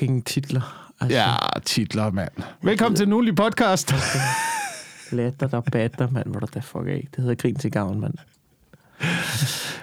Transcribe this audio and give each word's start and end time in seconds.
fucking 0.00 0.24
titler. 0.26 0.92
Altså, 1.00 1.16
Ja, 1.18 1.34
titler, 1.64 2.10
mand. 2.10 2.30
Velkommen 2.62 2.96
til 2.96 3.08
Nulig 3.08 3.34
Podcast. 3.34 3.94
Latter, 5.12 5.46
der 5.46 5.60
batter, 5.60 6.10
mand. 6.10 6.26
Hvor 6.26 6.40
der 6.40 6.46
da 6.46 6.60
fuck 6.60 6.86
af. 6.86 7.08
Det 7.10 7.20
hedder 7.24 7.34
Grin 7.34 7.54
til 7.54 7.70
gavn, 7.70 8.00
mand. 8.00 8.14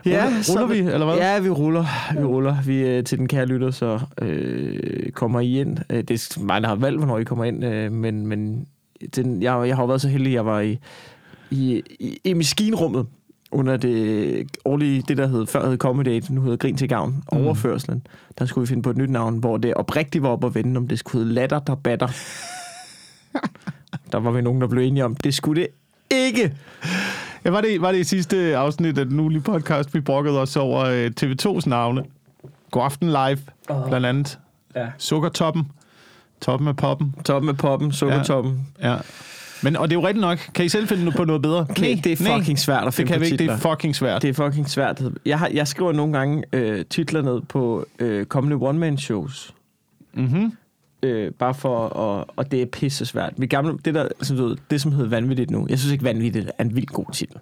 Ruller, 0.06 0.42
så- 0.42 0.54
ruller 0.54 0.68
vi, 0.68 0.78
eller 0.80 1.06
hvad? 1.06 1.16
Ja, 1.16 1.40
vi 1.40 1.50
ruller. 1.50 1.86
Vi 2.20 2.24
ruller. 2.24 2.62
Vi 2.62 2.78
øh, 2.82 3.04
til 3.04 3.18
den 3.18 3.28
kære 3.28 3.46
lytter, 3.46 3.72
så 3.72 4.00
øh, 4.22 5.12
kommer 5.12 5.40
I 5.40 5.60
ind. 5.62 5.78
Øh, 5.90 6.04
det 6.04 6.12
er 6.12 6.40
mig, 6.44 6.62
der 6.62 6.68
har 6.68 6.76
valgt, 6.76 6.98
hvornår 6.98 7.18
I 7.18 7.24
kommer 7.24 7.46
ind, 7.46 7.66
øh, 7.66 7.92
men, 7.92 8.28
men 8.28 8.68
den, 9.16 9.42
jeg, 9.44 9.68
jeg 9.68 9.76
har 9.76 9.84
jo 9.84 9.88
været 9.88 10.02
så 10.02 10.08
heldig, 10.10 10.34
jeg 10.34 10.46
var 10.46 10.60
i, 10.60 10.80
i, 11.52 11.82
i, 12.00 12.20
i 12.24 12.34
maskinrummet 12.34 13.06
under 13.56 13.78
det 13.78 14.48
årlige, 14.66 15.04
det 15.08 15.18
der 15.18 15.28
hed, 15.28 15.46
før 15.48 15.70
hed 15.70 15.78
Comedy 15.78 16.22
nu 16.30 16.42
hedder 16.42 16.58
Grin 16.58 16.78
til 16.78 16.90
Gavn, 16.90 17.24
Mm. 17.32 17.38
overførselen. 17.38 18.08
Der 18.40 18.46
skulle 18.46 18.68
vi 18.68 18.70
finde 18.70 18.84
på 18.84 18.90
et 18.90 18.98
nyt 18.98 19.10
navn, 19.10 19.38
hvor 19.38 19.58
det 19.58 19.74
oprigtigt 19.74 20.22
var 20.24 20.30
op 20.30 20.44
at 20.46 20.56
vende, 20.56 20.78
om 20.78 20.88
det 20.88 21.00
skulle 21.00 21.24
hedde 21.24 21.34
Latter, 21.36 21.60
der 21.60 21.76
batter. 21.76 22.08
der 24.12 24.18
var 24.20 24.32
vi 24.32 24.42
nogen, 24.42 24.62
der 24.62 24.68
blev 24.68 24.84
enige 24.84 25.06
om, 25.06 25.16
det 25.16 25.34
skulle 25.34 25.62
det 25.62 25.68
ikke. 26.12 26.56
Ja, 27.46 27.50
var, 27.50 27.62
det, 27.62 27.82
var 27.82 27.92
det 27.92 28.00
i 28.00 28.04
sidste 28.04 28.58
afsnit 28.58 28.98
af 28.98 29.06
den 29.06 29.18
Nulig 29.18 29.44
Podcast, 29.44 29.94
vi 29.94 30.00
brokkede 30.00 30.42
os 30.42 30.56
over 30.56 30.86
øh, 30.86 31.12
TV2's 31.22 31.70
navne. 31.70 32.04
God 32.72 32.84
aften 32.84 33.08
live, 33.08 33.38
Åh. 33.70 33.88
blandt 33.90 34.06
andet. 34.06 34.40
Ja. 34.76 34.88
Sukkertoppen. 34.98 35.72
Toppen 36.42 36.68
af 36.68 36.76
poppen. 36.76 37.16
Toppen 37.26 37.50
af 37.50 37.58
poppen, 37.58 37.92
sukkertoppen. 37.92 38.68
Ja. 38.82 38.96
Men, 39.64 39.76
og 39.76 39.90
det 39.90 39.96
er 39.96 40.00
jo 40.02 40.08
rigtigt 40.08 40.22
nok. 40.22 40.50
Kan 40.56 40.66
I 40.66 40.70
selv 40.70 40.88
finde 40.88 41.12
på 41.12 41.26
noget 41.26 41.42
bedre? 41.42 41.66
Okay, 41.70 41.98
det 42.04 42.12
er 42.12 42.38
fucking 42.38 42.60
svært 42.60 42.80
at 42.82 42.86
Det 42.86 42.94
finde 42.94 43.08
kan 43.12 43.16
på 43.16 43.20
vi 43.20 43.26
ikke. 43.26 43.32
Det 43.32 43.40
titler. 43.40 43.54
er 43.54 43.76
fucking 43.76 43.96
svært. 43.96 44.22
Det 44.22 44.30
er 44.30 44.34
fucking 44.34 44.70
svært. 44.70 45.02
Jeg, 45.26 45.40
har, 45.40 45.50
jeg 45.54 45.68
skriver 45.68 45.92
nogle 45.92 46.18
gange 46.18 46.44
øh, 46.54 46.86
titler 46.90 47.22
ned 47.22 47.42
på 47.42 47.86
øh, 48.00 48.26
kommende 48.26 48.58
one-man-shows. 48.68 49.54
Mm-hmm. 50.14 50.52
Øh, 51.04 51.32
bare 51.32 51.54
for 51.54 51.86
at... 51.86 52.26
Og 52.36 52.52
det 52.52 52.62
er 52.62 52.66
pisse 52.66 53.06
svært. 53.06 53.34
Vi 53.38 53.46
gamle, 53.48 53.78
det, 53.86 53.94
der, 53.94 54.08
som 54.22 54.38
du 54.38 54.48
ved, 54.48 54.58
det, 54.70 54.82
som 54.82 54.92
hedder 54.92 55.10
vanvittigt 55.10 55.52
nu. 55.52 55.66
Jeg 55.70 55.80
synes 55.80 55.92
ikke, 55.94 56.04
vanvittigt 56.04 56.52
er 56.58 56.64
en 56.64 56.76
vild 56.76 56.86
god 56.88 57.06
titel. 57.14 57.36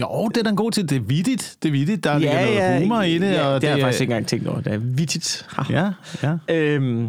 Jo, 0.00 0.28
det 0.28 0.36
er 0.36 0.42
da 0.42 0.50
en 0.50 0.56
god 0.56 0.70
til. 0.70 0.88
Det 0.90 0.96
er 0.96 1.00
vittigt. 1.00 1.56
Det 1.62 1.68
er 1.68 1.72
vittigt. 1.72 2.04
Der 2.04 2.18
ligger 2.18 2.54
noget 2.68 2.82
humor 2.82 3.02
i 3.02 3.18
det. 3.18 3.30
Ja, 3.32 3.46
og 3.46 3.60
det 3.60 3.68
har 3.68 3.76
jeg 3.76 3.82
er- 3.82 3.86
faktisk 3.86 4.00
ikke 4.00 4.10
engang 4.12 4.26
tænkt 4.26 4.46
over. 4.48 4.60
Det 4.60 4.72
er 4.72 4.78
vittigt. 4.78 5.46
Ja, 5.70 5.90
ja. 6.22 6.54
Øhm, 6.54 7.08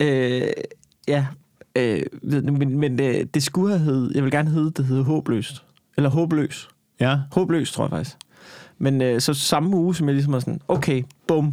øh, 0.00 0.42
ja, 1.08 1.26
øh, 1.76 2.02
men, 2.52 2.78
men 2.78 2.98
det, 2.98 3.34
det 3.34 3.42
skulle 3.42 3.78
have 3.78 3.84
heddet... 3.84 4.12
Jeg 4.14 4.24
vil 4.24 4.32
gerne 4.32 4.50
hedde, 4.50 4.70
det 4.70 4.84
hedder 4.84 5.02
Håbløst. 5.02 5.62
Eller 5.96 6.10
Håbløs. 6.10 6.68
Ja. 7.00 7.18
Håbløs, 7.32 7.72
tror 7.72 7.84
jeg 7.84 7.90
faktisk. 7.90 8.16
Men 8.78 9.02
øh, 9.02 9.20
så 9.20 9.34
samme 9.34 9.76
uge, 9.76 9.94
som 9.94 10.08
jeg 10.08 10.14
ligesom 10.14 10.32
var 10.32 10.40
sådan, 10.40 10.60
okay, 10.68 11.02
bum, 11.26 11.52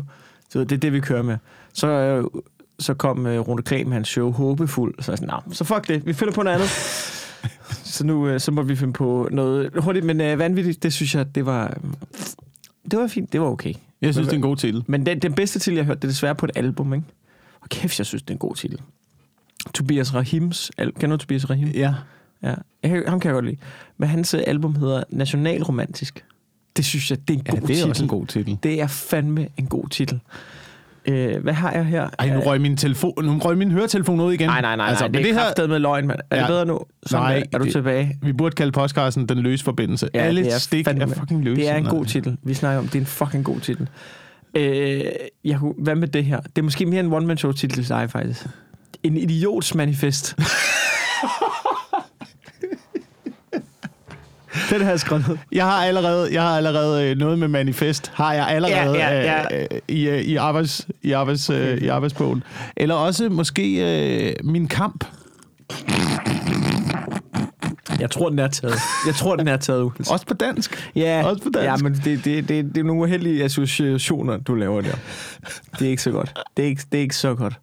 så 0.49 0.59
det 0.59 0.71
er 0.71 0.77
det, 0.77 0.93
vi 0.93 0.99
kører 0.99 1.21
med. 1.21 1.37
Så, 1.73 1.87
øh, 1.87 2.23
så 2.79 2.93
kom 2.93 3.25
øh, 3.27 3.39
Rune 3.39 3.83
med 3.83 3.93
hans 3.93 4.07
show 4.07 4.31
Håbefuld, 4.31 4.95
så 4.99 5.11
jeg 5.11 5.17
sådan, 5.17 5.33
nah, 5.45 5.53
så 5.55 5.63
fuck 5.63 5.87
det, 5.87 6.05
vi 6.05 6.13
finder 6.13 6.33
på 6.33 6.43
noget 6.43 6.55
andet. 6.55 6.69
så 7.95 8.05
nu 8.05 8.27
øh, 8.27 8.39
så 8.39 8.51
må 8.51 8.61
vi 8.61 8.75
finde 8.75 8.93
på 8.93 9.27
noget 9.31 9.71
hurtigt, 9.77 10.05
men 10.05 10.21
øh, 10.21 10.39
vanvittigt, 10.39 10.83
det 10.83 10.93
synes 10.93 11.15
jeg, 11.15 11.35
det 11.35 11.45
var, 11.45 11.67
øh, 11.67 11.93
det 12.91 12.99
var 12.99 13.07
fint, 13.07 13.33
det 13.33 13.41
var 13.41 13.47
okay. 13.47 13.73
Jeg 14.01 14.13
synes, 14.13 14.27
det 14.27 14.33
er 14.33 14.37
en 14.37 14.41
god 14.41 14.57
titel. 14.57 14.83
Men 14.87 15.05
den, 15.05 15.19
den 15.19 15.33
bedste 15.33 15.59
til, 15.59 15.73
jeg 15.73 15.83
har 15.83 15.85
hørt, 15.85 16.01
det 16.01 16.07
er 16.07 16.11
desværre 16.11 16.35
på 16.35 16.45
et 16.45 16.51
album, 16.55 16.93
ikke? 16.93 17.05
Og 17.61 17.69
kæft, 17.69 17.99
jeg 17.99 18.05
synes, 18.05 18.23
det 18.23 18.29
er 18.29 18.35
en 18.35 18.39
god 18.39 18.55
titel. 18.55 18.79
Tobias 19.73 20.13
Rahims, 20.15 20.71
al- 20.77 20.91
kender 20.99 21.17
du 21.17 21.21
Tobias 21.21 21.49
Rahim? 21.49 21.67
Ja. 21.67 21.93
Ja, 22.43 22.53
jeg, 22.83 23.03
ham 23.07 23.19
kan 23.19 23.29
jeg 23.29 23.33
godt 23.33 23.45
lide. 23.45 23.57
Men 23.97 24.09
hans 24.09 24.33
øh, 24.33 24.41
album 24.47 24.75
hedder 24.75 25.03
Nationalromantisk. 25.09 26.23
Det 26.77 26.85
synes 26.85 27.11
jeg, 27.11 27.27
det 27.27 27.33
er 27.33 27.37
en 27.39 27.43
Ja, 27.47 27.51
god 27.51 27.59
det 27.61 27.69
er 27.69 27.75
titel. 27.75 27.89
også 27.89 28.03
en 28.03 28.09
god 28.09 28.25
titel. 28.27 28.57
Det 28.63 28.81
er 28.81 28.87
fandme 28.87 29.47
en 29.57 29.65
god 29.65 29.87
titel. 29.89 30.19
Øh, 31.05 31.43
hvad 31.43 31.53
har 31.53 31.71
jeg 31.71 31.85
her? 31.85 32.09
Ej, 32.19 32.33
nu 32.33 32.39
røg 32.39 32.61
min, 32.61 32.77
telefon, 32.77 33.13
nu 33.23 33.37
røg 33.37 33.57
min 33.57 33.71
høretelefon 33.71 34.19
ud 34.19 34.33
igen. 34.33 34.47
Nej, 34.47 34.61
nej, 34.61 34.75
nej, 34.75 34.85
altså, 34.85 35.03
nej. 35.03 35.07
men 35.07 35.13
Det 35.13 35.31
er 35.31 35.53
det 35.53 35.53
her, 35.57 35.67
med 35.67 35.79
løgn, 35.79 36.07
mand. 36.07 36.19
Er 36.29 36.35
Ja. 36.35 36.41
det 36.41 36.47
bedre 36.47 36.65
nu? 36.65 36.79
Sådan 37.05 37.23
Nej, 37.23 37.43
er 37.53 37.57
du 37.57 37.63
det- 37.63 37.71
tilbage? 37.73 38.17
vi 38.21 38.33
burde 38.33 38.55
kalde 38.55 38.71
podcasten 38.71 39.29
Den 39.29 39.37
løse 39.37 39.63
forbindelse. 39.63 40.09
Ja, 40.13 40.19
Alle 40.19 40.43
det 40.43 40.53
er 40.53 40.57
stik 40.57 40.87
fandme- 40.87 41.01
er 41.01 41.07
fucking 41.07 41.43
løse. 41.43 41.61
Det 41.61 41.69
er 41.69 41.75
en 41.75 41.85
god 41.85 42.05
titel. 42.05 42.37
Vi 42.43 42.53
snakker 42.53 42.79
om, 42.79 42.85
det 42.87 42.95
er 42.95 42.99
en 42.99 43.05
fucking 43.05 43.45
god 43.45 43.59
titel. 43.59 43.87
Øh, 44.55 45.01
jeg, 45.45 45.57
hvad 45.77 45.95
med 45.95 46.07
det 46.07 46.25
her? 46.25 46.39
Det 46.39 46.57
er 46.57 46.61
måske 46.63 46.85
mere 46.85 46.99
en 46.99 47.13
one-man-show-titel 47.13 47.75
til 47.83 47.89
dig, 47.89 48.09
faktisk. 48.09 48.45
En 49.03 49.17
idiots 49.17 49.75
manifest. 49.75 50.35
Den 54.69 54.81
har 54.81 54.89
jeg 54.89 54.99
skrevet 54.99 55.27
ned. 55.27 55.37
Jeg 55.51 55.65
har 55.65 55.85
allerede, 55.85 56.33
jeg 56.33 56.41
har 56.41 56.57
allerede 56.57 57.05
øh, 57.09 57.17
noget 57.17 57.39
med 57.39 57.47
manifest. 57.47 58.11
Har 58.15 58.33
jeg 58.33 58.47
allerede 58.47 58.97
Ja, 58.97 59.21
ja, 59.21 59.43
ja. 59.51 59.61
øh, 59.61 59.67
øh, 59.71 59.79
i, 59.87 60.07
øh, 60.07 60.21
i, 60.21 60.35
arbejds, 60.35 60.87
i, 61.01 61.11
arbejds, 61.11 61.49
øh, 61.49 61.77
i 61.77 61.87
arbejdsbogen. 61.87 62.43
Eller 62.77 62.95
også 62.95 63.29
måske 63.29 63.75
øh, 64.29 64.33
min 64.43 64.67
kamp. 64.67 65.05
Jeg 67.99 68.11
tror, 68.11 68.29
den 68.29 68.39
er 68.39 68.47
taget. 68.47 68.75
Jeg 69.07 69.15
tror, 69.15 69.35
den 69.35 69.47
er 69.47 69.57
taget. 69.57 69.91
Også 70.09 70.25
på 70.27 70.33
dansk. 70.33 70.91
Ja, 70.95 71.23
Også 71.25 71.43
på 71.43 71.49
dansk. 71.49 71.83
ja 71.83 71.89
men 71.89 71.93
det, 71.93 72.25
det, 72.25 72.49
det, 72.49 72.65
det 72.75 72.77
er 72.77 72.83
nogle 72.83 73.01
uheldige 73.01 73.43
associationer, 73.43 74.37
du 74.37 74.55
laver 74.55 74.81
der. 74.81 74.95
Det 75.79 75.85
er 75.85 75.89
ikke 75.89 76.01
så 76.03 76.11
godt. 76.11 76.33
Det 76.57 76.63
er 76.65 76.67
ikke, 76.69 76.81
det 76.91 76.97
er 76.97 77.01
ikke 77.01 77.15
så 77.15 77.35
godt. 77.35 77.53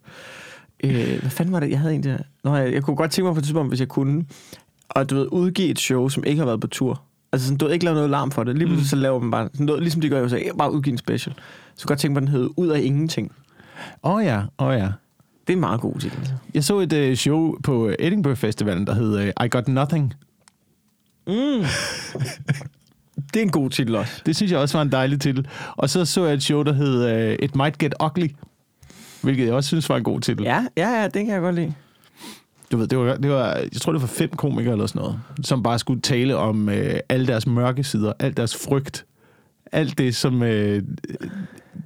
Øh, 0.84 1.20
hvad 1.20 1.30
fanden 1.30 1.52
var 1.52 1.60
det? 1.60 1.70
Jeg 1.70 1.80
havde 1.80 1.94
en 1.94 2.02
der... 2.02 2.18
Nå, 2.44 2.56
jeg, 2.56 2.72
jeg 2.72 2.82
kunne 2.82 2.96
godt 2.96 3.10
tænke 3.10 3.26
mig 3.26 3.34
på 3.34 3.38
et 3.38 3.44
tidspunkt, 3.44 3.70
hvis 3.70 3.80
jeg 3.80 3.88
kunne, 3.88 4.24
og 4.88 5.10
du 5.10 5.14
ved, 5.14 5.26
udgive 5.32 5.68
et 5.68 5.78
show, 5.78 6.08
som 6.08 6.24
ikke 6.24 6.38
har 6.38 6.46
været 6.46 6.60
på 6.60 6.66
tur. 6.66 7.02
Altså 7.32 7.46
sådan, 7.46 7.58
du 7.58 7.64
ved, 7.64 7.72
ikke 7.72 7.84
lave 7.84 7.94
noget 7.94 8.10
larm 8.10 8.30
for 8.30 8.44
det. 8.44 8.58
Lige 8.58 8.66
pludselig 8.66 8.90
så 8.90 8.96
laver 8.96 9.18
man 9.18 9.30
bare, 9.30 9.48
sådan 9.52 9.66
noget, 9.66 9.82
ligesom 9.82 10.00
de 10.00 10.08
gør 10.08 10.20
i 10.20 10.24
USA, 10.24 10.38
bare 10.58 10.72
udgive 10.72 10.92
en 10.92 10.98
special. 10.98 11.34
Så 11.74 11.86
godt 11.86 11.98
tænke 11.98 12.12
mig, 12.12 12.20
den 12.20 12.28
hed 12.28 12.48
Ud 12.56 12.68
af 12.68 12.80
Ingenting. 12.80 13.32
Åh 14.02 14.14
oh, 14.14 14.24
ja, 14.24 14.42
åh 14.58 14.66
oh, 14.66 14.74
ja. 14.74 14.88
Det 15.46 15.52
er 15.52 15.52
en 15.52 15.60
meget 15.60 15.80
god 15.80 15.94
titel. 15.94 16.32
Jeg 16.54 16.64
så 16.64 16.78
et 16.78 16.92
øh, 16.92 17.16
show 17.16 17.54
på 17.62 17.92
Edinburgh 17.98 18.36
Festivalen, 18.36 18.86
der 18.86 18.94
hed 18.94 19.18
øh, 19.18 19.32
I 19.44 19.48
Got 19.48 19.68
Nothing. 19.68 20.14
Mm. 21.26 21.32
det 23.34 23.36
er 23.36 23.42
en 23.42 23.50
god 23.50 23.70
titel 23.70 23.96
også. 23.96 24.22
Det 24.26 24.36
synes 24.36 24.52
jeg 24.52 24.60
også 24.60 24.78
var 24.78 24.82
en 24.82 24.92
dejlig 24.92 25.20
titel. 25.20 25.48
Og 25.76 25.90
så 25.90 26.04
så 26.04 26.24
jeg 26.24 26.34
et 26.34 26.42
show, 26.42 26.62
der 26.62 26.72
hed 26.72 27.04
øh, 27.04 27.36
It 27.42 27.56
Might 27.56 27.78
Get 27.78 27.94
Ugly. 28.04 28.28
Hvilket 29.22 29.46
jeg 29.46 29.54
også 29.54 29.68
synes 29.68 29.88
var 29.88 29.96
en 29.96 30.02
god 30.02 30.20
titel. 30.20 30.44
Ja, 30.44 30.64
ja, 30.76 31.00
ja, 31.00 31.04
det 31.04 31.12
kan 31.12 31.28
jeg 31.28 31.40
godt 31.40 31.54
lide. 31.54 31.74
Du 32.72 32.76
ved, 32.76 32.86
det 32.86 32.98
var, 32.98 33.16
det 33.16 33.30
var, 33.30 33.46
jeg 33.54 33.80
tror, 33.80 33.92
det 33.92 34.00
var 34.02 34.08
fem 34.08 34.30
komikere 34.30 34.72
eller 34.72 34.86
sådan 34.86 35.00
noget, 35.00 35.20
som 35.44 35.62
bare 35.62 35.78
skulle 35.78 36.00
tale 36.00 36.36
om 36.36 36.68
øh, 36.68 36.94
alle 37.08 37.26
deres 37.26 37.46
mørke 37.46 37.84
sider, 37.84 38.12
alt 38.18 38.36
deres 38.36 38.56
frygt, 38.56 39.06
alt 39.72 39.98
det, 39.98 40.16
som 40.16 40.42
øh, 40.42 40.82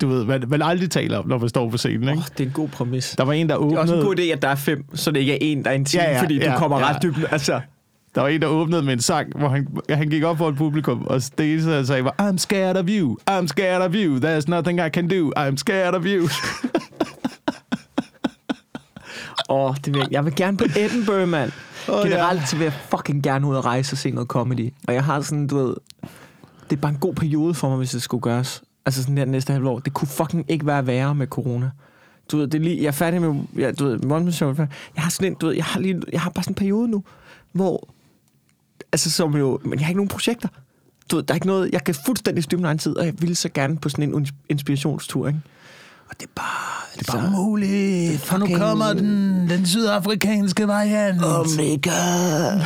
du 0.01 0.09
ved, 0.09 0.25
man, 0.25 0.45
man 0.49 0.63
aldrig 0.63 0.91
taler 0.91 1.19
om, 1.19 1.29
når 1.29 1.39
man 1.39 1.49
står 1.49 1.71
på 1.71 1.77
scenen. 1.77 2.03
Ikke? 2.03 2.13
Oh, 2.13 2.25
det 2.39 2.41
er 2.41 2.45
en 2.45 2.53
god 2.53 2.69
præmis. 2.69 3.15
Der 3.19 3.25
var 3.25 3.33
en, 3.33 3.49
der 3.49 3.59
Det 3.59 3.73
er 3.73 3.79
også 3.79 3.95
en 3.95 4.01
åbnede, 4.01 4.17
god 4.17 4.19
idé, 4.19 4.37
at 4.37 4.43
der 4.43 4.49
er 4.49 4.55
fem, 4.55 4.85
så 4.95 5.11
det 5.11 5.21
ikke 5.21 5.33
er 5.33 5.39
en, 5.41 5.65
der 5.65 5.71
er 5.71 5.75
en 5.75 5.85
time, 5.85 6.03
ja, 6.03 6.13
ja, 6.13 6.23
fordi 6.23 6.39
ja, 6.39 6.53
du 6.53 6.59
kommer 6.59 6.79
ja. 6.79 6.89
ret 6.89 7.03
dybt. 7.03 7.19
Altså, 7.31 7.61
der 8.15 8.21
var 8.21 8.29
en, 8.29 8.41
der 8.41 8.47
åbnede 8.47 8.83
med 8.83 8.93
en 8.93 9.01
sang, 9.01 9.39
hvor 9.39 9.49
han, 9.49 9.69
han 9.91 10.11
gik 10.11 10.23
op 10.23 10.39
for 10.39 10.49
et 10.49 10.57
publikum, 10.57 11.07
og 11.07 11.23
det 11.39 11.53
eneste, 11.53 11.71
han 11.71 11.87
sagde 11.87 12.05
var, 12.05 12.15
I'm 12.21 12.39
scared 12.39 12.77
of 12.77 12.85
you, 12.89 13.17
I'm 13.31 13.47
scared 13.47 13.83
of 13.83 13.95
you, 13.95 14.19
there's 14.19 14.45
nothing 14.49 14.81
I 14.81 14.89
can 14.89 15.09
do, 15.09 15.33
I'm 15.39 15.57
scared 15.57 15.95
of 15.95 16.05
you. 16.07 16.29
åh, 19.49 19.75
det 19.85 19.95
vil, 19.95 19.99
jeg- 20.01 20.09
jeg 20.13 20.25
vil 20.25 20.35
gerne 20.37 20.57
på 20.57 20.65
Edinburgh, 20.77 21.29
mand. 21.29 21.53
Oh, 21.89 21.95
ja. 21.95 22.09
Generelt 22.15 22.49
så 22.49 22.57
vil 22.57 22.65
jeg 22.65 22.73
fucking 22.91 23.23
gerne 23.23 23.47
ud 23.47 23.57
og 23.57 23.65
rejse 23.65 23.95
og 23.95 23.99
se 23.99 24.11
noget 24.11 24.29
comedy. 24.29 24.73
Og 24.89 24.95
jeg 24.95 25.05
har 25.05 25.21
sådan, 25.21 25.47
du 25.47 25.57
ved, 25.57 25.75
det 26.71 26.77
er 26.77 26.81
bare 26.81 26.93
en 26.93 26.99
god 26.99 27.15
periode 27.15 27.55
for 27.55 27.69
mig, 27.69 27.77
hvis 27.79 27.91
det 27.91 28.03
skulle 28.03 28.21
gøres. 28.21 28.63
Altså 28.87 29.03
sådan 29.03 29.17
der 29.17 29.25
næste 29.25 29.53
halvår. 29.53 29.79
Det 29.79 29.93
kunne 29.93 30.09
fucking 30.09 30.45
ikke 30.49 30.67
være 30.67 30.87
værre 30.87 31.15
med 31.15 31.27
corona. 31.27 31.71
Du 32.33 32.37
ved, 32.37 32.47
det 32.47 32.59
er 32.59 32.63
lige, 32.63 32.77
jeg 32.83 32.87
er 32.87 32.91
færdig 32.93 33.21
med, 33.23 33.43
jeg, 33.57 33.79
du 33.79 33.85
ved, 33.85 34.11
one 34.11 34.33
show. 34.33 34.55
Jeg 34.59 34.69
har 34.97 35.11
sådan 35.11 35.29
en, 35.29 35.35
du 35.35 35.47
ved, 35.47 35.55
jeg 35.55 35.65
har, 35.65 35.81
lige, 35.81 36.03
jeg 36.13 36.21
har 36.21 36.31
bare 36.31 36.45
sådan 36.45 36.51
en 36.51 36.55
periode 36.55 36.89
nu, 36.89 37.05
hvor, 37.53 37.89
altså 38.93 39.11
som 39.11 39.37
jo, 39.37 39.61
men 39.65 39.73
jeg 39.79 39.81
har 39.87 39.89
ikke 39.91 39.99
nogen 39.99 40.09
projekter. 40.09 40.49
Du 41.11 41.17
ved, 41.17 41.23
der 41.23 41.35
er 41.35 41.37
ikke 41.37 41.47
noget, 41.47 41.71
jeg 41.73 41.85
kan 41.85 41.95
fuldstændig 42.07 42.45
styre 42.45 42.59
min 42.59 42.65
egen 42.65 42.79
tid, 42.79 42.97
og 42.97 43.07
jeg 43.07 43.15
vil 43.19 43.37
så 43.37 43.49
gerne 43.49 43.77
på 43.77 43.89
sådan 43.89 44.15
en 44.15 44.27
inspirationstur, 44.49 45.27
ikke? 45.29 45.41
Og 46.09 46.17
det 46.21 46.27
er 46.27 46.31
bare... 46.35 46.85
Det 46.99 47.09
er 47.09 47.13
bare 47.13 47.31
muligt, 47.31 48.21
for 48.21 48.39
nu 48.39 48.47
kommer 48.57 48.93
den, 48.93 49.49
den 49.49 49.67
sydafrikanske 49.67 50.69
variant. 50.69 51.25
Oh 51.25 51.47
my 51.59 51.83
god. 51.83 52.61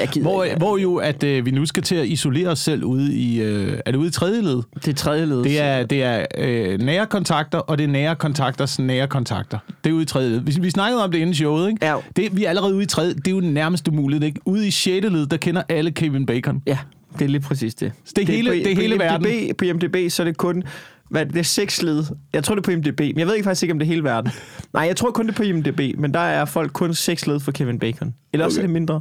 jeg 0.00 0.08
gider 0.12 0.22
Hvor, 0.28 0.46
hvor 0.58 0.76
jo, 0.76 0.96
at 0.96 1.24
øh, 1.24 1.46
vi 1.46 1.50
nu 1.50 1.66
skal 1.66 1.82
til 1.82 1.94
at 1.94 2.06
isolere 2.06 2.48
os 2.48 2.58
selv 2.58 2.84
ude 2.84 3.14
i... 3.14 3.40
Øh, 3.42 3.78
er 3.86 3.90
det 3.90 3.98
ude 3.98 4.08
i 4.08 4.10
tredje 4.10 4.40
led? 4.42 4.62
Det 4.74 4.88
er 4.88 4.92
tredje 4.94 5.26
led. 5.26 5.44
Det 5.44 5.60
er, 5.60 5.82
det 5.86 6.02
er 6.02 6.26
øh, 6.38 6.78
nære 6.80 7.06
kontakter, 7.06 7.58
og 7.58 7.78
det 7.78 7.84
er 7.84 7.88
nære 7.88 8.16
kontakters 8.16 8.78
nære 8.78 9.06
kontakter. 9.08 9.58
Det 9.84 9.90
er 9.90 9.94
ude 9.94 10.02
i 10.02 10.06
tredje 10.06 10.30
led. 10.30 10.40
Vi, 10.40 10.56
vi 10.60 10.70
snakkede 10.70 11.04
om 11.04 11.10
det 11.12 11.18
inden 11.18 11.34
showet, 11.34 11.68
ikke? 11.70 11.86
Ja. 11.86 11.96
Det, 12.16 12.36
vi 12.36 12.44
er 12.44 12.48
allerede 12.48 12.74
ude 12.74 12.82
i 12.82 12.86
tredje. 12.86 13.14
Det 13.14 13.26
er 13.28 13.30
jo 13.32 13.40
nærmest 13.40 13.88
umuligt, 13.88 14.24
ikke? 14.24 14.40
Ude 14.44 14.66
i 14.66 14.70
sjette 14.70 15.08
led, 15.08 15.26
der 15.26 15.36
kender 15.36 15.62
alle 15.68 15.90
Kevin 15.90 16.26
Bacon. 16.26 16.62
Ja, 16.66 16.78
det 17.18 17.24
er 17.24 17.28
lige 17.28 17.40
præcis 17.40 17.74
det. 17.74 17.92
Det 18.16 18.28
er 18.28 18.32
hele- 18.32 18.50
på, 18.50 18.54
det 18.54 18.70
er 18.70 18.74
på 18.74 18.80
hele 18.80 18.94
IMDb, 18.94 19.00
verden. 19.02 19.54
På 19.58 19.64
IMDb, 19.64 20.10
så 20.10 20.22
er 20.22 20.24
det 20.24 20.36
kun... 20.36 20.62
Hvad, 21.10 21.26
det 21.26 21.36
er 21.36 21.42
seks 21.42 21.82
led. 21.82 22.04
Jeg 22.32 22.44
tror, 22.44 22.54
det 22.54 22.62
er 22.62 22.64
på 22.64 22.70
IMDb, 22.70 23.00
men 23.00 23.18
jeg 23.18 23.26
ved 23.26 23.34
ikke 23.34 23.44
faktisk 23.44 23.62
ikke, 23.62 23.72
om 23.72 23.78
det 23.78 23.86
er 23.86 23.88
hele 23.88 24.04
verden. 24.04 24.32
Nej, 24.74 24.82
jeg 24.82 24.96
tror 24.96 25.10
kun, 25.10 25.26
det 25.26 25.32
er 25.32 25.36
på 25.36 25.42
IMDb, 25.42 25.98
men 25.98 26.14
der 26.14 26.20
er 26.20 26.44
folk 26.44 26.72
kun 26.72 26.94
seks 26.94 27.26
led 27.26 27.40
for 27.40 27.52
Kevin 27.52 27.78
Bacon. 27.78 28.14
Eller 28.32 28.46
også 28.46 28.58
Okay. 28.60 28.62
er 28.62 28.66
det 28.66 28.72
mindre. 28.72 29.00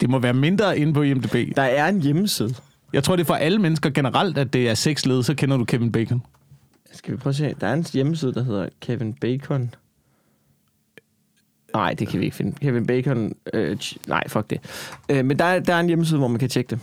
Det 0.00 0.10
må 0.10 0.18
være 0.18 0.34
mindre 0.34 0.78
inde 0.78 0.92
på 0.92 1.02
IMDb. 1.02 1.56
Der 1.56 1.62
er 1.62 1.88
en 1.88 2.00
hjemmeside. 2.02 2.54
Jeg 2.92 3.04
tror, 3.04 3.16
det 3.16 3.22
er 3.22 3.26
for 3.26 3.34
alle 3.34 3.58
mennesker 3.58 3.90
generelt, 3.90 4.38
at 4.38 4.52
det 4.52 4.68
er 4.70 4.74
seks 4.74 5.06
led, 5.06 5.22
så 5.22 5.34
kender 5.34 5.56
du 5.56 5.64
Kevin 5.64 5.92
Bacon. 5.92 6.22
Skal 6.92 7.12
vi 7.12 7.16
prøve 7.16 7.30
at 7.30 7.36
se? 7.36 7.54
Der 7.60 7.66
er 7.66 7.72
en 7.74 7.86
hjemmeside, 7.92 8.34
der 8.34 8.42
hedder 8.44 8.68
Kevin 8.80 9.12
Bacon. 9.14 9.74
Nej, 11.74 11.94
det 11.94 12.08
kan 12.08 12.20
vi 12.20 12.24
ikke 12.24 12.36
finde. 12.36 12.52
Kevin 12.62 12.86
Bacon... 12.86 13.32
Øh, 13.54 13.76
nej, 14.08 14.28
fuck 14.28 14.50
det. 14.50 14.60
Øh, 15.08 15.24
men 15.24 15.38
der 15.38 15.44
er, 15.44 15.60
der 15.60 15.74
er 15.74 15.80
en 15.80 15.86
hjemmeside, 15.86 16.18
hvor 16.18 16.28
man 16.28 16.38
kan 16.38 16.48
tjekke 16.48 16.70
det. 16.70 16.78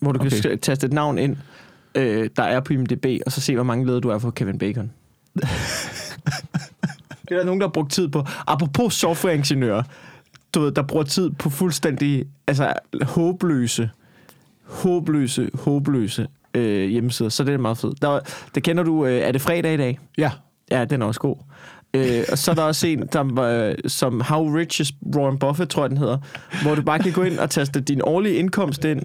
Hvor 0.00 0.12
du 0.12 0.20
okay. 0.20 0.40
Kan 0.42 0.58
taste 0.58 0.86
et 0.86 0.92
navn 0.92 1.18
ind, 1.18 1.36
øh, 1.94 2.30
der 2.36 2.42
er 2.42 2.60
på 2.60 2.72
IMDb, 2.72 3.06
og 3.26 3.32
så 3.32 3.40
se, 3.40 3.54
hvor 3.54 3.64
mange 3.64 3.86
ledere 3.86 4.00
du 4.00 4.08
er 4.08 4.18
for 4.18 4.30
Kevin 4.30 4.58
Bacon. 4.58 4.90
det 7.28 7.30
er 7.30 7.36
der 7.36 7.44
nogen, 7.44 7.60
der 7.60 7.66
har 7.66 7.72
brugt 7.72 7.92
tid 7.92 8.08
på. 8.08 8.24
Apropos 8.46 8.94
softwareingeniører, 8.94 9.82
du 10.54 10.60
ved, 10.60 10.72
der 10.72 10.82
bruger 10.82 11.04
tid 11.04 11.30
på 11.30 11.50
fuldstændig 11.50 12.24
altså, 12.46 12.72
håbløse, 13.02 13.90
håbløse, 14.64 15.50
håbløse 15.54 16.26
øh, 16.54 16.90
hjemmesider. 16.90 17.30
Så 17.30 17.44
det 17.44 17.54
er 17.54 17.58
meget 17.58 17.78
fedt. 17.78 18.02
Der, 18.02 18.20
der 18.54 18.60
kender 18.60 18.82
du, 18.82 19.06
øh, 19.06 19.20
er 19.20 19.32
det 19.32 19.40
fredag 19.40 19.74
i 19.74 19.76
dag? 19.76 19.98
Ja. 20.18 20.30
Ja, 20.70 20.84
den 20.84 21.02
er 21.02 21.06
også 21.06 21.20
god. 21.20 21.36
Øh, 21.94 22.24
og 22.32 22.38
så 22.38 22.50
er 22.50 22.54
der 22.54 22.62
også 22.62 22.86
en, 22.86 23.06
der, 23.12 23.34
var, 23.34 23.74
som 23.86 24.20
How 24.20 24.46
Rich 24.46 24.80
is 24.80 24.92
Warren 25.16 25.38
Buffett, 25.38 25.70
tror 25.70 25.82
jeg, 25.82 25.90
den 25.90 25.98
hedder, 25.98 26.18
hvor 26.62 26.74
du 26.74 26.82
bare 26.82 26.98
kan 26.98 27.12
gå 27.12 27.22
ind 27.22 27.38
og 27.38 27.50
taste 27.50 27.80
din 27.80 28.00
årlige 28.04 28.34
indkomst 28.34 28.84
ind, 28.84 29.02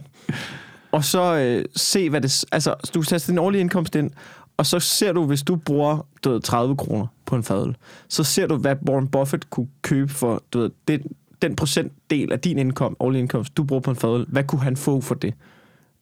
og 0.96 1.06
så 1.06 1.36
øh, 1.36 1.66
se, 1.76 2.10
hvad 2.10 2.22
det... 2.22 2.46
Altså, 2.52 2.76
du 2.94 3.02
kan 3.02 3.08
taste 3.08 3.32
din 3.32 3.40
årlige 3.40 3.62
indkomst 3.62 3.96
ind, 3.96 4.12
og 4.58 4.66
så 4.66 4.80
ser 4.80 5.14
du, 5.14 5.26
hvis 5.26 5.44
du 5.44 5.56
bruger 5.56 6.08
du 6.24 6.30
ved, 6.30 6.42
30 6.42 6.78
kroner 6.78 7.08
på 7.26 7.36
en 7.36 7.44
fadøl, 7.44 7.76
så 8.10 8.24
ser 8.24 8.48
du, 8.48 8.58
hvad 8.58 8.76
Warren 8.90 9.08
Buffett 9.08 9.50
kunne 9.50 9.68
købe 9.82 10.14
for 10.14 10.44
du 10.54 10.60
ved, 10.60 10.70
den, 10.88 11.02
den 11.42 11.56
procentdel 11.56 12.32
af 12.32 12.40
din 12.40 12.58
indkomst, 12.58 12.98
årlige 13.00 13.20
indkomst, 13.20 13.58
du 13.58 13.64
bruger 13.64 13.82
på 13.82 13.92
en 13.92 13.98
fadøl. 13.98 14.26
Hvad 14.28 14.44
kunne 14.44 14.62
han 14.62 14.78
få 14.78 15.02
for 15.02 15.16
det? 15.16 15.34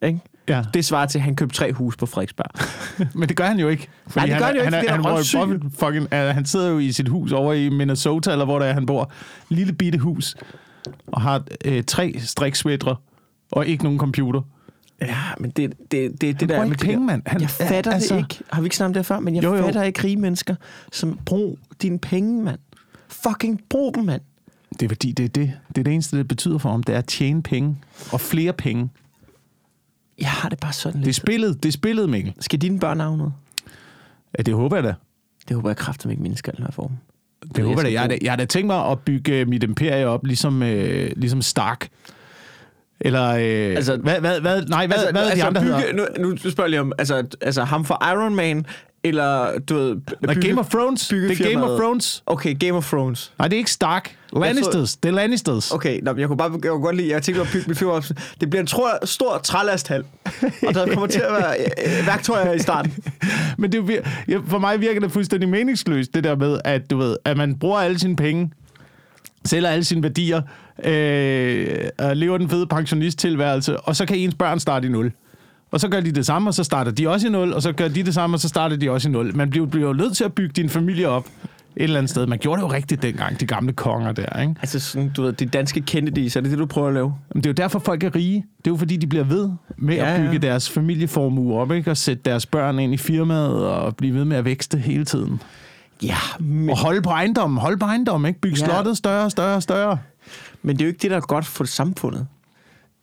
Ikke? 0.02 0.20
ja. 0.48 0.64
Det 0.74 0.86
svarer 0.86 1.06
til, 1.06 1.18
at 1.18 1.24
han 1.24 1.36
købte 1.36 1.56
tre 1.56 1.74
hus 1.74 1.98
på 1.98 2.06
Frederiksberg. 2.06 2.52
Men 3.20 3.30
det 3.30 3.38
gør 3.38 3.46
han 3.46 3.60
jo 3.60 3.68
ikke. 3.68 3.88
Fordi 4.08 4.30
det 4.30 4.38
gør 4.38 4.46
han 4.46 4.56
jo 4.56 4.62
ikke, 4.62 4.74
Han, 4.74 4.84
det 4.84 4.90
er 4.90 4.96
han, 4.96 5.06
han. 5.06 5.12
Warren 5.12 5.60
Buffett 5.60 5.80
fucking, 5.80 6.04
uh, 6.04 6.36
han 6.36 6.46
sidder 6.46 6.70
jo 6.70 6.80
i 6.80 6.92
sit 6.92 7.08
hus 7.08 7.32
over 7.32 7.54
i 7.54 7.70
Minnesota, 7.70 8.32
eller 8.32 8.46
hvor 8.46 8.60
der 8.60 8.66
er, 8.66 8.74
han 8.74 8.86
bor. 8.86 9.12
Lille 9.50 9.74
bitte 9.74 10.00
hus. 10.00 10.36
Og 11.08 11.22
har 11.22 11.44
øh, 11.66 11.84
tre 11.84 12.16
striksvætre 12.20 12.96
og 13.52 13.68
ikke 13.68 13.84
nogen 13.84 14.00
computer. 14.00 14.42
Ja, 15.02 15.18
men 15.40 15.50
det, 15.52 15.74
det, 15.92 16.22
det, 16.22 16.22
det 16.22 16.42
Han 16.42 16.50
der... 16.50 16.58
med 16.58 16.66
ikke 16.66 16.72
det 16.80 16.80
penge, 16.88 17.06
mand. 17.06 17.22
Han- 17.26 17.42
Jeg 17.42 17.50
fatter 17.50 17.92
altså- 17.92 18.16
det 18.16 18.22
ikke. 18.22 18.44
Har 18.52 18.62
vi 18.62 18.66
ikke 18.66 18.76
snakket 18.76 18.90
om 18.90 18.94
det 18.94 19.06
før? 19.06 19.20
Men 19.20 19.36
jeg 19.36 19.44
Jo, 19.44 19.56
jo. 19.56 19.64
fatter 19.64 19.84
ikke 19.84 20.04
rige 20.04 20.18
mennesker, 20.18 20.56
som 20.92 21.20
brug 21.26 21.60
dine 21.82 22.00
penge, 22.00 22.44
mand. 22.44 22.60
Fucking 23.08 23.62
brug 23.70 23.96
dem, 23.96 24.04
mand. 24.04 24.22
Det 24.80 24.84
er 24.84 24.90
fordi, 24.90 25.12
det 25.12 25.24
er 25.26 25.30
det. 25.30 25.54
Det 25.70 25.78
er 25.78 25.84
det 25.84 25.94
eneste, 25.94 26.18
det 26.18 26.28
betyder 26.28 26.58
for 26.58 26.70
ham. 26.72 26.84
Det 26.84 26.96
er 26.96 27.00
at 27.00 27.06
tjene 27.06 27.44
penge. 27.44 27.78
Og 28.12 28.22
flere 28.22 28.54
penge. 28.54 28.90
Jeg 30.20 30.30
har 30.30 30.50
det 30.50 30.60
bare 30.60 30.74
sådan 30.74 30.94
Det 30.98 31.02
er 31.02 31.06
lidt. 31.06 31.16
spillet, 31.16 31.64
det 31.64 31.70
er 31.70 31.74
spillet, 31.74 32.10
Mikkel. 32.10 32.34
Skal 32.40 32.60
dine 32.60 32.80
børn 32.80 33.02
arve 33.02 33.18
noget? 33.18 33.34
Ja, 34.38 34.44
det 34.44 34.54
håber 34.54 34.76
jeg 34.78 34.84
da. 34.84 34.94
Det 35.48 35.56
håber 35.56 35.70
jeg 35.70 35.78
kraftigt 35.78 36.12
ikke 36.12 36.24
mine 36.24 36.38
skal 36.38 36.54
have 36.58 36.72
form. 36.72 36.92
Det 37.56 37.64
håber 37.64 37.70
jeg 37.70 37.76
da. 37.78 37.82
skal 37.82 37.92
Jeg 37.94 38.02
har 38.02 38.08
da, 38.08 38.18
jeg 38.22 38.32
har 38.32 38.36
da 38.38 38.46
tænkt 38.46 38.68
mig 38.68 38.86
at 38.92 39.00
bygge 39.00 39.40
øh, 39.40 39.48
mit 39.48 39.64
imperie 39.64 40.06
op, 40.08 40.26
ligesom, 40.26 40.64
øh, 40.64 41.12
ligesom 41.16 41.42
Stark. 41.42 41.90
Eller, 43.04 43.30
øh, 43.30 43.36
Altså- 43.36 43.76
altså, 43.76 43.96
hvad, 43.96 44.20
hvad, 44.20 44.42
hvad, 44.42 44.62
nej, 44.62 44.88
hvad, 44.88 44.98
altså, 44.98 45.12
hvad 45.12 45.22
altså, 45.22 45.36
de 45.36 45.44
andre 45.44 45.62
bygge, 45.62 45.76
hedder? 45.76 46.20
nu, 46.20 46.30
nu 46.30 46.38
spørger 46.38 46.64
jeg 46.64 46.70
lige 46.70 46.82
om, 46.82 46.92
altså, 46.98 47.24
altså 47.42 47.64
ham 47.64 47.86
fra 47.86 48.12
Iron 48.12 48.36
Man, 48.36 48.66
eller 49.04 49.60
du 49.70 49.76
ved... 49.76 49.96
Nej, 50.22 50.34
Game 50.34 50.60
of 50.60 50.70
Thrones. 50.70 51.08
Det 51.08 51.42
er 51.42 51.54
Game 51.54 51.72
of. 51.72 51.80
Thrones. 51.80 52.24
Okay, 52.26 52.56
Game 52.60 52.74
of 52.74 52.90
Thrones. 52.90 53.34
Nej, 53.40 53.48
det 53.48 53.56
er 53.56 53.58
ikke 53.58 53.72
Stark. 53.72 54.16
Lannisters. 54.34 54.96
Det 54.96 55.10
er 55.10 55.14
Lannisters. 55.14 55.72
Okay, 55.72 56.00
nå, 56.04 56.16
jeg 56.18 56.28
kunne 56.28 56.38
bare 56.38 56.52
jeg 56.64 56.72
kunne 56.72 56.82
godt 56.84 56.96
lide, 56.96 57.10
jeg 57.10 57.24
tænkte 57.24 57.42
at 57.42 57.48
bygge 57.54 57.68
mit 57.68 57.78
firma 57.78 57.92
op. 57.92 58.04
Det 58.42 58.50
bliver 58.50 58.62
en 58.62 58.68
tror, 58.68 59.06
stor 59.06 59.38
trælasthal, 59.44 60.04
og 60.68 60.74
der 60.74 60.88
kommer 60.88 61.08
til 61.08 61.20
at 61.20 61.32
være 61.32 61.56
øh, 61.60 62.08
værktøjer 62.08 62.54
i 62.54 62.60
starten. 62.60 62.94
Men 63.58 63.72
det 63.72 63.90
er, 63.90 64.10
ja, 64.28 64.38
for 64.48 64.58
mig 64.60 64.82
virker 64.82 65.00
det 65.02 65.12
fuldstændig 65.12 65.50
meningsløst, 65.50 66.14
det 66.14 66.24
der 66.24 66.36
med, 66.36 66.60
at, 66.66 66.90
du 66.90 66.98
ved, 66.98 67.18
at 67.26 67.38
man 67.38 67.60
bruger 67.60 67.80
alle 67.80 68.00
sine 68.00 68.16
penge, 68.16 68.52
sælger 69.46 69.70
alle 69.70 69.84
sine 69.84 70.04
værdier, 70.04 70.42
øh, 70.84 71.68
og 72.00 72.18
lever 72.18 72.38
den 72.38 72.50
fede 72.50 72.68
pensionisttilværelse, 72.68 73.80
og 73.80 73.96
så 73.96 74.06
kan 74.06 74.18
ens 74.18 74.36
børn 74.36 74.60
starte 74.60 74.88
i 74.88 74.92
nul. 74.92 75.12
Og 75.72 75.80
så 75.80 75.88
gør 75.88 76.00
de 76.00 76.12
det 76.12 76.26
samme, 76.26 76.50
og 76.50 76.54
så 76.54 76.64
starter 76.64 76.92
de 76.92 77.10
også 77.10 77.28
i 77.28 77.30
nul, 77.30 77.54
og 77.54 77.62
så 77.62 77.72
gør 77.72 77.88
de 77.88 78.04
det 78.04 78.14
samme, 78.14 78.36
og 78.36 78.40
så 78.40 78.48
starter 78.50 78.76
de 78.76 78.92
også 78.92 79.10
i 79.10 79.12
nul. 79.12 79.36
Man 79.36 79.50
bliver, 79.50 79.66
bliver 79.66 79.88
jo 79.88 79.94
nødt 79.94 80.18
til 80.18 80.24
at 80.24 80.34
bygge 80.34 80.54
din 80.54 80.70
familie 80.70 81.08
op 81.10 81.28
et 81.76 81.84
eller 81.84 81.98
andet 81.98 82.10
sted. 82.10 82.28
Man 82.28 82.40
gjorde 82.40 82.62
det 82.62 82.68
jo 82.68 82.74
rigtigt 82.74 83.02
dengang, 83.02 83.40
de 83.40 83.46
gamle 83.46 83.74
konger 83.74 84.12
der, 84.12 84.42
ikke? 84.42 84.56
Altså 84.62 84.80
sådan, 84.80 85.10
du 85.10 85.22
ved, 85.24 85.34
de 85.34 85.46
danske 85.46 85.82
Kennedys, 85.82 86.36
er 86.36 86.42
det 86.42 86.52
det, 86.52 86.60
du 86.60 86.66
prøver 86.66 86.88
at 86.88 86.94
lave? 86.94 87.14
Men 87.34 87.44
det 87.44 87.46
er 87.46 87.50
jo 87.50 87.54
derfor, 87.54 87.80
folk 87.80 88.04
er 88.04 88.16
rige. 88.16 88.46
Det 88.58 88.68
er 88.68 88.72
jo 88.72 88.78
fordi, 88.78 88.98
de 88.98 89.08
bliver 89.08 89.24
ved 89.24 89.50
med 89.78 89.96
Ja, 89.96 90.14
at 90.14 90.20
bygge 90.20 90.34
ja. 90.34 90.38
deres 90.38 90.70
familieformue 90.70 91.60
op, 91.60 91.72
ikke? 91.72 91.92
Og 91.92 91.98
sætte 91.98 92.22
deres 92.26 92.46
børn 92.46 92.80
ind 92.80 92.94
i 92.94 92.98
firmaet 92.98 93.66
og 93.66 93.96
blive 93.96 94.16
ved 94.16 94.26
med 94.26 94.38
at 94.38 94.46
vækste 94.46 94.78
hele 94.78 95.06
tiden. 95.06 95.42
Ja, 96.04 96.18
men, 96.40 96.70
Og 96.70 96.78
holde 96.80 97.02
på 97.02 97.10
ejendommen, 97.10 97.60
holde 97.60 97.78
på 97.78 97.86
ejendommen, 97.86 98.28
ikke? 98.28 98.40
Bygge 98.40 98.58
Ja. 98.60 98.66
slottet 98.66 98.98
større, 98.98 99.30
større, 99.30 99.62
større. 99.62 99.98
men 100.62 100.76
det 100.76 100.82
er 100.82 100.86
jo 100.86 100.90
ikke 100.90 101.02
det, 101.02 101.12
der 101.12 101.18
er 101.18 101.22
godt 101.22 101.46
for 101.46 101.64
samfundet. 101.64 102.28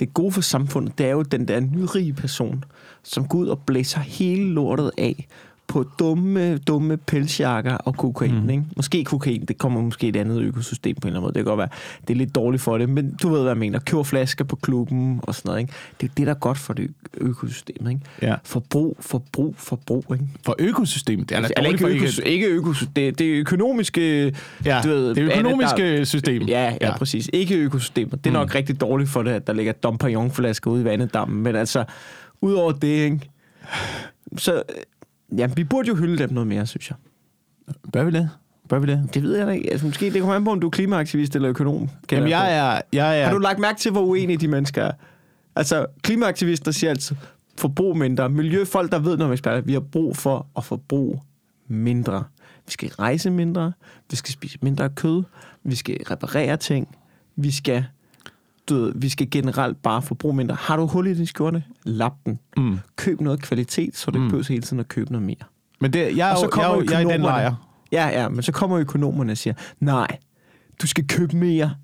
Det 0.01 0.15
gode 0.15 0.33
for 0.33 0.41
samfundet, 0.41 0.99
det 0.99 1.07
er 1.07 1.11
jo 1.11 1.23
den 1.23 1.49
der 1.49 1.61
nyrige 1.61 2.13
person, 2.13 2.65
som 3.03 3.29
går 3.29 3.39
ud 3.39 3.47
og 3.49 3.59
blæser 3.67 4.01
hele 4.01 4.53
lortet 4.55 4.91
af 4.99 5.27
på 5.71 5.85
dumme, 5.99 6.59
dumme 6.59 6.97
pelsjakker 6.97 7.75
og 7.75 7.97
kokain. 7.97 8.41
Mm. 8.43 8.51
Ikke? 8.51 8.63
Måske 8.77 9.05
kokain, 9.05 9.45
det 9.45 9.59
kommer 9.59 9.81
måske 9.81 10.09
et 10.09 10.17
andet 10.17 10.43
økosystem 10.43 10.97
på 10.97 11.09
en 11.09 11.09
eller 11.09 11.19
anden 11.21 11.23
måde. 11.23 11.33
Det 11.35 11.39
kan 11.41 11.45
godt 11.45 11.59
være, 11.59 11.69
det 12.09 12.15
er 12.15 12.19
lidt 12.19 12.35
dårligt 12.35 12.63
for 12.63 12.79
det, 12.79 12.89
men 12.89 13.15
du 13.23 13.29
ved, 13.29 13.41
hvad 13.41 13.51
jeg 13.51 13.59
mener. 13.59 13.79
Køber 13.79 14.03
flasker 14.03 14.45
på 14.45 14.57
klubben 14.57 15.21
og 15.23 15.35
sådan 15.35 15.49
noget. 15.49 15.61
Ikke? 15.61 15.73
Det 16.01 16.09
er 16.09 16.13
det, 16.17 16.27
der 16.27 16.33
er 16.35 16.39
godt 16.39 16.59
for 16.59 16.73
det 16.73 16.91
økosystem. 17.17 17.89
Ikke? 17.89 18.01
Ja. 18.23 18.35
Forbrug, 18.45 18.97
forbrug, 19.01 19.55
forbrug. 19.59 20.05
Ikke? 20.13 20.25
For 20.45 20.57
økosystemet, 20.59 21.29
det 21.29 21.35
er 21.35 21.39
Eller 21.39 21.49
dårligt 21.57 21.73
ikke, 21.73 21.81
for 21.85 21.89
økos, 22.05 22.19
ikke... 22.27 22.47
økosystem, 22.47 22.93
det, 22.97 23.19
det 23.19 23.35
er 23.35 23.41
økonomiske... 23.41 24.35
Ja, 24.65 24.81
du 24.85 24.89
ved, 24.89 25.15
det 25.15 25.23
økonomiske 25.33 25.97
der- 25.99 26.05
system. 26.05 26.43
Ja, 26.43 26.65
ja, 26.65 26.77
ja, 26.81 26.97
præcis. 26.99 27.31
Ikke 27.33 27.55
økosystemet. 27.57 28.25
Det 28.25 28.31
er 28.31 28.35
nok 28.35 28.49
Mm. 28.49 28.53
rigtig 28.55 28.81
dårligt 28.81 29.11
for 29.11 29.23
det, 29.23 29.31
at 29.31 29.47
der 29.47 29.53
ligger 29.53 29.73
Dom 29.73 29.99
Perignon-flasker 29.99 30.71
ude 30.71 30.83
i 30.83 30.85
vandedammen. 30.85 31.43
Men 31.43 31.57
altså, 31.57 31.85
udover 32.41 32.73
det, 32.73 32.89
ikke? 32.89 33.21
Så, 34.37 34.63
ja, 35.37 35.47
vi 35.47 35.65
burde 35.65 35.89
jo 35.89 35.95
hylde 35.95 36.19
dem 36.19 36.33
noget 36.33 36.47
mere, 36.47 36.67
synes 36.67 36.91
jeg. 36.91 36.97
Bør 37.93 38.05
vi 38.05 38.11
det? 38.11 38.31
Bør 38.69 38.79
vi 38.79 38.87
det? 38.87 39.11
Det 39.15 39.23
ved 39.23 39.37
jeg 39.37 39.47
da 39.47 39.53
ikke. 39.53 39.71
Altså, 39.71 39.87
måske 39.87 40.13
det 40.13 40.21
kommer 40.21 40.35
an 40.35 40.45
på, 40.45 40.51
om 40.51 40.61
du 40.61 40.67
er 40.67 40.71
klimaaktivist 40.71 41.37
eller 41.37 41.51
økonom. 41.51 41.89
Jamen, 42.13 42.25
på. 42.25 42.29
jeg 42.29 42.59
er... 42.59 42.81
Jeg 42.93 43.21
er 43.21 43.25
Har 43.25 43.33
du 43.33 43.39
lagt 43.39 43.59
mærke 43.59 43.79
til, 43.79 43.93
hvor 43.93 44.01
uenige 44.01 44.37
de 44.37 44.49
mennesker 44.49 44.83
er? 44.83 44.93
Altså, 45.57 45.87
klimaaktivister 46.03 46.73
siger 46.73 46.91
altid, 46.91 47.17
forbrug 47.57 47.97
mindre. 47.97 48.29
Miljøfolk, 48.29 48.93
der 48.93 48.99
ved 48.99 49.17
noget 49.17 49.23
om 49.23 49.33
eksperter, 49.33 49.61
vi 49.61 49.73
har 49.73 49.81
brug 49.81 50.17
for 50.17 50.47
at 50.57 50.65
forbruge 50.65 51.21
mindre. 51.69 52.25
Vi 52.67 52.73
skal 52.73 52.89
rejse 52.89 53.31
mindre, 53.31 53.73
vi 54.11 54.17
skal 54.17 54.33
spise 54.33 54.59
mindre 54.63 54.89
kød, 54.89 55.23
vi 55.65 55.75
skal 55.75 55.97
reparere 56.11 56.57
ting, 56.57 56.97
vi 57.37 57.51
skal, 57.51 57.85
du 58.71 58.75
ved, 58.83 58.93
vi 58.97 59.09
skal 59.09 59.31
generelt 59.31 59.83
bare 59.83 60.03
forbruge 60.03 60.37
mindre. 60.37 60.55
Har 60.61 60.77
du 60.77 60.87
hul 60.87 61.07
i 61.07 61.15
din 61.15 61.27
skjorte? 61.27 61.65
Lap 61.85 62.13
den. 62.27 62.39
Mm. 62.57 62.79
Køb 62.97 63.21
noget 63.21 63.43
kvalitet, 63.43 63.97
så 63.97 64.11
du 64.11 64.19
ikke 64.19 64.23
Mm. 64.25 64.29
behøver 64.31 64.45
hele 64.49 64.63
tiden 64.63 64.81
at 64.81 64.89
købe 64.89 65.13
noget 65.13 65.27
mere. 65.27 65.37
Men 65.81 65.93
det, 65.93 66.17
jeg, 66.17 66.29
er 66.29 66.33
Og 66.33 66.39
så 66.39 66.45
jeg, 66.45 66.51
kommer 66.51 66.71
er 66.71 66.77
jo- 66.77 66.85
jeg 66.91 67.03
er 67.03 67.09
i 67.09 67.13
den 67.13 67.21
lejr. 67.21 67.55
Ja, 67.93 68.07
ja, 68.09 68.29
men 68.29 68.43
så 68.43 68.53
kommer 68.53 68.79
økonomerne 68.79 69.33
og 69.33 69.39
siger, 69.39 69.55
nej, 69.81 70.07
du 70.83 70.87
skal 70.87 71.07
købe 71.09 71.37
mere. 71.37 71.75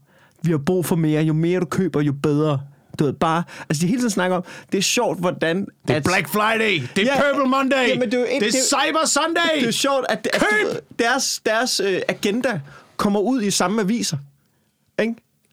Vi 0.43 0.51
har 0.51 0.59
brug 0.59 0.87
for 0.87 0.97
mere. 0.97 1.23
Jo 1.23 1.33
mere 1.33 1.61
du 1.61 1.65
køber, 1.67 2.01
jo 2.01 2.13
bedre. 2.13 2.61
Du 2.99 3.05
ved, 3.05 3.13
bare... 3.13 3.43
Altså, 3.69 3.81
de 3.83 3.87
hele 3.87 3.99
tiden 4.01 4.11
snakker 4.11 4.37
om, 4.37 4.45
det 4.73 4.79
er 4.79 4.83
sjovt, 4.83 5.21
hvordan... 5.21 5.67
Det 5.89 5.97
er 5.97 6.01
Black 6.01 6.29
Friday. 6.29 6.83
Det 6.97 7.03
er 7.11 7.15
Ja. 7.15 7.21
Purple 7.33 7.51
Monday. 7.51 7.89
Jamen, 7.89 8.11
det 8.11 8.21
er 8.21 8.25
ikke- 8.25 8.47
det 8.47 8.55
er 8.55 8.59
Cyber 8.89 9.07
Sunday. 9.07 9.61
Det 9.61 9.69
er 9.69 9.73
sjovt, 9.73 10.07
at, 10.09 10.29
at 10.35 10.41
ved, 10.41 10.79
deres, 10.99 11.41
deres 11.47 11.81
øh, 11.81 12.01
agenda 12.09 12.61
kommer 12.97 13.21
ud 13.21 13.43
i 13.43 13.51
samme 13.51 13.81
aviser. 13.83 14.17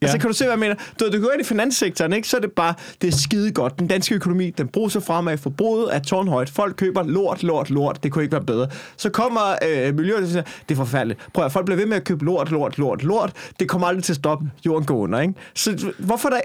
Ja. 0.03 0.07
Altså, 0.07 0.19
kan 0.19 0.27
du 0.27 0.33
se, 0.33 0.43
hvad 0.43 0.51
jeg 0.51 0.59
mener? 0.59 0.75
Du, 0.99 1.09
du 1.11 1.21
går 1.21 1.31
ind 1.31 1.41
i 1.41 1.43
finanssektoren, 1.43 2.13
ikke? 2.13 2.27
så 2.27 2.37
er 2.37 2.41
det 2.41 2.51
bare, 2.51 2.73
det 3.01 3.07
er 3.07 3.17
skide 3.17 3.51
godt. 3.51 3.79
Den 3.79 3.87
danske 3.87 4.15
økonomi, 4.15 4.49
den 4.49 4.67
bruger 4.67 4.89
sig 4.89 5.03
fremad. 5.03 5.37
Forbruget 5.37 5.95
er 5.95 5.99
tårnhøjt. 5.99 6.49
Folk 6.49 6.75
køber 6.75 7.03
lort, 7.03 7.43
lort, 7.43 7.69
lort. 7.69 8.03
Det 8.03 8.11
kunne 8.11 8.23
ikke 8.23 8.31
være 8.31 8.45
bedre. 8.45 8.67
Så 8.97 9.09
kommer 9.09 9.55
øh, 9.69 9.95
miljøet 9.95 10.21
og 10.21 10.27
siger, 10.27 10.43
det 10.69 10.75
er 10.75 10.75
forfærdeligt. 10.75 11.19
Prøv 11.33 11.45
at 11.45 11.51
folk 11.51 11.65
bliver 11.65 11.77
ved 11.77 11.85
med 11.85 11.97
at 11.97 12.03
købe 12.03 12.25
lort, 12.25 12.51
lort, 12.51 12.77
lort, 12.77 13.03
lort. 13.03 13.31
Det 13.59 13.69
kommer 13.69 13.87
aldrig 13.87 14.03
til 14.03 14.13
at 14.13 14.17
stoppe. 14.17 14.51
Jorden 14.65 14.85
går 14.85 14.95
under, 14.97 15.19
ikke? 15.19 15.33
Så 15.55 15.93
hvorfor 15.99 16.29
der... 16.29 16.39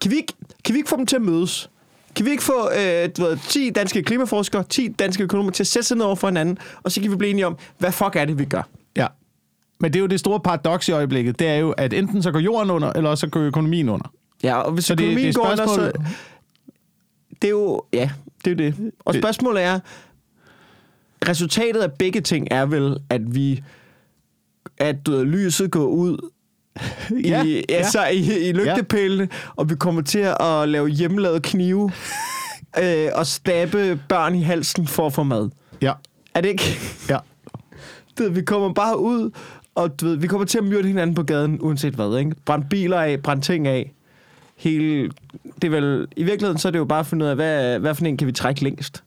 Kan 0.00 0.10
vi 0.10 0.16
ikke, 0.16 0.32
kan 0.64 0.74
vi 0.74 0.78
ikke 0.78 0.88
få 0.88 0.96
dem 0.96 1.06
til 1.06 1.16
at 1.16 1.22
mødes? 1.22 1.70
Kan 2.16 2.26
vi 2.26 2.30
ikke 2.30 2.42
få 2.42 2.70
øh, 2.70 3.08
du 3.16 3.22
ved, 3.22 3.38
10 3.48 3.70
danske 3.70 4.02
klimaforskere, 4.02 4.64
10 4.68 4.88
danske 4.88 5.22
økonomer 5.22 5.50
til 5.50 5.62
at 5.62 5.66
sætte 5.66 5.88
sig 5.88 5.96
ned 5.96 6.04
over 6.04 6.14
for 6.16 6.28
hinanden, 6.28 6.58
og 6.82 6.92
så 6.92 7.00
kan 7.00 7.10
vi 7.10 7.16
blive 7.16 7.30
enige 7.30 7.46
om, 7.46 7.56
hvad 7.78 7.92
fuck 7.92 8.16
er 8.16 8.24
det, 8.24 8.38
vi 8.38 8.44
gør? 8.44 8.68
Ja. 8.96 9.06
Men 9.84 9.92
det 9.92 9.98
er 9.98 10.00
jo 10.00 10.06
det 10.06 10.20
store 10.20 10.40
paradoks 10.40 10.88
i 10.88 10.92
øjeblikket. 10.92 11.38
Det 11.38 11.46
er 11.48 11.54
jo, 11.56 11.70
at 11.70 11.92
enten 11.92 12.22
så 12.22 12.30
går 12.32 12.38
jorden 12.38 12.70
under, 12.70 12.92
eller 12.92 13.10
også 13.10 13.20
så 13.20 13.26
går 13.30 13.40
økonomien 13.40 13.88
under. 13.88 14.12
Ja, 14.42 14.56
og 14.56 14.72
hvis 14.72 14.84
Så 14.84 14.94
det- 14.94 15.04
økonomien 15.04 15.26
det 15.26 15.36
er 15.36 15.40
går 15.42 15.50
under, 15.52 15.66
så... 15.66 15.92
Det 17.42 17.44
er 17.48 17.50
jo... 17.50 17.82
Ja, 17.92 18.10
det 18.44 18.60
er 18.60 18.64
jo 18.64 18.70
det. 18.70 18.92
Og 19.04 19.14
Det- 19.14 19.22
spørgsmålet 19.22 19.62
er... 19.62 19.80
Resultatet 21.28 21.80
af 21.82 21.92
begge 21.92 22.20
ting 22.20 22.48
er 22.50 22.66
vel, 22.66 22.96
at 23.10 23.34
vi... 23.34 23.62
At 24.78 24.96
ved, 25.08 25.24
lyset 25.24 25.70
går 25.70 25.86
ud 25.86 26.18
i, 27.10 27.28
Ja, 27.28 27.42
ja, 27.42 27.44
ja. 27.44 27.62
altså, 27.74 28.06
i, 28.06 28.48
i 28.48 28.52
lygtepælene, 28.52 29.28
og 29.56 29.70
vi 29.70 29.74
kommer 29.74 30.02
til 30.02 30.26
at 30.40 30.68
lave 30.68 30.88
hjemmelavede 30.88 31.40
knive 31.40 31.90
øh, 32.82 33.08
og 33.14 33.26
stabbe 33.26 34.00
børn 34.08 34.34
i 34.34 34.42
halsen 34.42 34.86
for 34.86 35.06
at 35.06 35.12
få 35.12 35.22
mad. 35.22 35.50
Ja. 35.82 35.92
Er 36.34 36.40
det 36.40 36.48
ikke? 36.48 36.78
Ja. 37.08 37.18
Ved, 38.18 38.28
vi 38.30 38.42
kommer 38.42 38.72
bare 38.72 38.98
ud, 38.98 39.30
og 39.74 40.00
du 40.00 40.06
ved, 40.06 40.16
vi 40.16 40.26
kommer 40.26 40.46
til 40.46 40.58
at 40.58 40.64
myrde 40.64 40.88
hinanden 40.88 41.14
på 41.16 41.22
gaden, 41.22 41.58
uanset 41.60 41.94
hvad, 41.94 42.18
ikke? 42.18 42.34
Brænd 42.44 42.64
biler 42.70 43.00
af, 43.00 43.20
brænd 43.22 43.42
ting 43.42 43.66
af. 43.68 43.92
Hele, 44.56 45.10
det 45.62 45.64
er 45.64 45.70
vel, 45.70 46.06
I 46.16 46.22
virkeligheden, 46.24 46.58
så 46.58 46.68
er 46.68 46.72
det 46.72 46.78
jo 46.78 46.84
bare 46.84 47.00
at 47.00 47.06
finde 47.06 47.24
ud 47.24 47.30
af, 47.30 47.34
hvad, 47.36 47.78
hvad 47.78 47.94
for 47.94 48.04
en 48.04 48.16
kan 48.16 48.26
vi 48.26 48.32
trække 48.32 48.62
længst? 48.64 49.04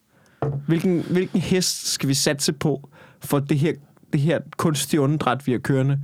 Hvilken, 0.67 1.03
hvilken 1.09 1.39
hest 1.41 1.87
skal 1.93 2.09
vi 2.09 2.13
satse 2.13 2.53
på, 2.53 2.89
for 3.21 3.39
det 3.39 3.59
her, 3.59 3.73
det 4.13 4.21
her 4.21 4.39
kunstige 4.57 5.01
åndedræt, 5.01 5.47
vi 5.47 5.51
har 5.51 5.59
kørende, 5.59 5.99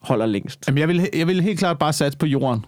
holder 0.00 0.26
længst? 0.26 0.64
Jamen, 0.68 0.78
jeg 0.78 0.88
vil, 0.88 1.08
jeg 1.16 1.26
vil 1.26 1.40
helt 1.40 1.58
klart 1.58 1.78
bare 1.78 1.92
satse 1.92 2.18
på 2.18 2.26
jorden, 2.26 2.64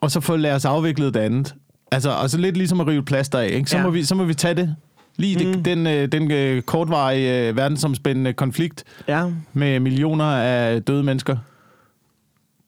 og 0.00 0.10
så 0.10 0.20
få 0.20 0.36
lad 0.36 0.54
os 0.54 0.64
afviklet 0.64 1.14
det 1.14 1.20
andet. 1.20 1.54
Altså, 1.92 2.10
altså 2.10 2.38
lidt 2.38 2.56
ligesom 2.56 2.80
at 2.80 2.86
rive 2.86 3.04
plaster 3.04 3.38
af, 3.38 3.48
ikke? 3.52 3.70
Så, 3.70 3.76
Ja. 3.76 3.82
må 3.82 3.90
vi, 3.90 4.04
så 4.04 4.14
må 4.14 4.24
vi 4.24 4.34
tage 4.34 4.54
det. 4.54 4.76
Lige 5.16 5.38
det, 5.38 5.56
Mm. 5.56 5.62
den, 5.62 5.86
øh, 5.86 6.08
den 6.12 6.30
øh, 6.30 6.62
kortvarige 6.62 7.48
øh, 7.48 7.56
verdensomspændende 7.56 8.32
konflikt 8.32 8.84
Ja. 9.08 9.30
med 9.52 9.80
millioner 9.80 10.24
af 10.24 10.82
døde 10.82 11.02
mennesker. 11.02 11.36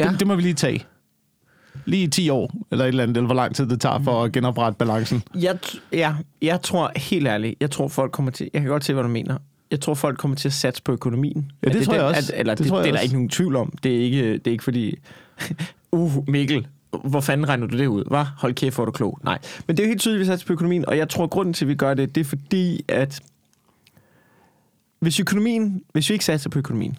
Ja. 0.01 0.09
Det, 0.09 0.19
det 0.21 0.27
må 0.29 0.35
vi 0.35 0.43
lige 0.43 0.55
tage. 0.55 0.85
Lige 1.85 2.03
i 2.03 2.07
10 2.07 2.29
år, 2.31 2.55
eller 2.71 2.85
et 2.85 2.89
eller 2.89 3.03
andet, 3.03 3.17
eller 3.17 3.27
hvor 3.27 3.35
lang 3.35 3.55
tid 3.55 3.67
det 3.67 3.81
tager 3.81 3.99
for 4.03 4.25
at 4.25 4.33
genoprette 4.33 4.79
balancen. 4.79 5.23
Jeg, 5.41 5.59
ja, 5.93 6.15
jeg 6.43 6.63
tror 6.63 6.93
helt 6.97 7.27
ærligt, 7.27 7.55
jeg 7.61 7.71
tror 7.71 7.89
folk 7.89 8.13
kommer 8.13 8.33
til, 8.33 8.51
jeg 8.53 8.63
kan 8.63 8.71
godt 8.71 8.85
se, 8.85 8.93
hvad 8.93 9.03
du 9.03 9.09
mener. 9.09 9.39
Jeg 9.71 9.81
tror 9.81 9.95
folk 9.95 10.19
kommer 10.19 10.37
til 10.37 10.49
at 10.49 10.53
satse 10.53 10.83
på 10.83 10.93
økonomien. 10.93 11.51
Ja, 11.63 11.69
det 11.69 11.81
Er 11.81 11.85
tror 11.85 11.93
jeg 11.95 12.03
den- 12.03 12.09
også. 12.17 12.33
At, 12.33 12.41
eller 12.41 12.53
Det 12.55 12.59
det, 12.59 12.65
det, 12.65 12.71
tror 12.71 12.79
jeg 12.79 12.85
det 12.85 12.91
er 12.91 12.95
der 12.95 13.01
ikke 13.03 13.15
nogen 13.15 13.29
tvivl 13.29 13.57
om. 13.57 13.73
Det 13.83 13.97
er 13.97 14.01
ikke, 14.05 14.33
det 14.33 14.47
er 14.47 14.51
ikke 14.51 14.65
fordi, 14.65 14.95
uh, 15.93 16.29
Mikkel, 16.29 16.67
hvor 17.05 17.21
fanden 17.21 17.49
regner 17.49 17.67
du 17.67 17.79
det 17.79 17.87
ud? 17.87 18.05
Hvad? 18.09 18.25
Hold 18.37 18.55
kæft, 18.55 18.75
hvor 18.75 18.83
er 18.83 18.87
du 18.87 18.93
klog. 18.93 19.19
Nej. 19.25 19.39
Men 19.67 19.77
det 19.77 19.83
er 19.83 19.87
jo 19.87 19.91
helt 19.91 20.01
tydeligt, 20.01 20.21
at 20.21 20.27
vi 20.27 20.27
satser 20.27 20.47
på 20.47 20.53
økonomien, 20.53 20.89
og 20.89 20.97
jeg 20.97 21.09
tror, 21.09 21.27
grunden 21.27 21.55
til, 21.55 21.65
at 21.65 21.69
vi 21.69 21.75
gør 21.75 21.95
det, 21.95 22.15
det 22.15 22.21
er 22.21 22.25
fordi, 22.25 22.85
at 22.89 23.21
hvis 24.99 25.21
økonomien, 25.21 25.83
hvis 25.93 26.09
vi 26.09 26.13
ikke 26.13 26.25
satser 26.25 26.51
på 26.51 26.59
økonomien, 26.59 26.99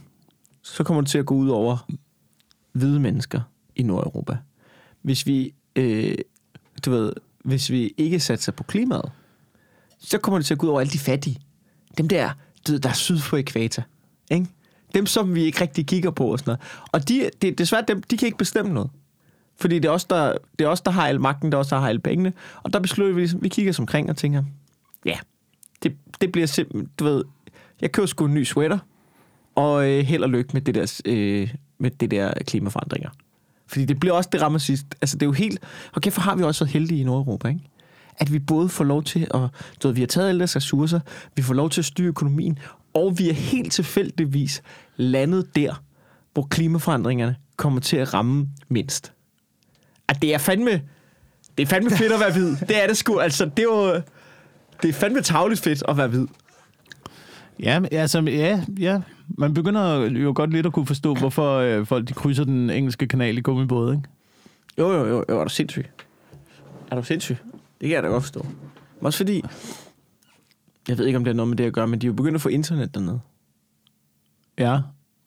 så 0.61 0.83
kommer 0.83 1.01
det 1.01 1.09
til 1.09 1.17
at 1.17 1.25
gå 1.25 1.35
ud 1.35 1.49
over 1.49 1.87
hvide 2.71 2.99
mennesker 2.99 3.41
i 3.75 3.83
Nordeuropa. 3.83 4.37
Hvis 5.01 5.25
vi, 5.25 5.53
øh, 5.75 6.17
du 6.85 6.91
ved, 6.91 7.13
hvis 7.43 7.71
vi 7.71 7.93
ikke 7.97 8.19
satser 8.19 8.51
på 8.51 8.63
klimaet, 8.63 9.11
så 9.99 10.17
kommer 10.17 10.37
det 10.37 10.45
til 10.45 10.53
at 10.53 10.57
gå 10.57 10.65
ud 10.65 10.71
over 10.71 10.79
alle 10.79 10.91
de 10.91 10.99
fattige. 10.99 11.39
Dem 11.97 12.07
der, 12.07 12.31
der 12.67 12.89
er 12.89 12.93
syd 12.93 13.19
for 13.19 13.37
ekvator. 13.37 13.83
Ikke? 14.31 14.47
Dem, 14.93 15.05
som 15.05 15.35
vi 15.35 15.43
ikke 15.43 15.61
rigtig 15.61 15.87
kigger 15.87 16.11
på 16.11 16.31
og 16.31 16.39
sådan 16.39 16.49
noget. 16.49 16.61
Og 16.91 17.09
de, 17.09 17.29
det, 17.41 17.57
desværre, 17.57 17.83
dem, 17.87 18.01
de 18.01 18.17
kan 18.17 18.25
ikke 18.25 18.37
bestemme 18.37 18.73
noget. 18.73 18.89
Fordi 19.59 19.79
det 19.79 19.85
er, 19.85 19.91
os, 19.91 20.05
der, 20.05 20.33
det 20.59 20.65
er 20.65 20.69
os, 20.69 20.81
der 20.81 20.91
har 20.91 21.07
al 21.07 21.21
magten, 21.21 21.51
det 21.51 21.53
er 21.53 21.59
os, 21.59 21.67
der 21.67 21.79
har 21.79 21.89
alle 21.89 22.01
pengene. 22.01 22.33
Og 22.63 22.73
der 22.73 22.79
beslutter 22.79 23.13
vi 23.13 23.21
ligesom, 23.21 23.43
vi 23.43 23.49
kigger 23.49 23.71
os 23.71 23.79
omkring 23.79 24.09
og 24.09 24.17
tænker, 24.17 24.43
ja, 25.05 25.17
det, 25.83 25.97
det 26.21 26.31
bliver 26.31 26.47
simpelthen, 26.47 26.89
du 26.99 27.03
ved, 27.03 27.23
jeg 27.81 27.91
køber 27.91 28.05
sgu 28.05 28.25
en 28.25 28.33
ny 28.33 28.43
sweater, 28.43 28.79
og 29.55 29.89
øh, 29.89 30.05
held 30.05 30.23
og 30.23 30.29
lykke 30.29 30.49
med 30.53 30.61
det 30.61 30.75
der, 30.75 31.01
øh, 31.05 31.53
med 31.77 31.91
det 31.91 32.11
der 32.11 32.33
klimaforandringer. 32.47 33.09
Fordi 33.67 33.85
det 33.85 33.99
bliver 33.99 34.13
også 34.13 34.29
det 34.31 34.41
rammer 34.41 34.59
sidst. 34.59 34.85
Altså 35.01 35.17
det 35.17 35.21
er 35.21 35.27
jo 35.27 35.31
helt, 35.31 35.59
og 35.93 36.01
kæft, 36.01 36.17
har 36.17 36.35
vi 36.35 36.43
også 36.43 36.65
været 36.65 36.73
heldige 36.73 37.01
i 37.01 37.03
Nordeuropa, 37.03 37.47
ikke? 37.47 37.61
At 38.19 38.33
vi 38.33 38.39
både 38.39 38.69
får 38.69 38.83
lov 38.83 39.03
til 39.03 39.27
at, 39.33 39.39
du 39.83 39.87
ved, 39.87 39.93
vi 39.93 40.01
har 40.01 40.07
taget 40.07 40.29
alle 40.29 40.39
deres 40.39 40.55
ressourcer, 40.55 40.99
vi 41.35 41.41
får 41.41 41.53
lov 41.53 41.69
til 41.69 41.81
at 41.81 41.85
styre 41.85 42.07
økonomien, 42.07 42.59
og 42.93 43.19
vi 43.19 43.29
er 43.29 43.33
helt 43.33 43.71
tilfældigvis 43.71 44.61
landet 44.95 45.55
der, 45.55 45.83
hvor 46.33 46.47
klimaforandringerne 46.49 47.35
kommer 47.57 47.79
til 47.79 47.97
at 47.97 48.13
ramme 48.13 48.49
mindst. 48.69 49.13
At 50.07 50.21
det 50.21 50.33
er 50.33 50.37
fandme, 50.37 50.71
det 51.57 51.63
er 51.63 51.67
fandme 51.67 51.89
fedt 51.89 52.11
at 52.13 52.19
være 52.19 52.31
hvid. 52.31 52.55
Det 52.55 52.83
er 52.83 52.87
det 52.87 52.97
sgu. 52.97 53.19
Altså, 53.19 53.45
det 53.45 53.59
er 53.59 53.63
jo, 53.63 53.93
det 54.81 54.89
er 54.89 54.93
fandme 54.93 55.21
tavligt 55.21 55.61
fedt 55.61 55.83
at 55.87 55.97
være 55.97 56.07
hvid. 56.07 56.27
Ja, 57.59 57.81
altså, 57.91 58.21
ja, 58.21 58.63
ja. 58.79 59.01
Man 59.37 59.53
begynder 59.53 59.95
jo 60.09 60.31
godt 60.35 60.49
lidt 60.51 60.65
at 60.65 60.73
kunne 60.73 60.85
forstå, 60.87 61.13
hvorfor 61.13 61.57
øh, 61.57 61.85
folk 61.85 62.07
de 62.07 62.13
krydser 62.13 62.43
den 62.43 62.69
engelske 62.69 63.07
kanal 63.07 63.37
i 63.37 63.41
gummibåde, 63.41 63.95
ikke? 63.95 64.09
Jo, 64.77 64.91
jo, 64.91 65.05
jo, 65.07 65.25
jo, 65.29 65.39
er 65.39 65.43
du 65.43 65.49
sindssyg? 65.49 65.85
Er 66.91 66.95
du 66.95 67.03
sindssyg? 67.03 67.37
Det 67.81 67.89
kan 67.89 67.95
jeg 67.95 68.03
da 68.03 68.07
godt 68.07 68.23
forstå. 68.23 68.39
Men 68.99 69.05
Også 69.05 69.17
fordi, 69.17 69.43
jeg 70.87 70.97
ved 70.97 71.05
ikke, 71.05 71.17
om 71.17 71.23
det 71.23 71.31
er 71.31 71.35
noget 71.35 71.47
med 71.49 71.57
det 71.57 71.63
at 71.63 71.73
gøre, 71.73 71.87
men 71.87 72.01
de 72.01 72.05
er 72.05 72.09
jo 72.09 72.13
begyndt 72.13 72.35
at 72.35 72.41
få 72.41 72.49
internet 72.49 72.93
dernede. 72.93 73.19
Ja, 74.57 74.79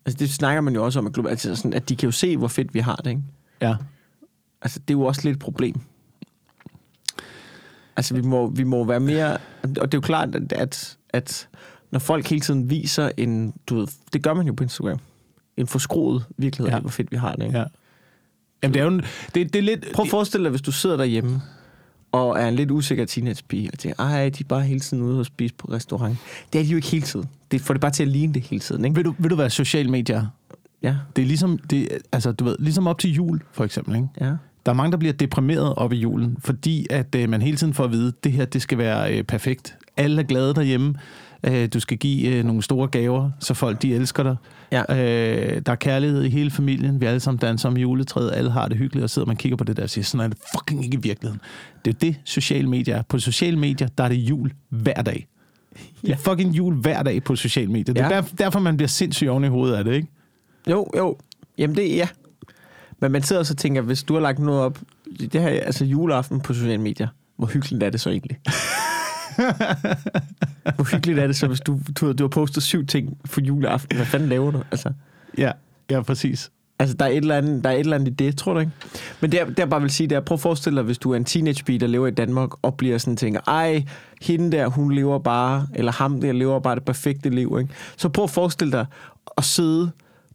Altså, 0.06 0.18
det 0.18 0.30
snakker 0.30 0.60
man 0.60 0.74
jo 0.74 0.84
også 0.84 0.98
om, 0.98 1.06
at, 1.06 1.12
global- 1.18 1.30
altså 1.30 1.56
sådan, 1.56 1.72
at 1.74 1.88
de 1.88 1.96
kan 1.96 2.06
jo 2.06 2.10
se, 2.10 2.36
hvor 2.36 2.48
fedt 2.48 2.74
vi 2.74 2.78
har 2.78 2.96
det, 2.96 3.10
ikke? 3.10 3.22
ja. 3.60 3.76
Altså, 4.62 4.78
det 4.78 4.94
er 4.94 4.98
jo 4.98 5.04
også 5.04 5.20
lidt 5.24 5.34
et 5.36 5.40
problem. 5.42 5.80
Altså, 7.96 8.14
vi 8.14 8.20
må, 8.22 8.50
vi 8.50 8.64
må 8.64 8.84
være 8.84 9.00
mere... 9.00 9.32
Og 9.62 9.68
det 9.68 9.84
er 9.84 9.88
jo 9.94 10.00
klart, 10.00 10.34
at, 10.52 10.96
at, 11.12 11.48
når 11.90 11.98
folk 11.98 12.26
hele 12.28 12.40
tiden 12.40 12.70
viser 12.70 13.10
en... 13.16 13.54
Du 13.66 13.74
ved, 13.76 13.86
det 14.12 14.22
gør 14.22 14.34
man 14.34 14.46
jo 14.46 14.52
på 14.52 14.62
Instagram. 14.62 14.98
En 15.56 15.66
forskroet 15.66 16.24
virkelighed 16.38 16.68
Ja. 16.70 16.74
af, 16.76 16.80
hvor 16.80 16.90
fedt 16.90 17.10
vi 17.12 17.16
har 17.16 17.34
det, 17.34 17.44
ikke? 17.44 17.58
ja. 17.58 17.64
Jamen, 18.62 18.74
det 18.74 18.80
er 18.80 18.84
jo 18.84 18.90
en, 18.90 19.02
det, 19.34 19.52
det 19.52 19.56
er 19.56 19.62
lidt... 19.62 19.86
Prøv 19.94 20.02
at 20.04 20.10
forestille 20.10 20.44
dig, 20.44 20.50
hvis 20.50 20.62
du 20.62 20.72
sidder 20.72 20.96
derhjemme 20.96 21.42
og 22.12 22.38
er 22.40 22.48
en 22.48 22.54
lidt 22.54 22.70
usikker 22.70 23.04
teenagepige, 23.04 23.70
og 23.72 23.78
tænker, 23.78 24.02
ej, 24.04 24.28
de 24.28 24.44
er 24.44 24.48
bare 24.48 24.62
hele 24.62 24.80
tiden 24.80 25.02
ude 25.02 25.20
og 25.20 25.26
spise 25.26 25.54
på 25.54 25.66
restaurant. 25.72 26.18
Det 26.52 26.58
er 26.58 26.62
de 26.64 26.70
jo 26.70 26.76
ikke 26.76 26.88
hele 26.88 27.02
tiden. 27.06 27.28
Det 27.50 27.60
får 27.60 27.74
det 27.74 27.80
bare 27.80 27.90
til 27.90 28.02
at 28.02 28.08
ligne 28.08 28.34
det 28.34 28.42
hele 28.42 28.60
tiden, 28.60 28.84
ikke? 28.84 28.94
Vil 28.94 29.04
du, 29.04 29.14
vil 29.18 29.30
du 29.30 29.36
være 29.36 29.50
social 29.50 29.90
medier? 29.90 30.26
Ja, 30.82 30.96
Det 31.16 31.22
er 31.22 31.26
ligesom, 31.26 31.58
det, 31.58 31.88
altså, 32.12 32.32
du 32.32 32.44
ved, 32.44 32.56
ligesom 32.58 32.86
op 32.86 32.98
til 32.98 33.12
jul, 33.12 33.40
for 33.52 33.64
eksempel, 33.64 33.94
ikke? 33.96 34.08
ja. 34.20 34.32
Der 34.66 34.72
er 34.72 34.76
mange, 34.76 34.92
der 34.92 34.98
bliver 34.98 35.12
deprimeret 35.12 35.74
op 35.74 35.92
i 35.92 35.96
julen, 35.96 36.36
fordi 36.40 36.86
at 36.90 37.14
øh, 37.14 37.28
man 37.28 37.42
hele 37.42 37.56
tiden 37.56 37.74
får 37.74 37.84
at 37.84 37.92
vide, 37.92 38.08
at 38.08 38.24
det 38.24 38.32
her 38.32 38.44
det 38.44 38.62
skal 38.62 38.78
være 38.78 39.14
øh, 39.18 39.24
perfekt. 39.24 39.76
Alle 39.96 40.20
er 40.22 40.26
glade 40.26 40.54
derhjemme. 40.54 40.94
Øh, 41.44 41.68
du 41.74 41.80
skal 41.80 41.98
give 41.98 42.34
øh, 42.34 42.44
nogle 42.44 42.62
store 42.62 42.88
gaver, 42.88 43.30
så 43.40 43.54
folk 43.54 43.82
de 43.82 43.94
elsker 43.94 44.22
dig. 44.22 44.36
Ja. 44.72 44.82
Øh, 44.90 45.62
der 45.66 45.72
er 45.72 45.76
kærlighed 45.76 46.24
i 46.24 46.28
hele 46.28 46.50
familien. 46.50 47.00
Vi 47.00 47.06
alle 47.06 47.20
sammen 47.20 47.38
danser 47.38 47.68
om 47.68 47.76
juletræet. 47.76 48.32
Alle 48.32 48.50
har 48.50 48.68
det 48.68 48.76
hyggeligt 48.76 49.04
og 49.04 49.10
sidder 49.10 49.26
man 49.26 49.36
kigger 49.36 49.56
på 49.56 49.64
det 49.64 49.76
der 49.76 49.82
og 49.82 49.90
siger, 49.90 50.04
sådan 50.04 50.24
er 50.24 50.28
det 50.28 50.38
fucking 50.56 50.84
ikke 50.84 50.96
i 50.98 51.00
virkeligheden. 51.00 51.40
Det 51.84 51.94
er 51.94 51.98
det, 51.98 52.16
sociale 52.24 52.68
medier 52.68 52.96
er. 52.96 53.02
På 53.08 53.18
sociale 53.18 53.56
medier, 53.58 53.88
der 53.98 54.04
er 54.04 54.08
det 54.08 54.14
jul 54.16 54.52
hver 54.68 55.02
dag. 55.02 55.26
Det 55.72 55.80
er 56.04 56.08
Ja. 56.08 56.14
fucking 56.32 56.50
jul 56.56 56.74
hver 56.74 57.02
dag 57.02 57.24
på 57.24 57.36
sociale 57.36 57.70
medier. 57.72 57.94
Det 57.94 58.02
er 58.02 58.14
Ja. 58.14 58.22
derfor, 58.38 58.58
man 58.60 58.76
bliver 58.76 58.88
sindssyg 58.88 59.28
oven 59.28 59.44
i 59.44 59.48
hovedet 59.48 59.74
af 59.76 59.84
det, 59.84 59.94
ikke? 59.94 60.08
Jo, 60.70 60.86
jo. 60.96 61.16
Jamen 61.58 61.76
det, 61.76 61.88
ja. 61.96 62.08
Men 63.00 63.12
man 63.12 63.22
sidder 63.22 63.40
og 63.40 63.46
så 63.46 63.54
tænker, 63.54 63.80
hvis 63.80 64.02
du 64.02 64.14
har 64.14 64.20
lagt 64.20 64.38
noget 64.38 64.60
op, 64.60 64.78
det 65.32 65.40
her, 65.40 65.48
altså 65.48 65.84
juleaften 65.84 66.40
på 66.40 66.54
sociale 66.54 66.78
medier, 66.82 67.08
hvor 67.36 67.46
hyggeligt 67.46 67.82
er 67.82 67.90
det 67.90 68.00
så 68.00 68.10
egentlig? 68.10 68.38
hvor 70.76 70.84
hyggeligt 70.94 71.18
er 71.18 71.26
det 71.26 71.36
så, 71.36 71.46
hvis 71.46 71.60
du, 71.60 71.78
du, 72.00 72.12
du 72.12 72.22
har 72.24 72.28
postet 72.28 72.62
syv 72.62 72.86
ting 72.86 73.18
for 73.24 73.40
juleaften? 73.40 73.96
Hvad 73.96 74.06
fanden 74.06 74.28
laver 74.28 74.50
du? 74.50 74.62
Altså, 74.70 74.92
Ja, 75.38 75.52
ja 75.90 76.02
præcis. 76.02 76.50
altså 76.78 76.96
der, 76.96 77.04
er 77.04 77.08
et 77.08 77.16
eller 77.16 77.36
andet, 77.36 77.64
der 77.64 77.70
er 77.70 77.74
et 77.74 77.80
eller 77.80 77.96
andet 77.96 78.08
i 78.08 78.14
det, 78.14 78.36
tror 78.38 78.54
du 78.54 78.60
ikke? 78.60 78.72
Men 79.20 79.32
det, 79.32 79.58
jeg 79.58 79.70
bare 79.70 79.80
vil 79.80 79.90
sige, 79.90 80.06
det 80.06 80.16
er, 80.16 80.20
prøv 80.20 80.34
at 80.34 80.40
forestille 80.40 80.76
dig, 80.76 80.84
hvis 80.84 80.98
du 80.98 81.12
er 81.12 81.16
en 81.16 81.24
teenagepige, 81.24 81.78
der 81.78 81.86
lever 81.86 82.06
i 82.06 82.10
Danmark, 82.10 82.50
og 82.62 82.74
bliver 82.74 82.98
sådan 82.98 83.16
tænker, 83.16 83.40
ej, 83.46 83.84
hende 84.22 84.56
der, 84.56 84.66
hun 84.66 84.92
lever 84.92 85.18
bare, 85.18 85.66
eller 85.74 85.92
ham 85.92 86.20
der 86.20 86.32
lever 86.32 86.60
bare 86.60 86.74
det 86.74 86.84
perfekte 86.84 87.30
liv, 87.30 87.56
ikke? 87.60 87.74
Så 87.96 88.08
prøv 88.08 88.24
at 88.24 88.30
forestille 88.30 88.72
dig 88.72 88.86
at 89.36 89.44
sidde 89.44 89.90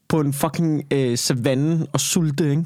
på 0.08 0.20
en 0.20 0.34
fucking 0.34 0.84
øh, 0.92 1.18
savanne 1.18 1.86
og 1.94 2.00
sulte, 2.00 2.50
ikke? 2.50 2.66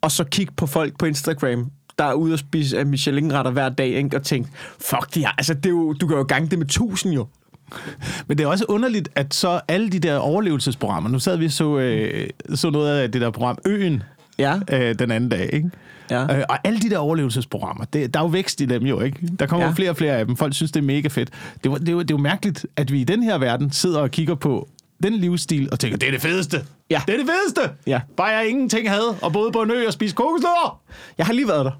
Og 0.00 0.10
så 0.10 0.24
kigge 0.24 0.52
på 0.56 0.66
folk 0.66 0.98
på 0.98 1.06
Instagram, 1.06 1.70
der 1.98 2.04
er 2.04 2.12
ude 2.12 2.32
og 2.32 2.38
spise 2.38 2.78
af 2.78 2.86
Michelin-retter 2.86 3.50
hver 3.50 3.68
dag, 3.68 3.88
ikke? 3.88 4.16
Og 4.16 4.22
tænke, 4.22 4.50
fuck, 4.80 5.14
de 5.14 5.24
har, 5.24 5.34
altså, 5.38 5.54
det 5.54 5.66
er 5.66 5.70
jo, 5.70 5.92
du 5.92 6.06
kan 6.06 6.16
jo 6.16 6.22
gange 6.22 6.48
det 6.48 6.58
med 6.58 6.66
tusind, 6.66 7.14
jo. 7.14 7.26
Men 8.26 8.38
det 8.38 8.44
er 8.44 8.48
også 8.48 8.64
underligt, 8.68 9.08
at 9.14 9.34
så 9.34 9.60
alle 9.68 9.90
de 9.90 9.98
der 9.98 10.16
overlevelsesprogrammer, 10.16 11.10
nu 11.10 11.18
sad 11.18 11.36
vi 11.36 11.48
så, 11.48 11.78
øh, 11.78 12.28
så 12.54 12.70
noget 12.70 12.98
af 12.98 13.12
det 13.12 13.20
der 13.20 13.30
program 13.30 13.58
Øen 13.66 14.02
Ja, 14.38 14.60
øh, 14.72 14.94
den 14.98 15.10
anden 15.10 15.30
dag, 15.30 15.50
ikke? 15.52 15.70
ja. 16.10 16.38
Øh, 16.38 16.44
og 16.48 16.58
alle 16.64 16.80
de 16.80 16.90
der 16.90 16.98
overlevelsesprogrammer, 16.98 17.84
det, 17.84 18.14
der 18.14 18.20
er 18.20 18.24
jo 18.24 18.28
vækst 18.28 18.60
i 18.60 18.64
dem 18.64 18.82
jo, 18.82 19.00
ikke? 19.00 19.30
Der 19.38 19.46
kommer 19.46 19.66
ja. 19.66 19.72
flere 19.72 19.90
og 19.90 19.96
flere 19.96 20.16
af 20.16 20.26
dem. 20.26 20.36
Folk 20.36 20.54
synes, 20.54 20.72
det 20.72 20.80
er 20.80 20.84
mega 20.84 21.08
fedt. 21.08 21.30
Det, 21.64 21.70
var, 21.70 21.78
det, 21.78 21.88
er 21.88 21.92
jo, 21.92 22.02
det 22.02 22.10
er 22.10 22.14
jo 22.14 22.22
mærkeligt, 22.22 22.66
at 22.76 22.92
vi 22.92 23.00
i 23.00 23.04
den 23.04 23.22
her 23.22 23.38
verden 23.38 23.72
sidder 23.72 24.00
og 24.00 24.10
kigger 24.10 24.34
på 24.34 24.68
den 25.02 25.12
livsstil 25.14 25.68
og 25.72 25.80
tænker, 25.80 25.98
det 25.98 26.06
er 26.06 26.10
det 26.12 26.22
fedeste. 26.22 26.64
Ja. 26.90 27.02
Det 27.06 27.14
er 27.14 27.18
det 27.18 27.26
fedeste. 27.26 27.74
Ja. 27.86 28.00
Bare 28.16 28.26
jeg 28.28 28.48
ingenting 28.48 28.90
havde 28.90 29.16
og 29.22 29.32
boede 29.32 29.52
på 29.52 29.62
en 29.62 29.70
ø 29.70 29.86
og 29.86 29.92
spiste 29.92 30.16
kokosløver. 30.16 30.80
Jeg 31.18 31.26
har 31.26 31.32
lige 31.32 31.48
været 31.48 31.64
der. 31.64 31.70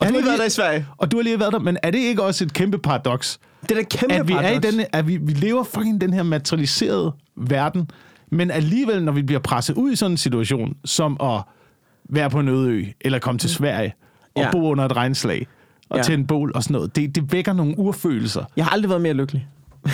Jeg 0.00 0.06
har 0.06 0.12
lige 0.12 0.22
har 0.22 0.26
været 0.28 0.34
lige- 0.36 0.40
der 0.40 0.46
i 0.46 0.50
Sverige. 0.50 0.86
Og 0.98 1.10
du 1.12 1.16
har 1.16 1.22
lige 1.22 1.40
været 1.40 1.52
der, 1.52 1.58
men 1.58 1.76
er 1.82 1.90
det 1.90 1.98
ikke 1.98 2.22
også 2.22 2.44
et 2.44 2.52
kæmpe 2.52 2.78
paradoks? 2.78 3.38
Det 3.62 3.70
er 3.70 3.74
da 3.74 3.82
kæmpe 3.82 4.14
at 4.14 4.28
vi, 4.28 4.32
er 4.32 4.38
i 4.38 4.42
paradoks. 4.42 4.66
denne, 4.66 4.96
at 4.96 5.08
vi, 5.08 5.16
vi 5.16 5.32
lever 5.32 5.64
fucking 5.64 6.00
den 6.00 6.12
her 6.12 6.22
materialiserede 6.22 7.12
verden, 7.36 7.90
men 8.32 8.50
alligevel, 8.50 9.04
når 9.04 9.12
vi 9.12 9.22
bliver 9.22 9.40
presset 9.40 9.74
ud 9.76 9.92
i 9.92 9.96
sådan 9.96 10.10
en 10.10 10.16
situation, 10.16 10.74
som 10.84 11.16
at 11.22 11.40
være 12.10 12.30
på 12.30 12.40
en 12.40 12.48
øde 12.48 12.70
ø, 12.70 12.84
eller 13.00 13.18
komme 13.18 13.38
til 13.38 13.50
Sverige, 13.50 13.94
og 14.34 14.42
Ja. 14.42 14.50
bo 14.52 14.70
under 14.70 14.84
et 14.84 14.96
regnslag, 14.96 15.46
og 15.90 15.96
ja. 15.96 16.02
tænde 16.02 16.26
bål 16.26 16.52
og 16.54 16.62
sådan 16.62 16.72
noget, 16.74 16.96
det, 16.96 17.14
det 17.14 17.32
vækker 17.32 17.52
nogle 17.52 17.78
urfølelser. 17.78 18.44
Jeg 18.56 18.64
har 18.64 18.72
aldrig 18.72 18.88
været 18.90 19.02
mere 19.02 19.12
lykkelig. 19.14 19.46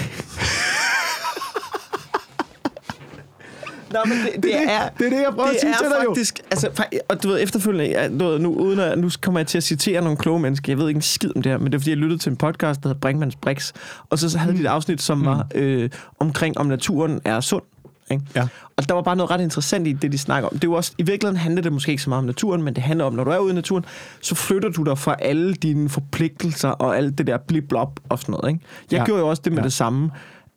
Nå, 3.92 3.99
men 4.04 4.18
det, 4.18 4.35
det, 4.35 4.42
det, 4.42 4.54
er, 4.54 4.88
det 4.99 5.06
er 5.06 5.11
det, 5.11 5.16
jeg 5.16 5.32
prøver 5.35 5.49
det 5.49 5.54
at 5.54 5.61
sige 5.61 5.75
til 5.78 5.87
dig 5.87 6.04
jo. 6.04 6.09
faktisk, 6.11 6.40
altså, 6.50 6.66
fa- 6.66 6.99
og 7.09 7.23
du 7.23 7.28
ved, 7.28 7.42
efterfølgende, 7.42 7.90
ja, 7.90 8.09
du 8.09 8.25
ved, 8.25 8.38
nu, 8.38 8.54
uden 8.54 8.80
at, 8.80 8.99
nu 8.99 9.11
kommer 9.23 9.40
jeg 9.40 9.47
til 9.47 9.59
at 9.59 9.64
citere 9.64 10.02
nogle 10.02 10.16
kloge 10.16 10.40
mennesker, 10.40 10.73
jeg 10.73 10.78
ved 10.78 10.88
ikke 10.88 10.99
en 10.99 11.02
skid 11.02 11.30
om 11.37 11.42
det 11.42 11.52
her, 11.52 11.59
men 11.59 11.66
det 11.66 11.75
er 11.75 11.78
fordi, 11.78 11.90
jeg 11.90 11.99
lyttede 11.99 12.20
til 12.23 12.30
en 12.30 12.37
podcast, 12.37 12.82
der 12.82 12.88
hedder 12.88 13.00
Brinkmanns 13.00 13.37
Brix, 13.37 13.73
og 14.11 14.18
så, 14.18 14.30
så 14.30 14.38
havde 14.38 14.54
de 14.56 14.61
et 14.61 14.66
afsnit, 14.66 15.02
som 15.02 15.25
var 15.25 15.47
øh, 15.54 15.90
omkring, 16.20 16.59
om 16.59 16.66
naturen 16.66 17.20
er 17.25 17.40
sund. 17.40 17.62
Ikke? 18.11 18.25
Ja. 18.37 18.49
Og 18.76 18.88
der 18.88 18.94
var 18.94 19.02
bare 19.02 19.16
noget 19.16 19.30
ret 19.30 19.40
interessant 19.40 19.87
i 19.87 19.92
det, 19.92 20.12
de 20.12 20.18
snakker 20.18 20.49
om. 20.49 20.54
Det 20.59 20.64
jo 20.64 20.73
også, 20.73 20.92
I 20.99 21.02
virkeligheden 21.02 21.37
handler 21.37 21.62
det 21.62 21.73
måske 21.73 21.90
ikke 21.90 22.02
så 22.02 22.11
meget 22.11 22.18
om 22.18 22.25
naturen, 22.26 22.62
men 22.62 22.75
det 22.75 22.82
handler 22.82 23.04
om, 23.04 23.12
når 23.14 23.25
du 23.25 23.30
er 23.30 23.38
ude 23.38 23.52
i 23.52 23.54
naturen, 23.54 23.85
så 24.20 24.35
flytter 24.35 24.68
du 24.68 24.82
dig 24.82 24.99
fra 24.99 25.16
alle 25.18 25.54
dine 25.54 25.88
forpligtelser 25.88 26.68
og 26.68 26.97
alt 26.97 27.18
det 27.18 27.26
der 27.26 27.38
blip-blop 27.38 28.00
og 28.09 28.18
sådan 28.18 28.32
noget. 28.32 28.49
Ikke? 28.52 28.64
Jeg 28.90 28.99
Ja. 28.99 29.04
gjorde 29.04 29.20
jo 29.20 29.28
også 29.28 29.42
det 29.44 29.52
med 29.52 29.59
ja. 29.59 29.64
det 29.64 29.73
samme. 29.73 30.11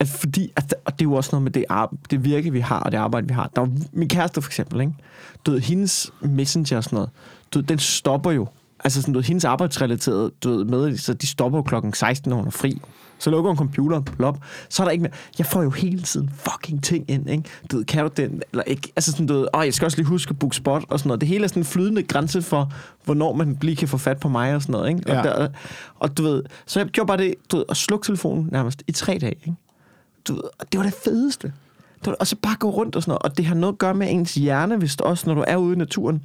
At 0.04 0.10
fordi, 0.10 0.52
at, 0.56 0.76
og 0.86 1.00
det 1.00 1.06
er 1.06 1.10
jo 1.10 1.14
også 1.14 1.30
noget 1.32 1.44
med 1.44 1.52
det, 1.52 1.66
det 2.12 2.26
virke, 2.26 2.52
vi 2.52 2.60
har, 2.60 2.80
og 2.80 2.92
det 2.92 2.98
arbejde, 2.98 3.28
vi 3.28 3.34
har. 3.34 3.50
Der 3.56 3.62
var 3.62 3.70
min 3.94 4.10
kæreste 4.10 4.42
for 4.42 4.50
eksempel, 4.50 4.82
ikke? 4.82 4.94
Du 5.46 5.52
ved, 5.52 5.60
hendes 5.60 6.12
messenger 6.22 6.78
og 6.78 6.84
sådan 6.84 6.96
noget, 6.96 7.10
du 7.54 7.60
ved, 7.60 7.66
den 7.66 7.80
stopper 7.80 8.32
jo. 8.32 8.48
Altså 8.84 9.02
sådan 9.02 9.12
noget, 9.12 9.26
hendes 9.26 9.46
arbejdsrelaterede 9.46 10.32
du 10.44 10.50
ved, 10.50 10.66
med, 10.66 10.98
så 10.98 11.14
de 11.14 11.28
stopper 11.28 11.58
jo 11.58 11.62
klokken 11.62 11.94
16, 11.94 12.30
når 12.30 12.38
hun 12.38 12.48
er 12.48 12.52
fri. 12.52 12.82
Så 13.20 13.30
lukker 13.30 13.50
hun 13.50 13.58
computeren 13.58 14.08
op, 14.20 14.38
så 14.70 14.84
er 14.84 14.86
der 14.86 14.92
ikke 14.92 15.02
mere. 15.02 15.14
Jeg 15.38 15.46
får 15.46 15.64
jo 15.64 15.70
hele 15.70 16.02
tiden 16.02 16.30
fucking 16.36 16.84
ting 16.84 17.12
ind, 17.12 17.30
ikke? 17.30 17.44
Du 17.72 17.78
ved, 17.78 17.86
kan 17.86 18.04
du 18.04 18.10
den, 18.18 18.42
eller 18.52 18.64
ikke? 18.64 18.92
Altså 18.96 19.12
sådan, 19.12 19.28
du 19.28 19.34
ved, 19.34 19.48
åh, 19.54 19.66
jeg 19.66 19.74
skal 19.74 19.86
også 19.86 19.98
lige 19.98 20.08
huske 20.08 20.30
at 20.30 20.40
booke 20.40 20.56
spot 20.56 20.84
og 20.90 21.00
sådan 21.00 21.08
noget. 21.08 21.22
Det 21.22 21.30
hele 21.30 21.44
er 21.44 21.48
sådan 21.48 21.62
en 21.62 21.66
flydende 21.66 22.04
grænse 22.04 22.42
for, 22.42 22.72
hvornår 23.06 23.34
man 23.34 23.58
lige 23.62 23.76
kan 23.76 23.88
få 23.88 23.98
fat 23.98 24.20
på 24.20 24.30
mig 24.30 24.56
og 24.56 24.62
sådan 24.62 24.74
noget, 24.74 24.90
ikke? 24.90 25.02
Ja. 25.08 25.18
Og, 25.18 25.24
der, 25.24 25.48
og 26.00 26.18
du 26.18 26.24
ved, 26.24 26.44
så 26.66 26.80
jeg 26.80 26.88
gjorde 26.88 27.08
bare 27.08 27.18
det, 27.18 27.36
du 27.52 27.58
ved, 27.58 27.66
at 27.70 27.78
slukke 27.78 28.06
telefonen 28.06 28.50
nærmest 28.52 28.84
i 28.88 28.92
tre 28.92 29.18
dage, 29.22 29.36
ikke? 29.46 29.54
Du 30.28 30.42
og 30.60 30.72
det 30.72 30.78
var 30.78 30.84
det 30.86 30.94
fedeste. 31.04 31.54
Det 32.00 32.08
var, 32.08 32.14
og 32.20 32.28
så 32.28 32.36
bare 32.42 32.56
gå 32.60 32.70
rundt 32.70 32.96
og 32.96 33.04
sådan 33.04 33.10
noget. 33.12 33.22
Og 33.22 33.38
det 33.38 33.46
har 33.46 33.56
noget 33.56 33.74
at 33.74 33.80
gøre 33.80 33.94
med 33.94 34.08
ens 34.12 34.34
hjerne, 34.34 34.78
hvis 34.78 34.96
du 34.96 35.04
også, 35.04 35.24
når 35.28 35.34
du 35.34 35.44
er 35.48 35.56
ude 35.56 35.76
i 35.76 35.78
naturen. 35.78 36.22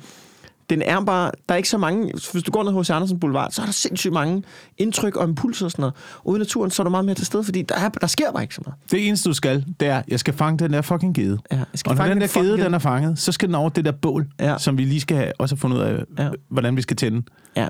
Den 0.70 0.82
er 0.82 1.04
bare, 1.04 1.30
der 1.48 1.52
er 1.54 1.56
ikke 1.56 1.68
så 1.68 1.78
mange, 1.78 2.12
hvis 2.32 2.42
du 2.42 2.50
går 2.52 2.62
ned 2.64 2.72
hos 2.72 2.90
Andersen 2.90 3.20
Boulevard, 3.20 3.50
så 3.50 3.62
er 3.62 3.66
der 3.66 3.72
sindssygt 3.72 4.12
mange 4.14 4.42
indtryk 4.78 5.16
og 5.16 5.28
impulser 5.28 5.64
og 5.64 5.70
sådan 5.70 5.82
noget. 5.82 5.94
Ude 6.24 6.38
i 6.38 6.38
naturen, 6.38 6.70
så 6.70 6.82
er 6.82 6.84
du 6.84 6.90
meget 6.90 7.04
mere 7.04 7.14
til 7.14 7.26
stede, 7.26 7.44
fordi 7.44 7.62
der, 7.62 7.74
er, 7.74 7.88
der 7.88 8.06
sker 8.06 8.32
bare 8.32 8.42
ikke 8.42 8.54
så 8.54 8.62
meget. 8.66 8.78
Det 8.90 9.08
eneste, 9.08 9.28
du 9.28 9.34
skal, 9.34 9.64
det 9.80 9.88
er, 9.88 10.02
jeg 10.08 10.20
skal 10.20 10.34
fange 10.34 10.58
den 10.58 10.72
der 10.72 10.82
fucking 10.82 11.14
gede. 11.14 11.38
Ja, 11.52 11.56
jeg 11.56 11.66
skal 11.74 11.90
og 11.90 11.96
når 11.96 12.06
den 12.06 12.20
der 12.20 12.40
gede. 12.40 12.58
den 12.58 12.74
er 12.74 12.78
fanget, 12.78 13.18
så 13.18 13.32
skal 13.32 13.48
den 13.48 13.54
over 13.54 13.68
det 13.68 13.84
der 13.84 13.92
bål, 13.92 14.26
Ja. 14.40 14.58
som 14.58 14.78
vi 14.78 14.84
lige 14.84 15.00
skal 15.00 15.16
have, 15.16 15.32
også 15.38 15.54
have 15.54 15.60
fundet 15.60 15.76
ud 15.76 15.82
af, 15.82 16.04
Ja. 16.18 16.30
hvordan 16.48 16.76
vi 16.76 16.82
skal 16.82 16.96
tænde. 16.96 17.22
Ja. 17.56 17.68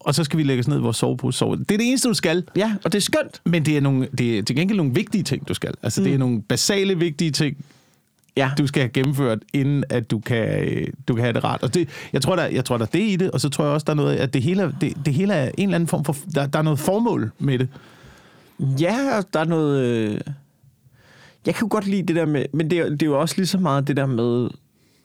Og 0.00 0.14
så 0.14 0.24
skal 0.24 0.38
vi 0.38 0.42
lægge 0.42 0.60
os 0.60 0.68
ned 0.68 0.78
i 0.78 0.80
vores 0.80 0.96
sovepose. 0.96 1.38
Sove. 1.38 1.56
Det 1.56 1.70
er 1.70 1.78
det 1.78 1.88
eneste, 1.88 2.08
du 2.08 2.14
skal. 2.14 2.44
ja, 2.56 2.74
og 2.84 2.92
det 2.92 2.98
er 2.98 3.02
skønt. 3.02 3.40
Men 3.44 3.64
det 3.66 3.76
er, 3.76 3.80
nogle, 3.80 4.08
det 4.18 4.38
er 4.38 4.42
til 4.42 4.56
gengæld 4.56 4.76
nogle 4.76 4.94
vigtige 4.94 5.24
ting, 5.24 5.48
du 5.48 5.54
skal. 5.54 5.74
Altså, 5.82 6.00
mm. 6.00 6.04
det 6.04 6.14
er 6.14 6.18
nogle 6.18 6.42
basale, 6.42 6.98
vigtige 6.98 7.30
ting, 7.30 7.56
Ja, 8.38 8.50
du 8.58 8.66
skal 8.66 8.82
have 8.82 8.88
gennemført, 8.88 9.38
inden 9.52 9.84
at 9.88 10.10
du 10.10 10.18
kan, 10.18 10.86
du 11.08 11.14
kan 11.14 11.24
have 11.24 11.32
det 11.32 11.44
rart. 11.44 11.62
Og 11.62 11.74
det, 11.74 11.88
jeg, 12.12 12.22
tror, 12.22 12.36
der, 12.36 12.44
jeg 12.46 12.64
tror, 12.64 12.76
der 12.76 12.84
er 12.84 12.90
det 12.90 13.02
i 13.02 13.16
det, 13.16 13.30
og 13.30 13.40
så 13.40 13.48
tror 13.48 13.64
jeg 13.64 13.74
også, 13.74 13.84
der 13.84 13.92
er 13.92 13.96
noget, 13.96 14.16
at 14.16 14.34
det 14.34 14.42
hele, 14.42 14.74
det, 14.80 14.96
det 15.04 15.14
hele 15.14 15.34
er 15.34 15.50
en 15.58 15.68
eller 15.68 15.74
anden 15.74 15.86
form 15.86 16.04
for... 16.04 16.16
Der, 16.34 16.46
der 16.46 16.58
er 16.58 16.62
noget 16.62 16.78
formål 16.78 17.30
med 17.38 17.58
det. 17.58 17.68
Ja, 18.80 19.22
der 19.32 19.40
er 19.40 19.44
noget... 19.44 19.84
Øh... 19.84 20.20
Jeg 21.46 21.54
kan 21.54 21.64
jo 21.64 21.68
godt 21.70 21.86
lide 21.86 22.02
det 22.02 22.16
der 22.16 22.26
med... 22.26 22.44
Men 22.52 22.70
det 22.70 22.90
det 22.90 23.02
er 23.02 23.06
jo 23.06 23.20
også 23.20 23.34
lige 23.36 23.46
så 23.46 23.58
meget 23.58 23.88
det 23.88 23.96
der 23.96 24.06
med... 24.06 24.48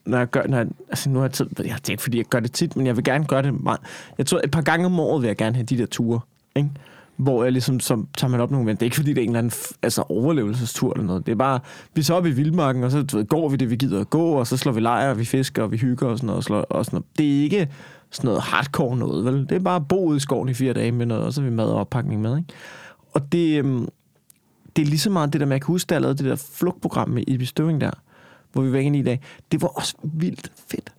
Når 0.05 0.17
jeg 0.17 0.29
gør... 0.29 0.48
Når 0.48 0.57
jeg, 0.57 0.67
altså 0.89 1.10
nu 1.10 1.19
har 1.19 1.25
jeg 1.25 1.31
tid... 1.31 1.48
Jeg 1.60 1.72
er 1.72 1.89
ikke, 1.91 2.03
fordi 2.03 2.17
jeg 2.17 2.25
gør 2.25 2.39
det 2.39 2.51
tit, 2.51 2.75
men 2.75 2.86
jeg 2.88 2.95
vil 2.95 3.03
gerne 3.03 3.25
gøre 3.25 3.41
det 3.41 3.63
meget... 3.63 3.79
Jeg 4.17 4.25
tror, 4.25 4.41
et 4.43 4.51
par 4.51 4.62
gange 4.62 4.86
om 4.86 5.00
året 5.00 5.22
vil 5.22 5.27
jeg 5.27 5.38
gerne 5.38 5.55
have 5.55 5.65
de 5.65 5.77
der 5.77 5.86
ture. 5.86 6.19
Ikke? 6.55 6.69
Hvor 7.15 7.43
jeg 7.43 7.51
ligesom... 7.51 7.79
Så 7.79 8.03
tager 8.17 8.31
man 8.31 8.39
op 8.39 8.51
nogle 8.51 8.63
event. 8.63 8.79
Det 8.79 8.86
er 8.86 8.88
ikke, 8.88 8.95
fordi 8.95 9.10
det 9.10 9.17
er 9.17 9.24
en 9.24 9.29
eller 9.29 9.39
anden 9.39 9.53
altså, 9.81 10.01
overlevelsestur 10.01 10.93
eller 10.93 11.05
noget. 11.05 11.25
Det 11.25 11.31
er 11.31 11.36
bare... 11.36 11.60
Vi 11.93 12.01
så 12.01 12.13
op 12.13 12.25
i 12.25 12.31
vildmarken, 12.31 12.83
og 12.83 12.91
så 12.91 13.03
du 13.03 13.17
ved, 13.17 13.25
går 13.25 13.50
vi 13.50 13.57
det, 13.57 13.69
vi 13.69 13.75
gider 13.75 14.01
at 14.01 14.10
gå, 14.10 14.31
og 14.31 14.48
så 14.48 14.57
slår 14.57 14.72
vi 14.72 14.81
lejr, 14.81 15.10
og 15.10 15.19
vi 15.19 15.25
fisker, 15.25 15.63
og 15.63 15.72
vi 15.72 15.77
hygger 15.77 16.07
og 16.07 16.17
sådan 16.17 16.27
noget. 16.27 16.38
Og, 16.38 16.43
slår, 16.43 16.62
og 16.62 16.86
sådan 16.86 16.95
noget. 16.98 17.05
Det 17.17 17.38
er 17.38 17.43
ikke 17.43 17.69
sådan 18.12 18.27
noget 18.27 18.41
hardcore 18.41 18.98
noget, 18.98 19.25
vel? 19.25 19.50
Det 19.50 19.51
er 19.51 19.60
bare 19.60 19.75
at 19.75 19.88
bo 19.88 20.05
ude 20.05 20.17
i 20.17 20.19
skoven 20.19 20.50
i 20.50 20.53
fire 20.53 20.74
dage 20.74 20.91
med 20.91 21.05
noget, 21.05 21.24
og 21.24 21.33
så 21.33 21.41
har 21.41 21.50
vi 21.50 21.55
mad 21.55 21.65
og 21.65 21.79
oppakning 21.79 22.22
med, 22.22 22.38
ikke? 22.38 22.53
Og 23.13 23.31
det, 23.31 23.57
øhm, 23.60 23.88
det 24.75 24.81
er 24.81 24.86
lige 24.86 25.00
så 25.00 25.10
meget 25.10 25.33
det 25.33 25.39
der 25.41 25.45
med, 25.45 25.53
at 25.53 25.55
jeg 25.55 25.62
kan 25.62 25.74
huske, 25.74 25.89
da 25.89 25.95
jeg 25.95 26.01
lavede 26.01 26.17
det 26.17 26.25
der 26.25 26.48
flugtprogram 26.53 27.10
med 27.10 27.24
Ibi 27.27 27.45
Støving 27.45 27.81
der, 27.81 27.91
hvor 28.53 28.62
vi 28.62 28.72
var 28.72 28.79
inde 28.79 29.00
i 29.00 29.03
dag. 29.03 29.19
Det 29.51 29.62
var 29.62 29.67
også 29.67 29.95
vildt 30.03 30.51
fedt. 30.67 30.93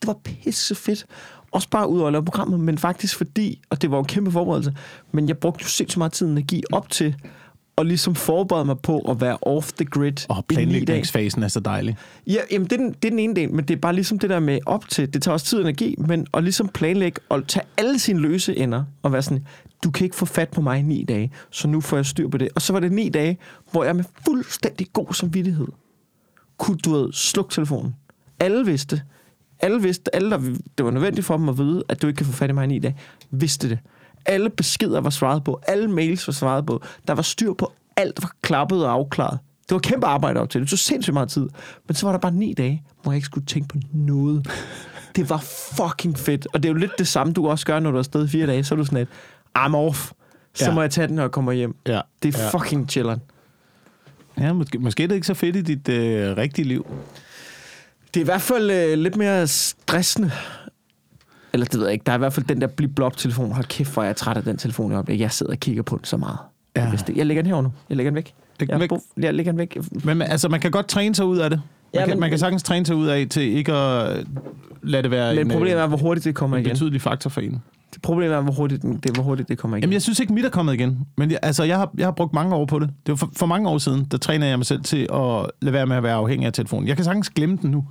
Det 0.00 0.06
var 0.06 0.16
pisse 0.24 0.74
fedt. 0.74 1.06
Også 1.50 1.68
bare 1.70 1.88
ud 1.88 1.98
over 1.98 2.06
at 2.06 2.12
lave 2.12 2.24
programmet, 2.24 2.60
men 2.60 2.78
faktisk 2.78 3.16
fordi, 3.16 3.60
og 3.70 3.82
det 3.82 3.90
var 3.90 3.96
jo 3.96 4.00
en 4.00 4.06
kæmpe 4.06 4.32
forberedelse, 4.32 4.74
men 5.12 5.28
jeg 5.28 5.38
brugte 5.38 5.62
jo 5.62 5.68
sindssygt 5.68 5.98
meget 5.98 6.12
tid 6.12 6.26
og 6.26 6.32
energi 6.32 6.62
op 6.72 6.90
til 6.90 7.14
at 7.78 7.86
ligesom 7.86 8.14
forberede 8.14 8.64
mig 8.64 8.78
på 8.78 8.98
at 8.98 9.20
være 9.20 9.38
off 9.42 9.72
the 9.72 9.84
grid 9.84 10.12
Og 10.28 10.44
planlægningsfasen 10.48 11.42
er 11.42 11.48
så 11.48 11.60
dejlig. 11.60 11.96
Ja, 12.26 12.40
jamen 12.50 12.68
det 12.68 12.72
er, 12.72 12.76
den, 12.76 12.92
det 12.92 13.04
er 13.04 13.10
den 13.10 13.18
ene 13.18 13.34
del, 13.34 13.52
men 13.52 13.64
det 13.64 13.74
er 13.74 13.80
bare 13.80 13.94
ligesom 13.94 14.18
det 14.18 14.30
der 14.30 14.40
med 14.40 14.58
op 14.66 14.88
til, 14.88 15.14
det 15.14 15.22
tager 15.22 15.32
også 15.32 15.46
tid 15.46 15.58
og 15.58 15.64
energi, 15.64 15.94
men 15.98 16.26
at 16.34 16.42
ligesom 16.42 16.68
planlægge 16.68 17.20
og 17.28 17.46
tage 17.46 17.66
alle 17.78 17.98
sine 17.98 18.20
løse 18.20 18.56
ender 18.56 18.84
og 19.02 19.12
være 19.12 19.22
sådan, 19.22 19.46
du 19.84 19.90
kan 19.90 20.04
ikke 20.04 20.16
få 20.16 20.26
fat 20.26 20.48
på 20.48 20.60
mig 20.60 20.78
i 20.78 20.82
ni 20.82 21.04
dage, 21.04 21.32
så 21.50 21.68
nu 21.68 21.80
får 21.80 21.96
jeg 21.96 22.06
styr 22.06 22.28
på 22.28 22.38
det. 22.38 22.48
Og 22.54 22.62
så 22.62 22.72
var 22.72 22.80
det 22.80 22.92
ni 22.92 23.08
dage, 23.08 23.38
hvor 23.70 23.84
jeg 23.84 23.96
med 23.96 24.04
fuldstændig 24.26 24.86
god 24.92 25.14
samvittighed 25.14 25.68
kunne, 26.58 26.78
du 26.78 26.92
ved, 26.92 27.12
slukke 27.12 27.54
telefonen. 27.54 27.94
Alle 28.40 28.66
vidste, 28.66 29.02
alle 29.60 29.82
vidste, 29.82 30.14
alle 30.14 30.30
der, 30.30 30.38
det 30.78 30.84
var 30.84 30.90
nødvendigt 30.90 31.26
for 31.26 31.36
dem 31.36 31.48
at 31.48 31.58
vide, 31.58 31.82
at 31.88 32.02
du 32.02 32.06
ikke 32.06 32.16
kan 32.16 32.26
få 32.26 32.32
fat 32.32 32.50
i 32.50 32.52
mig 32.52 32.64
i 32.64 32.66
ni 32.66 32.78
dage, 32.78 32.96
vidste 33.30 33.68
det. 33.68 33.78
Alle 34.26 34.50
beskeder 34.50 35.00
var 35.00 35.10
svaret 35.10 35.44
på, 35.44 35.60
alle 35.66 35.88
mails 35.90 36.26
var 36.26 36.32
svaret 36.32 36.66
på, 36.66 36.82
der 37.08 37.14
var 37.14 37.22
styr 37.22 37.52
på, 37.52 37.72
alt 37.96 38.22
var 38.22 38.32
klappet 38.42 38.84
og 38.86 38.92
afklaret. 38.92 39.38
Det 39.68 39.74
var 39.74 39.78
kæmpe 39.78 40.06
arbejde 40.06 40.40
op 40.40 40.50
til. 40.50 40.60
Det 40.60 40.68
tog 40.68 40.78
sindssygt 40.78 41.14
meget 41.14 41.28
tid. 41.28 41.48
Men 41.86 41.94
så 41.94 42.06
var 42.06 42.12
der 42.12 42.18
bare 42.18 42.32
ni 42.32 42.52
dage, 42.54 42.82
hvor 43.02 43.12
jeg 43.12 43.16
ikke 43.16 43.26
skulle 43.26 43.46
tænke 43.46 43.68
på 43.68 43.78
noget. 43.92 44.48
Det 45.16 45.30
var 45.30 45.38
fucking 45.76 46.18
fedt. 46.18 46.46
Og 46.52 46.62
det 46.62 46.68
er 46.68 46.72
jo 46.72 46.78
lidt 46.78 46.98
det 46.98 47.08
samme, 47.08 47.32
du 47.32 47.48
også 47.48 47.66
gør, 47.66 47.80
når 47.80 47.90
du 47.90 47.96
er 47.96 47.98
afsted 47.98 48.24
i 48.24 48.28
fire 48.28 48.46
dage. 48.46 48.64
Så 48.64 48.74
er 48.74 48.76
du 48.76 48.84
sådan 48.84 48.98
et, 48.98 49.08
I'm 49.58 49.74
off. 49.76 50.12
Så 50.54 50.64
Ja. 50.64 50.74
må 50.74 50.80
jeg 50.80 50.90
tage 50.90 51.06
den, 51.08 51.16
når 51.16 51.22
jeg 51.22 51.30
kommer 51.30 51.52
hjem. 51.52 51.76
Ja. 51.86 52.00
Det 52.22 52.34
er 52.36 52.42
ja. 52.42 52.58
fucking 52.58 52.90
chilleren. 52.90 53.20
Ja, 54.40 54.52
måske, 54.52 54.78
måske 54.78 55.02
er 55.02 55.06
det 55.08 55.14
ikke 55.14 55.26
så 55.26 55.34
fedt 55.34 55.56
i 55.56 55.60
dit 55.62 55.88
øh, 55.88 56.36
rigtige 56.36 56.68
liv. 56.68 56.86
Det 58.14 58.20
er 58.20 58.24
i 58.24 58.24
hvert 58.24 58.40
fald 58.42 58.70
øh, 58.70 58.98
lidt 58.98 59.16
mere 59.16 59.46
stressende. 59.46 60.30
Eller 61.52 61.66
det 61.66 61.74
ved 61.78 61.86
jeg 61.86 61.92
ikke. 61.92 62.02
Der 62.06 62.12
er 62.12 62.16
i 62.16 62.18
hvert 62.18 62.32
fald 62.32 62.46
den 62.46 62.60
der 62.60 62.66
blip-blop-telefon. 62.66 63.52
Hold 63.52 63.64
kæft, 63.64 63.92
hvor 63.92 64.02
er 64.02 64.06
jeg 64.06 64.16
træt 64.16 64.36
af 64.36 64.42
den 64.42 64.56
telefon. 64.56 65.04
Jeg 65.08 65.32
sidder 65.32 65.52
og 65.52 65.58
kigger 65.58 65.82
på 65.82 65.96
den 65.96 66.04
så 66.04 66.16
meget. 66.16 66.38
Ja. 66.76 66.92
Jeg, 67.16 67.26
lægger 67.26 67.42
den 67.42 67.46
herovre 67.46 67.62
nu. 67.62 67.72
Jeg 67.88 67.96
lægger 67.96 68.10
den 68.10 68.14
væk. 68.16 68.34
Læg 68.60 68.68
den 68.68 68.72
jeg, 68.72 68.80
væk. 68.80 68.88
brug- 68.88 69.04
jeg 69.16 69.34
lægger 69.34 69.52
den 69.52 69.58
væk. 69.58 69.76
Men 70.04 70.22
altså, 70.22 70.48
man 70.48 70.60
kan 70.60 70.70
godt 70.70 70.88
træne 70.88 71.14
sig 71.14 71.24
ud 71.26 71.38
af 71.38 71.50
det. 71.50 71.58
Man, 71.58 72.00
Ja, 72.00 72.06
kan, 72.06 72.08
men- 72.16 72.20
man 72.20 72.30
kan 72.30 72.38
sagtens 72.38 72.62
træne 72.62 72.86
sig 72.86 72.96
ud 72.96 73.06
af 73.06 73.26
til 73.30 73.42
ikke 73.42 73.72
at 73.72 74.26
lade 74.82 75.02
det 75.02 75.10
være 75.10 75.34
Men 75.34 75.46
en, 75.46 75.50
problemet 75.52 75.76
øh, 75.76 75.82
er, 75.82 75.86
hvor 75.86 75.96
hurtigt 75.96 76.24
det 76.24 76.34
kommer 76.34 76.56
en 76.56 76.62
igen. 76.64 76.72
betydelig 76.74 77.00
faktor 77.02 77.30
for 77.30 77.40
en. 77.40 77.62
Det 77.94 78.02
problemet 78.02 78.36
er, 78.36 78.40
hvor 78.40 78.52
hurtigt 78.52 78.82
det, 78.82 79.14
hvor 79.14 79.22
hurtigt 79.22 79.48
det 79.48 79.58
kommer 79.58 79.76
igen. 79.76 79.82
Jamen, 79.82 79.92
jeg 79.92 80.02
synes 80.02 80.20
ikke, 80.20 80.32
mit 80.32 80.44
er 80.44 80.48
kommet 80.50 80.74
igen. 80.74 81.06
Men 81.16 81.30
jeg, 81.30 81.38
altså, 81.42 81.64
jeg 81.64 81.76
har, 81.76 81.90
jeg 81.98 82.06
har 82.06 82.10
brugt 82.12 82.32
mange 82.32 82.54
år 82.54 82.64
på 82.66 82.78
det. 82.78 82.90
Det 83.06 83.12
var 83.12 83.16
for, 83.16 83.30
for 83.36 83.46
mange 83.46 83.68
år 83.68 83.78
siden, 83.78 84.04
der 84.04 84.18
trænede 84.18 84.50
jeg 84.50 84.58
mig 84.58 84.66
selv 84.66 84.82
til 84.82 85.08
at 85.14 85.50
lade 85.62 85.72
være 85.72 85.86
med 85.86 85.96
at 85.96 86.02
være 86.02 86.14
afhængig 86.14 86.46
af 86.46 86.52
telefonen. 86.52 86.88
Jeg 86.88 86.96
kan 86.96 87.04
sagtens 87.04 87.30
glemme 87.30 87.58
den 87.62 87.70
nu 87.70 87.84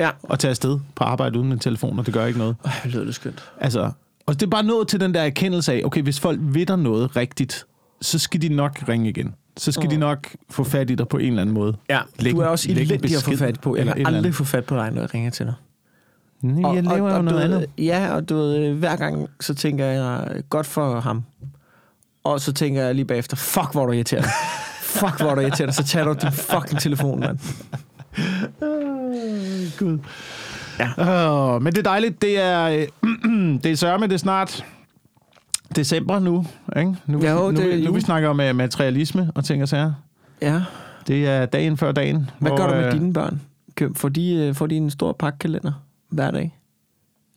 Ja. 0.00 0.10
og 0.22 0.38
tage 0.38 0.50
afsted 0.50 0.78
på 0.94 1.04
arbejde 1.04 1.38
uden 1.38 1.52
en 1.52 1.58
telefon, 1.58 1.98
og 1.98 2.06
det 2.06 2.14
gør 2.14 2.26
ikke 2.26 2.38
noget. 2.38 2.56
Øj, 2.64 2.70
det 2.84 2.92
lyder 2.92 3.04
det 3.04 3.14
skønt. 3.14 3.42
Altså, 3.60 3.90
og 4.26 4.34
det 4.40 4.46
er 4.46 4.50
bare 4.50 4.62
nået 4.64 4.88
til 4.88 5.00
den 5.00 5.14
der 5.14 5.20
erkendelse 5.20 5.72
af, 5.72 5.82
okay, 5.84 6.02
hvis 6.02 6.20
folk 6.20 6.40
dig 6.68 6.76
noget 6.78 7.16
rigtigt, 7.16 7.66
så 8.00 8.18
skal 8.18 8.42
de 8.42 8.48
nok 8.48 8.78
ringe 8.88 9.08
igen. 9.08 9.34
Så 9.56 9.72
skal 9.72 9.84
Mm. 9.84 9.90
de 9.90 9.96
nok 9.96 10.28
få 10.50 10.64
fat 10.64 10.90
i 10.90 10.94
dig 10.94 11.08
på 11.08 11.16
en 11.18 11.26
eller 11.28 11.42
anden 11.42 11.54
måde. 11.54 11.76
Ja, 11.90 12.00
Læg 12.18 12.32
du 12.32 12.38
er 12.40 12.46
også 12.46 12.70
elendig 12.70 13.16
at 13.16 13.22
få 13.22 13.36
fat 13.36 13.60
på. 13.60 13.76
Jeg 13.76 13.86
kan 13.86 14.06
aldrig 14.06 14.34
få 14.34 14.44
fat 14.44 14.64
på 14.64 14.76
dig, 14.76 14.90
når 14.92 15.00
jeg 15.00 15.14
ringer 15.14 15.30
til 15.30 15.46
dig. 15.46 15.54
Jeg 16.42 16.82
laver 16.82 17.10
jo 17.10 17.16
du 17.16 17.22
noget 17.22 17.50
ved, 17.50 17.56
andet. 17.56 17.70
Ja, 17.78 18.14
og 18.14 18.28
du 18.28 18.34
ved, 18.34 18.72
hver 18.72 18.96
gang 18.96 19.28
så 19.40 19.54
tænker 19.54 19.84
jeg, 19.86 20.42
godt 20.50 20.66
for 20.66 21.00
ham. 21.00 21.24
Og 22.24 22.40
så 22.40 22.52
tænker 22.52 22.82
jeg 22.82 22.94
lige 22.94 23.04
bagefter, 23.04 23.36
fuck, 23.36 23.72
hvor 23.72 23.86
du 23.86 23.92
irriterende. 23.92 24.28
fuck, 24.98 25.20
hvor 25.20 25.34
du 25.34 25.40
irriterende. 25.40 25.74
Så 25.74 25.84
tager 25.84 26.04
du 26.04 26.16
din 26.22 26.32
fucking 26.32 26.80
telefon, 26.80 27.20
mand. 27.20 27.38
Gud. 29.78 29.98
Ja. 30.78 31.54
Uh, 31.54 31.62
men 31.62 31.72
det 31.72 31.78
er 31.78 31.82
dejligt. 31.82 32.22
Det 32.22 32.40
er, 32.40 32.62
øh, 32.68 32.86
det 33.62 33.72
er 33.72 33.76
sørme, 33.76 34.06
det 34.06 34.12
er 34.14 34.18
snart 34.18 34.64
december 35.76 36.18
nu. 36.18 36.46
Ikke? 36.76 36.96
Nu, 37.06 37.24
Jo, 37.24 37.50
nu, 37.50 37.50
det 37.50 37.78
nu 37.78 37.84
jul. 37.84 37.94
vi 37.94 38.00
snakker 38.00 38.28
om 38.28 38.40
uh, 38.40 38.56
materialisme 38.56 39.32
og 39.34 39.44
ting 39.44 39.62
og 39.62 39.68
sager. 39.68 39.92
Ja. 40.42 40.62
Det 41.06 41.28
er 41.28 41.46
dagen 41.46 41.76
før 41.76 41.92
dagen. 41.92 42.30
Hvad 42.38 42.50
hvor, 42.50 42.58
gør 42.58 42.66
du 42.66 42.74
med 42.74 42.86
øh, 42.86 42.92
dine 42.92 43.12
børn? 43.12 43.40
Får 43.96 44.08
de, 44.08 44.34
øh, 44.34 44.54
får 44.54 44.66
de 44.66 44.76
en 44.76 44.90
stor 44.90 45.12
pakkalender 45.12 45.72
hver 46.12 46.30
dag? 46.30 46.58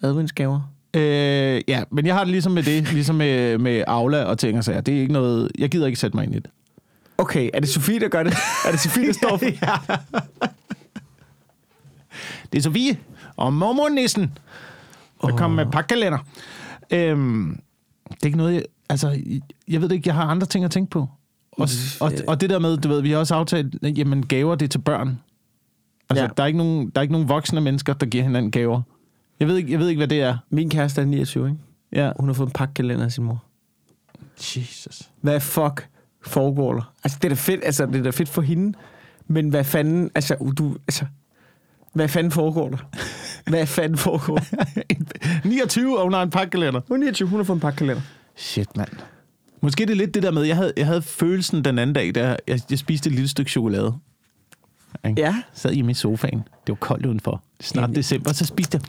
Adventsgaver? 0.01 0.61
Øh, 0.93 1.61
ja, 1.67 1.83
men 1.91 2.05
jeg 2.05 2.15
har 2.15 2.23
det 2.23 2.31
ligesom 2.31 2.51
med 2.51 2.63
det, 2.63 2.91
ligesom 2.93 3.15
med, 3.15 3.57
med 3.57 3.83
Aula 3.87 4.23
og 4.23 4.39
ting 4.39 4.57
og 4.57 4.63
sager. 4.63 4.81
Det 4.81 4.95
er 4.95 5.01
ikke 5.01 5.13
noget, 5.13 5.51
jeg 5.57 5.69
gider 5.69 5.85
ikke 5.85 5.99
sætte 5.99 6.17
mig 6.17 6.25
ind 6.25 6.35
i 6.35 6.39
det. 6.39 6.49
Okay, 7.17 7.49
er 7.53 7.59
det 7.59 7.69
Sofie, 7.69 7.99
der 7.99 8.07
gør 8.07 8.23
det? 8.23 8.33
Er 8.65 8.71
det 8.71 8.79
Sofie, 8.79 9.07
der 9.07 9.13
står 9.13 9.37
for? 9.37 9.45
ja. 9.65 9.97
Det 12.51 12.57
er 12.57 12.61
Sofie 12.61 12.97
og 13.35 13.53
mormornissen, 13.53 14.37
der 15.21 15.33
oh. 15.33 15.37
kommer 15.37 15.63
med 15.63 15.71
pakkalender. 15.71 16.17
Øhm, 16.91 17.59
det 18.09 18.21
er 18.21 18.25
ikke 18.25 18.37
noget, 18.37 18.53
jeg, 18.53 18.63
altså, 18.89 19.21
jeg 19.67 19.81
ved 19.81 19.89
det 19.89 19.95
ikke, 19.95 20.07
jeg 20.07 20.15
har 20.15 20.23
andre 20.23 20.47
ting 20.47 20.65
at 20.65 20.71
tænke 20.71 20.89
på. 20.89 21.07
Og, 21.51 21.69
og, 22.01 22.11
og 22.27 22.41
det 22.41 22.49
der 22.49 22.59
med, 22.59 22.77
du 22.77 22.87
ved, 22.87 23.01
vi 23.01 23.11
har 23.11 23.17
også 23.17 23.35
aftalt, 23.35 23.97
jamen 23.97 24.25
gaver 24.25 24.55
det 24.55 24.65
er 24.65 24.69
til 24.69 24.79
børn. 24.79 25.19
Altså, 26.09 26.23
Ja. 26.23 26.29
der, 26.37 26.43
er 26.43 26.47
ikke 26.47 26.57
nogen, 26.57 26.89
der 26.89 26.99
er 26.99 27.01
ikke 27.01 27.11
nogen 27.11 27.29
voksne 27.29 27.61
mennesker, 27.61 27.93
der 27.93 28.05
giver 28.05 28.23
hinanden 28.23 28.51
gaver. 28.51 28.81
Jeg 29.39 29.47
ved 29.47 29.57
ikke, 29.57 29.71
jeg 29.71 29.79
ved 29.79 29.89
ikke 29.89 29.99
hvad 29.99 30.07
det 30.07 30.21
er. 30.21 30.37
Min 30.49 30.69
kæreste 30.69 31.01
er 31.01 31.05
29, 31.05 31.47
ikke? 31.47 31.59
Ja. 31.91 32.11
Hun 32.19 32.29
har 32.29 32.33
fået 32.33 32.47
en 32.47 32.53
pakkalender 32.53 33.05
af 33.05 33.11
sin 33.11 33.23
mor. 33.23 33.43
Jesus. 34.37 35.09
Hvad 35.21 35.39
fuck 35.39 35.87
foregår 36.21 36.73
der? 36.73 36.93
Altså, 37.03 37.17
det 37.21 37.25
er 37.25 37.29
da 37.29 37.35
fedt, 37.35 37.61
altså, 37.63 37.85
det 37.85 37.95
er 37.95 38.03
da 38.03 38.09
fedt 38.09 38.29
for 38.29 38.41
hende. 38.41 38.77
Men 39.27 39.49
hvad 39.49 39.63
fanden, 39.63 40.11
altså, 40.15 40.35
du, 40.57 40.77
altså, 40.87 41.05
hvad 41.93 42.07
fanden 42.07 42.31
foregår 42.31 42.69
der? 42.69 42.77
Hvad 43.49 43.65
fanden 43.65 43.97
foregår? 43.97 44.39
29, 45.47 45.97
og 45.99 46.03
hun 46.03 46.13
har 46.13 46.23
en 46.23 46.29
pakkalender. 46.29 46.81
Hun 46.87 46.95
er 46.97 47.05
29, 47.05 47.27
hun 47.29 47.39
har 47.39 47.43
fået 47.43 47.55
en 47.57 47.59
pakkalender. 47.61 48.01
Shit, 48.35 48.77
mand. 48.77 48.89
Måske 49.61 49.85
det 49.85 49.89
er 49.91 49.95
lidt 49.95 50.13
det 50.13 50.23
der 50.23 50.31
med, 50.31 50.43
jeg 50.43 50.55
havde, 50.55 50.73
jeg 50.77 50.85
havde 50.85 51.01
følelsen 51.01 51.65
den 51.65 51.79
anden 51.79 51.93
dag, 51.93 52.15
da 52.15 52.37
jeg, 52.47 52.59
jeg 52.69 52.79
spiste 52.79 53.07
et 53.09 53.13
lille 53.13 53.27
stykke 53.27 53.51
chokolade. 53.51 53.93
Ikke? 55.07 55.21
Ja. 55.21 55.35
sad 55.53 55.73
hjemme 55.73 55.91
i 55.91 55.93
sofaen. 55.93 56.37
Det 56.39 56.67
var 56.69 56.75
koldt 56.75 57.05
udenfor. 57.05 57.43
Snart 57.61 57.81
Jamen. 57.83 57.95
december. 57.95 58.33
Så 58.33 58.45
spiste 58.45 58.75
jeg 58.77 58.81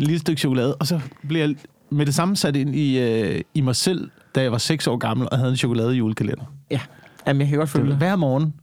et 0.00 0.06
lille 0.06 0.18
stykke 0.18 0.40
chokolade, 0.40 0.74
og 0.74 0.86
så 0.86 1.00
blev 1.28 1.40
jeg 1.40 1.54
med 1.90 2.06
det 2.06 2.14
samme 2.14 2.36
sat 2.36 2.56
ind 2.56 2.74
i, 2.76 2.98
øh, 2.98 3.40
i 3.54 3.60
mig 3.60 3.76
selv, 3.76 4.10
da 4.34 4.42
jeg 4.42 4.52
var 4.52 4.58
6 4.58 4.86
år 4.86 4.96
gammel 4.96 5.28
og 5.32 5.38
havde 5.38 5.50
en 5.50 5.56
chokolade 5.56 5.92
julekalender. 5.92 6.44
Ja. 6.70 6.80
Jamen, 7.26 7.40
jeg 7.40 7.48
kan 7.48 7.58
godt 7.58 7.70
følge 7.70 7.88
dig. 7.88 7.96
Hver 7.96 8.16
morgen, 8.16 8.54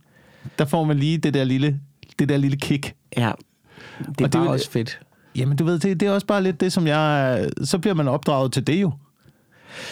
der 0.60 0.66
får 0.66 0.84
man 0.84 0.98
lige 1.00 1.18
det 1.18 1.34
der 1.34 1.44
lille, 1.44 1.80
det 2.20 2.30
der 2.30 2.38
lille 2.38 2.58
kick. 2.58 2.94
Ja. 3.18 3.22
Det 3.22 4.06
er 4.08 4.10
Og 4.10 4.16
det 4.18 4.32
bare 4.32 4.44
jo- 4.44 4.52
også 4.52 4.72
fedt. 4.72 5.00
Jamen, 5.36 5.58
du 5.58 5.66
ved, 5.66 5.80
det, 5.80 6.00
det 6.00 6.08
er 6.08 6.12
også 6.12 6.28
bare 6.28 6.44
lidt 6.44 6.62
det, 6.62 6.74
som 6.74 6.88
jeg... 6.88 7.50
Så 7.64 7.78
bliver 7.80 7.94
man 7.94 8.08
opdraget 8.08 8.52
til 8.54 8.68
det 8.68 8.82
jo. 8.82 8.92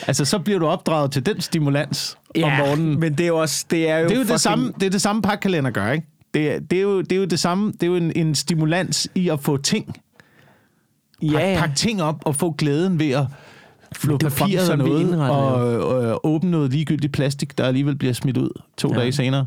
Altså, 0.07 0.25
så 0.25 0.39
bliver 0.39 0.59
du 0.59 0.67
opdraget 0.67 1.11
til 1.11 1.25
den 1.25 1.41
stimulans 1.41 2.17
om 2.43 2.51
morgenen. 2.51 2.99
men 2.99 3.13
det 3.13 3.23
er 3.23 3.27
jo 3.27 3.37
også, 3.37 3.65
det 3.71 3.89
er 3.89 3.97
jo, 3.97 4.03
det 4.09 4.11
er 4.11 4.15
jo 4.17 4.23
fucking- 4.23 4.31
det 4.31 4.41
samme, 4.41 4.73
det 4.79 4.83
er 4.85 4.89
det 4.89 5.01
samme 5.01 5.21
pakkalender 5.21 5.71
gør, 5.71 5.91
ikke? 5.91 6.07
Det 6.33 6.51
er, 6.55 6.59
det 6.59 6.77
er 6.77 6.81
jo 6.81 7.01
det 7.01 7.11
er 7.11 7.15
jo 7.17 7.25
det 7.25 7.39
samme. 7.39 7.71
Det 7.71 7.83
er 7.83 7.87
jo 7.87 7.95
en, 7.95 8.11
en 8.15 8.35
stimulans 8.35 9.07
i 9.15 9.29
at 9.29 9.39
få 9.39 9.57
ting. 9.57 9.85
Pak, 9.85 9.95
Ja, 11.31 11.51
ja. 11.53 11.59
Pakke 11.59 11.75
ting 11.75 12.03
op 12.03 12.21
og 12.25 12.35
få 12.35 12.51
glæden 12.51 12.99
ved 12.99 13.11
at 13.11 13.25
flå 13.95 14.17
det 14.17 14.25
er 14.25 14.59
sådan, 14.65 14.85
vi 14.85 14.89
noget 14.89 15.29
og, 15.29 16.11
og 16.11 16.25
åbne 16.25 16.51
noget 16.51 16.71
ligegyldigt 16.71 17.13
plastik, 17.13 17.57
der 17.57 17.63
alligevel 17.63 17.95
bliver 17.95 18.13
smidt 18.13 18.37
ud 18.37 18.49
to 18.77 18.93
Ja. 18.93 18.99
dage 18.99 19.11
senere. 19.11 19.45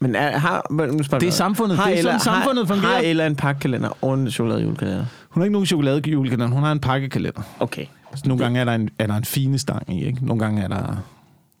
Men 0.00 0.14
er, 0.14 0.38
har, 0.38 0.66
men 0.70 0.90
nu 0.90 1.02
spørger 1.02 1.20
Det 1.20 1.26
er 1.28 1.32
samfundet. 1.32 1.76
Har 1.78 1.84
Det 1.84 1.94
er 1.94 1.98
Ella, 1.98 2.18
sådan, 2.18 2.20
samfundet 2.20 2.66
har, 2.66 2.74
fungerer. 2.74 2.92
Har 2.94 3.00
Ella 3.00 3.26
en 3.26 3.36
pakkalender 3.36 4.04
og 4.04 4.14
en 4.14 4.30
chokoladejulekalender? 4.30 5.04
Hun 5.30 5.40
har 5.40 5.44
ikke 5.44 5.52
nogen 5.52 5.66
chokoladejulekalender, 5.66 6.54
hun 6.54 6.62
har 6.62 6.72
en 6.72 6.80
pakkekalender. 6.80 7.42
Okay. 7.60 7.86
Så 8.14 8.22
nogle 8.26 8.42
gange 8.44 8.60
er 8.60 8.64
der 8.64 8.72
en, 8.72 8.90
er 8.98 9.06
der 9.06 9.14
en 9.14 9.24
fine 9.24 9.58
stang 9.58 9.94
i, 9.94 10.04
ikke? 10.06 10.26
Nogle 10.26 10.44
gange 10.44 10.62
er 10.62 10.68
der 10.68 10.96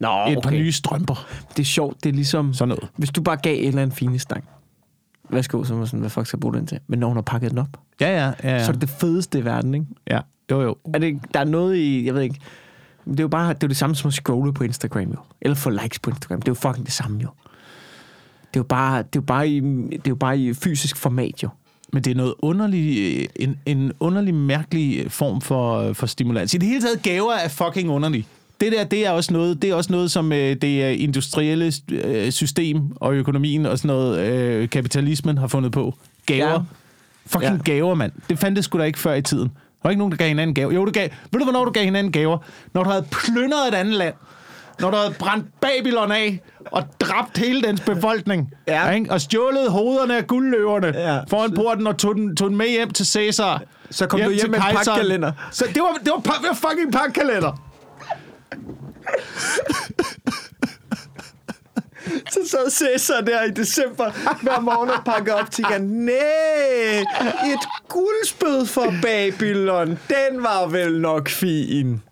Nå, 0.00 0.08
et 0.08 0.36
okay. 0.36 0.40
par 0.42 0.50
nye 0.50 0.72
strømper. 0.72 1.26
Det 1.56 1.58
er 1.62 1.66
sjovt, 1.66 2.04
det 2.04 2.10
er 2.10 2.14
ligesom... 2.14 2.54
Sådan 2.54 2.68
noget. 2.68 2.88
Hvis 2.96 3.10
du 3.10 3.22
bare 3.22 3.36
gav 3.36 3.68
en 3.78 3.92
fine 3.92 4.18
stang. 4.18 4.44
Værsgo, 5.30 5.64
så 5.64 5.74
var 5.74 5.84
sådan, 5.84 6.00
hvad 6.00 6.10
fuck 6.10 6.26
skal 6.26 6.36
jeg 6.36 6.40
bruge 6.40 6.54
den 6.54 6.66
til? 6.66 6.78
Men 6.86 6.98
når 6.98 7.08
hun 7.08 7.16
har 7.16 7.22
pakket 7.22 7.50
den 7.50 7.58
op, 7.58 7.68
Ja, 8.00 8.08
ja, 8.08 8.32
ja. 8.42 8.52
ja. 8.56 8.64
så 8.64 8.68
er 8.68 8.72
det 8.72 8.80
det 8.80 8.90
fedeste 8.90 9.38
i 9.38 9.44
verden, 9.44 9.74
ikke? 9.74 9.86
ja. 10.10 10.18
Jo, 10.50 10.62
jo. 10.62 10.76
Er 10.94 10.98
det, 10.98 11.20
der 11.34 11.40
er 11.40 11.44
noget 11.44 11.76
i, 11.76 12.06
jeg 12.06 12.14
ved 12.14 12.22
ikke, 12.22 12.40
det 13.04 13.20
er 13.20 13.24
jo 13.24 13.28
bare, 13.28 13.48
det 13.48 13.54
er 13.54 13.66
jo 13.66 13.68
det 13.68 13.76
samme 13.76 13.96
som 13.96 14.08
at 14.08 14.14
scrolle 14.14 14.52
på 14.52 14.64
Instagram, 14.64 15.02
jo. 15.10 15.18
Eller 15.40 15.54
få 15.54 15.70
likes 15.70 15.98
på 15.98 16.10
Instagram. 16.10 16.42
Det 16.42 16.48
er 16.48 16.52
jo 16.52 16.54
fucking 16.54 16.86
det 16.86 16.94
samme, 16.94 17.20
jo. 17.22 17.28
Det 18.40 18.56
er 18.56 18.60
jo 18.60 18.62
bare, 18.62 18.98
det 18.98 19.04
er 19.04 19.10
jo 19.16 19.20
bare, 19.20 19.48
i, 19.48 19.60
det 19.90 19.94
er 19.94 20.08
jo 20.08 20.14
bare 20.14 20.38
i 20.38 20.54
fysisk 20.54 20.96
format, 20.96 21.42
jo. 21.42 21.48
Men 21.92 22.02
det 22.04 22.10
er 22.10 22.14
noget 22.14 22.34
underlig, 22.38 23.28
en, 23.36 23.58
en 23.66 23.92
underlig, 24.00 24.34
mærkelig 24.34 25.12
form 25.12 25.40
for, 25.40 25.92
for 25.92 26.06
stimulans. 26.06 26.54
I 26.54 26.58
det 26.58 26.68
hele 26.68 26.80
taget 26.80 27.02
gaver 27.02 27.32
er 27.32 27.48
fucking 27.48 27.90
underlig. 27.90 28.26
Det 28.60 28.72
der, 28.72 28.84
det 28.84 29.06
er 29.06 29.10
også 29.10 29.32
noget, 29.32 29.62
det 29.62 29.70
er 29.70 29.74
også 29.74 29.92
noget 29.92 30.10
som 30.10 30.32
øh, 30.32 30.56
det 30.62 30.96
industrielle 30.96 31.72
øh, 31.92 32.30
system 32.32 32.80
og 32.96 33.14
økonomien 33.14 33.66
og 33.66 33.78
sådan 33.78 33.88
noget, 33.88 34.20
øh, 34.20 34.68
kapitalismen 34.68 35.38
har 35.38 35.46
fundet 35.46 35.72
på. 35.72 35.94
Gaver. 36.26 36.50
Ja. 36.50 36.58
Fucking 37.26 37.52
Ja. 37.66 37.72
gaver, 37.72 37.94
mand. 37.94 38.12
Det 38.30 38.38
fandtes 38.38 38.64
sgu 38.64 38.78
da 38.78 38.84
ikke 38.84 38.98
før 38.98 39.14
i 39.14 39.22
tiden. 39.22 39.48
Der 39.48 39.54
var 39.82 39.90
ikke 39.90 39.98
nogen, 39.98 40.10
der 40.12 40.16
gav 40.18 40.28
hinanden 40.28 40.54
gaver. 40.54 40.72
Jo, 40.72 40.84
du 40.84 40.90
gav, 40.90 41.08
ved 41.32 41.38
du, 41.38 41.44
hvornår 41.44 41.64
du 41.64 41.70
gav 41.70 41.84
hinanden 41.84 42.12
gaver? 42.12 42.38
Når 42.74 42.82
du 42.84 42.90
havde 42.90 43.04
plyndret 43.10 43.68
et 43.68 43.74
andet 43.74 43.94
land. 43.94 44.14
Når 44.80 44.90
du 44.90 44.96
havde 44.96 45.14
brændt 45.18 45.46
Babylon 45.60 46.12
af 46.12 46.40
og 46.66 46.82
dræbt 47.00 47.38
hele 47.38 47.62
dens 47.62 47.80
befolkning. 47.80 48.50
Ja. 48.68 48.90
Ikke? 48.90 49.12
Og 49.12 49.20
stjålet 49.20 49.70
hovederne 49.70 50.16
af 50.16 50.26
guldløverne 50.26 50.86
Ja. 50.86 51.18
foran 51.30 51.54
porten 51.54 51.86
og 51.86 51.96
tog 51.98 52.14
den, 52.14 52.36
tog 52.36 52.48
den 52.48 52.56
med 52.58 52.68
hjem 52.70 52.90
til 52.90 53.06
Caesar. 53.06 53.62
Så 53.90 54.06
kom 54.06 54.20
du 54.20 54.28
hjem 54.28 54.38
til 54.40 54.50
med 54.50 54.58
en 54.58 54.76
pakkalender. 54.76 55.32
Så 55.50 55.64
det 55.74 55.82
var, 55.82 55.98
det 56.04 56.12
var, 56.14 56.20
det 56.22 56.48
var 56.48 56.68
fucking 56.70 56.92
pakkalender. 56.92 57.62
Så 62.30 62.38
sad 62.50 62.70
Cæsar 62.70 63.20
der 63.20 63.42
i 63.44 63.50
december 63.50 64.10
hver 64.42 64.60
morgen 64.60 64.90
og 64.90 65.04
pakkede 65.04 65.36
op 65.36 65.50
til 65.50 65.64
igen. 65.70 65.82
Nej, 65.82 66.98
et 67.52 67.60
guldspyd 67.88 68.66
for 68.66 68.94
Babylon. 69.02 69.88
Den 69.88 70.42
var 70.42 70.66
vel 70.66 71.00
nok 71.00 71.28
fin. 71.28 72.02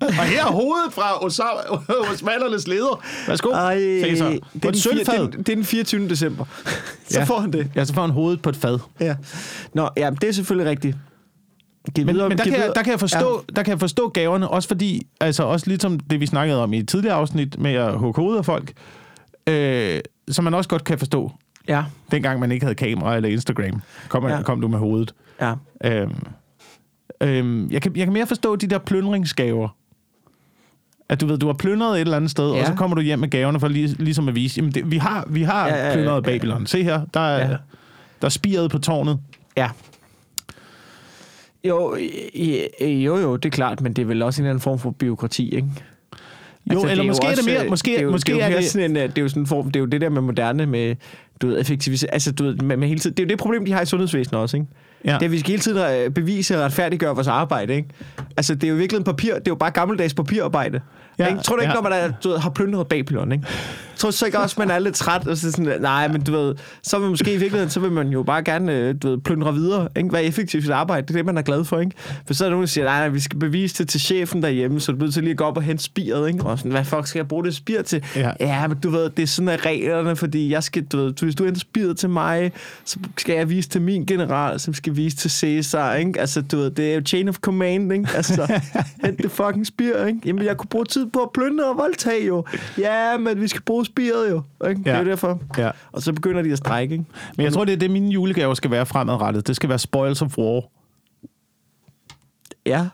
og 0.00 0.24
her 0.24 0.40
er 0.44 0.50
hovedet 0.52 0.92
fra 0.92 1.02
Osama- 1.26 2.10
osmanernes 2.12 2.66
leder. 2.66 3.04
Værsgo, 3.28 3.50
Ej, 3.50 3.74
det 3.74 4.20
er, 4.20 4.26
et 4.26 4.40
den 4.52 4.62
fire, 4.62 4.74
sølvfad. 4.74 5.18
det, 5.22 5.32
det 5.32 5.48
er 5.48 5.54
den 5.56 5.64
24. 5.64 6.08
december. 6.08 6.44
så 7.08 7.18
Ja. 7.18 7.24
får 7.24 7.38
han 7.40 7.52
det. 7.52 7.70
Ja, 7.74 7.84
så 7.84 7.94
får 7.94 8.00
han 8.00 8.10
hovedet 8.10 8.42
på 8.42 8.48
et 8.50 8.56
fad. 8.56 8.78
Ja. 9.00 9.16
Nå, 9.74 9.88
ja, 9.96 10.10
det 10.20 10.28
er 10.28 10.32
selvfølgelig 10.32 10.70
rigtigt. 10.70 10.96
Giv 11.94 12.06
Men, 12.06 12.14
videre- 12.14 12.28
men 12.28 12.38
der, 12.38 12.44
kan 12.44 12.52
jeg, 12.52 12.72
der, 12.74 12.82
kan 12.82 12.90
jeg 12.90 13.00
forstå, 13.00 13.44
ja. 13.48 13.52
der 13.56 13.62
kan 13.62 13.70
jeg 13.70 13.80
forstå 13.80 14.08
gaverne, 14.08 14.48
også 14.48 14.68
fordi, 14.68 15.06
altså 15.20 15.42
også 15.42 15.66
ligesom 15.66 16.00
det, 16.00 16.20
vi 16.20 16.26
snakkede 16.26 16.62
om 16.62 16.72
i 16.72 16.78
et 16.78 16.88
tidligere 16.88 17.14
afsnit 17.16 17.58
med 17.58 17.72
at 17.72 17.98
hugge 17.98 18.22
hovedet 18.22 18.38
af 18.38 18.44
folk, 18.44 18.72
øh, 19.48 20.00
som 20.28 20.44
man 20.44 20.54
også 20.54 20.68
godt 20.68 20.84
kan 20.84 20.98
forstå, 20.98 21.32
Ja, 21.68 21.84
dengang 22.10 22.40
man 22.40 22.52
ikke 22.52 22.64
havde 22.64 22.74
kamera 22.74 23.16
eller 23.16 23.28
Instagram, 23.28 23.82
kom, 24.08 24.26
Ja. 24.26 24.36
ja. 24.36 24.42
kom 24.42 24.60
du 24.60 24.68
med 24.68 24.78
hovedet. 24.78 25.14
ja. 25.40 25.54
Øhm, 25.84 26.14
øhm, 27.20 27.70
jeg, 27.70 27.82
kan, 27.82 27.96
jeg 27.96 28.04
kan 28.06 28.12
mere 28.12 28.26
forstå 28.26 28.56
de 28.56 28.66
der 28.66 28.78
plyndringsgaver. 28.78 29.68
At 31.08 31.20
du 31.20 31.26
ved, 31.26 31.38
du 31.38 31.46
har 31.46 31.52
plyndret 31.52 31.94
et 31.94 32.00
eller 32.00 32.16
andet 32.16 32.30
sted, 32.30 32.48
ja. 32.50 32.54
Ja. 32.56 32.60
og 32.60 32.66
så 32.66 32.74
kommer 32.74 32.94
du 32.94 33.00
hjem 33.02 33.18
med 33.18 33.28
gaverne 33.30 33.60
for 33.60 33.68
lige, 33.68 33.86
ligesom 33.88 34.28
at 34.28 34.34
vise, 34.34 34.58
jamen 34.58 34.72
det, 34.72 34.90
vi 34.90 34.96
har, 34.96 35.24
vi 35.30 35.42
har 35.42 35.66
Ja, 35.68 35.74
ja, 35.74 35.80
ja, 35.82 35.88
ja, 35.88 35.94
plyndret 35.94 36.14
ja. 36.14 36.20
Babylon. 36.20 36.66
Se 36.66 36.82
her, 36.84 37.00
der 37.14 37.20
er, 37.20 37.38
Ja. 37.44 37.50
ja. 37.50 37.56
der 38.20 38.24
er 38.26 38.28
spiret 38.28 38.70
på 38.70 38.78
tårnet. 38.78 39.18
Ja. 39.56 39.70
Jo, 41.68 41.96
jo, 42.80 43.16
jo, 43.16 43.36
det 43.36 43.44
er 43.44 43.50
klart, 43.50 43.80
men 43.80 43.92
det 43.92 44.02
er 44.02 44.06
vel 44.06 44.22
også 44.22 44.42
en 44.42 44.44
eller 44.44 44.50
anden 44.50 44.62
form 44.62 44.78
for 44.78 44.90
byråkrati, 44.90 45.54
ikke? 45.54 45.68
Jo, 46.72 46.78
altså, 46.78 46.90
eller 46.90 47.04
måske 47.04 47.26
er 47.26 47.34
det 47.34 47.44
mere, 47.46 47.64
øh, 47.64 47.70
måske, 47.70 47.90
det 47.90 47.98
er 47.98 48.02
jo, 48.02 48.10
måske 48.10 48.32
det 48.32 48.40
er, 48.40 48.44
er 48.44 48.48
jo 48.48 48.52
mere 48.52 48.62
det, 48.62 48.70
sådan 48.70 48.90
en, 48.90 48.96
øh, 48.96 49.02
det 49.02 49.18
er 49.18 49.22
jo 49.22 49.28
sådan 49.28 49.42
en 49.42 49.46
form, 49.46 49.66
det 49.66 49.76
er 49.76 49.80
jo 49.80 49.86
det 49.86 50.00
der 50.00 50.08
med 50.08 50.22
moderne 50.22 50.66
med, 50.66 50.96
du 51.42 51.46
ved, 51.46 51.60
effektivisering, 51.60 52.12
altså 52.12 52.32
du 52.32 52.44
ved, 52.44 52.56
med, 52.56 52.76
med 52.76 52.88
hele 52.88 53.00
tiden, 53.00 53.16
det 53.16 53.22
er 53.22 53.26
jo 53.26 53.28
det 53.28 53.38
problem, 53.38 53.64
de 53.64 53.72
har 53.72 53.82
i 53.82 53.86
sundhedsvæsenet 53.86 54.40
også, 54.40 54.56
ikke? 54.56 54.68
ja. 55.04 55.12
Det 55.12 55.22
er, 55.22 55.24
at 55.24 55.32
vi 55.32 55.38
skal 55.38 55.50
hele 55.50 55.62
tiden 55.62 56.06
øh, 56.06 56.10
bevise 56.10 56.56
og 56.56 56.62
retfærdiggøre 56.62 57.14
vores 57.14 57.28
arbejde, 57.28 57.74
ikke? 57.74 57.88
Altså, 58.36 58.54
det 58.54 58.64
er 58.64 58.68
jo 58.68 58.74
virkelig 58.76 58.98
en 58.98 59.04
papir, 59.04 59.34
det 59.34 59.40
er 59.40 59.50
jo 59.50 59.54
bare 59.54 59.70
gammeldags 59.70 60.14
papirarbejde. 60.14 60.80
Ja, 61.18 61.26
ikke? 61.26 61.40
Tror 61.40 61.56
du 61.56 61.62
ikke, 61.62 61.70
ja. 61.70 61.74
når 61.74 61.82
man 61.82 61.92
er, 61.92 62.12
du 62.24 62.28
ved, 62.28 62.38
har 62.38 62.50
plyndret 62.50 62.86
Babylon, 62.86 63.32
ikke? 63.32 63.46
Tror 63.96 64.10
du 64.10 64.16
så 64.16 64.26
ikke 64.26 64.38
også, 64.38 64.56
man 64.58 64.70
er 64.70 64.78
lidt 64.78 64.94
træt, 64.94 65.26
og 65.26 65.36
så 65.36 65.52
sådan, 65.52 65.80
nej, 65.80 66.08
men 66.08 66.22
du 66.22 66.32
ved, 66.32 66.54
så 66.82 66.98
vil 66.98 67.08
måske 67.10 67.34
i 67.34 67.36
virkeligheden, 67.36 67.70
så 67.70 67.80
vil 67.80 67.92
man 67.92 68.08
jo 68.08 68.22
bare 68.22 68.42
gerne, 68.42 68.72
øh, 68.72 68.94
du 69.02 69.10
ved, 69.10 69.18
plyndre 69.18 69.54
videre, 69.54 69.88
ikke? 69.96 70.12
Være 70.12 70.24
effektiv 70.24 70.58
i 70.58 70.62
sit 70.62 70.70
arbejde, 70.70 71.06
det 71.06 71.10
er 71.10 71.18
det, 71.18 71.26
man 71.26 71.38
er 71.38 71.42
glad 71.42 71.64
for, 71.64 71.80
ikke? 71.80 71.92
For 72.26 72.34
så 72.34 72.44
er 72.44 72.48
der 72.48 72.50
nogen, 72.50 72.62
der 72.62 72.68
siger, 72.68 72.84
nej, 72.84 72.98
nej, 72.98 73.08
vi 73.08 73.20
skal 73.20 73.38
bevise 73.38 73.78
det 73.78 73.88
til 73.88 74.00
chefen 74.00 74.42
derhjemme, 74.42 74.80
så 74.80 74.92
du 74.92 74.98
bliver 74.98 75.12
til 75.12 75.22
lige 75.22 75.30
at 75.30 75.36
gå 75.36 75.44
op 75.44 75.56
og 75.56 75.62
hente 75.62 75.82
spiret, 75.82 76.28
ikke? 76.28 76.44
Og 76.44 76.58
sådan, 76.58 76.72
hvad 76.72 76.84
fuck 76.84 77.06
skal 77.06 77.18
jeg 77.18 77.28
bruge 77.28 77.44
det 77.44 77.54
spir 77.54 77.82
til? 77.82 78.04
Ja. 78.16 78.30
ja, 78.40 78.66
men 78.66 78.78
du 78.82 78.90
ved, 78.90 79.10
det 79.10 79.22
er 79.22 79.26
sådan 79.26 79.48
af 79.48 79.66
reglerne, 79.66 80.16
fordi 80.16 80.52
jeg 80.52 80.62
skal, 80.62 80.84
du 80.84 80.96
ved, 80.96 81.12
hvis 81.22 81.34
du 81.34 81.44
henter 81.44 81.60
spiret 81.60 81.96
til 81.96 82.10
mig, 82.10 82.52
så 82.84 82.98
skal 83.18 83.36
jeg 83.36 83.50
vise 83.50 83.68
til 83.68 83.82
min 83.82 84.06
general, 84.06 84.60
som 84.60 84.74
skal 84.74 84.96
vise 84.96 85.16
til 85.16 85.30
Caesar, 85.30 85.94
ikke? 85.94 86.20
Altså, 86.20 86.42
du 86.42 86.56
ved, 86.56 86.70
det 86.70 86.90
er 86.90 86.94
jo 86.94 87.02
chain 87.06 87.28
of 87.28 87.36
command, 87.38 87.92
ikke? 87.92 88.08
Altså, 88.14 88.60
hent 89.04 89.18
det 89.18 89.30
fucking 89.30 89.66
spir, 89.66 90.04
ikke? 90.04 90.20
Jamen, 90.24 90.44
jeg 90.44 90.56
kunne 90.56 90.68
bruge 90.68 90.84
tid 90.84 91.03
på 91.12 91.18
at 91.20 91.28
plyndre 91.34 91.70
og 91.70 91.76
voldtage, 91.76 92.26
jo. 92.26 92.44
Ja, 92.78 93.16
men 93.18 93.40
vi 93.40 93.48
skal 93.48 93.62
bruge 93.62 93.84
spiret, 93.86 94.30
jo. 94.30 94.42
Ikke? 94.68 94.78
Det 94.84 94.88
er 94.88 94.92
Ja. 94.94 94.98
jo 95.02 95.04
derfor. 95.10 95.40
ja. 95.58 95.70
Og 95.92 96.02
så 96.02 96.12
begynder 96.12 96.42
de 96.42 96.52
at 96.52 96.58
strække, 96.58 96.92
ikke? 96.92 97.04
Men 97.36 97.44
jeg 97.44 97.52
tror, 97.52 97.64
det 97.64 97.72
er 97.72 97.76
det, 97.76 97.90
mine 97.90 98.10
julegaver 98.10 98.54
skal 98.54 98.70
være 98.70 98.86
fremadrettet. 98.86 99.46
Det 99.46 99.56
skal 99.56 99.68
være 99.68 99.78
spoils 99.78 100.22
of 100.22 100.38
war. 100.38 100.62
Ja. 102.66 102.86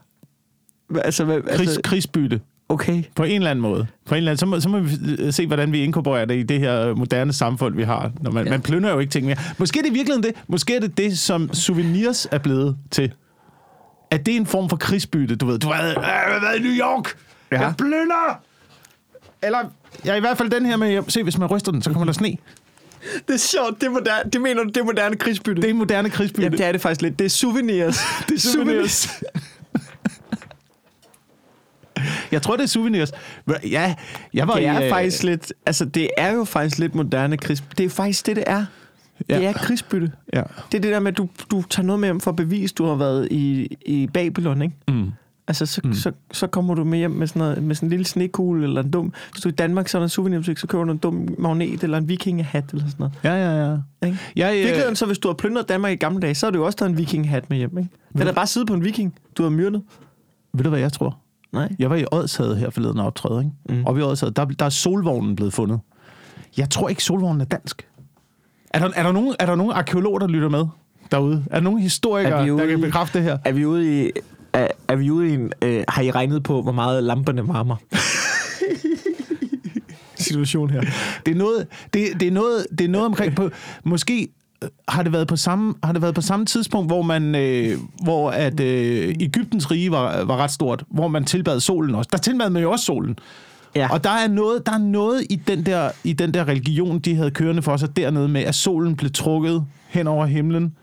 Altså, 1.04 1.24
hvad, 1.24 1.42
Krigs, 1.42 1.60
altså, 1.60 1.80
krigsbytte. 1.84 2.40
okay. 2.68 3.02
På 3.14 3.22
en 3.24 3.36
eller 3.36 3.50
anden 3.50 3.62
måde. 3.62 3.86
På 4.06 4.14
en 4.14 4.16
eller 4.16 4.30
anden, 4.30 4.38
så, 4.38 4.46
må, 4.46 4.60
så 4.60 4.68
må 4.68 4.78
vi 4.78 5.32
se, 5.32 5.46
hvordan 5.46 5.72
vi 5.72 5.78
inkorporerer 5.84 6.24
det 6.24 6.36
i 6.36 6.42
det 6.42 6.58
her 6.60 6.94
moderne 6.94 7.32
samfund, 7.32 7.74
vi 7.74 7.82
har. 7.82 8.10
Når 8.20 8.30
man, 8.30 8.44
Ja. 8.44 8.50
ja. 8.50 8.54
man 8.54 8.62
plynder 8.62 8.90
jo 8.92 8.98
ikke 8.98 9.10
ting 9.10 9.26
mere. 9.26 9.36
Måske 9.58 9.78
er 9.78 9.82
det 9.82 9.94
virkelig 9.94 10.22
det. 10.22 10.32
Måske 10.48 10.76
er 10.76 10.80
det 10.80 10.98
det, 10.98 11.18
som 11.18 11.52
souvenirs 11.54 12.26
er 12.30 12.38
blevet 12.38 12.76
til. 12.90 13.12
At 14.10 14.26
det 14.26 14.32
er 14.32 14.40
en 14.40 14.46
form 14.46 14.68
for 14.68 14.76
krigsbytte, 14.76 15.36
du 15.36 15.46
ved. 15.46 15.58
Du 15.58 15.68
har, 15.68 15.88
øh, 15.88 15.94
har 16.02 16.40
været 16.40 16.58
i 16.58 16.62
New 16.62 16.72
York. 16.72 17.16
Ja. 17.52 17.56
Ja. 17.60 17.66
Jeg 17.66 17.74
plynder. 17.78 18.40
Eller, 19.42 19.58
ja, 20.04 20.14
i 20.14 20.20
hvert 20.20 20.38
fald 20.38 20.50
den 20.50 20.66
her 20.66 20.76
med, 20.76 21.02
se, 21.08 21.22
hvis 21.22 21.38
man 21.38 21.48
ryster 21.48 21.72
den, 21.72 21.82
så 21.82 21.90
kommer 21.90 22.04
der 22.04 22.12
sne. 22.12 22.36
Det 23.28 23.34
er 23.34 23.38
sjovt. 23.38 23.80
Det, 23.80 23.86
er 23.86 23.90
moderne, 23.90 24.30
det 24.30 24.40
mener 24.40 24.62
du, 24.62 24.68
det 24.68 24.76
er 24.76 24.84
moderne 24.84 25.16
krigsbytte? 25.16 25.62
Det 25.62 25.70
er 25.70 25.74
moderne 25.74 26.10
krigsbytte. 26.10 26.42
Jamen, 26.42 26.58
det 26.58 26.66
er 26.66 26.72
det 26.72 26.80
faktisk 26.80 27.02
lidt. 27.02 27.18
Det 27.18 27.24
er 27.24 27.28
souvenirs. 27.28 28.00
det 28.28 28.34
er 28.34 28.38
souvenirs. 28.40 29.22
jeg 32.32 32.42
tror, 32.42 32.56
det 32.56 32.62
er 32.62 32.66
souvenirs. 32.68 33.12
Ja, 33.64 33.94
jeg 34.34 34.48
var 34.48 34.54
Det 34.54 34.62
i, 34.62 34.64
er 34.64 34.82
øh, 34.82 34.88
faktisk 34.90 35.22
lidt, 35.22 35.52
altså 35.66 35.84
det 35.84 36.10
er 36.16 36.32
jo 36.32 36.44
faktisk 36.44 36.78
lidt 36.78 36.94
moderne 36.94 37.36
krigs. 37.36 37.60
Det 37.70 37.80
er 37.80 37.84
jo 37.84 37.90
faktisk 37.90 38.26
det, 38.26 38.36
det 38.36 38.44
er. 38.46 38.64
Ja. 39.28 39.38
Det 39.38 39.46
er 39.46 39.52
krigsbytte. 39.52 40.12
Ja. 40.32 40.42
Det 40.72 40.78
er 40.78 40.82
det 40.82 40.92
der 40.92 41.00
med, 41.00 41.12
at 41.12 41.18
du, 41.18 41.28
du 41.50 41.62
tager 41.62 41.86
noget 41.86 42.00
med 42.00 42.08
hjem 42.08 42.20
for 42.20 42.30
at 42.30 42.36
bevise, 42.36 42.74
du 42.74 42.84
har 42.86 42.94
været 42.94 43.28
i, 43.30 43.76
i 43.86 44.06
Babylon, 44.14 44.62
ikke? 44.62 44.74
Mm. 44.88 45.10
Altså, 45.50 45.66
så, 45.66 45.80
Mm. 45.84 45.92
så, 45.94 46.12
så 46.32 46.46
kommer 46.46 46.74
du 46.74 46.84
med 46.84 46.98
hjem 46.98 47.10
med 47.10 47.26
sådan, 47.26 47.40
noget, 47.40 47.62
med 47.62 47.74
sådan 47.74 47.86
en 47.86 47.90
lille 47.90 48.04
snekugle 48.04 48.64
eller 48.64 48.82
en 48.82 48.90
dum... 48.90 49.12
Hvis 49.32 49.42
du 49.42 49.48
er 49.48 49.52
i 49.52 49.54
Danmark, 49.56 49.88
så 49.88 49.98
er 49.98 50.00
der 50.00 50.04
en 50.04 50.08
souvenirbutik, 50.08 50.58
så 50.58 50.66
køber 50.66 50.84
du 50.84 50.92
en 50.92 50.98
dum 50.98 51.28
magnet 51.38 51.82
eller 51.84 51.98
en 51.98 52.08
vikingehat 52.08 52.64
eller 52.72 52.86
sådan 52.86 52.96
noget. 52.98 53.14
Ja, 53.24 53.34
ja, 53.34 53.70
ja. 53.70 53.76
Ikke? 54.06 54.18
I 54.36 54.42
øh, 54.42 54.48
virkeligheden, 54.52 54.96
så 54.96 55.06
hvis 55.06 55.18
du 55.18 55.28
har 55.28 55.32
plyndret 55.34 55.68
Danmark 55.68 55.92
i 55.92 55.96
gamle 55.96 56.20
dage, 56.20 56.34
så 56.34 56.46
har 56.46 56.50
du 56.50 56.58
jo 56.58 56.66
også 56.66 56.78
taget 56.78 56.90
en 56.90 56.98
vikinghat 56.98 57.50
med 57.50 57.58
hjem, 57.58 57.78
ikke? 57.78 57.90
Den 58.18 58.26
er 58.26 58.32
bare 58.32 58.46
siddet 58.46 58.68
på 58.68 58.74
en 58.74 58.84
viking, 58.84 59.14
du 59.38 59.42
har 59.42 59.50
myrdet. 59.50 59.82
ved 60.54 60.64
du, 60.64 60.70
hvad 60.70 60.80
jeg 60.80 60.92
tror? 60.92 61.18
Nej. 61.52 61.68
Jeg 61.78 61.90
var 61.90 61.96
i 61.96 62.04
Odshavet 62.12 62.56
her 62.56 62.70
forleden 62.70 62.98
og 62.98 63.06
optræde, 63.06 63.38
ikke? 63.68 63.80
Mm. 63.80 63.86
Og 63.86 63.98
i 63.98 64.02
Odshavet, 64.02 64.36
der, 64.36 64.44
der 64.44 64.64
er 64.64 64.68
solvognen 64.70 65.36
blevet 65.36 65.52
fundet. 65.52 65.80
Jeg 66.56 66.70
tror 66.70 66.88
ikke, 66.88 67.04
solvognen 67.04 67.40
er 67.40 67.44
dansk. 67.44 67.88
Er 68.70 68.78
der, 68.78 68.90
er 68.94 69.02
der, 69.02 69.12
nogen, 69.12 69.34
er 69.38 69.46
der 69.46 69.54
nogen 69.54 69.72
arkeologer, 69.72 70.18
der 70.18 70.26
lytter 70.26 70.48
med 70.48 70.64
derude? 71.10 71.44
Er 71.50 71.54
der 71.54 71.60
nogen 71.60 71.80
historikere, 71.80 72.46
Er 72.46 72.52
ude 72.52 72.62
der 72.62 72.68
kan 72.68 72.80
bekræfte 72.80 73.18
det 73.18 73.24
her? 73.24 73.38
Er 73.44 73.52
vi 73.52 73.64
ude 73.66 74.06
i... 74.06 74.10
Er, 74.90 74.96
vi 74.96 75.10
ude 75.10 75.28
i 75.28 75.34
en... 75.34 75.52
Øh, 75.62 75.84
har 75.88 76.02
I 76.02 76.10
regnet 76.10 76.42
på, 76.42 76.62
hvor 76.62 76.72
meget 76.72 77.04
lamperne 77.04 77.48
varmer? 77.48 77.76
Situation 80.18 80.70
her. 80.70 80.80
Det 81.26 81.32
er 81.32 81.38
noget, 81.38 81.66
det, 81.94 82.20
det 82.20 82.28
er 82.28 82.32
noget, 82.32 82.66
det 82.78 82.84
er 82.84 82.88
noget 82.88 83.06
omkring 83.06 83.36
på, 83.36 83.50
måske 83.84 84.28
øh, 84.62 84.68
har 84.88 85.02
det 85.02 85.12
været 85.12 85.28
på 85.28 85.36
samme 85.36 85.74
har 85.84 85.92
det 85.92 86.02
været 86.02 86.14
på 86.14 86.20
samme 86.20 86.46
tidspunkt, 86.46 86.88
hvor 86.88 87.02
man 87.02 87.34
øh, 87.34 87.78
hvor 88.02 88.30
at 88.30 88.60
øh, 88.60 89.14
Egyptens 89.20 89.70
rige 89.70 89.90
var, 89.90 90.24
var 90.24 90.36
ret 90.36 90.50
stort, 90.50 90.84
hvor 90.90 91.08
man 91.08 91.24
tilbad 91.24 91.60
solen 91.60 91.94
også. 91.94 92.08
Der 92.12 92.18
tilbad 92.18 92.50
man 92.50 92.62
jo 92.62 92.70
også 92.70 92.84
solen. 92.84 93.18
Ja. 93.74 93.88
Og 93.92 94.04
der 94.04 94.10
er 94.10 94.28
noget 94.28 94.66
der 94.66 94.72
er 94.72 94.78
noget 94.78 95.26
i 95.30 95.36
den 95.36 95.66
der 95.66 95.90
i 96.04 96.12
den 96.12 96.34
der 96.34 96.48
religion, 96.48 96.98
de 96.98 97.14
havde 97.14 97.30
kørende 97.30 97.62
for 97.62 97.76
sig 97.76 97.96
dernede 97.96 98.28
med 98.28 98.40
at 98.40 98.54
solen 98.54 98.96
blev 98.96 99.10
trukket 99.10 99.64
hen 99.88 100.06
over 100.06 100.26
himlen 100.26 100.74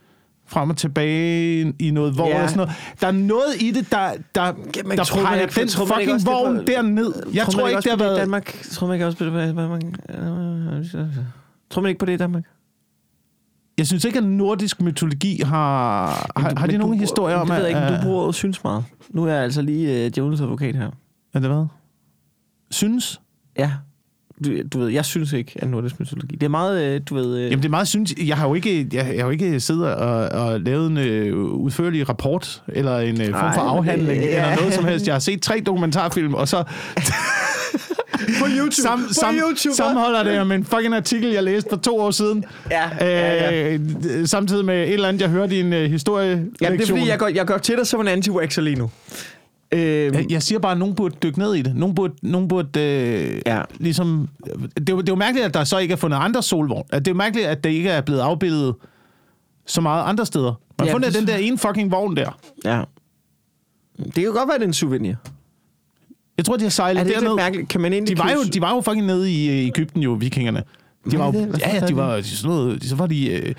frem 0.48 0.70
og 0.70 0.78
tilbage 0.78 1.74
i 1.80 1.92
noget 1.92 2.18
vogn 2.18 2.30
Ja. 2.30 2.44
og 2.44 2.50
sådan 2.50 2.58
noget. 2.58 2.74
Der 3.02 3.08
er 3.08 3.12
noget 3.12 3.62
i 3.62 3.72
det, 3.72 3.92
der, 3.92 4.12
der, 4.36 4.54
men 4.86 4.98
der 4.98 5.04
tror 5.04 5.22
man 5.22 5.26
peger 5.26 5.42
ikke- 5.42 5.60
den 5.60 5.68
tror 5.68 5.86
fucking 5.86 6.26
vogn 6.26 6.58
var- 6.58 6.64
derned. 6.64 7.14
Jeg 7.34 7.46
tror, 7.46 7.62
man 7.62 7.70
ikke, 7.70 7.82
det 7.82 7.90
har 7.92 7.98
på 7.98 8.04
været... 8.04 8.18
Danmark. 8.20 8.62
Tror 8.72 8.88
man 8.88 8.94
ikke 8.96 9.06
også 9.06 9.18
på 9.18 9.26
det 9.26 9.32
i 9.32 9.34
Danmark? 9.56 9.82
Tror 11.70 11.82
man 11.82 11.90
ikke 11.90 12.00
på 12.00 12.06
det 12.06 12.14
i 12.14 12.18
Danmark? 12.18 12.44
Jeg 13.78 13.88
synes 13.88 14.06
ikke, 14.06 14.18
at 14.18 14.24
nordisk 14.24 14.82
mytologi 14.82 15.42
har... 15.46 16.06
Har, 16.38 16.54
har 16.58 16.68
de 16.68 16.78
du- 16.78 16.92
historier 16.92 17.36
om, 17.36 17.48
Det 17.48 17.56
ved 17.56 17.62
jeg 17.66 17.70
ikke, 17.70 17.82
men 17.82 17.94
du 17.94 18.02
bruger 18.04 18.22
ordet 18.22 18.36
synes 18.36 18.64
meget. 18.64 18.84
Nu 19.10 19.24
er 19.26 19.34
jeg 19.34 19.44
altså 19.44 19.62
lige 19.62 20.10
djævelens 20.10 20.42
advokat 20.42 20.76
her. 20.76 20.92
Er 21.34 21.40
det 21.40 21.50
hvad? 21.50 21.66
Synes? 22.72 23.22
Ja. 23.60 23.72
Du, 24.46 24.52
du 24.74 24.80
ved, 24.80 24.88
jeg 24.90 25.06
synes 25.06 25.34
ikke, 25.34 25.52
at 25.56 25.70
nordisk 25.70 26.00
mytologi. 26.00 26.36
Det 26.36 26.44
er 26.44 26.50
meget, 26.50 26.84
øh, 26.84 27.02
du 27.10 27.16
ved... 27.16 27.38
Øh, 27.38 27.44
Jamen, 27.44 27.58
det 27.60 27.66
er 27.66 27.70
meget 27.70 27.88
synes... 27.88 28.14
Jeg 28.26 28.38
har 28.38 28.48
jo 28.48 28.54
ikke, 28.54 28.88
jeg, 28.94 29.06
jeg 29.06 29.16
har 29.18 29.24
jo 29.26 29.30
ikke 29.30 29.60
siddet 29.60 29.94
og, 29.96 30.30
og 30.30 30.60
lavet 30.62 30.88
en 30.92 30.98
øh, 30.98 31.36
udførlig 31.38 32.10
rapport, 32.10 32.64
eller 32.68 32.98
en 33.00 33.22
øh, 33.22 33.28
form 33.28 33.34
for 33.34 33.42
men 33.44 33.54
det- 33.54 33.60
afhandling, 33.78 34.24
ja. 34.24 34.28
eller 34.46 34.56
noget 34.56 34.74
som 34.74 34.86
helst. 34.86 35.08
Jeg 35.08 35.14
har 35.16 35.20
set 35.20 35.42
tre 35.42 35.64
dokumentarfilm, 35.66 36.34
og 36.34 36.48
så 36.48 36.64
på 38.40 38.46
YouTube. 38.58 38.72
sam, 38.76 39.04
på 39.08 39.14
sam, 39.14 39.36
YouTube. 39.36 39.76
sammenholder 39.76 40.24
det 40.24 40.48
med 40.48 40.56
en 40.56 40.64
fucking 40.66 40.94
artikel, 40.96 41.30
jeg 41.32 41.44
læste 41.44 41.70
for 41.70 41.78
to 41.78 42.00
år 42.00 42.12
siden. 42.12 42.46
Ja, 42.72 42.84
ja, 43.02 43.52
ja. 43.52 43.74
Øh, 43.74 44.28
samtidig 44.28 44.66
med 44.66 44.84
et 44.84 44.94
eller 44.94 45.08
andet, 45.08 45.22
jeg 45.22 45.30
hørte 45.30 45.56
i 45.56 45.60
en 45.60 45.74
øh, 45.74 45.92
historie. 45.92 46.46
Ja, 46.62 46.72
det 46.72 46.82
er 46.82 46.86
fordi, 46.88 47.08
jeg 47.08 47.20
går, 47.20 47.28
jeg 47.28 47.48
går 47.48 47.58
til 47.58 47.78
dig 47.78 47.88
som 47.88 48.08
en 48.08 48.08
anti-waxer 48.08 48.62
lige 48.62 48.76
nu. 48.76 48.90
Øhm, 49.72 50.14
Jeg, 50.16 50.26
jeg 50.30 50.44
siger 50.44 50.60
bare, 50.60 50.72
at 50.72 50.78
nogen 50.78 50.96
burde 50.96 51.16
dykke 51.24 51.40
ned 51.40 51.54
i 51.56 51.62
det. 51.62 51.76
Nogen 51.76 51.96
burde, 51.96 52.14
nogen 52.22 52.48
burde 52.48 52.80
øh, 52.82 53.42
Ja. 53.46 53.62
ligesom... 53.80 54.30
Det 54.46 54.90
er, 54.90 54.94
jo, 54.94 55.02
det 55.02 55.10
er 55.10 55.14
jo 55.14 55.16
mærkeligt, 55.16 55.46
at 55.46 55.54
der 55.54 55.64
så 55.64 55.78
ikke 55.78 55.92
er 55.92 55.96
fundet 55.96 56.18
andre 56.18 56.44
solvogn. 56.44 56.86
At 56.90 57.06
det 57.06 57.12
er 57.12 57.16
jo 57.16 57.18
mærkeligt, 57.18 57.48
at 57.48 57.64
det 57.64 57.70
ikke 57.70 57.90
er 57.90 58.02
blevet 58.02 58.22
afbildet 58.22 58.76
så 59.66 59.82
meget 59.82 60.04
andre 60.06 60.26
steder. 60.26 60.46
Man 60.46 60.60
har 60.80 60.86
Ja, 60.86 60.94
fundet 60.94 61.14
det- 61.14 61.20
den 61.20 61.28
der 61.28 61.36
ene 61.38 61.58
fucking 61.58 61.92
vogn 61.92 62.16
der. 62.18 62.40
ja. 62.66 62.82
Det 64.06 64.14
kan 64.14 64.24
jo 64.24 64.32
godt 64.32 64.48
være, 64.50 64.58
det 64.58 64.64
er 64.64 64.68
en 64.68 64.74
souvenir. 64.74 65.14
Jeg 66.38 66.46
tror, 66.46 66.58
de 66.58 66.64
har 66.64 66.70
sejlet 66.70 67.06
det 67.06 67.16
derned. 67.16 67.36
mærkeligt? 67.36 67.70
Kan 67.70 67.82
man 67.82 67.92
De 68.08 68.18
var, 68.18 68.32
jo, 68.32 68.44
de 68.54 68.62
var 68.62 68.76
jo 68.76 68.82
fucking 68.82 69.06
nede 69.06 69.32
i 69.32 69.50
øh, 69.62 69.68
Ægypten 69.68 70.02
jo, 70.04 70.12
vikingerne. 70.14 70.64
De 71.12 71.20
var, 71.20 71.26
jo, 71.34 71.48
ja, 71.60 71.80
de 71.88 71.96
var 71.96 72.22
sådan 72.22 72.56
noget, 72.56 72.84
så 72.84 72.96
var 72.96 73.08
de, 73.08 73.30
øh, 73.32 73.56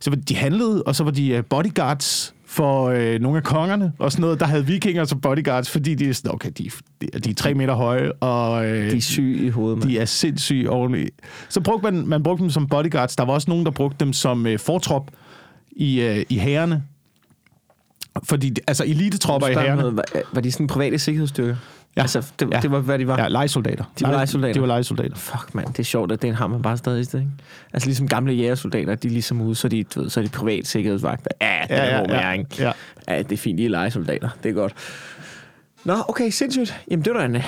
så 0.00 0.10
var 0.10 0.16
de 0.16 0.36
handlede, 0.36 0.82
og 0.82 0.96
så 0.96 1.04
var 1.04 1.10
de 1.10 1.28
øh, 1.28 1.44
bodyguards 1.44 2.34
for 2.52 2.88
øh, 2.88 3.20
nogle 3.20 3.36
af 3.38 3.44
kongerne, 3.44 3.92
og 3.98 4.12
sådan 4.12 4.20
noget, 4.20 4.40
der 4.40 4.46
havde 4.46 4.66
vikinger 4.66 5.04
som 5.04 5.20
bodyguards, 5.20 5.70
fordi 5.70 5.94
de 5.94 6.08
er 6.08 6.12
sådan, 6.12 6.34
okay, 6.34 6.50
de, 6.58 6.70
de, 7.00 7.06
de 7.06 7.30
er 7.30 7.34
tre 7.34 7.54
meter 7.54 7.74
høje, 7.74 8.12
og 8.12 8.66
øh, 8.66 8.90
De 8.90 8.96
er 8.96 9.00
syge 9.00 9.46
i 9.46 9.48
hovedet, 9.48 9.78
mand. 9.78 9.90
de 9.90 9.98
er 9.98 10.04
sindssyge 10.04 10.70
oveni. 10.70 11.06
Så 11.48 11.60
brugte 11.60 11.90
man, 11.92 12.06
man 12.06 12.22
brugte 12.22 12.42
dem 12.42 12.50
som 12.50 12.66
bodyguards. 12.66 13.16
Der 13.16 13.24
var 13.24 13.32
også 13.32 13.50
nogen, 13.50 13.64
der 13.64 13.70
brugte 13.70 13.96
dem 14.04 14.12
som 14.12 14.46
øh, 14.46 14.58
fortrop 14.58 15.10
i, 15.70 16.00
øh, 16.00 16.24
i 16.28 16.38
hærene. 16.38 16.82
Fordi, 18.24 18.54
altså 18.66 18.84
elitetropper 18.84 19.48
i 19.48 19.54
hærene. 19.54 19.96
var, 19.96 20.04
var 20.32 20.40
de 20.40 20.52
sådan 20.52 20.66
private 20.66 20.98
sikkerhedsstyrker? 20.98 21.56
Ja. 21.96 22.00
Altså, 22.00 22.32
det, 22.40 22.48
Ja. 22.52 22.60
det 22.60 22.70
var, 22.70 22.78
hvad 22.80 22.98
de 22.98 23.06
var? 23.06 23.18
Ja, 23.18 23.28
legesoldater. 23.28 23.84
De 23.98 24.02
var 24.04 24.08
Nej, 24.08 24.16
lejesoldater. 24.16 24.52
De 24.54 24.60
var 24.60 24.66
legesoldater. 24.66 25.16
Fuck, 25.16 25.54
mand, 25.54 25.66
det 25.66 25.78
er 25.78 25.82
sjovt, 25.82 26.12
at 26.12 26.22
den 26.22 26.34
har 26.34 26.46
man 26.46 26.62
bare 26.62 26.76
stadig 26.76 27.00
i 27.00 27.04
stedet, 27.04 27.22
ikke? 27.24 27.32
Altså, 27.72 27.88
ligesom 27.88 28.08
gamle 28.08 28.32
jægersoldater, 28.32 28.94
de 28.94 29.08
er 29.08 29.12
ligesom 29.12 29.40
ude, 29.40 29.54
så 29.54 29.68
de, 29.68 29.84
du 29.84 30.00
ved, 30.02 30.10
så 30.10 30.20
er 30.20 30.24
de 30.24 30.30
privat 30.30 30.66
sikkerhedsvagter. 30.66 31.30
Ja, 31.40 31.60
det 31.68 31.76
er 31.78 31.84
ja, 31.84 31.98
ja, 31.98 32.30
ja. 32.32 32.44
ja. 32.58 32.72
ja, 33.08 33.18
det 33.22 33.32
er 33.32 33.36
fint, 33.36 33.58
de 33.58 33.64
er 33.64 33.68
lejesoldater. 33.70 34.28
Det 34.42 34.48
er 34.48 34.52
godt. 34.52 34.74
Nå, 35.84 35.94
okay, 36.08 36.30
sindssygt. 36.30 36.80
Jamen, 36.90 37.04
det 37.04 37.10
er 37.16 37.18
da 37.18 37.24
en, 37.24 37.34
det 37.34 37.42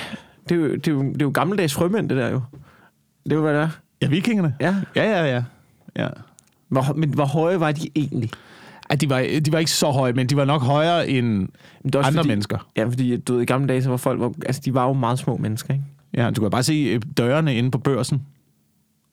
er 0.51 0.55
jo, 0.55 0.75
det 0.75 0.87
er 0.87 0.91
jo, 0.91 1.03
det 1.03 1.21
er 1.21 1.25
jo 1.25 1.31
gammeldags 1.33 1.73
frømænd, 1.73 2.09
det 2.09 2.17
der 2.17 2.29
jo. 2.29 2.41
Det 3.23 3.31
er 3.31 3.35
jo, 3.35 3.41
hvad 3.41 3.53
det 3.53 3.61
er. 3.61 3.69
Ja, 4.01 4.07
vikingerne. 4.07 4.55
Ja. 4.59 4.75
Ja, 4.95 5.03
ja, 5.03 5.25
ja. 5.35 5.43
ja. 6.03 6.07
Hvor, 6.69 6.93
men 6.95 7.13
hvor 7.13 7.25
høje 7.25 7.59
var 7.59 7.71
de 7.71 7.89
egentlig? 7.95 8.31
Ej, 8.89 8.95
de, 8.95 9.09
var, 9.09 9.25
de 9.45 9.51
var 9.51 9.59
ikke 9.59 9.71
så 9.71 9.91
høje, 9.91 10.13
men 10.13 10.27
de 10.27 10.37
var 10.37 10.45
nok 10.45 10.61
højere 10.61 11.09
end 11.09 11.27
Men 11.27 11.49
det 11.83 11.95
også 11.95 12.07
andre 12.07 12.19
fordi, 12.19 12.29
mennesker. 12.29 12.69
Ja, 12.77 12.85
fordi 12.85 13.17
du 13.17 13.33
ved, 13.33 13.41
i 13.41 13.45
gamle 13.45 13.67
dage, 13.67 13.83
så 13.83 13.89
var 13.89 13.97
folk, 13.97 14.19
hvor, 14.19 14.35
altså, 14.45 14.61
de 14.65 14.73
var 14.73 14.87
jo 14.87 14.93
meget 14.93 15.19
små 15.19 15.37
mennesker, 15.37 15.73
ikke? 15.73 15.85
Ja, 16.13 16.29
du 16.29 16.41
kan 16.41 16.51
bare 16.51 16.63
se 16.63 16.73
øh, 16.73 17.01
dørene 17.17 17.55
inde 17.55 17.71
på 17.71 17.77
børsen. 17.77 18.21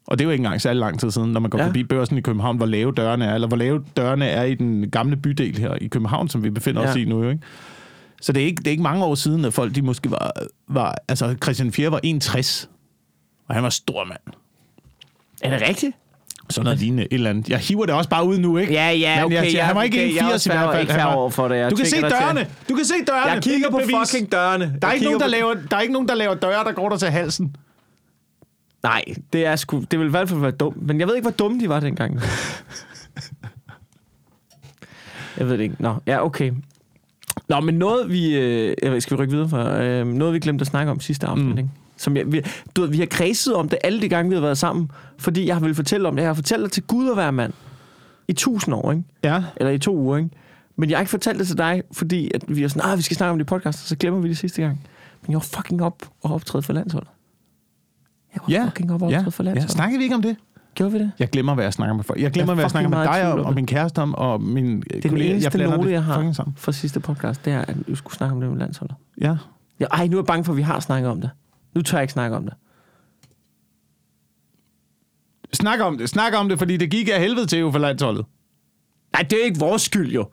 Og 0.07 0.19
det 0.19 0.25
er 0.25 0.27
jo 0.27 0.31
ikke 0.31 0.41
engang 0.43 0.61
særlig 0.61 0.81
lang 0.81 1.01
tid 1.01 1.11
siden, 1.11 1.33
når 1.33 1.41
man 1.41 1.51
går 1.51 1.59
ja. 1.59 1.67
Forbi 1.67 1.85
børsen 1.85 2.19
i 2.19 2.21
København, 2.21 2.57
hvor 2.57 2.67
lave 2.67 2.93
dørene 2.93 3.25
er, 3.25 3.35
eller 3.35 3.49
hvor 3.49 3.57
lave 3.57 3.85
dørene 3.97 4.27
er 4.27 4.43
i 4.43 4.55
den 4.55 4.91
gamle 4.91 5.17
bydel 5.17 5.59
her 5.59 5.75
i 5.75 5.87
København, 5.87 6.29
som 6.29 6.45
vi 6.45 6.51
befinder 6.51 6.83
ja. 6.83 6.91
os 6.91 6.97
i 6.97 7.05
nu. 7.05 7.29
Ikke? 7.29 7.43
Så 8.21 8.33
det 8.33 8.43
er, 8.43 8.47
ikke, 8.47 8.59
det 8.59 8.67
er 8.67 8.71
ikke 8.71 8.83
mange 8.83 9.05
år 9.05 9.15
siden, 9.15 9.45
at 9.45 9.53
folk 9.53 9.75
de 9.75 9.83
måske 9.83 10.11
var... 10.11 10.33
var 10.69 10.95
altså, 11.09 11.37
Christian 11.43 11.73
4 11.73 11.93
var 11.93 12.01
61, 12.03 12.71
og 13.49 13.55
han 13.55 13.65
var 13.65 13.71
stor 13.71 14.05
mand. 14.05 14.21
Er 15.43 15.59
det 15.59 15.69
rigtigt? 15.69 15.97
Sådan 16.53 16.65
noget 16.65 16.79
lignende 16.79 17.03
et 17.05 17.13
eller 17.13 17.31
andet. 17.31 17.49
Jeg 17.49 17.59
hiver 17.59 17.87
det 17.87 17.95
også 17.95 18.11
bare 18.11 18.27
ud 18.27 18.39
nu, 18.39 18.57
ikke? 18.59 18.73
Ja, 18.73 18.91
ja, 18.91 19.15
Men 19.17 19.25
okay. 19.25 19.35
jeg, 19.37 19.45
siger, 19.51 19.61
ja, 19.61 19.65
han 19.67 19.77
var 19.77 19.83
ikke 19.83 19.97
okay, 19.99 20.09
en 20.09 20.15
jeg 20.17 20.23
80 20.25 20.35
også 20.35 20.53
i 20.53 20.57
hvert 20.57 20.75
fald. 20.75 20.89
ikke 20.91 21.05
over 21.07 21.31
for 21.31 21.49
det. 21.49 21.57
Jeg 21.57 21.71
du 21.71 21.77
kan 21.77 21.87
se 21.87 21.97
dig 22.01 22.11
til. 22.11 22.19
dørene! 22.21 22.47
Du 22.69 22.75
kan 22.75 22.85
se 22.85 22.95
dørene! 23.09 23.31
Jeg 23.33 23.43
kigger 23.43 23.71
på 23.71 23.77
Bevis. 23.79 23.95
fucking 24.11 24.33
dørene. 24.33 24.65
Der 24.65 24.87
er, 24.89 24.91
Jeg 24.91 24.95
ikke 24.95 25.05
nogen, 25.05 25.21
der 25.21 25.27
på- 25.27 25.31
laver, 25.31 25.55
der 25.71 25.77
er 25.77 25.81
ikke 25.81 25.93
nogen, 25.93 26.09
der 26.09 26.15
laver 26.15 26.35
døre, 26.35 26.65
der 26.65 26.73
går 26.73 26.89
der 26.89 26.97
til 26.97 27.09
halsen. 27.09 27.57
Nej, 28.83 29.03
det 29.33 29.47
er 29.47 29.57
sgu, 29.57 29.85
det 29.91 29.99
vil 29.99 30.07
i 30.07 30.11
hvert 30.11 30.29
fald 30.29 30.41
være 30.41 30.51
dumt. 30.51 30.83
Men 30.87 31.01
jeg 31.01 31.09
ved 31.09 31.15
ikke, 31.15 31.25
hvor 31.25 31.31
dumme 31.37 31.61
de 31.61 31.69
var 31.69 31.81
dengang. 31.81 32.21
jeg 35.39 35.47
ved 35.47 35.53
det 35.59 35.61
ikke. 35.61 35.77
Nå, 35.79 35.95
ja, 36.07 36.25
okay. 36.25 36.53
Nå, 37.55 37.61
men 37.61 37.75
noget 37.75 38.11
vi... 38.11 38.37
Øh, 38.37 38.75
jeg 38.83 38.93
ved, 38.93 39.01
skal 39.01 39.17
vi 39.17 39.23
rykke 39.23 39.33
videre 39.35 39.49
fra? 39.49 39.83
Øh, 39.83 40.07
noget 40.07 40.35
vi 40.35 40.39
glemte 40.39 40.63
at 40.63 40.67
snakke 40.67 40.91
om 40.93 41.01
sidste 41.01 41.27
afsnit, 41.27 41.49
Mm. 41.53 41.59
ikke? 41.59 41.71
Som 41.97 42.17
jeg, 42.17 42.33
vi, 42.33 42.43
du 42.77 42.87
vi 42.87 42.99
har 42.99 43.07
kredset 43.07 43.55
om 43.55 43.69
det 43.69 43.79
alle 43.85 44.01
de 44.01 44.09
gange, 44.09 44.29
vi 44.29 44.35
har 44.35 44.41
været 44.43 44.59
sammen. 44.59 44.91
Fordi 45.19 45.47
jeg 45.47 45.55
har 45.57 45.61
vil 45.61 45.75
fortælle 45.75 46.09
om 46.09 46.17
det. 46.17 46.23
Jeg 46.23 46.29
har 46.29 46.35
fortalt 46.35 46.63
det 46.63 46.73
til 46.73 46.83
Gud 46.83 47.11
at 47.11 47.17
være 47.17 47.33
mand. 47.33 47.53
I 48.29 48.33
tusind 48.33 48.75
år, 48.75 48.93
ikke? 48.93 49.05
Ja. 49.25 49.45
Eller 49.57 49.71
i 49.71 49.79
to 49.79 49.97
uger, 49.97 50.17
ikke? 50.17 50.31
Men 50.77 50.91
jeg 50.91 50.99
har 50.99 51.01
ikke 51.03 51.11
fortalt 51.11 51.39
det 51.39 51.47
til 51.47 51.59
dig, 51.59 51.83
fordi 51.93 52.31
at 52.35 52.45
vi 52.57 52.63
er 52.65 52.69
sådan, 52.69 52.91
ah, 52.91 52.99
vi 52.99 53.03
skal 53.03 53.17
snakke 53.17 53.31
om 53.33 53.39
det 53.39 53.45
i 53.45 53.47
podcast, 53.47 53.83
og 53.83 53.89
så 53.89 53.97
glemmer 53.97 54.21
vi 54.21 54.29
det 54.29 54.39
sidste 54.39 54.63
gang. 54.63 54.81
Men 55.23 55.31
jeg 55.33 55.35
var 55.35 55.47
fucking 55.57 55.83
op 55.83 56.03
og 56.23 56.35
optræde 56.35 56.63
for 56.63 56.73
landsholdet. 56.73 57.11
Jeg 58.35 58.41
var 58.47 58.53
Ja. 58.53 58.65
fucking 58.65 58.93
op 58.93 59.03
og 59.03 59.11
Ja. 59.11 59.17
optræde 59.17 59.31
for 59.33 59.43
ja. 59.43 59.47
landsholdet. 59.49 59.73
Snakkede 59.73 59.99
vi 59.99 60.05
ikke 60.05 60.15
om 60.17 60.23
det? 60.23 60.37
Gjorde 60.75 60.93
vi 60.93 60.99
det? 60.99 61.13
Jeg 61.19 61.29
glemmer, 61.31 61.55
hvad 61.55 61.65
jeg 61.65 61.73
snakker 61.73 61.95
med 61.97 62.05
folk. 62.05 62.21
Jeg 62.21 62.31
glemmer, 62.31 62.53
Jeg 62.53 62.55
hvad 62.55 62.65
jeg 62.65 62.71
snakker 62.71 62.91
med 62.91 62.99
dig 62.99 63.33
om, 63.33 63.41
og 63.41 63.55
min 63.55 63.67
kæreste 63.67 63.99
om, 63.99 64.15
og 64.15 64.41
min 64.43 64.81
Det 64.81 64.97
er 64.97 65.01
den 65.01 65.11
kollega. 65.11 65.31
eneste 65.31 65.51
blander 65.51 65.77
note, 65.77 65.89
det 65.89 65.93
jeg 65.95 66.05
har 66.05 66.33
sammen. 66.33 66.55
fra 66.59 66.73
sidste 66.73 67.01
podcast, 67.01 67.45
det 67.45 67.53
er, 67.53 67.61
at 67.69 67.89
vi 67.89 67.95
skulle 67.95 68.15
snakke 68.17 68.35
om 68.35 68.41
det 68.41 68.51
med 68.51 68.59
landsholdet. 68.59 68.97
Ja. 69.21 69.37
Ja, 69.81 69.85
ej, 69.93 70.07
nu 70.07 70.17
er 70.17 70.21
jeg 70.21 70.27
bange 70.27 70.45
for, 70.45 70.53
at 70.53 70.57
vi 70.57 70.63
har 70.63 70.81
snakket 70.81 71.11
om 71.11 71.21
det. 71.21 71.31
Nu 71.75 71.83
tør 71.83 71.99
jeg 71.99 72.03
ikke 72.03 72.13
snakke 72.13 72.37
om 72.37 72.45
det. 72.45 72.55
Snak 75.53 75.81
om 75.81 75.99
det. 75.99 76.09
Snak 76.09 76.33
om 76.35 76.49
det, 76.49 76.59
fordi 76.59 76.77
det 76.77 76.91
gik 76.91 77.09
af 77.13 77.21
helvede 77.21 77.47
til 77.47 77.59
jo 77.59 77.71
for 77.71 77.79
landsholdet. 77.79 78.25
Nej, 79.13 79.23
det 79.23 79.33
er 79.33 79.37
jo 79.37 79.45
ikke 79.45 79.61
vores 79.61 79.83
skyld, 79.83 80.13
jo. 80.13 80.27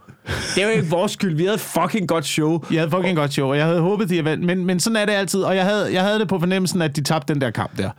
Det 0.55 0.63
er 0.63 0.67
jo 0.67 0.73
ikke 0.73 0.89
vores 0.89 1.11
skyld. 1.11 1.35
Vi 1.35 1.45
havde 1.45 1.57
fucking 1.57 2.07
godt 2.07 2.25
show. 2.25 2.63
Jeg 2.71 2.79
havde 2.81 2.91
fucking 2.91 3.17
godt 3.17 3.33
show, 3.33 3.49
og 3.49 3.57
jeg 3.57 3.65
havde 3.65 3.81
håbet, 3.81 4.09
de 4.09 4.13
havde 4.13 4.25
vandt. 4.25 4.45
Men, 4.45 4.65
men 4.65 4.79
sådan 4.79 4.95
er 4.97 5.05
det 5.05 5.13
altid, 5.13 5.41
og 5.41 5.55
jeg 5.55 5.65
havde, 5.65 5.93
jeg 5.93 6.03
havde 6.03 6.19
det 6.19 6.27
på 6.27 6.39
fornemmelsen, 6.39 6.81
at 6.81 6.95
de 6.95 7.01
tabte 7.01 7.33
den 7.33 7.41
der 7.41 7.51
kamp 7.51 7.77
der. 7.77 7.89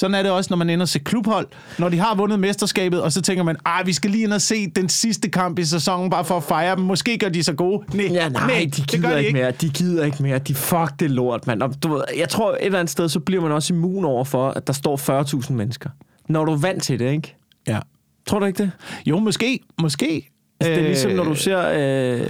Sådan 0.00 0.14
er 0.14 0.22
det 0.22 0.32
også, 0.32 0.48
når 0.50 0.56
man 0.56 0.70
ender 0.70 0.84
og 0.84 0.88
ser 0.88 0.98
klubhold, 1.00 1.46
når 1.78 1.88
de 1.88 1.98
har 1.98 2.14
vundet 2.14 2.40
mesterskabet, 2.40 3.02
og 3.02 3.12
så 3.12 3.22
tænker 3.22 3.42
man, 3.44 3.56
ah, 3.64 3.86
vi 3.86 3.92
skal 3.92 4.10
lige 4.10 4.24
ind 4.24 4.32
og 4.32 4.40
se 4.40 4.66
den 4.66 4.88
sidste 4.88 5.28
kamp 5.28 5.58
i 5.58 5.64
sæsonen, 5.64 6.10
bare 6.10 6.24
for 6.24 6.36
at 6.36 6.42
fejre 6.42 6.76
dem. 6.76 6.84
Måske 6.84 7.18
gør 7.18 7.28
de 7.28 7.42
så 7.42 7.52
gode. 7.52 7.84
Nej, 7.96 8.06
Ja, 8.10 8.28
nej, 8.28 8.60
de 8.64 8.70
det 8.70 8.86
gider 8.90 9.08
gør 9.08 9.14
de 9.14 9.18
ikke, 9.18 9.28
ikke. 9.28 9.38
mere. 9.40 9.50
De 9.50 9.68
gider 9.68 10.04
ikke 10.04 10.22
mere. 10.22 10.38
De 10.38 10.54
fuck 10.54 11.00
det 11.00 11.10
lort, 11.10 11.46
mand. 11.46 11.62
Og 11.62 11.82
du 11.82 12.02
jeg 12.18 12.28
tror, 12.28 12.50
et 12.52 12.58
eller 12.60 12.78
andet 12.78 12.90
sted, 12.92 13.08
så 13.08 13.20
bliver 13.20 13.42
man 13.42 13.52
også 13.52 13.74
immun 13.74 14.04
over 14.04 14.24
for, 14.24 14.48
at 14.50 14.66
der 14.66 14.72
står 14.72 15.22
40.000 15.46 15.52
mennesker. 15.52 15.90
Når 16.28 16.44
du 16.44 16.52
er 16.52 16.56
vant 16.56 16.82
til 16.82 16.98
det, 16.98 17.10
ikke? 17.12 17.36
Ja. 17.68 17.78
Tror 18.26 18.38
du 18.38 18.46
ikke 18.46 18.62
det? 18.62 18.70
Jo, 19.06 19.18
måske. 19.18 19.60
Måske. 19.80 20.30
Altså, 20.60 20.70
det 20.74 20.78
er 20.82 20.86
ligesom, 20.86 21.10
når 21.12 21.24
du 21.24 21.30
Øh, 21.30 21.36
ser... 21.36 21.68
Øh, 21.68 22.26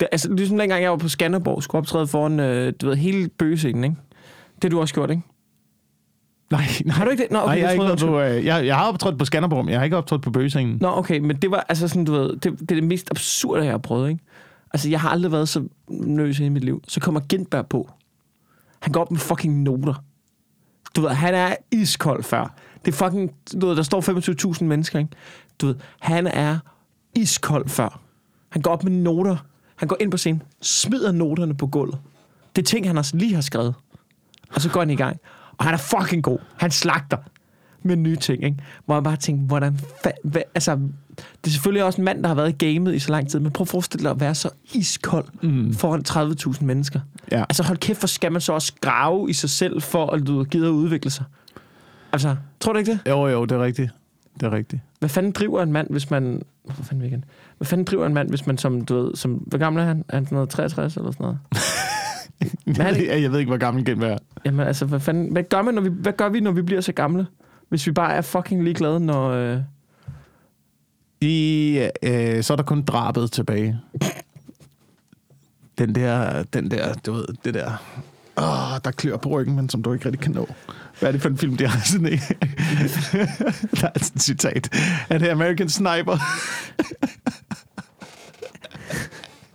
det, 0.00 0.08
altså, 0.12 0.32
ligesom 0.32 0.58
dengang 0.58 0.82
jeg 0.82 0.90
var 0.90 0.96
på 0.96 1.08
Skanderborg, 1.08 1.62
skulle 1.62 1.80
optræde 1.80 2.06
foran, 2.06 2.40
øh, 2.40 2.72
du 2.80 2.88
ved, 2.88 2.96
hele 2.96 3.28
bøgescenen, 3.38 3.84
ikke? 3.84 3.96
Det 4.54 4.64
har 4.64 4.68
du 4.68 4.80
også 4.80 4.94
gjort, 4.94 5.10
ikke? 5.10 5.22
Nej, 6.50 6.62
nej. 6.84 6.94
Har 6.94 7.04
du 7.04 7.10
ikke 7.10 7.22
det? 7.22 7.30
Nå, 7.30 7.38
okay, 7.38 7.48
nej, 7.48 7.58
jeg, 7.58 7.68
har 7.68 7.74
jeg 7.74 7.88
ikke 7.88 7.96
troede, 7.98 8.20
været 8.20 8.32
på, 8.32 8.36
øh, 8.38 8.44
jeg, 8.44 8.66
jeg 8.66 8.76
har 8.76 8.88
optrådt 8.88 9.18
på 9.18 9.24
Skanderborg, 9.24 9.64
men 9.64 9.72
jeg 9.72 9.78
har 9.80 9.84
ikke 9.84 9.96
optrådt 9.96 10.22
på 10.22 10.30
Bøgesengen. 10.30 10.78
Nå, 10.80 10.88
okay, 10.88 11.18
men 11.18 11.36
det 11.36 11.50
var 11.50 11.64
altså 11.68 11.88
sådan, 11.88 12.04
du 12.04 12.12
ved, 12.12 12.36
det, 12.36 12.60
det 12.60 12.70
er 12.70 12.74
det 12.74 12.84
mest 12.84 13.10
absurde, 13.10 13.64
jeg 13.64 13.72
har 13.72 13.78
prøvet, 13.78 14.08
ikke? 14.08 14.24
Altså, 14.74 14.88
jeg 14.88 15.00
har 15.00 15.08
aldrig 15.08 15.32
været 15.32 15.48
så 15.48 15.68
nervøs 15.88 16.40
i 16.40 16.48
mit 16.48 16.64
liv. 16.64 16.82
Så 16.88 17.00
kommer 17.00 17.20
Gintberg 17.20 17.66
på. 17.66 17.90
Han 18.80 18.92
går 18.92 19.00
op 19.00 19.10
med 19.10 19.20
fucking 19.20 19.62
noter. 19.62 19.94
Du 20.96 21.00
ved, 21.00 21.10
han 21.10 21.34
er 21.34 21.54
iskold 21.70 22.22
før. 22.22 22.54
Det 22.84 22.92
er 22.92 22.96
fucking, 22.96 23.30
du 23.60 23.66
ved, 23.66 23.76
der 23.76 23.82
står 23.82 24.54
25.000 24.58 24.64
mennesker, 24.64 24.98
ikke? 24.98 25.10
Du 25.60 25.66
ved, 25.66 25.74
han 26.00 26.26
er 26.26 26.58
iskold 27.14 27.68
før. 27.68 28.00
Han 28.48 28.62
går 28.62 28.70
op 28.70 28.84
med 28.84 28.92
noter. 28.92 29.36
Han 29.76 29.88
går 29.88 29.96
ind 30.00 30.10
på 30.10 30.16
scenen, 30.16 30.42
smider 30.62 31.12
noterne 31.12 31.56
på 31.56 31.66
gulvet. 31.66 31.98
Det 32.56 32.62
er 32.62 32.66
ting, 32.66 32.86
han 32.86 32.96
har 32.96 33.10
lige 33.14 33.34
har 33.34 33.40
skrevet. 33.40 33.74
Og 34.54 34.60
så 34.60 34.70
går 34.70 34.80
han 34.80 34.90
i 34.90 34.96
gang. 34.96 35.20
Og 35.58 35.64
han 35.64 35.74
er 35.74 35.78
fucking 35.78 36.22
god. 36.22 36.38
Han 36.56 36.70
slagter 36.70 37.16
med 37.82 37.96
nye 37.96 38.16
ting, 38.16 38.44
ikke? 38.44 38.56
Hvor 38.86 38.94
jeg 38.94 39.04
bare 39.04 39.16
tænker, 39.16 39.44
hvordan... 39.44 39.74
Fa- 40.06 40.20
hva, 40.24 40.42
altså, 40.54 40.78
det 41.16 41.46
er 41.46 41.50
selvfølgelig 41.50 41.84
også 41.84 42.00
en 42.00 42.04
mand, 42.04 42.22
der 42.22 42.28
har 42.28 42.34
været 42.34 42.62
i 42.62 42.66
gamet 42.66 42.94
i 42.94 42.98
så 42.98 43.10
lang 43.10 43.30
tid, 43.30 43.40
men 43.40 43.52
prøv 43.52 43.62
at 43.62 43.68
forestille 43.68 44.04
dig 44.04 44.10
at 44.10 44.20
være 44.20 44.34
så 44.34 44.50
iskold 44.74 45.24
mm. 45.42 45.74
foran 45.74 46.04
30.000 46.54 46.64
mennesker. 46.64 47.00
Ja. 47.32 47.40
Altså 47.40 47.62
hold 47.62 47.78
kæft, 47.78 48.00
hvor 48.00 48.06
skal 48.06 48.32
man 48.32 48.40
så 48.40 48.52
også 48.52 48.72
grave 48.80 49.30
i 49.30 49.32
sig 49.32 49.50
selv, 49.50 49.82
for 49.82 50.06
at 50.10 50.26
du 50.26 50.44
gider 50.44 50.68
at 50.68 50.72
udvikle 50.72 51.10
sig? 51.10 51.24
Altså, 52.12 52.36
tror 52.60 52.72
du 52.72 52.78
ikke 52.78 52.92
det? 52.92 53.00
Jo, 53.08 53.26
jo, 53.26 53.44
det 53.44 53.52
er 53.52 53.62
rigtigt. 53.62 53.90
Det 54.34 54.42
er 54.42 54.52
rigtigt. 54.52 54.82
Hvad 54.98 55.08
fanden 55.08 55.32
driver 55.32 55.62
en 55.62 55.72
mand, 55.72 55.86
hvis 55.90 56.10
man... 56.10 56.42
Hvad 56.64 56.84
fanden 56.84 57.04
igen? 57.04 57.24
Hvad 57.56 57.66
fanden 57.66 57.84
driver 57.84 58.06
en 58.06 58.14
mand, 58.14 58.28
hvis 58.28 58.46
man 58.46 58.58
som, 58.58 58.84
du 58.84 59.02
ved, 59.02 59.14
som... 59.14 59.32
Hvor 59.32 59.58
gammel 59.58 59.82
er 59.82 59.86
han? 59.86 60.04
Er 60.08 60.16
han 60.16 60.24
sådan 60.24 60.36
noget 60.36 60.48
63 60.48 60.96
eller 60.96 61.10
sådan 61.10 61.24
noget? 61.24 61.38
Jeg, 62.66 62.96
ved, 62.96 63.18
jeg 63.20 63.32
ved 63.32 63.38
ikke, 63.38 63.50
hvor 63.50 63.58
gammel 63.58 63.84
Gent 63.84 64.04
er. 64.04 64.18
Jamen 64.44 64.66
altså, 64.66 64.84
hvad 64.84 65.00
fanden... 65.00 65.32
Hvad 65.32 65.42
gør, 65.42 65.62
man, 65.62 65.74
når 65.74 65.82
vi, 65.82 65.88
hvad 65.88 66.12
gør 66.12 66.28
vi, 66.28 66.40
når 66.40 66.50
vi 66.50 66.62
bliver 66.62 66.80
så 66.80 66.92
gamle? 66.92 67.26
Hvis 67.68 67.86
vi 67.86 67.92
bare 67.92 68.14
er 68.14 68.20
fucking 68.20 68.64
ligeglade, 68.64 69.00
når... 69.00 69.30
Øh... 69.30 69.58
I, 71.20 71.88
øh, 72.02 72.42
så 72.42 72.52
er 72.52 72.56
der 72.56 72.64
kun 72.64 72.82
drabet 72.82 73.32
tilbage. 73.32 73.80
Den 75.78 75.94
der, 75.94 76.42
den 76.42 76.70
der, 76.70 76.94
du 76.94 77.12
ved, 77.12 77.26
det 77.44 77.54
der... 77.54 77.82
Åh, 78.38 78.78
der 78.84 78.90
klør 78.90 79.16
på 79.16 79.28
ryggen, 79.28 79.56
men 79.56 79.68
som 79.68 79.82
du 79.82 79.92
ikke 79.92 80.04
rigtig 80.04 80.20
kan 80.20 80.32
nå. 80.32 80.48
Hvad 80.98 81.08
er 81.08 81.12
det 81.12 81.22
for 81.22 81.28
en 81.28 81.38
film, 81.38 81.56
de 81.56 81.66
har 81.66 81.80
sådan 81.92 82.06
en? 82.06 82.18
der 83.80 83.86
er 83.86 83.92
et 83.96 84.12
citat. 84.22 84.68
Er 85.10 85.18
det 85.18 85.28
American 85.28 85.68
Sniper? 85.68 86.18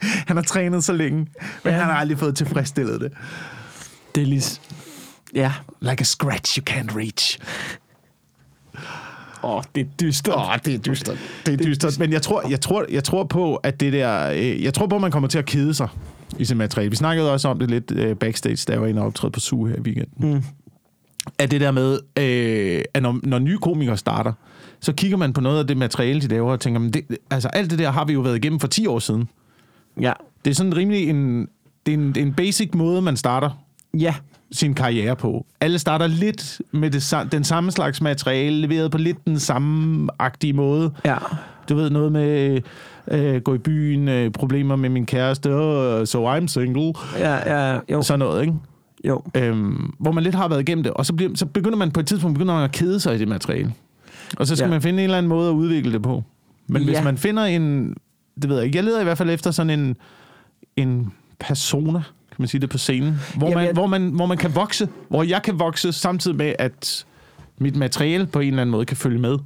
han 0.27 0.37
har 0.37 0.43
trænet 0.43 0.83
så 0.83 0.93
længe, 0.93 1.17
men 1.19 1.27
Ja. 1.65 1.71
han 1.71 1.81
har 1.81 1.93
aldrig 1.93 2.19
fået 2.19 2.35
tilfredsstillet 2.35 3.01
det. 3.01 3.11
Det 4.15 4.23
er 4.23 4.27
lige... 4.27 4.59
Ja. 5.35 5.53
Like 5.81 6.01
a 6.01 6.03
scratch 6.03 6.59
you 6.59 6.63
can't 6.69 6.97
reach. 6.97 7.39
Åh, 9.43 9.55
oh, 9.55 9.63
det 9.75 9.81
er 9.81 9.85
dystert. 10.01 10.35
Åh, 10.35 10.49
oh, 10.49 10.55
det 10.65 10.73
er 10.73 10.77
dystert. 10.77 11.17
Det 11.45 11.53
er 11.53 11.57
dystert. 11.65 11.99
Men 11.99 12.13
jeg 12.13 12.21
tror, 12.21 12.49
jeg, 12.49 12.61
tror, 12.61 12.85
jeg 12.89 13.03
tror 13.03 13.23
på, 13.23 13.55
at 13.55 13.79
det 13.79 13.93
der... 13.93 14.29
Øh, 14.31 14.63
jeg 14.63 14.73
tror 14.73 14.87
på, 14.87 14.95
at 14.95 15.01
man 15.01 15.11
kommer 15.11 15.29
til 15.29 15.37
at 15.39 15.45
kede 15.45 15.73
sig 15.73 15.87
i 16.39 16.45
sin 16.45 16.57
materiale. 16.57 16.89
Vi 16.89 16.95
snakkede 16.95 17.31
også 17.33 17.47
om 17.47 17.59
det 17.59 17.69
lidt 17.69 17.91
øh, 17.91 18.15
backstage, 18.15 18.57
da 18.67 18.73
jeg 18.73 18.81
var 18.81 18.87
inde 18.87 19.01
og 19.01 19.07
optræde 19.07 19.31
på 19.31 19.39
SUG 19.39 19.67
her 19.67 19.75
i 19.75 19.79
weekenden. 19.79 20.33
Mm. 20.33 20.43
At 21.39 21.51
det 21.51 21.61
der 21.61 21.71
med, 21.71 21.99
øh, 22.17 22.81
at 22.93 23.03
når, 23.03 23.19
når 23.23 23.39
nye 23.39 23.57
komikere 23.57 23.97
starter, 23.97 24.33
så 24.79 24.93
kigger 24.93 25.17
man 25.17 25.33
på 25.33 25.41
noget 25.41 25.59
af 25.59 25.67
det 25.67 25.77
materiale, 25.77 26.21
de 26.21 26.27
laver, 26.27 26.51
og 26.51 26.59
tænker, 26.59 26.79
men 26.79 26.93
det, 26.93 27.05
altså 27.31 27.47
alt 27.47 27.71
det 27.71 27.79
der 27.79 27.91
har 27.91 28.05
vi 28.05 28.13
jo 28.13 28.19
været 28.19 28.35
igennem 28.35 28.59
for 28.59 28.67
10 28.67 28.87
år 28.87 28.99
siden. 28.99 29.29
Ja. 29.99 30.13
Det 30.45 30.51
er 30.51 30.55
sådan 30.55 30.77
rimelig 30.77 31.09
en, 31.09 31.47
det 31.85 31.93
er 31.93 31.97
en, 31.97 32.15
en 32.17 32.33
basic 32.33 32.69
måde, 32.73 33.01
man 33.01 33.17
starter 33.17 33.49
Ja. 33.99 34.13
sin 34.51 34.73
karriere 34.73 35.15
på. 35.15 35.45
Alle 35.61 35.79
starter 35.79 36.07
lidt 36.07 36.61
med 36.71 36.91
det, 36.91 37.31
den 37.31 37.43
samme 37.43 37.71
slags 37.71 38.01
materiale, 38.01 38.61
leveret 38.61 38.91
på 38.91 38.97
lidt 38.97 39.25
den 39.25 39.39
samme 39.39 40.07
agtige 40.19 40.53
måde. 40.53 40.91
Ja. 41.05 41.17
Du 41.69 41.75
ved, 41.75 41.89
noget 41.89 42.11
med 42.11 42.59
øh, 43.11 43.41
gå 43.41 43.53
i 43.53 43.57
byen, 43.57 44.07
øh, 44.07 44.31
problemer 44.31 44.75
med 44.75 44.89
min 44.89 45.05
kæreste, 45.05 45.47
oh, 45.53 46.05
so 46.05 46.37
I'm 46.37 46.47
single, 46.47 46.93
Ja, 47.19 47.55
ja, 47.73 47.79
jo. 47.91 48.01
sådan 48.01 48.19
noget, 48.19 48.41
ikke? 48.41 48.53
jo. 49.07 49.21
Øhm, 49.35 49.93
hvor 49.99 50.11
man 50.11 50.23
lidt 50.23 50.35
har 50.35 50.47
været 50.47 50.61
igennem 50.61 50.83
det, 50.83 50.93
og 50.93 51.05
så, 51.05 51.13
bliver, 51.13 51.31
så 51.35 51.45
begynder 51.45 51.77
man 51.77 51.91
på 51.91 51.99
et 51.99 52.07
tidspunkt 52.07 52.35
begynder 52.37 52.53
man 52.55 52.63
at 52.63 52.71
kede 52.71 52.99
sig 52.99 53.15
i 53.15 53.17
det 53.17 53.27
materiale. 53.27 53.73
Og 54.37 54.47
så 54.47 54.55
skal 54.55 54.65
Ja. 54.65 54.69
man 54.71 54.81
finde 54.81 54.99
en 54.99 55.03
eller 55.03 55.17
anden 55.17 55.29
måde 55.29 55.49
at 55.49 55.53
udvikle 55.53 55.93
det 55.93 56.01
på. 56.01 56.23
Men 56.67 56.83
hvis 56.83 56.93
Ja. 56.95 57.03
man 57.03 57.17
finder 57.17 57.43
en, 57.43 57.95
det 58.41 58.49
ved 58.49 58.57
jeg 58.57 58.65
ikke, 58.65 58.75
jeg 58.77 58.83
leder 58.83 59.01
i 59.01 59.03
hvert 59.03 59.17
fald 59.17 59.29
efter 59.29 59.51
sådan 59.51 59.79
en, 59.79 59.95
en 60.75 61.13
persona, 61.39 61.99
kan 62.29 62.35
man 62.37 62.47
sige 62.47 62.61
det, 62.61 62.69
på 62.69 62.77
scenen, 62.77 63.19
hvor, 63.37 63.47
Jamen, 63.47 63.55
man, 63.57 63.65
jeg- 63.65 63.73
hvor, 63.73 63.87
man, 63.87 64.07
hvor 64.09 64.25
man 64.25 64.37
kan 64.37 64.55
vokse, 64.55 64.87
hvor 65.09 65.23
jeg 65.23 65.41
kan 65.43 65.59
vokse, 65.59 65.91
samtidig 65.91 66.37
med, 66.37 66.53
at 66.59 67.05
mit 67.57 67.75
materiale 67.75 68.25
på 68.25 68.39
en 68.39 68.47
eller 68.47 68.61
anden 68.61 68.71
måde 68.71 68.85
kan 68.85 68.97
følge 68.97 69.19
med. 69.19 69.37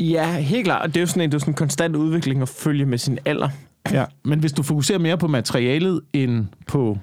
Ja, 0.00 0.32
helt 0.40 0.64
klart. 0.64 0.82
Og 0.82 0.88
det 0.88 0.96
er 0.96 1.00
jo 1.00 1.06
sådan 1.06 1.22
en, 1.22 1.30
det 1.30 1.34
er 1.34 1.38
sådan 1.38 1.52
en 1.52 1.56
konstant 1.56 1.96
udvikling 1.96 2.42
at 2.42 2.48
følge 2.48 2.86
med 2.86 2.98
sin 2.98 3.18
alder. 3.24 3.48
Ja, 3.92 4.04
men 4.24 4.38
hvis 4.40 4.52
du 4.52 4.62
fokuserer 4.62 4.98
mere 4.98 5.18
på 5.18 5.26
materialet 5.28 6.00
end 6.12 6.46
på, 6.66 6.98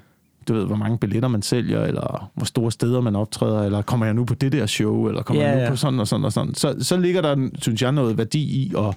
du 0.48 0.54
ved, 0.54 0.64
hvor 0.66 0.76
mange 0.76 0.98
billetter 0.98 1.28
man 1.28 1.42
sælger, 1.42 1.84
eller 1.84 2.30
hvor 2.34 2.44
store 2.44 2.72
steder 2.72 3.00
man 3.00 3.16
optræder, 3.16 3.62
eller 3.62 3.82
kommer 3.82 4.06
jeg 4.06 4.14
nu 4.14 4.24
på 4.24 4.34
det 4.34 4.52
der 4.52 4.66
show, 4.66 5.08
eller 5.08 5.22
kommer 5.22 5.42
Ja, 5.42 5.48
jeg 5.48 5.56
nu 5.56 5.62
ja. 5.62 5.70
på 5.70 5.76
sådan 5.76 6.00
og 6.00 6.08
sådan 6.08 6.24
og 6.24 6.32
sådan, 6.32 6.54
så, 6.54 6.76
så 6.80 6.96
ligger 6.96 7.20
der, 7.22 7.48
synes 7.58 7.82
jeg, 7.82 7.92
noget 7.92 8.18
værdi 8.18 8.40
i 8.40 8.72
at 8.78 8.94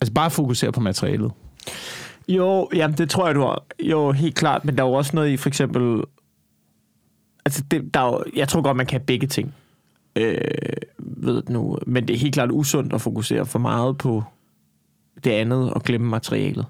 altså 0.00 0.12
bare 0.12 0.30
fokusere 0.30 0.72
på 0.72 0.80
materialet. 0.80 1.32
Jo, 2.28 2.68
jamen 2.74 2.98
det 2.98 3.10
tror 3.10 3.26
jeg, 3.26 3.34
du 3.34 3.40
har. 3.40 3.64
Jo, 3.82 4.12
helt 4.12 4.34
klart. 4.34 4.64
Men 4.64 4.76
der 4.76 4.84
er 4.84 4.88
jo 4.88 4.92
også 4.92 5.10
noget 5.16 5.30
i, 5.30 5.36
for 5.36 5.48
eksempel... 5.48 6.04
Altså, 7.44 7.64
det, 7.70 7.94
der 7.94 8.00
er 8.00 8.06
jo, 8.06 8.24
jeg 8.36 8.48
tror 8.48 8.62
godt, 8.62 8.76
man 8.76 8.86
kan 8.86 9.00
begge 9.00 9.26
ting. 9.26 9.54
Øh, 10.16 10.40
ved 10.98 11.36
det 11.36 11.48
nu. 11.48 11.78
Men 11.86 12.08
det 12.08 12.14
er 12.14 12.18
helt 12.18 12.34
klart 12.34 12.50
usundt 12.52 12.92
at 12.92 13.00
fokusere 13.00 13.46
for 13.46 13.58
meget 13.58 13.98
på 13.98 14.22
det 15.24 15.30
andet 15.30 15.70
og 15.70 15.82
glemme 15.82 16.08
materialet. 16.08 16.66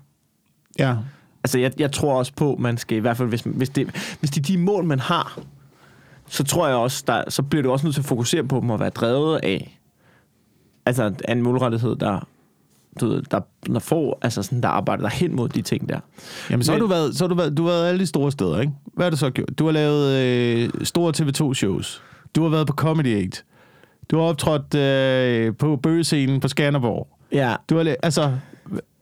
Ja. 0.79 0.97
Altså, 1.45 1.59
jeg, 1.59 1.73
jeg 1.79 1.93
tror 1.93 2.19
også 2.19 2.33
på, 2.37 2.57
man 2.59 2.79
skal 2.79 2.97
i 2.97 3.01
hvert 3.01 3.17
fald, 3.17 3.29
hvis, 3.29 3.43
hvis, 3.43 3.69
det, 3.69 4.17
hvis 4.21 4.31
det 4.31 4.39
er 4.39 4.43
de 4.43 4.59
mål, 4.59 4.85
man 4.85 5.01
har, 5.01 5.39
så 6.29 6.45
tror 6.45 6.67
jeg 6.67 6.77
også, 6.77 7.05
der, 7.07 7.31
så 7.31 7.43
bliver 7.43 7.63
du 7.63 7.71
også 7.71 7.87
nødt 7.87 7.95
til 7.95 8.03
at 8.03 8.07
fokusere 8.07 8.45
på 8.45 8.61
dem 8.61 8.71
og 8.71 8.81
være 8.81 8.91
drevet 8.91 9.41
af 9.43 9.79
altså 10.87 11.15
en 11.29 11.43
målrettighed, 11.43 11.97
der, 11.97 12.29
du 13.00 13.07
ved, 13.09 13.22
der, 13.30 13.40
der 13.66 13.78
får, 13.78 14.18
altså 14.22 14.42
sådan, 14.42 14.61
der 14.61 14.68
arbejder 14.68 15.02
der 15.02 15.11
hen 15.11 15.37
mod 15.37 15.48
de 15.48 15.62
ting 15.62 15.88
der. 15.88 16.00
Jamen, 16.50 16.64
så 16.64 16.72
har 16.72 16.78
Men- 16.78 16.83
du 16.83 16.87
været, 16.94 17.16
så 17.16 17.24
har 17.24 17.28
du 17.28 17.35
været, 17.35 17.57
du 17.57 17.62
har 17.64 17.70
været 17.70 17.87
alle 17.88 18.00
de 18.00 18.07
store 18.07 18.33
steder, 18.33 18.61
ikke? 18.61 18.72
Hvad 18.94 19.07
har 19.07 19.11
du 19.11 19.16
så 19.16 19.30
gjort? 19.30 19.59
Du 19.59 19.64
har 19.64 19.72
lavet 19.72 20.12
øh, 20.18 20.70
store 20.83 21.12
TV2-shows. 21.16 22.02
Du 22.37 22.42
har 22.42 22.48
været 22.50 22.66
på 22.66 22.72
Comedy 22.72 23.24
8. 23.26 23.42
Du 24.11 24.16
har 24.18 24.24
optrådt 24.24 24.74
øh, 24.74 25.57
på 25.57 25.76
bøgescenen 25.76 26.40
på 26.40 26.48
Skanderborg. 26.48 27.09
Ja, 27.33 27.54
Du 27.70 27.76
har 27.76 27.94
altså, 28.02 28.33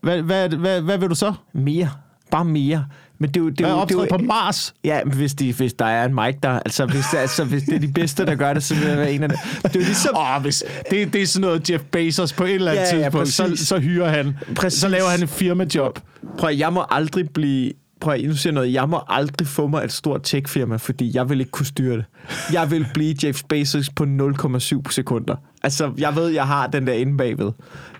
hvad, 0.01 0.21
hvad, 0.21 0.49
hvad, 0.49 0.81
hvad 0.81 0.97
vil 0.97 1.09
du 1.09 1.15
så? 1.15 1.33
mere. 1.53 1.89
Bare 2.31 2.45
mere. 2.45 2.85
Men 3.23 3.29
det 3.31 3.37
er 3.39 3.41
jo... 3.43 3.49
Det 3.49 3.57
Det 3.57 3.65
er 3.65 3.69
jo, 3.69 3.75
det 3.75 3.79
er 3.79 3.81
optrådt 3.81 4.11
jo 4.11 4.17
på 4.17 4.23
Mars. 4.23 4.73
Ja, 4.83 4.99
men 5.05 5.13
hvis, 5.13 5.33
de, 5.33 5.53
hvis 5.53 5.73
der 5.73 5.85
er 5.85 6.05
en 6.05 6.13
mic 6.15 6.35
der, 6.43 6.49
altså 6.49 6.85
hvis, 6.85 7.05
det, 7.11 7.17
altså 7.17 7.43
hvis 7.43 7.63
det 7.63 7.75
er 7.75 7.79
de 7.79 7.87
bedste, 7.87 8.25
der 8.25 8.35
gør 8.35 8.53
det, 8.53 8.63
så 8.63 8.75
vil 8.75 8.87
jeg 8.87 8.97
være 8.97 9.11
en 9.11 9.23
af 9.23 9.29
dem. 9.29 9.37
Det 9.63 9.75
er 9.75 9.79
jo 9.79 9.85
ligesom... 9.85 10.15
Åh, 10.17 10.41
hvis 10.41 10.63
det, 10.91 11.13
det 11.13 11.21
er 11.21 11.27
sådan 11.27 11.41
noget 11.47 11.69
Jeff 11.69 11.83
Bezos 11.91 12.33
på 12.33 12.43
et 12.43 12.53
eller 12.55 12.71
andet 12.71 12.83
Ja, 12.91 12.97
ja, 12.97 13.03
tidspunkt, 13.03 13.27
så, 13.29 13.43
præcis. 13.43 13.67
så 13.67 13.79
hyrer 13.79 14.09
han. 14.09 14.37
Præcis. 14.55 14.79
Så 14.81 14.87
laver 14.87 15.07
han 15.09 15.23
et 15.23 15.29
firmajob. 15.29 15.99
Prøv 16.37 16.55
jeg 16.55 16.73
må 16.73 16.85
aldrig 16.89 17.29
blive... 17.29 17.71
Prøv 18.03 18.13
at, 18.13 18.23
nu 18.23 18.35
siger 18.35 18.51
jeg 18.51 18.55
noget. 18.55 18.73
Jeg 18.73 18.89
må 18.89 19.01
aldrig 19.07 19.47
få 19.47 19.67
mig 19.67 19.83
et 19.83 19.91
stort 19.91 20.23
tech-firma, 20.23 20.75
fordi 20.75 21.11
jeg 21.13 21.29
vil 21.29 21.39
ikke 21.39 21.51
kunne 21.51 21.65
styre 21.65 21.97
det. 21.97 22.05
Jeg 22.53 22.71
vil 22.71 22.85
blive 22.93 23.15
Jeff 23.23 23.43
Bezos 23.49 23.89
på 23.89 24.03
0,7 24.03 24.81
sekunder. 24.89 25.35
Altså, 25.63 25.91
jeg 25.97 26.15
ved, 26.15 26.27
jeg 26.27 26.47
har 26.47 26.67
den 26.67 26.87
der 26.87 26.93
inde 26.93 27.17
bagved. 27.17 27.51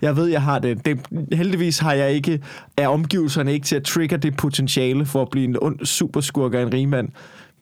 Jeg 0.02 0.16
ved, 0.16 0.26
jeg 0.26 0.42
har 0.42 0.58
det. 0.58 0.86
det. 0.86 1.00
Heldigvis 1.32 1.78
har 1.78 1.92
jeg 1.92 2.12
ikke, 2.12 2.40
er 2.76 2.88
omgivelserne 2.88 3.52
ikke 3.52 3.66
til 3.66 3.76
at 3.76 3.82
trigge 3.82 4.16
det 4.16 4.36
potentiale 4.36 5.06
for 5.06 5.22
at 5.22 5.28
blive 5.30 5.44
en 5.44 5.56
ond 5.60 5.86
superskurk 5.86 6.54
af 6.54 6.62
en 6.62 6.72
rigmand. 6.72 7.08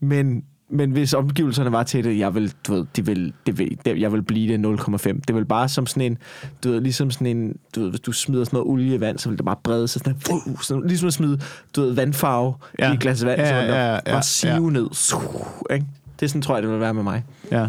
Men, 0.00 0.42
men 0.72 0.90
hvis 0.90 1.14
omgivelserne 1.14 1.73
var 1.73 1.83
til 1.83 2.04
det, 2.04 2.18
jeg 2.18 2.35
vil, 2.35 2.52
du 2.66 2.75
ved, 2.75 2.87
de 2.96 3.06
vil, 3.06 3.33
det 3.46 3.58
vil, 3.58 3.79
det, 3.85 4.00
jeg 4.00 4.12
vil 4.12 4.23
blive 4.23 4.56
det 4.56 4.79
0,5. 4.81 5.20
Det 5.29 5.35
vil 5.35 5.44
bare 5.44 5.68
som 5.68 5.87
sådan 5.87 6.02
en, 6.02 6.18
du 6.64 6.70
ved, 6.70 6.81
ligesom 6.81 7.10
sådan 7.10 7.27
en, 7.27 7.56
du 7.75 7.81
ved, 7.81 7.90
hvis 7.90 8.00
du 8.00 8.12
smider 8.12 8.44
sådan 8.44 8.56
noget 8.56 8.70
olie 8.70 8.94
i 8.94 9.00
vand, 9.00 9.18
så 9.18 9.29
vil 9.29 9.38
det 9.38 9.44
bare 9.44 9.56
brede 9.62 9.88
sig 9.88 10.00
sådan, 10.00 10.14
en, 10.31 10.52
uh, 10.52 10.60
sådan 10.60 10.87
ligesom 10.87 11.06
at 11.06 11.12
smide, 11.12 11.40
du 11.77 11.81
ved, 11.81 11.92
vandfarve 11.92 12.54
ja. 12.79 12.90
I 12.90 12.94
et 12.94 13.00
glas 13.00 13.25
vand, 13.25 13.40
Ja, 13.40 13.48
så 13.48 13.54
vil 13.54 13.64
ja, 13.64 13.92
ja, 13.92 14.00
bare 14.06 14.23
sive 14.23 14.52
ja. 14.52 14.60
ned. 14.60 14.88
Suh, 14.92 15.20
Ikke? 15.70 15.87
Det 16.20 16.27
er 16.27 16.29
sådan, 16.29 16.42
tror 16.42 16.54
jeg, 16.54 16.62
det 16.62 16.70
vil 16.70 16.81
være 16.81 16.94
med 16.94 17.02
mig. 17.02 17.25
Ja. 17.50 17.66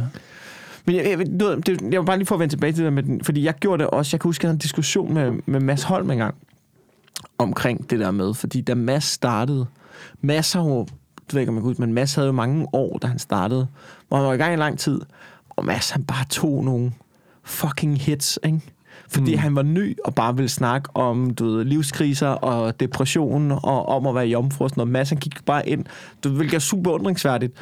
Men 0.85 0.95
jeg, 0.95 1.05
jeg, 1.05 1.39
du 1.39 1.45
ved, 1.45 1.57
det, 1.61 1.81
jeg 1.81 1.99
vil 1.99 2.05
bare 2.05 2.17
lige 2.17 2.27
få 2.27 2.33
at 2.33 2.39
vende 2.39 2.53
tilbage 2.53 2.73
til 2.73 2.85
det 2.85 2.93
med 2.93 3.03
den, 3.03 3.23
fordi 3.23 3.43
jeg 3.43 3.53
gjorde 3.53 3.83
det 3.83 3.89
også, 3.89 4.15
jeg 4.15 4.21
kan 4.21 4.29
huske, 4.29 4.45
jeg 4.45 4.47
havde 4.47 4.55
en 4.55 4.59
diskussion 4.59 5.13
med, 5.13 5.31
med 5.45 5.59
Mads 5.59 5.83
Holm 5.83 6.11
engang, 6.11 6.35
omkring 7.37 7.89
det 7.89 7.99
der 7.99 8.11
med, 8.11 8.33
fordi 8.33 8.61
da 8.61 8.75
Mads 8.75 9.03
startede, 9.03 9.65
Mads 10.21 10.53
har 10.53 10.63
jo, 10.63 10.87
ved 11.31 11.39
ikke, 11.39 11.49
om 11.49 11.53
man 11.53 11.63
kan 11.63 11.69
huske, 11.69 11.81
men 11.81 11.93
Mads 11.93 12.15
havde 12.15 12.25
jo 12.25 12.31
mange 12.31 12.67
år, 12.73 12.97
da 12.97 13.07
han 13.07 13.19
startede, 13.19 13.67
hvor 14.07 14.17
han 14.17 14.25
var 14.25 14.33
i 14.33 14.37
gang 14.37 14.53
i 14.53 14.57
lang 14.57 14.79
tid, 14.79 15.01
og 15.49 15.65
Mads 15.65 15.89
han 15.89 16.03
bare 16.03 16.25
tog 16.29 16.63
nogle 16.63 16.91
fucking 17.43 17.97
hits, 17.97 18.39
ikke? 18.43 18.61
Fordi 19.07 19.33
mm. 19.33 19.39
han 19.39 19.55
var 19.55 19.61
ny 19.61 19.97
og 20.05 20.15
bare 20.15 20.35
ville 20.35 20.49
snakke 20.49 20.89
om 20.95 21.29
du 21.29 21.45
ved, 21.45 21.65
livskriser 21.65 22.27
og 22.27 22.79
depression 22.79 23.51
og 23.51 23.89
om 23.89 24.07
at 24.07 24.15
være 24.15 24.25
jomfru 24.25 24.63
og 24.63 24.69
sådan 24.69 24.81
noget. 24.81 24.91
Mads, 24.91 25.09
han 25.09 25.17
gik 25.17 25.45
bare 25.45 25.69
ind, 25.69 25.85
du 26.23 26.29
ved, 26.29 26.37
hvilket 26.37 26.55
er 26.55 26.59
super 26.59 26.91
undringsværdigt, 26.91 27.53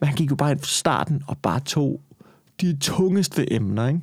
men 0.00 0.06
han 0.06 0.16
gik 0.16 0.30
jo 0.30 0.36
bare 0.36 0.50
ind 0.50 0.58
fra 0.58 0.66
starten 0.66 1.22
og 1.26 1.38
bare 1.38 1.60
tog 1.60 2.00
de 2.60 2.76
tungeste 2.76 3.52
emner, 3.52 3.88
ikke? 3.88 4.00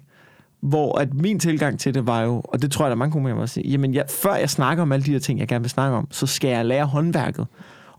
Hvor 0.61 0.99
at 0.99 1.13
min 1.13 1.39
tilgang 1.39 1.79
til 1.79 1.93
det 1.93 2.07
var 2.07 2.21
jo, 2.21 2.41
og 2.43 2.61
det 2.61 2.71
tror 2.71 2.85
jeg, 2.85 2.89
der 2.89 2.95
er 2.95 2.99
mange 2.99 3.11
komikere, 3.11 3.35
der 3.35 3.39
vil 3.39 3.49
sige, 3.49 3.69
jamen 3.69 3.93
jeg, 3.93 4.05
før 4.09 4.35
jeg 4.35 4.49
snakker 4.49 4.81
om 4.81 4.91
alle 4.91 5.05
de 5.05 5.11
her 5.11 5.19
ting, 5.19 5.39
jeg 5.39 5.47
gerne 5.47 5.63
vil 5.63 5.69
snakke 5.69 5.97
om, 5.97 6.07
så 6.11 6.27
skal 6.27 6.49
jeg 6.49 6.65
lære 6.65 6.85
håndværket. 6.85 7.47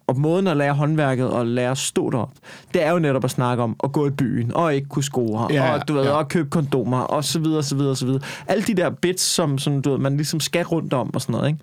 Og 0.06 0.20
måden 0.20 0.46
at 0.46 0.56
lære 0.56 0.74
håndværket 0.74 1.30
og 1.30 1.46
lære 1.46 1.70
at 1.70 1.78
stå 1.78 2.10
derop, 2.10 2.30
det 2.74 2.82
er 2.82 2.90
jo 2.90 2.98
netop 2.98 3.24
at 3.24 3.30
snakke 3.30 3.62
om 3.62 3.76
at 3.84 3.92
gå 3.92 4.06
i 4.06 4.10
byen, 4.10 4.54
og 4.54 4.74
ikke 4.74 4.88
kunne 4.88 5.04
score, 5.04 5.52
Ja, 5.52 5.74
og, 5.74 5.88
du 5.88 5.94
ved, 5.94 6.02
ja. 6.02 6.10
og 6.10 6.28
købe 6.28 6.50
kondomer, 6.50 7.00
og 7.00 7.24
så 7.24 7.38
videre, 7.38 7.62
så 7.62 7.76
videre, 7.76 7.96
så 7.96 8.06
videre. 8.06 8.20
Alle 8.46 8.64
de 8.64 8.74
der 8.74 8.90
bits, 8.90 9.22
som, 9.22 9.58
som 9.58 9.82
du 9.82 9.90
ved, 9.90 9.98
man 9.98 10.16
ligesom 10.16 10.40
skal 10.40 10.66
rundt 10.66 10.92
om 10.92 11.14
og 11.14 11.20
sådan 11.20 11.32
noget, 11.32 11.48
ikke? 11.48 11.60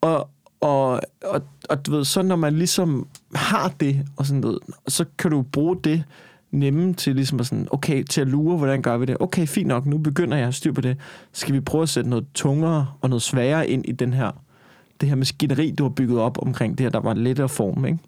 Og, 0.00 0.28
og, 0.60 1.00
og, 1.24 1.42
og 1.70 1.86
du 1.86 1.90
ved, 1.90 2.04
så 2.04 2.22
når 2.22 2.36
man 2.36 2.54
ligesom 2.54 3.06
har 3.34 3.72
det, 3.80 4.06
og 4.16 4.26
sådan 4.26 4.40
noget, 4.40 4.58
så 4.88 5.04
kan 5.18 5.30
du 5.30 5.42
bruge 5.42 5.76
det 5.84 6.04
nemme 6.50 6.94
til 6.94 7.14
ligesom 7.14 7.40
at 7.40 7.46
sådan, 7.46 7.68
okay, 7.70 8.02
til 8.02 8.20
at 8.20 8.26
lure, 8.26 8.56
hvordan 8.56 8.82
gør 8.82 8.96
vi 8.96 9.06
det? 9.06 9.16
Okay, 9.20 9.46
fint 9.46 9.68
nok, 9.68 9.86
nu 9.86 9.98
begynder 9.98 10.36
jeg 10.36 10.48
at 10.48 10.54
styre 10.54 10.74
på 10.74 10.80
det. 10.80 10.96
Skal 11.32 11.54
vi 11.54 11.60
prøve 11.60 11.82
at 11.82 11.88
sætte 11.88 12.10
noget 12.10 12.26
tungere 12.34 12.86
og 13.00 13.08
noget 13.08 13.22
sværere 13.22 13.68
ind 13.68 13.84
i 13.88 13.92
den 13.92 14.12
her, 14.12 14.30
det 15.00 15.08
her 15.08 15.16
maskineri, 15.16 15.70
du 15.70 15.84
har 15.84 15.90
bygget 15.90 16.20
op 16.20 16.38
omkring 16.42 16.78
det 16.78 16.84
her, 16.84 16.90
der 16.90 17.00
var 17.00 17.14
lettere 17.14 17.48
form, 17.48 17.84
ikke? 17.84 17.98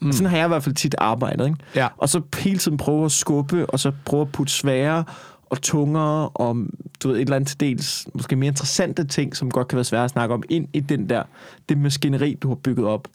Mm. 0.00 0.12
Sådan 0.12 0.30
har 0.30 0.36
jeg 0.36 0.46
i 0.46 0.48
hvert 0.48 0.62
fald 0.62 0.74
tit 0.74 0.94
arbejdet, 0.98 1.46
ikke? 1.46 1.58
Ja. 1.76 1.88
Og 1.96 2.08
så 2.08 2.20
hele 2.38 2.58
tiden 2.58 2.76
prøve 2.76 3.04
at 3.04 3.12
skubbe, 3.12 3.66
og 3.70 3.80
så 3.80 3.92
prøve 4.04 4.22
at 4.22 4.32
putte 4.32 4.52
svære 4.52 5.04
og 5.50 5.62
tungere, 5.62 6.28
og 6.28 6.56
du 7.02 7.08
ved, 7.08 7.16
et 7.16 7.20
eller 7.20 7.36
andet 7.36 7.48
til 7.48 7.60
dels, 7.60 8.06
måske 8.14 8.36
mere 8.36 8.48
interessante 8.48 9.06
ting, 9.06 9.36
som 9.36 9.50
godt 9.50 9.68
kan 9.68 9.76
være 9.76 9.84
svære 9.84 10.04
at 10.04 10.10
snakke 10.10 10.34
om, 10.34 10.42
ind 10.48 10.68
i 10.72 10.80
den 10.80 11.08
der, 11.08 11.22
det 11.68 11.78
maskineri, 11.78 12.34
du 12.34 12.48
har 12.48 12.54
bygget 12.54 12.86
op. 12.86 13.08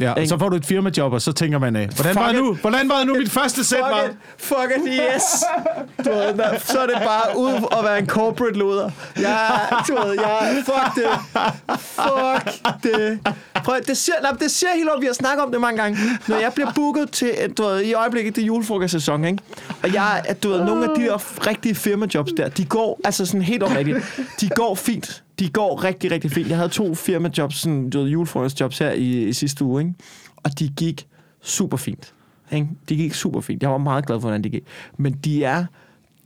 Ja, 0.00 0.12
og 0.12 0.28
så 0.28 0.38
får 0.38 0.48
du 0.48 0.56
et 0.56 0.66
firmajob, 0.66 1.12
og 1.12 1.22
så 1.22 1.32
tænker 1.32 1.58
man, 1.58 1.76
øh, 1.76 1.88
hvordan 1.94 2.14
var 2.14 2.28
Fuck 2.28 2.38
nu? 2.38 2.54
Hvordan 2.54 2.88
var 2.88 3.04
nu 3.04 3.14
mit 3.14 3.30
første 3.30 3.64
sæt? 3.64 3.78
Fuck 3.78 4.10
it, 4.10 4.16
fuck 4.38 4.86
it, 4.86 4.92
yes. 5.14 5.44
Du 6.04 6.10
ved, 6.10 6.34
der, 6.34 6.58
så 6.58 6.78
er 6.78 6.86
det 6.86 6.96
bare 7.04 7.38
ud 7.38 7.52
og 7.70 7.84
være 7.84 7.98
en 7.98 8.06
corporate 8.06 8.58
luder. 8.58 8.90
Ja, 9.20 9.36
du 9.88 9.94
ved, 9.94 10.14
ja, 10.14 10.50
fuck 10.60 10.94
det. 10.96 11.08
Fuck 11.78 12.82
det. 12.82 13.18
Prøv, 13.64 13.76
det 13.86 13.96
siger, 13.96 14.16
nej, 14.22 14.30
det 14.40 14.50
siger 14.50 14.70
helt 14.76 14.88
over, 14.88 15.00
vi 15.00 15.06
har 15.06 15.12
snakket 15.12 15.44
om 15.44 15.52
det 15.52 15.60
mange 15.60 15.82
gange. 15.82 15.98
Når 16.28 16.36
jeg 16.36 16.52
bliver 16.54 16.72
booket 16.74 17.10
til, 17.10 17.30
du 17.58 17.62
ved, 17.62 17.80
i 17.80 17.92
øjeblikket, 17.92 18.36
det 18.36 18.42
er 18.42 18.46
julefrokostsæson, 18.46 19.24
ikke? 19.24 19.38
Og 19.82 19.94
jeg, 19.94 20.22
at 20.24 20.42
du 20.42 20.48
ved, 20.48 20.64
nogle 20.64 20.84
af 20.84 20.90
de 20.96 21.04
der 21.04 21.46
rigtige 21.46 21.74
firmajobs 21.74 22.32
der, 22.36 22.48
de 22.48 22.64
går, 22.64 23.00
altså 23.04 23.26
sådan 23.26 23.42
helt 23.42 23.62
oprigtigt, 23.62 23.98
de 24.40 24.48
går 24.48 24.74
fint. 24.74 25.22
De 25.38 25.48
går 25.48 25.84
rigtig, 25.84 26.10
rigtig 26.10 26.30
fint. 26.30 26.48
Jeg 26.48 26.56
havde 26.56 26.68
to 26.68 26.94
firmajobs, 26.94 27.56
sådan, 27.56 27.90
du 27.90 28.00
ved, 28.00 28.08
julefrokostjobs 28.08 28.78
her 28.78 28.90
i, 28.90 29.28
i 29.28 29.32
sidste 29.32 29.64
uge, 29.64 29.82
ikke? 29.82 29.94
Og 30.36 30.58
de 30.58 30.68
gik 30.68 31.06
super 31.42 31.76
fint. 31.76 32.14
Ikke? 32.52 32.68
De 32.88 32.96
gik 32.96 33.14
super 33.14 33.40
fint. 33.40 33.62
Jeg 33.62 33.70
var 33.70 33.78
meget 33.78 34.06
glad 34.06 34.16
for, 34.16 34.28
hvordan 34.28 34.44
de 34.44 34.50
gik. 34.50 34.64
Men 34.96 35.12
de 35.12 35.44
er... 35.44 35.64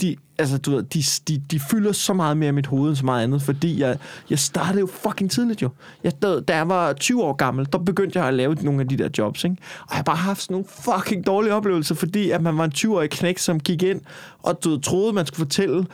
De, 0.00 0.16
altså, 0.38 0.59
du 0.59 0.70
ved, 0.70 0.82
de, 0.82 1.02
de, 1.28 1.42
de 1.50 1.61
fylder 1.61 1.92
så 1.92 2.12
meget 2.12 2.36
mere 2.36 2.48
i 2.48 2.52
mit 2.52 2.66
hoved 2.66 2.88
end 2.88 2.96
så 2.96 3.04
meget 3.04 3.24
andet, 3.24 3.42
fordi 3.42 3.80
jeg, 3.80 3.98
jeg 4.30 4.38
startede 4.38 4.80
jo 4.80 4.86
fucking 4.86 5.30
tidligt 5.30 5.62
jo. 5.62 5.70
Jeg, 6.04 6.22
da, 6.22 6.40
da 6.40 6.56
jeg 6.56 6.68
var 6.68 6.92
20 6.92 7.22
år 7.22 7.32
gammel, 7.32 7.68
der 7.72 7.78
begyndte 7.78 8.18
jeg 8.18 8.28
at 8.28 8.34
lave 8.34 8.54
nogle 8.54 8.80
af 8.80 8.88
de 8.88 8.96
der 8.96 9.09
jobs, 9.18 9.44
ikke? 9.44 9.56
Og 9.80 9.88
jeg 9.90 9.96
har 9.96 10.02
bare 10.02 10.16
haft 10.16 10.42
sådan 10.42 10.54
nogle 10.54 10.66
fucking 10.68 11.26
dårlige 11.26 11.54
oplevelser, 11.54 11.94
fordi 11.94 12.30
at 12.30 12.42
man 12.42 12.59
var 12.59 12.64
en 12.64 12.72
20-årig 12.76 13.11
knæk, 13.11 13.38
som 13.38 13.61
gik 13.61 13.82
ind 13.82 14.00
og 14.42 14.64
du 14.64 14.70
ved, 14.70 14.80
troede, 14.80 15.12
man 15.12 15.26
skulle 15.26 15.46
fortælle 15.46 15.86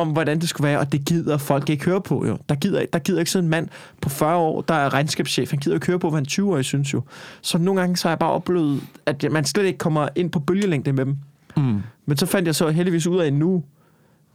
om, 0.00 0.08
hvordan 0.08 0.40
det 0.40 0.48
skulle 0.48 0.68
være, 0.68 0.78
og 0.78 0.92
det 0.92 1.04
gider 1.04 1.38
folk 1.38 1.70
ikke 1.70 1.84
høre 1.84 2.00
på, 2.00 2.26
jo. 2.26 2.38
Der 2.48 2.54
gider, 2.54 2.84
der 2.92 2.98
gider 2.98 3.18
ikke 3.18 3.30
sådan 3.30 3.44
en 3.44 3.50
mand 3.50 3.68
på 4.00 4.08
40 4.08 4.36
år, 4.36 4.60
der 4.60 4.74
er 4.74 4.94
regnskabschef. 4.94 5.50
Han 5.50 5.58
gider 5.58 5.76
ikke 5.76 5.86
høre 5.86 5.98
på, 5.98 6.10
hvad 6.10 6.20
en 6.20 6.26
20-årig 6.30 6.64
synes 6.64 6.92
jo. 6.92 7.02
Så 7.42 7.58
nogle 7.58 7.80
gange 7.80 7.96
så 7.96 8.08
har 8.08 8.12
jeg 8.12 8.18
bare 8.18 8.30
oplevet, 8.30 8.80
at 9.06 9.24
man 9.30 9.44
slet 9.44 9.64
ikke 9.64 9.78
kommer 9.78 10.08
ind 10.16 10.30
på 10.30 10.40
bølgelængde 10.40 10.92
med 10.92 11.04
dem. 11.04 11.16
Mm. 11.56 11.82
Men 12.06 12.16
så 12.16 12.26
fandt 12.26 12.46
jeg 12.46 12.54
så 12.54 12.70
heldigvis 12.70 13.06
ud 13.06 13.18
af 13.18 13.32
nu. 13.32 13.64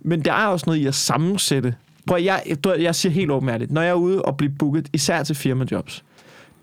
Men 0.01 0.26
der 0.26 0.34
er 0.34 0.47
også 0.47 0.63
noget 0.68 0.80
i 0.80 0.86
at 0.86 0.95
sammensætte. 0.95 1.76
Prøv, 2.07 2.22
jeg, 2.22 2.43
jeg, 2.47 2.82
jeg 2.82 2.95
siger 2.95 3.13
helt 3.13 3.32
åbenærligt, 3.32 3.72
når 3.72 3.82
jeg 3.82 3.89
er 3.89 3.93
ude 3.93 4.22
og 4.22 4.38
bliver 4.38 4.53
booket, 4.59 4.89
især 4.93 5.24
til 5.24 5.36
firmajobs, 5.36 6.03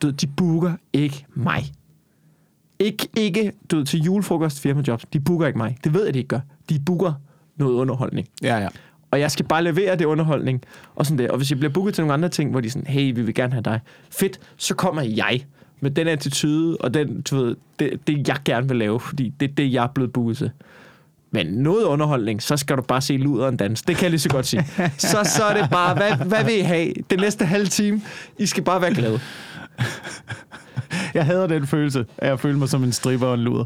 du 0.02 0.10
de 0.10 0.26
booker 0.26 0.72
ikke 0.92 1.24
mig. 1.34 1.72
Ikke, 2.78 3.08
ikke 3.16 3.52
du 3.70 3.76
ved, 3.76 3.84
til 3.84 4.00
julefrokost 4.00 4.60
firmajobs, 4.60 5.04
de 5.12 5.20
booker 5.20 5.46
ikke 5.46 5.58
mig. 5.58 5.78
Det 5.84 5.94
ved 5.94 6.04
jeg, 6.04 6.14
de 6.14 6.18
ikke 6.18 6.28
gør. 6.28 6.40
De 6.68 6.80
booker 6.86 7.12
noget 7.56 7.74
underholdning. 7.74 8.28
Ja, 8.42 8.58
ja. 8.58 8.68
Og 9.12 9.20
jeg 9.20 9.30
skal 9.30 9.46
bare 9.46 9.64
levere 9.64 9.96
det 9.96 10.04
underholdning. 10.04 10.62
Og, 10.94 11.06
sådan 11.06 11.18
det. 11.18 11.28
og 11.28 11.36
hvis 11.36 11.50
jeg 11.50 11.58
bliver 11.58 11.72
booket 11.72 11.94
til 11.94 12.02
nogle 12.02 12.14
andre 12.14 12.28
ting, 12.28 12.50
hvor 12.50 12.60
de 12.60 12.66
er 12.66 12.70
sådan, 12.70 12.86
hey, 12.86 13.14
vi 13.14 13.22
vil 13.22 13.34
gerne 13.34 13.52
have 13.52 13.62
dig. 13.62 13.80
Fedt, 14.10 14.40
så 14.56 14.74
kommer 14.74 15.02
jeg 15.02 15.44
med 15.80 15.90
den 15.90 16.08
attitude, 16.08 16.76
og 16.76 16.94
den, 16.94 17.22
du 17.22 17.36
ved, 17.36 17.56
det, 17.78 18.06
det, 18.06 18.28
jeg 18.28 18.36
gerne 18.44 18.68
vil 18.68 18.76
lave, 18.76 19.00
fordi 19.00 19.32
det 19.40 19.50
er 19.50 19.54
det, 19.54 19.72
jeg 19.72 19.84
er 19.84 19.88
blevet 19.88 20.12
booket 20.12 20.36
til. 20.36 20.50
Men 21.30 21.46
noget 21.46 21.84
underholdning, 21.84 22.42
så 22.42 22.56
skal 22.56 22.76
du 22.76 22.82
bare 22.82 23.00
se 23.00 23.16
luderen 23.16 23.56
dans. 23.56 23.82
Det 23.82 23.96
kan 23.96 24.02
jeg 24.02 24.10
lige 24.10 24.20
så 24.20 24.28
godt 24.28 24.46
sige. 24.46 24.64
Så, 24.98 25.18
så 25.36 25.44
er 25.44 25.60
det 25.60 25.70
bare, 25.70 25.94
hvad, 25.94 26.26
hvad 26.26 26.44
vil 26.44 26.58
I 26.58 26.60
have? 26.60 26.92
Den 27.10 27.18
næste 27.18 27.44
halve 27.44 27.66
time, 27.66 28.00
I 28.38 28.46
skal 28.46 28.64
bare 28.64 28.80
være 28.80 28.94
glade. 28.94 29.20
Jeg 31.14 31.26
hader 31.26 31.46
den 31.46 31.66
følelse 31.66 32.06
at 32.18 32.40
føle 32.40 32.58
mig 32.58 32.68
som 32.68 32.84
en 32.84 32.92
stripper 32.92 33.26
og 33.26 33.34
en 33.34 33.40
luder. 33.40 33.64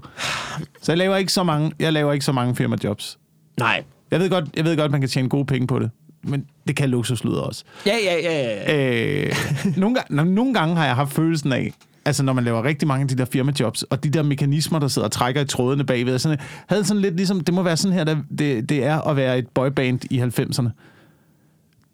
Så 0.82 0.92
jeg 0.92 0.98
laver 0.98 1.16
ikke 1.16 1.32
så 1.32 1.42
mange, 1.42 1.72
jeg 1.78 1.92
laver 1.92 2.12
ikke 2.12 2.24
så 2.24 2.32
mange 2.32 2.56
firmajobs. 2.56 3.18
Nej. 3.58 3.84
Jeg 4.10 4.20
ved, 4.20 4.30
godt, 4.30 4.44
jeg 4.56 4.64
ved 4.64 4.76
godt, 4.76 4.90
man 4.92 5.00
kan 5.00 5.10
tjene 5.10 5.28
gode 5.28 5.44
penge 5.46 5.66
på 5.66 5.78
det. 5.78 5.90
Men 6.22 6.44
det 6.68 6.76
kan 6.76 6.88
luksusluder 6.90 7.40
også. 7.40 7.64
Ja, 7.86 7.94
ja, 8.04 8.14
ja, 8.22 8.62
ja. 8.72 9.24
Øh, 9.26 9.32
nogle, 9.76 9.96
gange, 9.96 10.34
nogle 10.34 10.54
gange 10.54 10.76
har 10.76 10.84
jeg 10.86 10.94
haft 10.94 11.12
følelsen 11.12 11.52
af, 11.52 11.72
altså 12.04 12.22
når 12.22 12.32
man 12.32 12.44
laver 12.44 12.64
rigtig 12.64 12.88
mange 12.88 13.02
af 13.02 13.08
de 13.08 13.14
der 13.16 13.24
firmajobs, 13.24 13.82
og 13.82 14.04
de 14.04 14.10
der 14.10 14.22
mekanismer, 14.22 14.78
der 14.78 14.88
sidder 14.88 15.08
og 15.08 15.12
trækker 15.12 15.40
i 15.40 15.44
trådene 15.44 15.84
bagved, 15.84 16.18
sådan, 16.18 16.38
havde 16.68 16.84
sådan 16.84 17.00
lidt 17.02 17.16
ligesom, 17.16 17.40
det 17.40 17.54
må 17.54 17.62
være 17.62 17.76
sådan 17.76 17.92
her, 17.96 18.04
der, 18.04 18.16
det, 18.38 18.68
det 18.68 18.84
er 18.84 19.00
at 19.00 19.16
være 19.16 19.38
et 19.38 19.48
boyband 19.54 20.00
i 20.10 20.20
90'erne. 20.20 20.68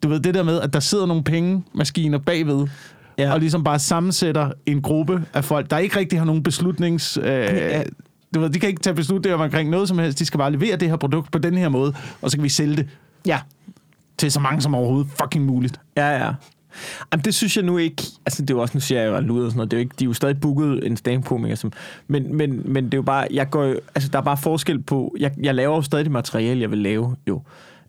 Du 0.03 0.07
ved, 0.09 0.19
det 0.19 0.33
der 0.33 0.43
med, 0.43 0.61
at 0.61 0.73
der 0.73 0.79
sidder 0.79 1.05
nogle 1.05 1.23
pengemaskiner 1.23 2.17
bagved, 2.17 2.67
Ja. 3.17 3.23
ja. 3.23 3.33
og 3.33 3.39
ligesom 3.39 3.63
bare 3.63 3.79
sammensætter 3.79 4.51
en 4.65 4.81
gruppe 4.81 5.23
af 5.33 5.45
folk, 5.45 5.69
der 5.71 5.77
ikke 5.77 5.99
rigtig 5.99 6.19
har 6.19 6.25
nogen 6.25 6.43
beslutnings... 6.43 7.17
Øh, 7.17 7.25
Ja. 7.25 7.83
Du 8.33 8.39
ved, 8.39 8.49
de 8.49 8.59
kan 8.59 8.69
ikke 8.69 8.81
tage 8.81 8.93
beslutninger 8.93 9.37
omkring 9.37 9.69
noget 9.69 9.87
som 9.87 9.99
helst. 9.99 10.19
De 10.19 10.25
skal 10.25 10.37
bare 10.37 10.51
levere 10.51 10.75
det 10.75 10.89
her 10.89 10.95
produkt 10.95 11.31
på 11.31 11.37
den 11.37 11.57
her 11.57 11.69
måde, 11.69 11.95
og 12.21 12.31
så 12.31 12.37
kan 12.37 12.43
vi 12.43 12.49
sælge 12.49 12.75
det 12.75 12.87
Ja, 13.25 13.39
til 14.17 14.31
så 14.31 14.39
mange 14.39 14.61
som 14.61 14.75
overhovedet 14.75 15.11
fucking 15.21 15.45
muligt. 15.45 15.79
Ja, 15.97 16.25
ja. 16.25 16.33
Jamen, 17.11 17.25
det 17.25 17.35
synes 17.35 17.57
jeg 17.57 17.65
nu 17.65 17.77
ikke... 17.77 18.03
Altså, 18.25 18.41
det 18.41 18.49
er 18.49 18.53
jo 18.53 18.61
også, 18.61 18.77
nu 18.77 18.81
siger 18.81 19.01
jeg 19.01 19.09
jo, 19.09 19.15
at 19.15 19.23
luder 19.23 19.45
og 19.45 19.51
sådan 19.51 19.57
noget. 19.57 19.71
Det 19.71 19.77
er 19.77 19.81
jo 19.81 19.83
ikke, 19.83 19.95
de 19.99 20.03
er 20.03 20.07
jo 20.07 20.13
stadig 20.13 20.39
booket 20.41 20.87
en 20.87 20.97
stand 20.97 21.55
som... 21.55 21.71
Men, 22.07 22.37
men, 22.37 22.61
men 22.65 22.85
det 22.85 22.93
er 22.93 22.97
jo 22.97 23.01
bare... 23.01 23.27
Jeg 23.31 23.49
går 23.49 23.63
jo, 23.63 23.79
altså, 23.95 24.09
der 24.09 24.19
er 24.19 24.23
bare 24.23 24.37
forskel 24.37 24.81
på... 24.81 25.15
Jeg, 25.19 25.31
jeg 25.41 25.55
laver 25.55 25.75
jo 25.75 25.81
stadig 25.81 26.05
det 26.05 26.11
materiale, 26.11 26.61
jeg 26.61 26.71
vil 26.71 26.79
lave, 26.79 27.15
jo. 27.27 27.41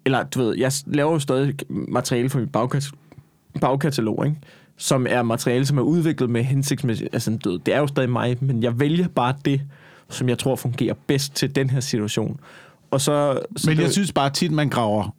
Eller, 0.05 0.23
du 0.23 0.43
ved, 0.43 0.57
jeg 0.59 0.73
laver 0.87 1.13
jo 1.13 1.19
stadig 1.19 1.55
materiale 1.69 2.31
for 2.31 2.39
mit 2.39 2.53
bagkatalog, 2.53 2.99
bagkatalog 3.61 4.27
ikke? 4.27 4.39
Som 4.77 5.07
er 5.11 5.23
materiale, 5.23 5.67
som 5.67 5.79
er 5.79 5.83
udviklet 5.83 6.31
med 6.31 6.43
hensigtsmæssigt... 6.43 7.11
Altså, 7.13 7.39
du 7.45 7.51
ved, 7.51 7.59
det 7.67 7.75
er 7.75 7.79
jo 7.79 7.87
stadig 7.87 8.11
mig, 8.11 8.37
men 8.41 8.63
jeg 8.63 8.81
vælger 8.81 9.09
bare 9.09 9.35
det, 9.45 9.61
som 10.09 10.29
jeg 10.29 10.39
tror 10.39 10.57
fungerer 10.57 10.95
bedst 11.07 11.35
til 11.35 11.55
den 11.55 11.71
her 11.71 11.81
situation. 11.81 12.41
Og 12.91 13.01
så... 13.01 13.41
så 13.57 13.71
Men 13.71 13.77
det, 13.77 13.83
jeg 13.83 13.93
synes 13.93 14.13
bare 14.13 14.31
tit, 14.31 14.53
man 14.53 14.69
graver, 14.69 15.15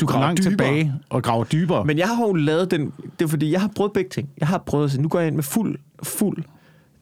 du 0.00 0.06
graver 0.06 0.26
langt 0.26 0.40
dybere. 0.40 0.50
tilbage 0.50 0.94
og 1.10 1.22
graver 1.22 1.44
dybere. 1.44 1.84
Men 1.84 1.98
jeg 1.98 2.08
har 2.08 2.26
jo 2.26 2.32
lavet 2.32 2.70
den... 2.70 2.92
Det 3.18 3.24
er 3.24 3.28
fordi, 3.28 3.52
jeg 3.52 3.60
har 3.60 3.70
prøvet 3.76 3.92
begge 3.92 4.10
ting. 4.10 4.28
Jeg 4.40 4.48
har 4.48 4.58
prøvet 4.58 4.84
at 4.84 4.90
sige, 4.90 5.02
nu 5.02 5.08
går 5.08 5.18
jeg 5.18 5.26
ind 5.28 5.34
med 5.34 5.44
fuld, 5.44 5.78
fuld 6.02 6.44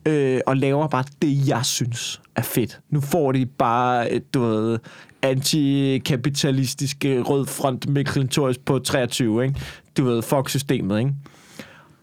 øh, 0.07 0.41
og 0.47 0.57
laver 0.57 0.89
bare 0.89 1.05
det, 1.23 1.49
jeg 1.49 1.65
synes 1.65 2.21
er 2.37 2.43
fedt. 2.43 2.81
Nu 2.91 3.01
får 3.01 3.33
de 3.33 3.47
bare, 3.47 4.19
du 4.35 4.41
ved, 4.41 4.79
antikapitalistiske 5.23 7.21
rød 7.21 7.47
front 7.47 7.89
med 7.89 8.55
på 8.65 8.79
23, 8.79 9.45
ikke? 9.45 9.61
Du 9.97 10.05
ved, 10.05 10.23
fuck 10.23 10.49
systemet, 10.49 10.99
ikke? 10.99 11.13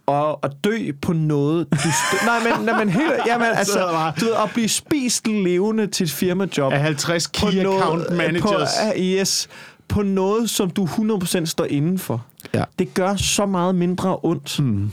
Og 0.08 0.39
at 0.45 0.51
dø 0.64 0.91
på 1.01 1.14
noget, 1.14 1.68
du 1.72 1.78
stø- 1.78 2.26
nej, 2.30 2.39
men, 2.43 2.66
nej, 2.66 2.86
men 2.86 2.89
helt, 2.93 3.12
jamen, 3.28 3.47
altså, 3.53 4.12
du 4.20 4.26
ved, 4.26 4.34
at 4.43 4.49
blive 4.53 4.70
spist 4.70 5.28
levende 5.28 5.88
til 5.88 6.03
et 6.03 6.12
firmajob 6.12 6.74
af 6.74 6.80
50 6.80 7.28
på 7.28 7.45
key 7.51 7.62
noget- 7.64 7.78
account 7.82 8.12
managers. 8.18 8.70
På, 8.84 8.93
uh, 8.97 9.01
yes, 9.01 9.47
på 9.88 10.01
noget, 10.01 10.49
som 10.49 10.70
du 10.70 10.86
100% 10.86 11.45
står 11.45 11.66
inden 11.66 11.99
for. 11.99 12.26
Ja. 12.53 12.64
Det 12.80 12.93
gør 12.93 13.16
så 13.16 13.45
meget 13.45 13.76
mindre 13.76 14.18
ondt, 14.24 14.60
mm. 14.60 14.91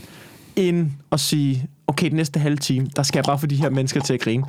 end 0.55 0.91
at 1.11 1.19
sige, 1.19 1.67
okay, 1.87 2.09
den 2.09 2.15
næste 2.15 2.39
halve 2.39 2.57
time, 2.57 2.87
der 2.95 3.03
skal 3.03 3.17
jeg 3.17 3.23
bare 3.25 3.39
få 3.39 3.45
de 3.45 3.55
her 3.55 3.69
mennesker 3.69 4.01
til 4.01 4.13
at 4.13 4.19
grine. 4.21 4.43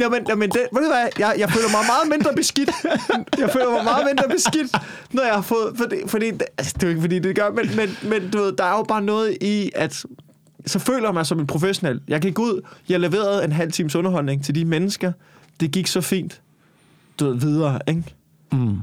Jamen, 0.00 0.26
jamen 0.28 0.50
det, 0.50 0.60
ved 0.72 0.82
du 0.82 0.88
hvad, 0.88 1.08
jeg, 1.18 1.34
jeg 1.38 1.50
føler 1.50 1.68
mig 1.68 1.86
meget 1.86 2.08
mindre 2.18 2.34
beskidt. 2.36 2.70
Jeg 3.38 3.50
føler 3.50 3.70
mig 3.70 3.84
meget 3.84 4.06
mindre 4.06 4.24
beskidt, 4.28 4.72
når 5.12 5.22
jeg 5.22 5.34
har 5.34 5.42
fået... 5.42 5.72
Fordi, 5.76 5.96
fordi, 6.06 6.30
det- 6.30 6.42
altså, 6.58 6.72
det 6.74 6.82
er 6.82 6.86
jo 6.86 6.90
ikke, 6.90 7.00
fordi 7.00 7.18
det 7.18 7.36
gør, 7.36 7.50
men, 7.50 7.76
men, 7.76 8.10
men 8.10 8.30
du 8.30 8.38
ved, 8.38 8.52
der 8.52 8.64
er 8.64 8.76
jo 8.76 8.82
bare 8.82 9.02
noget 9.02 9.36
i, 9.40 9.70
at 9.74 10.04
så 10.66 10.78
føler 10.78 11.06
jeg 11.08 11.14
mig 11.14 11.26
som 11.26 11.40
en 11.40 11.46
professionel. 11.46 12.00
Jeg 12.08 12.20
gik 12.20 12.38
ud, 12.38 12.60
jeg 12.88 13.00
leverede 13.00 13.44
en 13.44 13.52
halv 13.52 13.72
times 13.72 13.94
underholdning 13.96 14.44
til 14.44 14.54
de 14.54 14.64
mennesker. 14.64 15.12
Det 15.60 15.70
gik 15.70 15.86
så 15.86 16.00
fint. 16.00 16.40
Du 17.20 17.24
ved, 17.26 17.34
videre, 17.34 17.78
ikke? 17.88 18.04
Mm. 18.52 18.76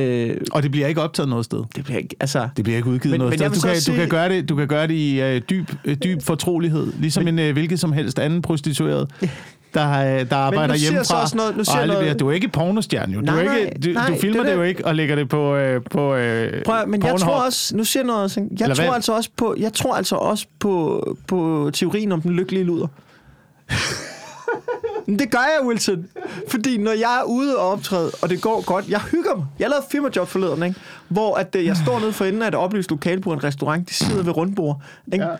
Øh, 0.00 0.36
Og 0.52 0.62
det 0.62 0.70
bliver 0.70 0.86
ikke 0.86 1.02
optaget 1.02 1.28
noget 1.28 1.44
sted. 1.44 1.62
det 1.76 1.84
bliver 1.84 1.98
ikke, 1.98 2.16
altså... 2.20 2.48
Det 2.56 2.64
bliver 2.64 2.76
ikke 2.76 2.88
udgivet 2.88 3.10
Men- 3.12 3.18
noget 3.18 3.30
men 3.30 3.38
sted. 3.50 3.62
Du 3.62 3.66
kan, 3.68 3.80
sige- 3.80 3.94
du, 3.94 4.00
kan 4.00 4.08
gøre 4.08 4.28
det, 4.28 4.48
du 4.48 4.56
kan 4.56 4.68
gøre 4.68 4.86
det 4.86 4.94
i 4.94 5.20
øh, 5.20 5.40
dyb, 5.50 5.70
øh, 5.84 5.96
dyb 6.04 6.22
fortrolighed, 6.22 6.92
ligesom 6.98 7.28
en 7.28 7.38
øh, 7.38 7.52
hvilket 7.52 7.80
som 7.80 7.92
helst 7.92 8.18
anden 8.18 8.42
prostitueret, 8.42 9.10
der, 9.74 9.90
øh, 10.20 10.30
der 10.30 10.36
arbejder 10.36 10.74
hjemmefra. 10.76 11.22
også 11.22 11.36
noget- 11.36 11.54
nu 11.54 11.60
og 11.60 11.66
siger 11.66 11.78
aldrig 11.78 11.94
noget- 11.94 12.04
bliver, 12.04 12.18
du 12.18 12.28
er 12.28 12.32
ikke 12.32 12.48
pornostjerne, 12.48 13.12
jo. 13.14 13.20
Du, 13.20 13.24
Nej, 13.24 13.40
er 13.40 13.44
nej, 13.44 13.56
ikke, 13.56 13.70
du, 13.84 13.90
nej, 13.92 14.06
du 14.06 14.12
det 14.12 14.20
filmer 14.20 14.40
er 14.40 14.46
det, 14.48 14.54
jo 14.54 14.62
det. 14.62 14.68
ikke 14.68 14.86
og 14.86 14.94
lægger 14.94 15.14
det 15.16 15.28
på, 15.28 15.56
øh, 15.56 15.80
på 15.90 16.14
øh, 16.14 16.62
Prøv, 16.64 16.88
men 16.88 17.02
jeg 17.02 17.10
tror 17.10 17.18
Pornhub. 17.26 17.44
også, 17.46 17.76
nu 17.76 17.84
siger 17.84 18.02
noget 18.04 18.22
også, 18.22 18.40
jeg 18.40 18.48
Eller 18.64 18.74
tror 18.74 18.84
hvad? 18.84 18.94
altså 18.94 19.12
også 19.16 19.30
på, 19.36 19.54
jeg 19.58 19.72
tror 19.72 19.94
altså 19.94 20.16
også 20.16 20.46
på, 20.58 21.04
på 21.26 21.70
teorien 21.72 22.12
om 22.12 22.20
den 22.22 22.30
lykkelige 22.32 22.64
luder. 22.64 22.86
Men 25.06 25.18
det 25.18 25.30
gør 25.30 25.38
jeg, 25.38 25.66
Wilson. 25.66 26.06
Fordi 26.48 26.78
når 26.78 26.92
jeg 26.92 27.18
er 27.20 27.24
ude 27.24 27.58
og 27.58 27.68
optræde, 27.68 28.10
og 28.22 28.30
det 28.30 28.42
går 28.42 28.64
godt, 28.64 28.88
jeg 28.88 29.00
hygger 29.00 29.36
mig. 29.36 29.46
Jeg 29.58 29.70
lavede 29.70 29.86
firmajob 29.90 30.28
forleden, 30.28 30.62
ikke? 30.62 30.80
hvor 31.08 31.34
at, 31.34 31.56
øh, 31.56 31.64
jeg 31.64 31.76
står 31.76 32.00
nede 32.00 32.12
for 32.12 32.24
enden 32.24 32.42
af 32.42 32.48
et 32.48 32.54
oplyst 32.54 32.90
lokale 32.90 33.20
på 33.20 33.32
en 33.32 33.44
restaurant. 33.44 33.88
De 33.88 33.94
sidder 33.94 34.22
ved 34.22 34.36
rundbord. 34.36 34.82
Ikke? 35.12 35.24
Ja. 35.24 35.30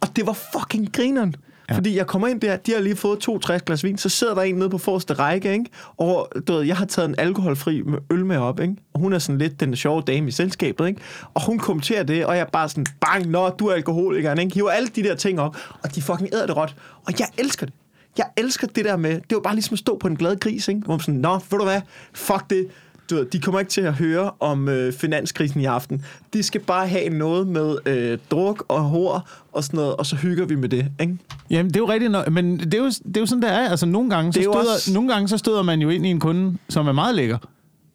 Og 0.00 0.16
det 0.16 0.26
var 0.26 0.38
fucking 0.52 0.92
grineren. 0.92 1.36
Ja. 1.70 1.76
Fordi 1.76 1.96
jeg 1.96 2.06
kommer 2.06 2.28
ind 2.28 2.40
der, 2.40 2.56
de 2.56 2.72
har 2.72 2.80
lige 2.80 2.96
fået 2.96 3.18
to 3.18 3.38
60 3.38 3.62
glas 3.62 3.84
vin, 3.84 3.98
så 3.98 4.08
sidder 4.08 4.34
der 4.34 4.42
en 4.42 4.54
nede 4.54 4.70
på 4.70 4.78
forreste 4.78 5.14
række, 5.14 5.52
ikke? 5.52 5.70
og 5.96 6.32
du 6.48 6.52
ved, 6.52 6.62
jeg 6.62 6.76
har 6.76 6.84
taget 6.84 7.08
en 7.08 7.14
alkoholfri 7.18 7.82
med 7.82 7.98
øl 8.10 8.26
med 8.26 8.36
op, 8.36 8.60
ikke? 8.60 8.74
og 8.94 9.00
hun 9.00 9.12
er 9.12 9.18
sådan 9.18 9.38
lidt 9.38 9.60
den 9.60 9.76
sjove 9.76 10.02
dame 10.06 10.28
i 10.28 10.30
selskabet, 10.30 10.88
ikke? 10.88 11.00
og 11.34 11.46
hun 11.46 11.58
kommenterer 11.58 12.02
det, 12.02 12.26
og 12.26 12.34
jeg 12.34 12.40
er 12.40 12.50
bare 12.50 12.68
sådan, 12.68 12.86
bang, 13.00 13.26
nå, 13.26 13.48
du 13.48 13.66
er 13.66 13.74
alkoholiker, 13.74 14.34
ikke? 14.34 14.54
hiver 14.54 14.70
alle 14.70 14.88
de 14.88 15.02
der 15.02 15.14
ting 15.14 15.40
op, 15.40 15.56
og 15.82 15.94
de 15.94 16.02
fucking 16.02 16.34
æder 16.34 16.46
det 16.46 16.56
råt, 16.56 16.74
og 17.06 17.12
jeg 17.18 17.28
elsker 17.38 17.66
det. 17.66 17.74
Jeg 18.18 18.26
elsker 18.36 18.66
det 18.66 18.84
der 18.84 18.96
med, 18.96 19.10
det 19.14 19.34
var 19.34 19.40
bare 19.40 19.54
ligesom 19.54 19.74
at 19.74 19.78
stå 19.78 19.98
på 19.98 20.06
en 20.08 20.16
glad 20.16 20.36
gris, 20.40 20.68
ikke? 20.68 20.80
hvor 20.80 20.92
man 20.94 21.00
sådan, 21.00 21.20
nå, 21.20 21.32
ved 21.50 21.58
du 21.58 21.64
hvad, 21.64 21.80
fuck 22.14 22.50
det, 22.50 22.66
du 23.10 23.14
ved, 23.14 23.26
de 23.26 23.40
kommer 23.40 23.60
ikke 23.60 23.70
til 23.70 23.80
at 23.80 23.94
høre 23.94 24.30
om 24.40 24.68
øh, 24.68 24.92
finanskrisen 24.92 25.60
i 25.60 25.64
aften. 25.64 26.04
De 26.32 26.42
skal 26.42 26.60
bare 26.60 26.88
have 26.88 27.08
noget 27.08 27.46
med 27.46 27.76
øh, 27.86 28.18
druk 28.30 28.64
og 28.68 28.80
hår 28.82 29.28
og 29.52 29.64
sådan 29.64 29.76
noget, 29.78 29.96
og 29.96 30.06
så 30.06 30.16
hygger 30.16 30.44
vi 30.46 30.54
med 30.54 30.68
det, 30.68 30.86
ikke? 31.00 31.18
Jamen, 31.50 31.68
det 31.70 31.76
er 31.76 31.80
jo 31.80 31.88
rigtigt, 31.88 32.32
men 32.32 32.58
det 32.60 32.74
er 32.74 32.78
jo, 32.78 32.86
det 32.88 33.16
er 33.16 33.20
jo 33.20 33.26
sådan, 33.26 33.42
det 33.42 33.50
er. 33.50 33.70
Altså, 33.70 33.86
nogle 33.86 34.10
gange, 34.10 34.32
så 34.32 34.38
er 34.38 34.42
støder, 34.42 34.74
også- 34.74 34.92
nogle 34.92 35.12
gange 35.12 35.28
så 35.28 35.38
støder 35.38 35.62
man 35.62 35.80
jo 35.80 35.88
ind 35.88 36.06
i 36.06 36.08
en 36.08 36.20
kunde, 36.20 36.58
som 36.68 36.88
er 36.88 36.92
meget 36.92 37.14
lækker. 37.14 37.38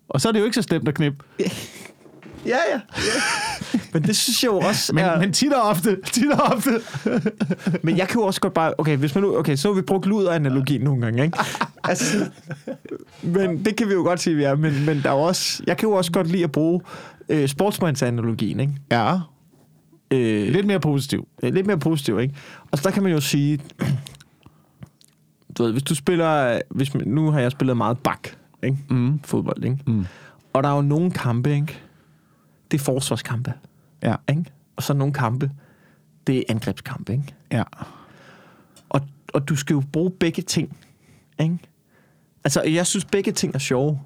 Og 0.10 0.22
så 0.22 0.28
er 0.28 0.32
det 0.32 0.40
jo 0.40 0.46
ikke 0.46 0.56
så 0.56 0.62
slemt 0.62 0.88
at 0.88 0.94
knippe. 0.96 1.24
Ja, 2.46 2.58
ja. 2.74 2.80
ja. 2.98 3.02
Men 4.00 4.08
det 4.08 4.16
synes 4.16 4.44
jeg 4.44 4.50
jo 4.52 4.58
også 4.60 4.94
Men, 4.94 5.04
er... 5.04 5.20
men 5.20 5.34
tit 5.34 5.54
og 5.54 5.62
ofte, 5.62 5.98
tit 6.12 6.32
og 6.32 6.42
ofte. 6.56 6.72
Men 7.86 7.98
jeg 7.98 8.08
kan 8.08 8.20
jo 8.22 8.26
også 8.26 8.42
godt 8.42 8.54
bare... 8.54 8.74
Okay, 8.78 8.98
hvis 8.98 9.16
man 9.16 9.24
nu, 9.24 9.38
okay 9.38 9.56
så 9.56 9.68
har 9.68 9.76
vi 9.76 9.82
brugt 9.82 10.06
luder-analogien 10.06 10.82
nogle 10.82 11.02
gange, 11.02 11.24
ikke? 11.24 11.38
Altså, 11.84 12.30
men 13.24 13.66
det 13.66 13.76
kan 13.76 13.88
vi 13.88 13.94
jo 13.94 14.02
godt 14.02 14.20
sige, 14.20 14.36
vi 14.36 14.44
er. 14.44 14.56
Men, 14.56 14.86
men 14.86 15.02
der 15.04 15.10
er 15.10 15.14
også... 15.14 15.64
Jeg 15.68 15.78
kan 15.78 15.90
jo 15.90 15.96
også 15.96 16.12
godt 16.12 16.28
lide 16.28 16.44
at 16.44 16.52
bruge 16.52 16.82
øh, 17.30 17.48
sportsmandsanalogien, 17.48 18.60
ikke? 18.60 18.74
Ja, 18.92 19.20
Øh, 20.12 20.48
lidt 20.54 20.68
mere 20.68 20.80
positiv. 20.80 21.28
lidt, 21.44 21.56
lidt 21.56 21.68
mere 21.68 21.78
positiv, 21.80 22.20
ikke? 22.20 22.36
Og 22.72 22.78
så 22.78 22.84
der 22.84 22.92
kan 22.92 23.04
man 23.04 23.12
jo 23.12 23.20
sige... 23.22 23.60
Du 25.58 25.64
ved, 25.64 25.72
hvis 25.72 25.84
du 25.84 25.96
spiller... 25.96 26.60
Hvis, 26.70 26.94
man- 26.94 27.08
nu 27.08 27.32
har 27.32 27.40
jeg 27.40 27.52
spillet 27.52 27.78
meget 27.78 27.98
bak, 27.98 28.28
ikke? 28.64 28.78
Mm. 28.90 29.20
Fodbold, 29.24 29.64
ikke? 29.64 29.78
Mm. 29.88 30.06
Og 30.54 30.64
der 30.64 30.70
er 30.70 30.76
jo 30.76 30.82
nogle 30.82 31.12
kampe, 31.12 31.54
ikke? 31.56 31.80
Det 32.72 32.80
er 32.80 32.84
forsvarskampe, 32.84 33.54
Ja, 34.04 34.16
ikke? 34.30 34.46
Og 34.76 34.84
så 34.84 34.94
nogle 34.94 35.14
kampe, 35.14 35.52
det 36.28 36.38
er 36.38 36.44
angrebskampe, 36.50 37.12
ikke? 37.12 37.36
ja. 37.52 37.64
Og, 38.90 39.02
og 39.34 39.50
du 39.50 39.56
skal 39.56 39.74
jo 39.74 39.84
bruge 39.94 40.12
begge 40.12 40.42
ting. 40.42 40.78
Ikke? 41.40 41.58
Altså, 42.44 42.64
jeg 42.64 42.88
synes, 42.88 43.06
begge 43.06 43.32
ting 43.32 43.56
er 43.56 43.60
sjove. 43.60 44.00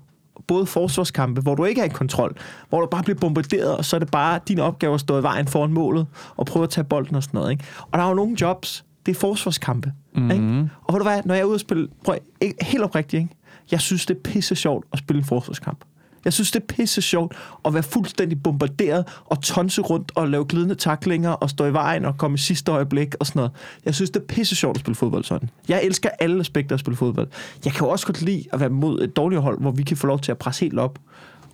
Både 0.47 0.65
forsvarskampe, 0.65 1.41
hvor 1.41 1.55
du 1.55 1.65
ikke 1.65 1.81
er 1.81 1.85
i 1.85 1.89
kontrol, 1.89 2.37
hvor 2.69 2.81
du 2.81 2.87
bare 2.87 3.03
bliver 3.03 3.19
bombarderet, 3.19 3.77
og 3.77 3.85
så 3.85 3.95
er 3.95 3.99
det 3.99 4.11
bare 4.11 4.39
din 4.47 4.59
opgave 4.59 4.93
at 4.93 4.99
stå 4.99 5.19
i 5.19 5.23
vejen 5.23 5.47
foran 5.47 5.73
målet, 5.73 6.07
og 6.35 6.45
prøve 6.45 6.63
at 6.63 6.69
tage 6.69 6.83
bolden 6.83 7.15
og 7.15 7.23
sådan 7.23 7.37
noget. 7.37 7.51
Ikke? 7.51 7.63
Og 7.81 7.99
der 7.99 8.03
er 8.03 8.09
jo 8.09 8.13
nogle 8.13 8.37
jobs, 8.41 8.85
det 9.05 9.15
er 9.15 9.19
forsvarskampe. 9.19 9.93
Mm-hmm. 10.15 10.31
Ikke? 10.31 10.69
Og 10.83 10.93
ved 10.93 10.99
du 10.99 11.03
hvad, 11.03 11.21
når 11.25 11.33
jeg 11.33 11.41
er 11.41 11.45
ude 11.45 11.55
og 11.55 11.59
spille, 11.59 11.87
prøv, 12.05 12.15
ikke, 12.41 12.65
helt 12.65 12.83
oprigtigt, 12.83 13.21
ikke? 13.21 13.35
jeg 13.71 13.81
synes, 13.81 14.05
det 14.05 14.17
er 14.17 14.21
pisse 14.21 14.55
sjovt 14.55 14.85
at 14.93 14.99
spille 14.99 15.19
en 15.19 15.25
forsvarskamp. 15.25 15.83
Jeg 16.25 16.33
synes, 16.33 16.51
det 16.51 16.61
er 16.61 16.65
pisse 16.65 17.01
sjovt 17.01 17.35
at 17.65 17.73
være 17.73 17.83
fuldstændig 17.83 18.43
bombarderet 18.43 19.07
og 19.25 19.41
tonse 19.41 19.81
rundt 19.81 20.11
og 20.15 20.27
lave 20.27 20.45
glidende 20.45 20.75
taklinger 20.75 21.29
og 21.29 21.49
stå 21.49 21.65
i 21.65 21.73
vejen 21.73 22.05
og 22.05 22.17
komme 22.17 22.35
i 22.35 22.37
sidste 22.37 22.71
øjeblik 22.71 23.15
og 23.19 23.25
sådan 23.27 23.39
noget. 23.39 23.51
Jeg 23.85 23.95
synes, 23.95 24.09
det 24.09 24.21
er 24.21 24.25
pisse 24.25 24.55
sjovt 24.55 24.77
at 24.77 24.79
spille 24.79 24.95
fodbold 24.95 25.23
sådan. 25.23 25.49
Jeg 25.67 25.83
elsker 25.83 26.09
alle 26.19 26.39
aspekter 26.39 26.73
af 26.73 26.75
at 26.75 26.79
spille 26.79 26.97
fodbold. 26.97 27.27
Jeg 27.65 27.73
kan 27.73 27.85
jo 27.85 27.91
også 27.91 28.05
godt 28.05 28.21
lide 28.21 28.43
at 28.53 28.59
være 28.59 28.69
mod 28.69 29.01
et 29.01 29.15
dårligt 29.15 29.41
hold, 29.41 29.61
hvor 29.61 29.71
vi 29.71 29.83
kan 29.83 29.97
få 29.97 30.07
lov 30.07 30.19
til 30.19 30.31
at 30.31 30.37
presse 30.37 30.65
helt 30.65 30.79
op 30.79 30.99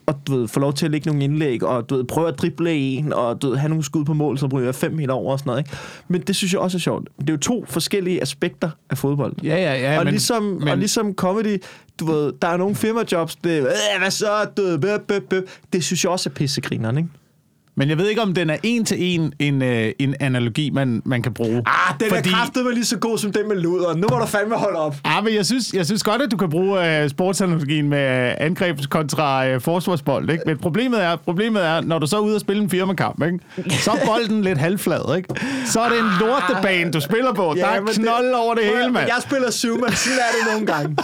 og 0.08 0.16
du 0.28 0.36
ved, 0.36 0.48
få 0.48 0.60
lov 0.60 0.74
til 0.74 0.86
at 0.86 0.92
lægge 0.92 1.08
nogle 1.10 1.24
indlæg, 1.24 1.64
og 1.64 1.90
du 1.90 1.96
ved, 1.96 2.04
prøve 2.04 2.28
at 2.28 2.40
drible 2.40 2.74
en, 2.74 3.14
og 3.14 3.42
du 3.42 3.50
ved, 3.50 3.58
have 3.58 3.70
nogle 3.70 3.84
skud 3.84 4.06
på 4.06 4.14
mål, 4.14 4.38
som 4.38 4.50
ryger 4.54 4.72
fem 4.72 4.94
meter 4.94 5.14
over 5.14 5.32
og 5.32 5.40
sådan 5.40 5.50
noget. 5.50 5.60
Ikke? 5.60 5.72
Men 6.08 6.22
det 6.22 6.36
synes 6.36 6.54
jeg 6.54 6.62
også 6.62 6.78
er 6.78 6.80
sjovt. 6.80 7.10
Det 7.20 7.30
er 7.30 7.34
jo 7.34 7.38
to 7.38 7.66
forskellige 7.68 8.22
aspekter 8.22 8.70
af 8.90 8.98
fodbold. 8.98 9.34
Ja, 9.44 9.56
ja, 9.56 9.74
ja. 9.92 10.00
og, 10.00 10.06
men, 10.06 10.12
ligesom, 10.14 10.44
men, 10.44 10.68
og 10.68 10.78
ligesom 10.78 11.14
comedy, 11.14 11.64
du 12.00 12.06
ved, 12.06 12.34
der 12.42 12.48
er 12.48 12.58
nogle 12.58 12.76
firmajobs, 12.76 13.36
det 13.36 13.58
er, 13.58 13.62
"Øh, 13.66 14.00
hvad 14.00 14.12
så, 14.12 14.46
du 14.58 14.62
ved, 14.62 14.80
bøp, 14.80 15.02
bøp, 15.08 15.24
bøp. 15.30 15.44
det 15.74 15.84
synes 15.84 16.04
jeg 16.04 16.12
også 16.12 16.30
er 16.30 16.34
pissegrineren, 16.34 16.98
ikke? 16.98 17.10
Men 17.78 17.90
jeg 17.90 17.98
ved 17.98 18.08
ikke, 18.10 18.22
om 18.22 18.34
den 18.34 18.50
er 18.50 18.58
en 18.64 18.86
til 18.86 18.98
en 19.00 19.34
en, 19.40 19.62
øh, 19.62 19.92
en 20.00 20.16
analogi, 20.20 20.70
man, 20.70 21.02
man 21.06 21.22
kan 21.22 21.34
bruge. 21.34 21.64
Ah, 21.66 21.96
den 22.00 22.10
Fordi... 22.10 22.30
er 22.30 22.34
kraftedeme 22.34 22.74
lige 22.74 22.86
så 22.86 22.98
god 22.98 23.18
som 23.18 23.32
den 23.32 23.48
med 23.48 23.56
luderen. 23.56 24.00
Nu 24.00 24.08
må 24.12 24.18
du 24.20 24.26
fandme 24.26 24.56
holde 24.56 24.80
op. 24.80 24.96
Ja, 25.06 25.22
men 25.22 25.34
jeg 25.36 25.46
synes, 25.46 25.74
jeg 25.74 25.86
synes 25.86 26.04
godt, 26.04 26.22
at 26.22 26.32
du 26.32 26.38
kan 26.38 26.50
bruge 26.50 27.02
øh, 27.04 27.10
sportsanalogien 27.10 27.90
med 27.90 28.28
øh, 28.30 28.34
angrebs 28.38 28.88
kontra 28.88 29.48
øh, 29.48 29.62
forsvarsbold. 29.62 30.30
Ikke? 30.30 30.44
Men 30.46 30.58
problemet 30.58 31.04
er, 31.04 31.16
problemet 31.16 31.66
er, 31.66 31.82
når 31.82 32.00
du 32.00 32.08
så 32.08 32.16
er 32.18 32.22
ude 32.22 32.36
og 32.36 32.42
spille 32.42 32.64
en 32.64 32.70
firmakamp, 32.70 33.24
ikke? 33.24 33.40
så 33.84 33.92
er 33.92 34.06
bolden 34.06 34.42
lidt 34.42 34.58
halvflad. 34.58 35.16
Ikke? 35.18 35.30
Så 35.66 35.80
er 35.80 35.90
det 35.90 36.00
en 36.00 36.06
lortebane, 36.20 36.92
du 36.92 37.00
spiller 37.02 37.34
på. 37.34 37.54
Ja, 37.56 37.62
der 37.62 37.68
er 37.68 37.82
knold 37.96 38.34
over 38.34 38.54
det 38.54 38.64
Prøv 38.64 38.74
at- 38.76 38.82
hele, 38.82 38.94
mand. 38.94 39.08
Jeg 39.08 39.18
spiller 39.22 39.52
syv, 39.52 39.74
men 39.82 39.92
sådan 39.94 40.20
er 40.20 40.32
det 40.38 40.54
nogle 40.54 40.68
gange. 40.68 40.98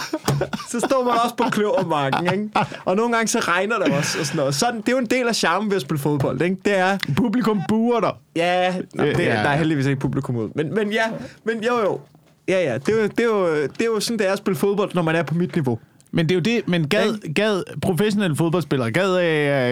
Så 0.70 0.80
står 0.80 1.04
man 1.04 1.12
også 1.24 1.34
på 1.36 1.44
kløvermarken, 1.50 2.32
ikke? 2.32 2.48
Og 2.84 2.96
nogle 2.96 3.12
gange 3.14 3.28
så 3.28 3.38
regner 3.38 3.76
det 3.78 3.94
også 3.94 4.18
og 4.20 4.26
sådan 4.26 4.38
noget. 4.38 4.54
Sådan, 4.54 4.80
det 4.80 4.88
er 4.88 4.92
jo 4.92 4.98
en 4.98 5.06
del 5.06 5.28
af 5.28 5.34
charmen 5.34 5.70
ved 5.70 5.76
at 5.76 5.82
spille 5.82 6.00
fodbold, 6.00 6.42
ikke? 6.42 6.56
Det 6.64 6.78
er, 6.78 6.98
Publikum 7.16 7.60
buer 7.68 8.00
dig. 8.00 8.12
ja, 8.36 8.74
nå, 8.94 9.04
det, 9.04 9.18
Ja. 9.18 9.24
der 9.24 9.48
er 9.48 9.56
heldigvis 9.56 9.86
ikke 9.86 10.00
publikum 10.00 10.36
ud. 10.36 10.48
Men, 10.54 10.74
men 10.74 10.92
ja, 10.92 11.02
men 11.44 11.54
jo 11.64 11.80
jo. 11.84 12.00
Ja, 12.48 12.62
ja, 12.72 12.78
det 12.78 12.88
er, 12.88 13.02
jo, 13.02 13.02
det, 13.02 13.20
er 13.20 13.24
jo, 13.24 13.62
det 13.62 13.80
er 13.80 13.84
jo 13.84 14.00
sådan, 14.00 14.18
det 14.18 14.28
er 14.28 14.32
at 14.32 14.38
spille 14.38 14.56
fodbold, 14.56 14.90
når 14.94 15.02
man 15.02 15.16
er 15.16 15.22
på 15.22 15.34
mit 15.34 15.54
niveau. 15.54 15.78
Men 16.12 16.28
det 16.28 16.30
er 16.30 16.34
jo 16.34 16.40
det, 16.40 16.68
men 16.68 16.88
gad, 16.88 17.32
gad 17.34 17.62
professionelle 17.82 18.36
fodboldspillere, 18.36 18.90
gad, 18.90 19.10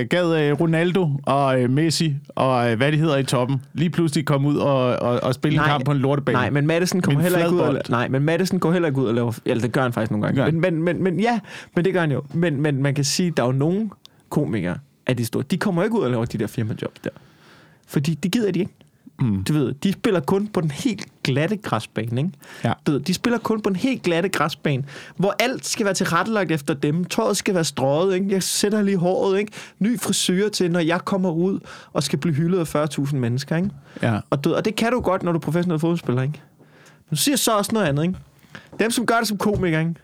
øh, 0.01 0.07
gad 0.09 0.41
øh, 0.43 0.61
Ronaldo 0.61 1.09
og 1.27 1.61
øh, 1.63 1.71
Messi 1.71 2.15
og 2.29 2.71
øh, 2.71 2.77
hvad 2.77 2.93
de 2.93 2.97
hedder 2.97 3.17
i 3.17 3.25
toppen, 3.25 3.63
lige 3.75 3.91
pludselig 3.91 4.25
komme 4.27 4.49
ud 4.49 4.57
og, 4.57 4.77
og, 4.97 5.23
og 5.23 5.35
spille 5.35 5.59
en 5.59 5.65
kamp 5.65 5.85
på 5.85 5.93
en 5.93 5.99
lortebane. 5.99 6.39
Nej, 6.39 6.51
men 6.51 6.67
Madison 6.67 7.01
kommer 7.01 7.21
heller 7.21 7.39
ikke 7.39 7.51
ud 7.55 7.61
og. 7.61 7.81
Nej, 7.89 8.09
men 8.09 8.23
Madison 8.23 8.59
går 8.59 8.73
heller 8.73 8.89
ikke 8.89 9.01
ud 9.01 9.07
og 9.07 9.15
laver... 9.15 9.39
Eller 9.45 9.63
det 9.63 9.73
gør 9.73 9.83
han 9.83 9.93
faktisk 9.93 10.11
nogle 10.11 10.27
gange. 10.27 10.53
Men, 10.53 10.61
men, 10.61 10.83
men, 10.83 11.03
men 11.05 11.21
ja, 11.21 11.41
men 11.77 11.85
det 11.85 11.93
gør 11.93 12.01
han 12.01 12.13
jo. 12.13 12.23
Men, 12.35 12.61
men 12.63 12.83
man 12.83 12.95
kan 12.95 13.05
sige, 13.05 13.31
der 13.37 13.43
er 13.43 13.47
jo 13.47 13.53
nogle 13.53 13.91
komikere 14.31 14.77
af 15.13 15.17
de 15.17 15.25
store, 15.25 15.43
de 15.43 15.59
kommer 15.59 15.85
ikke 15.85 15.97
ud 15.97 16.05
og 16.05 16.11
laver 16.11 16.25
de 16.25 16.39
der 16.39 16.47
firmajobs 16.47 17.01
der. 17.05 17.11
Fordi 17.87 18.15
det 18.15 18.33
gider 18.33 18.53
de 18.53 18.61
ikke. 18.61 18.73
Mm. 19.21 19.45
Du 19.45 19.53
ved, 19.53 19.73
de 19.73 19.93
spiller 19.93 20.21
kun 20.21 20.49
på 20.49 20.61
den 20.61 20.71
helt 20.71 21.07
glatte 21.23 21.57
græsbane, 21.57 22.21
ikke? 22.21 22.33
Ja. 22.65 22.73
Du 22.87 22.93
ved, 22.93 23.01
de 23.01 23.15
spiller 23.15 23.39
kun 23.39 23.61
på 23.61 23.69
den 23.71 23.77
helt 23.77 24.03
glatte 24.03 24.29
græsbane, 24.29 24.85
hvor 25.17 25.35
alt 25.39 25.67
skal 25.67 25.85
være 25.85 25.95
tilrettelagt 25.95 26.53
efter 26.53 26.75
dem. 26.75 27.05
Tøjet 27.05 27.37
skal 27.37 27.55
være 27.55 27.65
strøget, 27.65 28.15
ikke? 28.15 28.27
Jeg 28.31 28.43
sætter 28.43 28.83
lige 28.83 28.97
håret, 28.97 29.39
ikke? 29.39 29.53
Ny 29.79 30.01
frisyr 30.01 30.49
til, 30.49 30.71
når 30.71 30.81
jeg 30.81 31.05
kommer 31.05 31.31
ud 31.31 31.61
og 31.93 32.03
skal 32.03 32.19
blive 32.19 32.35
hyldet 32.35 32.75
af 32.75 32.87
40.000 32.99 33.17
mennesker, 33.17 33.57
ikke? 33.57 33.71
Ja. 34.03 34.21
Og, 34.31 34.45
du, 34.45 34.49
ved, 34.49 34.57
og 34.57 34.65
det 34.65 34.77
kan 34.77 34.93
du 34.93 35.01
godt, 35.01 35.23
når 35.23 35.33
du 35.33 35.39
er 35.39 35.43
professionel 35.43 35.81
fodboldspiller, 35.81 36.23
ikke? 36.23 36.41
Men 37.11 37.11
du 37.11 37.17
siger 37.17 37.37
så 37.37 37.57
også 37.57 37.71
noget 37.73 37.87
andet, 37.87 38.03
ikke? 38.03 38.19
Dem, 38.79 38.91
som 38.91 39.07
gør 39.07 39.19
det 39.19 39.29
som 39.29 39.39
komiker, 39.39 39.79
ikke? 39.79 39.95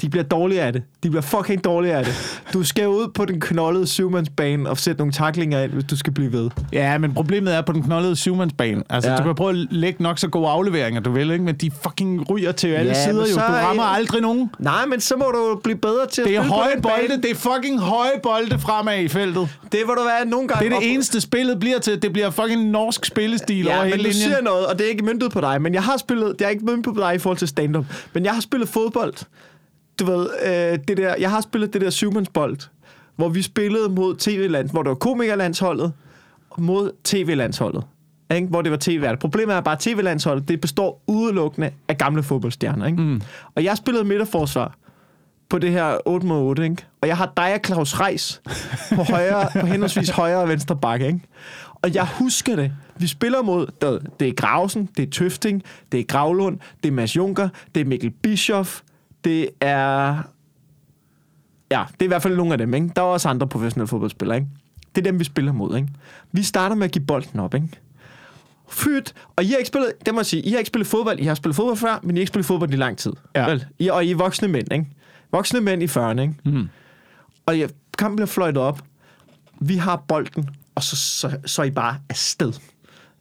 De 0.00 0.08
bliver 0.08 0.24
dårlige 0.24 0.62
af 0.62 0.72
det. 0.72 0.82
De 1.02 1.08
bliver 1.10 1.22
fucking 1.22 1.64
dårlige 1.64 1.94
af 1.94 2.04
det. 2.04 2.40
Du 2.52 2.64
skal 2.64 2.88
ud 2.88 3.08
på 3.14 3.24
den 3.24 3.40
knoldede 3.40 3.86
syvmandsbane 3.86 4.70
og 4.70 4.78
sætte 4.78 4.98
nogle 4.98 5.12
taklinger 5.12 5.62
ind, 5.62 5.72
hvis 5.72 5.84
du 5.84 5.96
skal 5.96 6.12
blive 6.12 6.32
ved. 6.32 6.50
Ja, 6.72 6.98
men 6.98 7.14
problemet 7.14 7.54
er 7.54 7.60
på 7.62 7.72
den 7.72 7.82
knoldede 7.82 8.16
syvmandsbane. 8.16 8.82
Altså, 8.90 9.10
ja. 9.10 9.14
Ja. 9.14 9.20
du 9.20 9.24
kan 9.26 9.34
prøve 9.34 9.50
at 9.50 9.56
lægge 9.70 10.02
nok 10.02 10.18
så 10.18 10.28
gode 10.28 10.48
afleveringer, 10.48 11.00
du 11.00 11.10
vil, 11.12 11.30
ikke? 11.30 11.44
Men 11.44 11.54
de 11.54 11.70
fucking 11.82 12.30
ryger 12.30 12.52
til 12.52 12.68
alle 12.68 12.92
Ja, 12.92 13.04
sider 13.04 13.26
jo. 13.30 13.34
Du 13.34 13.40
er- 13.40 13.44
rammer 13.44 13.82
aldrig 13.82 14.20
nogen. 14.22 14.50
Nej, 14.58 14.86
men 14.86 15.00
så 15.00 15.16
må 15.16 15.24
du 15.24 15.60
blive 15.64 15.78
bedre 15.78 16.06
til 16.12 16.22
at 16.22 16.28
Det 16.28 16.36
er 16.36 16.42
på 16.42 16.48
høje 16.48 16.72
den 16.74 16.82
bane. 16.82 16.94
bolde, 17.08 17.22
det 17.22 17.30
er 17.30 17.34
fucking 17.34 17.80
høje 17.80 18.10
bolde 18.22 18.58
fremad 18.58 18.98
i 18.98 19.08
feltet. 19.08 19.48
Det 19.72 19.80
må 19.86 19.94
du 19.94 20.02
være 20.04 20.26
nogle 20.26 20.48
gange. 20.48 20.64
Det 20.64 20.72
er 20.72 20.76
op- 20.76 20.82
det 20.82 20.92
eneste 20.92 21.20
spillet 21.20 21.60
bliver 21.60 21.78
til. 21.78 22.02
Det 22.02 22.12
bliver 22.12 22.30
fucking 22.30 22.70
norsk 22.70 23.04
spillestil 23.04 23.68
over 23.68 23.76
Ja, 23.76 23.82
men 23.82 23.90
hele 23.92 23.98
du 24.04 24.08
linjen. 24.08 24.22
siger 24.22 24.40
noget, 24.42 24.66
og 24.66 24.78
det 24.78 24.84
er 24.86 24.90
ikke 24.90 25.04
myndet 25.04 25.32
på 25.32 25.40
dig, 25.40 25.62
men 25.62 25.74
jeg 25.74 25.82
har 25.82 25.96
spillet, 25.96 26.38
det 26.38 26.44
er 26.44 26.48
ikke 26.48 26.64
myndet 26.64 26.84
på 26.84 26.94
dig 27.00 27.14
i 27.14 27.18
forhold 27.18 27.38
til 27.38 27.48
stand-up, 27.48 27.84
men 28.12 28.24
jeg 28.24 28.32
har 28.32 28.40
spillet 28.40 28.68
fodbold. 28.68 29.14
Du 29.98 30.04
ved, 30.04 30.28
øh, 30.46 30.78
det 30.88 30.96
der, 30.96 31.14
jeg 31.18 31.30
har 31.30 31.40
spillet 31.40 31.72
det 31.72 31.80
der 31.80 31.90
syvmandsbold, 31.90 32.56
hvor 33.16 33.28
vi 33.28 33.42
spillede 33.42 33.88
mod 33.88 34.16
tv-land, 34.16 34.70
hvor 34.70 34.82
det 34.82 34.88
var 34.88 34.94
komikerlandsholdet, 34.94 35.92
mod 36.58 36.90
tv-landsholdet. 37.04 37.84
Ikke? 38.34 38.46
Hvor 38.46 38.62
det 38.62 38.70
var 38.70 38.78
tv 38.80 39.16
Problemet 39.20 39.56
er 39.56 39.60
bare, 39.60 39.74
at 39.74 39.78
tv-landsholdet, 39.80 40.48
det 40.48 40.60
består 40.60 41.02
udelukkende 41.06 41.70
af 41.88 41.98
gamle 41.98 42.22
fodboldstjerner. 42.22 42.86
Ikke? 42.86 43.02
Mm. 43.02 43.20
Og 43.54 43.64
jeg 43.64 43.76
spillede 43.76 44.04
midterforsvar. 44.04 44.74
på 45.48 45.58
det 45.58 45.72
her 45.72 45.98
8 46.06 46.26
mod 46.26 46.38
8, 46.38 46.64
ikke? 46.64 46.84
Og 47.00 47.08
jeg 47.08 47.16
har 47.16 47.32
dig 47.36 47.54
og 47.54 47.60
Claus 47.66 48.00
Reis 48.00 48.42
på, 48.94 49.02
højre, 49.02 49.48
på 49.60 49.66
henholdsvis 49.66 50.08
højre 50.08 50.38
og 50.38 50.48
venstre 50.48 50.76
bakke, 50.76 51.06
ikke? 51.06 51.20
Og 51.82 51.94
jeg 51.94 52.06
husker 52.18 52.56
det. 52.56 52.72
Vi 52.98 53.06
spiller 53.06 53.42
mod, 53.42 53.66
det 54.20 54.28
er 54.28 54.32
Grausen, 54.32 54.88
det 54.96 55.06
er 55.06 55.10
Tøfting, 55.10 55.62
det 55.92 56.00
er 56.00 56.04
Gravlund, 56.04 56.58
det 56.82 56.88
er 56.88 56.92
Mads 56.92 57.16
Junker, 57.16 57.48
det 57.74 57.80
er 57.80 57.84
Mikkel 57.84 58.10
Bischoff, 58.10 58.80
det 59.26 59.50
er... 59.60 60.16
Ja, 61.70 61.84
det 61.92 62.00
er 62.00 62.04
i 62.04 62.06
hvert 62.06 62.22
fald 62.22 62.36
nogle 62.36 62.52
af 62.52 62.58
dem, 62.58 62.74
ikke? 62.74 62.90
Der 62.96 63.02
er 63.02 63.06
også 63.06 63.28
andre 63.28 63.48
professionelle 63.48 63.88
fodboldspillere, 63.88 64.36
ikke? 64.36 64.48
Det 64.94 65.06
er 65.06 65.10
dem, 65.10 65.18
vi 65.18 65.24
spiller 65.24 65.52
mod, 65.52 65.76
ikke? 65.76 65.88
Vi 66.32 66.42
starter 66.42 66.76
med 66.76 66.84
at 66.84 66.92
give 66.92 67.04
bolden 67.06 67.40
op, 67.40 67.54
ikke? 67.54 67.68
Fyrt. 68.68 69.12
Og 69.36 69.44
I 69.44 69.46
har 69.46 69.56
ikke 69.56 69.68
spillet, 69.68 69.92
det 70.06 70.14
må 70.14 70.20
jeg 70.20 70.26
sige, 70.26 70.42
I 70.42 70.50
har 70.50 70.58
ikke 70.58 70.68
spillet 70.68 70.86
fodbold. 70.86 71.18
I 71.20 71.24
har 71.24 71.34
spillet 71.34 71.56
fodbold 71.56 71.76
før, 71.76 72.00
men 72.02 72.16
I 72.16 72.18
har 72.18 72.20
ikke 72.20 72.28
spillet 72.28 72.46
fodbold 72.46 72.72
i 72.72 72.76
lang 72.76 72.98
tid. 72.98 73.12
Ja. 73.34 73.50
Vel? 73.50 73.66
I, 73.78 73.88
og 73.88 74.04
I 74.04 74.10
er 74.10 74.16
voksne 74.16 74.48
mænd, 74.48 74.72
ikke? 74.72 74.86
Voksne 75.32 75.60
mænd 75.60 75.82
i 75.82 75.86
40'erne, 75.86 76.20
ikke? 76.20 76.34
Mm. 76.44 76.68
Og 77.46 77.58
ja, 77.58 77.66
kampen 77.98 78.16
bliver 78.16 78.26
fløjtet 78.26 78.62
op. 78.62 78.80
Vi 79.60 79.76
har 79.76 79.96
bolden, 80.08 80.50
og 80.74 80.82
så, 80.82 80.96
så, 80.96 81.38
så 81.44 81.62
er 81.62 81.66
I 81.66 81.70
bare 81.70 81.96
afsted. 82.08 82.52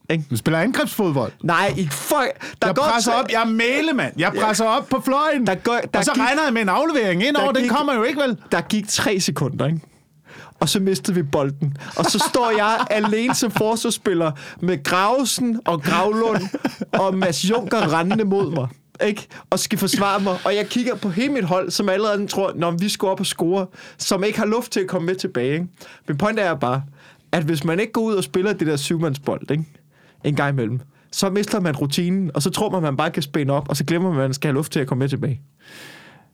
Ikke? 0.10 0.24
Du 0.30 0.38
spiller 0.38 0.60
angrebsfodbold. 0.60 1.32
Nej, 1.44 1.74
I 1.78 1.88
fuck... 1.92 2.18
Der 2.62 2.68
Jeg 2.68 2.76
går 2.76 2.84
presser 2.84 3.12
op. 3.12 3.26
Jeg 3.32 3.42
er 3.42 3.46
mælemand. 3.46 4.14
Jeg 4.18 4.34
presser 4.42 4.66
op 4.66 4.90
på 4.90 5.02
fløjen. 5.06 5.48
Der 5.48 5.56
går, 5.56 5.80
der 5.94 6.00
og 6.00 6.06
så 6.06 6.12
gik, 6.14 6.22
regner 6.24 6.44
jeg 6.44 6.54
med 6.54 6.62
en 6.62 6.70
aflevering 6.70 7.24
ind 7.28 7.36
over. 7.36 7.52
Den 7.52 7.62
gik- 7.62 7.72
kommer 7.72 7.94
jo 7.96 8.04
ikke, 8.04 8.20
vel? 8.22 8.38
Der 8.52 8.62
gik 8.62 8.88
tre 8.88 9.20
sekunder, 9.20 9.66
ikke? 9.68 9.80
Og 10.60 10.70
så 10.70 10.80
mistede 10.80 11.16
vi 11.16 11.24
bolden. 11.24 11.78
Og 11.96 12.06
så 12.06 12.24
står 12.30 12.52
jeg 12.58 12.86
alene 13.06 13.36
som 13.36 13.52
forsvarsspiller 13.52 14.32
med 14.60 14.84
Gravesen 14.84 15.60
og 15.66 15.82
Gravlund 15.84 16.42
og 16.94 17.18
Mads 17.18 17.50
Junker 17.50 17.94
rendende 18.00 18.24
mod 18.24 18.52
mig. 18.52 18.68
Ikke? 19.06 19.28
Og 19.50 19.60
skal 19.60 19.80
forsvare 19.80 20.20
mig. 20.20 20.38
Og 20.46 20.56
jeg 20.56 20.68
kigger 20.68 20.96
på 20.96 21.10
hele 21.10 21.34
mit 21.34 21.44
hold, 21.44 21.72
som 21.72 21.90
allerede 21.90 22.28
tror, 22.28 22.52
når 22.56 22.72
vi 22.72 22.90
skal 22.90 23.08
op 23.08 23.20
og 23.20 23.26
score, 23.26 23.66
som 23.98 24.24
ikke 24.24 24.40
har 24.40 24.46
luft 24.46 24.72
til 24.72 24.80
at 24.80 24.88
komme 24.88 25.06
med 25.06 25.16
tilbage. 25.16 25.54
Ikke? 25.54 25.68
Min 26.08 26.18
point 26.18 26.40
er 26.40 26.54
bare, 26.56 26.84
at 27.32 27.44
hvis 27.44 27.64
man 27.64 27.80
ikke 27.80 27.92
går 27.94 28.02
ud 28.02 28.14
og 28.16 28.24
spiller 28.24 28.54
det 28.54 28.68
der 28.68 28.76
syvmandsbold, 28.76 29.52
ikke? 29.52 29.64
En 30.26 30.36
gang 30.36 30.50
imellem, 30.54 30.80
så 31.12 31.30
mister 31.30 31.60
man 31.60 31.76
rutinen, 31.76 32.32
og 32.34 32.42
så 32.42 32.50
tror 32.50 32.70
man, 32.70 32.82
man 32.82 32.98
bare 32.98 33.12
kan 33.12 33.24
spænde 33.24 33.54
op, 33.54 33.70
og 33.70 33.78
så 33.78 33.84
glemmer 33.86 34.10
man, 34.10 34.20
at 34.22 34.24
man 34.28 34.34
skal 34.34 34.48
have 34.48 34.56
luft 34.56 34.72
til 34.72 34.80
at 34.80 34.88
komme 34.88 35.00
med 35.00 35.10
tilbage. 35.10 35.42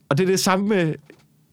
Og 0.10 0.18
det 0.18 0.24
er 0.24 0.28
det 0.28 0.40
samme 0.40 0.68
med... 0.68 0.94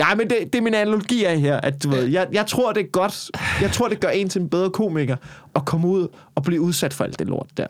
Ja, 0.00 0.14
men 0.14 0.30
det, 0.30 0.38
det 0.52 0.54
er 0.58 0.62
min 0.62 0.74
analogi 0.74 1.24
af 1.24 1.40
her, 1.40 1.56
at 1.60 1.82
du 1.82 1.90
ved, 1.90 2.04
jeg, 2.04 2.26
jeg 2.32 2.46
tror, 2.46 2.72
det 2.72 2.80
er 2.82 2.86
godt, 2.86 3.30
jeg 3.62 3.72
tror, 3.72 3.88
det 3.88 4.00
gør 4.00 4.08
en 4.08 4.28
til 4.28 4.40
en 4.42 4.48
bedre 4.48 4.70
komiker, 4.70 5.16
at 5.54 5.64
komme 5.64 5.88
ud 5.88 6.08
og 6.34 6.42
blive 6.42 6.60
udsat 6.60 6.94
for 6.94 7.04
alt 7.04 7.18
det 7.18 7.26
lort 7.26 7.46
der. 7.56 7.66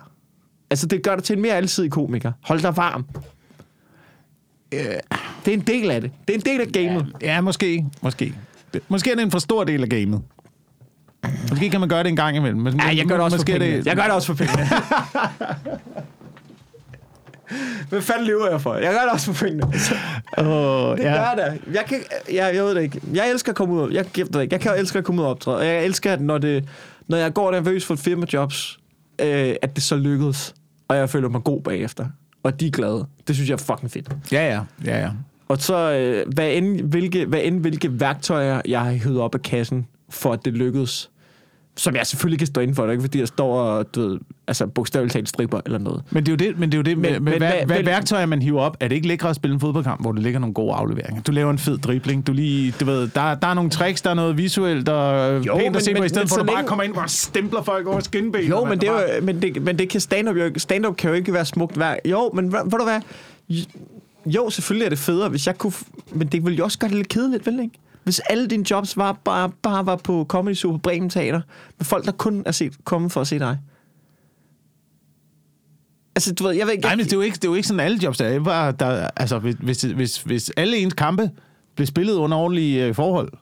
Altså, 0.70 0.86
det 0.86 1.02
gør 1.02 1.14
dig 1.14 1.24
til 1.24 1.36
en 1.36 1.42
mere 1.42 1.54
alsidig 1.54 1.90
komiker. 1.90 2.32
Hold 2.40 2.60
dig 2.60 2.76
varm. 2.76 3.04
Det 5.44 5.48
er 5.48 5.52
en 5.52 5.60
del 5.60 5.90
af 5.90 6.00
det. 6.00 6.10
Det 6.28 6.34
er 6.34 6.38
en 6.38 6.44
del 6.44 6.60
af 6.60 6.66
gamet. 6.72 7.12
Ja, 7.22 7.40
måske. 7.40 7.86
Måske. 8.02 8.34
Det- 8.74 8.82
Måske 8.88 9.10
er 9.10 9.14
det 9.14 9.22
en 9.22 9.30
for 9.30 9.38
stor 9.38 9.64
del 9.64 9.82
af 9.82 9.88
gamet. 9.88 10.22
Måske 11.50 11.70
kan 11.70 11.80
man 11.80 11.88
gøre 11.88 12.02
det 12.02 12.08
en 12.08 12.16
gang 12.16 12.36
imellem. 12.36 12.60
Men 12.60 12.80
Ja, 12.80 12.96
jeg 12.96 13.06
gør 13.06 13.14
det 13.14 13.24
også 13.24 13.36
måske 13.36 13.52
for 13.52 13.56
er 13.56 13.60
pengene. 13.60 13.82
Jeg 13.86 13.96
gør 13.96 14.02
det 14.02 14.12
også 14.12 14.26
for 14.26 14.34
pengene. 14.44 14.68
Hvad 17.88 18.02
fanden 18.02 18.26
lever 18.26 18.50
jeg 18.50 18.60
for? 18.60 18.74
Jeg 18.74 18.92
gør 18.92 19.00
det 19.00 19.10
også 19.12 19.32
for 19.32 19.44
pengene. 19.46 19.62
Åh, 20.38 20.44
Det 20.96 21.04
ja. 21.04 21.12
gør 21.12 21.20
jeg 21.20 21.34
da. 21.36 21.58
Jeg, 21.72 21.84
kan, 21.88 21.98
jeg, 22.32 22.54
jeg 22.54 22.64
ved 22.64 22.74
det 22.74 22.82
ikke. 22.82 23.00
Jeg 23.14 23.30
elsker 23.30 23.52
at 23.52 23.56
komme 23.56 23.74
ud. 23.74 23.90
Jeg, 23.92 24.18
jeg, 24.18 24.26
det 24.26 24.42
ikke. 24.42 24.54
jeg 24.54 24.60
kan 24.60 24.72
elske 24.78 24.98
at 24.98 25.04
komme 25.04 25.20
ud 25.20 25.24
og 25.26 25.30
optræde. 25.30 25.56
Og 25.56 25.66
jeg 25.66 25.84
elsker, 25.84 26.12
at 26.12 26.20
når, 26.20 26.38
det, 26.38 26.64
når 27.08 27.16
jeg 27.16 27.34
går 27.34 27.50
nervøs 27.50 27.84
for 27.84 27.94
et 27.94 28.00
firmajobs, 28.00 28.78
øh, 29.18 29.54
at 29.62 29.74
det 29.76 29.82
så 29.82 29.96
lykkedes. 29.96 30.54
Og 30.88 30.96
jeg 30.96 31.10
føler 31.10 31.28
mig 31.28 31.44
god 31.44 31.62
bagefter. 31.62 32.06
Og 32.42 32.60
de 32.60 32.66
er 32.66 32.70
glade. 32.70 33.06
Det 33.28 33.36
synes 33.36 33.48
jeg 33.50 33.54
er 33.54 33.58
fucking 33.58 33.90
fedt. 33.90 34.08
Ja, 34.32 34.54
ja. 34.54 34.60
ja, 34.84 35.00
ja. 35.00 35.10
Og 35.48 35.58
så, 35.58 35.92
øh, 35.92 36.32
hvad, 36.34 36.50
end, 36.52 36.80
hvilke, 36.80 37.26
hvad 37.26 37.40
end 37.42 37.60
hvilke 37.60 38.00
værktøjer, 38.00 38.60
jeg 38.68 38.80
har 38.80 38.90
hævet 38.92 39.20
op 39.20 39.34
af 39.34 39.42
kassen, 39.42 39.86
for 40.10 40.32
at 40.32 40.44
det 40.44 40.52
lykkedes. 40.52 41.10
Som 41.76 41.96
jeg 41.96 42.06
selvfølgelig 42.06 42.38
kan 42.38 42.46
stå 42.46 42.60
inden 42.60 42.76
for. 42.76 42.82
Det 42.82 42.88
er 42.88 42.92
ikke, 42.92 43.02
fordi 43.02 43.18
jeg 43.20 43.28
står 43.28 43.60
og, 43.60 43.94
du 43.94 44.08
ved, 44.08 44.18
altså 44.46 44.66
bogstaveligt 44.66 45.12
talt 45.12 45.28
stripper 45.28 45.60
eller 45.66 45.78
noget. 45.78 46.02
Men 46.10 46.26
det 46.26 46.32
er 46.42 46.46
jo 46.46 46.50
det, 46.50 46.58
men 46.58 46.72
det 46.72 46.76
er 46.76 46.78
jo 46.78 46.82
det 46.82 46.98
Men- 46.98 47.02
med 47.12 47.20
men 47.20 47.38
hvad, 47.38 47.38
hvad- 47.38 47.66
hvad 47.66 47.82
værktøjer 47.82 48.26
man 48.26 48.42
hiver 48.42 48.60
op. 48.60 48.76
Er 48.80 48.88
det 48.88 48.96
ikke 48.96 49.08
lækkert 49.08 49.30
at 49.30 49.36
spille 49.36 49.54
en 49.54 49.60
fodboldkamp, 49.60 50.00
hvor 50.00 50.12
der 50.12 50.20
ligger 50.20 50.40
nogle 50.40 50.54
gode 50.54 50.72
afleveringer? 50.74 51.22
Du 51.22 51.32
laver 51.32 51.50
en 51.50 51.58
fed 51.58 51.78
dribling. 51.78 52.26
Du 52.26 52.32
lige, 52.32 52.74
du 52.80 52.84
ved, 52.84 53.08
der, 53.08 53.34
der 53.34 53.46
er 53.46 53.54
nogle 53.54 53.70
tricks, 53.70 54.02
der 54.02 54.10
er 54.10 54.14
noget 54.14 54.36
visuelt 54.38 54.88
og 54.88 55.30
Jo, 55.36 55.42
jo, 55.46 55.54
pænt 55.56 55.66
men- 55.66 55.76
at 55.76 55.82
se 55.84 55.94
på, 55.94 56.02
i 56.02 56.08
stedet 56.08 56.28
for 56.28 56.34
så 56.34 56.40
at 56.40 56.46
du 56.46 56.52
bare 56.52 56.56
længe- 56.56 56.68
kommer 56.68 56.82
ind 56.84 56.94
og 56.94 57.10
stempler 57.10 57.62
folk 57.62 57.86
over 57.86 58.00
skinbenet. 58.00 58.48
Jo, 58.50 58.64
men 58.64 58.80
det, 58.80 58.88
er 58.88 58.92
bare- 58.92 59.02
jo, 59.18 59.24
men, 59.24 59.42
det, 59.42 59.62
men 59.62 59.78
det 59.78 59.88
kan 59.88 60.00
stand-up 60.00 60.36
jo. 60.36 60.50
Stand-up 60.56 60.96
kan 60.96 61.08
jo 61.10 61.14
ikke 61.16 61.32
være 61.32 61.44
smukt 61.44 61.76
hver... 61.76 61.96
Jo, 62.04 62.30
men 62.34 62.52
ved, 62.52 62.60
du 62.70 62.84
hvad? 62.84 63.00
Jo, 64.26 64.50
selvfølgelig 64.50 64.84
er 64.84 64.90
det 64.90 64.98
federe, 64.98 65.28
hvis 65.28 65.46
jeg 65.46 65.58
kunne... 65.58 65.72
Men 66.12 66.26
det 66.28 66.44
ville 66.44 66.56
jo 66.56 66.64
også 66.64 66.78
gøre 66.78 66.88
det 66.88 66.96
lidt 66.96 67.08
kedeligt, 67.08 67.46
vel 67.46 67.60
ikke? 67.60 67.74
Hvis 68.08 68.18
alle 68.18 68.46
dine 68.46 68.70
jobs 68.70 68.96
var 68.96 69.12
bare, 69.12 69.50
bare 69.62 69.86
var 69.86 69.96
på 69.96 70.26
Comedy 70.28 70.62
på 70.62 70.78
Bremen 70.82 71.10
Teater, 71.10 71.40
med 71.78 71.84
folk, 71.84 72.04
der 72.04 72.12
kun 72.12 72.42
er 72.46 72.52
set, 72.52 72.84
kommet 72.84 73.12
for 73.12 73.20
at 73.20 73.26
se 73.26 73.38
dig. 73.38 73.58
Altså, 76.16 76.34
du 76.34 76.44
ved, 76.44 76.52
jeg 76.52 76.66
ved 76.66 76.72
ikke... 76.72 76.82
Nej, 76.82 76.96
men 76.96 77.04
det 77.04 77.12
er, 77.12 77.16
jo 77.16 77.20
ikke, 77.20 77.34
det 77.34 77.44
er 77.44 77.48
jo 77.48 77.54
ikke 77.54 77.68
sådan, 77.68 77.80
alle 77.80 77.98
jobs 78.02 78.18
der 78.18 78.24
er. 78.24 78.40
Bare, 78.40 78.72
der 78.72 79.10
altså, 79.16 79.38
hvis, 79.38 79.54
hvis, 79.54 79.82
hvis, 79.82 80.18
hvis 80.18 80.50
alle 80.56 80.76
ens 80.76 80.94
kampe 80.94 81.30
blev 81.74 81.86
spillet 81.86 82.14
under 82.14 82.36
ordentlige 82.36 82.86
øh, 82.86 82.94
forhold, 82.94 83.32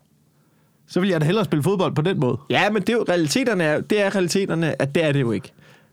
så 0.86 1.00
vil 1.00 1.08
jeg 1.08 1.20
da 1.20 1.26
hellere 1.26 1.44
spille 1.44 1.62
fodbold 1.62 1.94
på 1.94 2.02
den 2.02 2.20
måde. 2.20 2.38
Ja, 2.50 2.70
men 2.70 2.82
det 2.82 2.88
er 2.88 2.92
jo 2.92 3.04
realiteterne, 3.08 3.64
er, 3.64 3.80
det 3.80 4.00
er 4.00 4.14
realiteterne, 4.14 4.82
at 4.82 4.94
det 4.94 5.04
er 5.04 5.12
det 5.12 5.20
jo 5.20 5.32
ikke. 5.32 5.52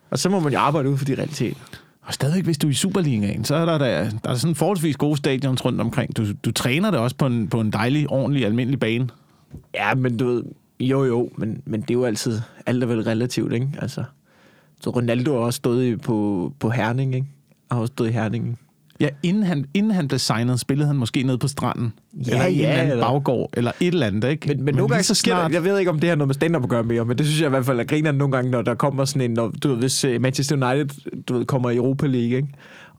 Og 0.09 0.19
så 0.19 0.29
må 0.29 0.39
man 0.39 0.53
jo 0.53 0.59
arbejde 0.59 0.89
ud 0.89 0.97
for 0.97 1.05
de 1.05 1.15
realiteter. 1.15 1.61
Og 2.03 2.13
stadigvæk, 2.13 2.43
hvis 2.43 2.57
du 2.57 2.67
er 2.67 2.71
i 2.71 2.73
Superligaen, 2.73 3.45
så 3.45 3.55
er 3.55 3.65
der, 3.65 3.77
der, 3.77 4.09
der 4.23 4.29
er 4.29 4.35
sådan 4.35 4.55
forholdsvis 4.55 4.97
gode 4.97 5.17
stadions 5.17 5.65
rundt 5.65 5.81
omkring. 5.81 6.17
Du, 6.17 6.25
du 6.45 6.51
træner 6.51 6.91
det 6.91 6.99
også 6.99 7.15
på 7.15 7.25
en, 7.25 7.47
på 7.47 7.61
en 7.61 7.71
dejlig, 7.71 8.09
ordentlig, 8.09 8.45
almindelig 8.45 8.79
bane. 8.79 9.09
Ja, 9.73 9.95
men 9.95 10.17
du 10.17 10.25
ved, 10.25 10.43
jo 10.79 11.05
jo, 11.05 11.29
men, 11.37 11.61
men 11.65 11.81
det 11.81 11.89
er 11.89 11.93
jo 11.93 12.05
altid, 12.05 12.41
alt 12.65 12.83
er 12.83 12.87
vel 12.87 13.03
relativt, 13.03 13.53
ikke? 13.53 13.69
Altså, 13.81 14.03
så 14.81 14.89
Ronaldo 14.89 15.31
har 15.31 15.39
også 15.39 15.57
stået 15.57 15.85
i, 15.85 15.95
på, 15.95 16.53
på 16.59 16.69
Herning, 16.69 17.15
ikke? 17.15 17.27
Har 17.71 17.79
også 17.79 17.91
stået 17.91 18.09
i 18.09 18.11
Herning. 18.11 18.59
Ja, 18.99 19.09
inden 19.23 19.43
han, 19.43 19.65
inden 19.73 19.91
han 19.91 20.07
blev 20.07 20.19
signet, 20.19 20.59
spillede 20.59 20.87
han 20.87 20.95
måske 20.95 21.23
nede 21.23 21.37
på 21.37 21.47
stranden. 21.47 21.93
Ja, 22.27 22.31
eller 22.31 22.45
i 22.45 22.53
en 22.53 22.59
ja, 22.59 22.67
eller 22.69 22.79
anden 22.81 22.91
eller- 22.91 23.07
baggård, 23.07 23.49
eller 23.57 23.71
et 23.79 23.87
eller 23.87 24.07
andet, 24.07 24.29
ikke? 24.29 24.47
Men, 24.47 24.63
men, 24.65 24.75
nogle 24.75 24.89
gange 24.89 25.03
så 25.03 25.23
der, 25.25 25.49
jeg 25.49 25.63
ved 25.63 25.79
ikke, 25.79 25.91
om 25.91 25.99
det 25.99 26.09
har 26.09 26.15
noget 26.15 26.27
med 26.27 26.33
stand-up 26.35 26.63
at 26.63 26.69
gøre 26.69 26.83
mere, 26.83 27.05
men 27.05 27.17
det 27.17 27.25
synes 27.25 27.41
jeg 27.41 27.47
i 27.47 27.49
hvert 27.49 27.65
fald, 27.65 27.79
at 27.79 27.87
griner 27.87 28.11
nogle 28.11 28.31
gange, 28.35 28.51
når 28.51 28.61
der 28.61 28.75
kommer 28.75 29.05
sådan 29.05 29.21
en, 29.21 29.31
når, 29.31 29.47
du 29.63 29.67
ved, 29.69 29.77
hvis 29.77 30.03
øh, 30.03 30.21
Manchester 30.21 30.55
United, 30.71 31.11
du 31.27 31.33
ved, 31.37 31.45
kommer 31.45 31.69
i 31.69 31.75
Europa 31.75 32.07
League, 32.07 32.37
ikke? 32.37 32.47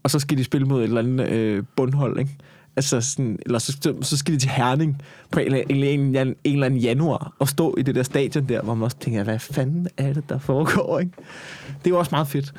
Og 0.03 0.11
så 0.11 0.19
skal 0.19 0.39
de 0.39 0.45
spille 0.45 0.67
mod 0.67 0.81
et 0.81 0.85
eller 0.85 1.01
andet 1.01 1.29
øh, 1.29 1.63
bundhold, 1.77 2.19
ikke? 2.19 2.37
Altså 2.77 3.01
sådan, 3.01 3.39
eller 3.47 3.59
så, 3.59 3.95
så 4.03 4.17
skal 4.17 4.35
de 4.35 4.39
til 4.39 4.51
Herning 4.51 5.03
på 5.31 5.41
en, 5.41 5.47
eller- 5.47 5.63
en, 5.71 5.77
en, 5.77 6.17
en, 6.17 6.35
en 6.45 6.53
eller 6.55 6.67
anden 6.67 6.81
januar 6.81 7.33
og 7.39 7.49
stå 7.49 7.75
i 7.79 7.83
det 7.83 7.95
der 7.95 8.03
stadion 8.03 8.45
der, 8.49 8.63
hvor 8.63 8.75
man 8.75 8.85
også 8.85 8.97
tænker, 9.01 9.25
hvad 9.25 9.39
fanden 9.39 9.89
er 9.97 10.13
det, 10.13 10.29
der 10.29 10.39
foregår, 10.39 10.99
ikke? 11.01 11.13
Det 11.69 11.87
er 11.87 11.91
jo 11.91 11.99
også 11.99 12.11
meget 12.13 12.29
fedt, 12.29 12.55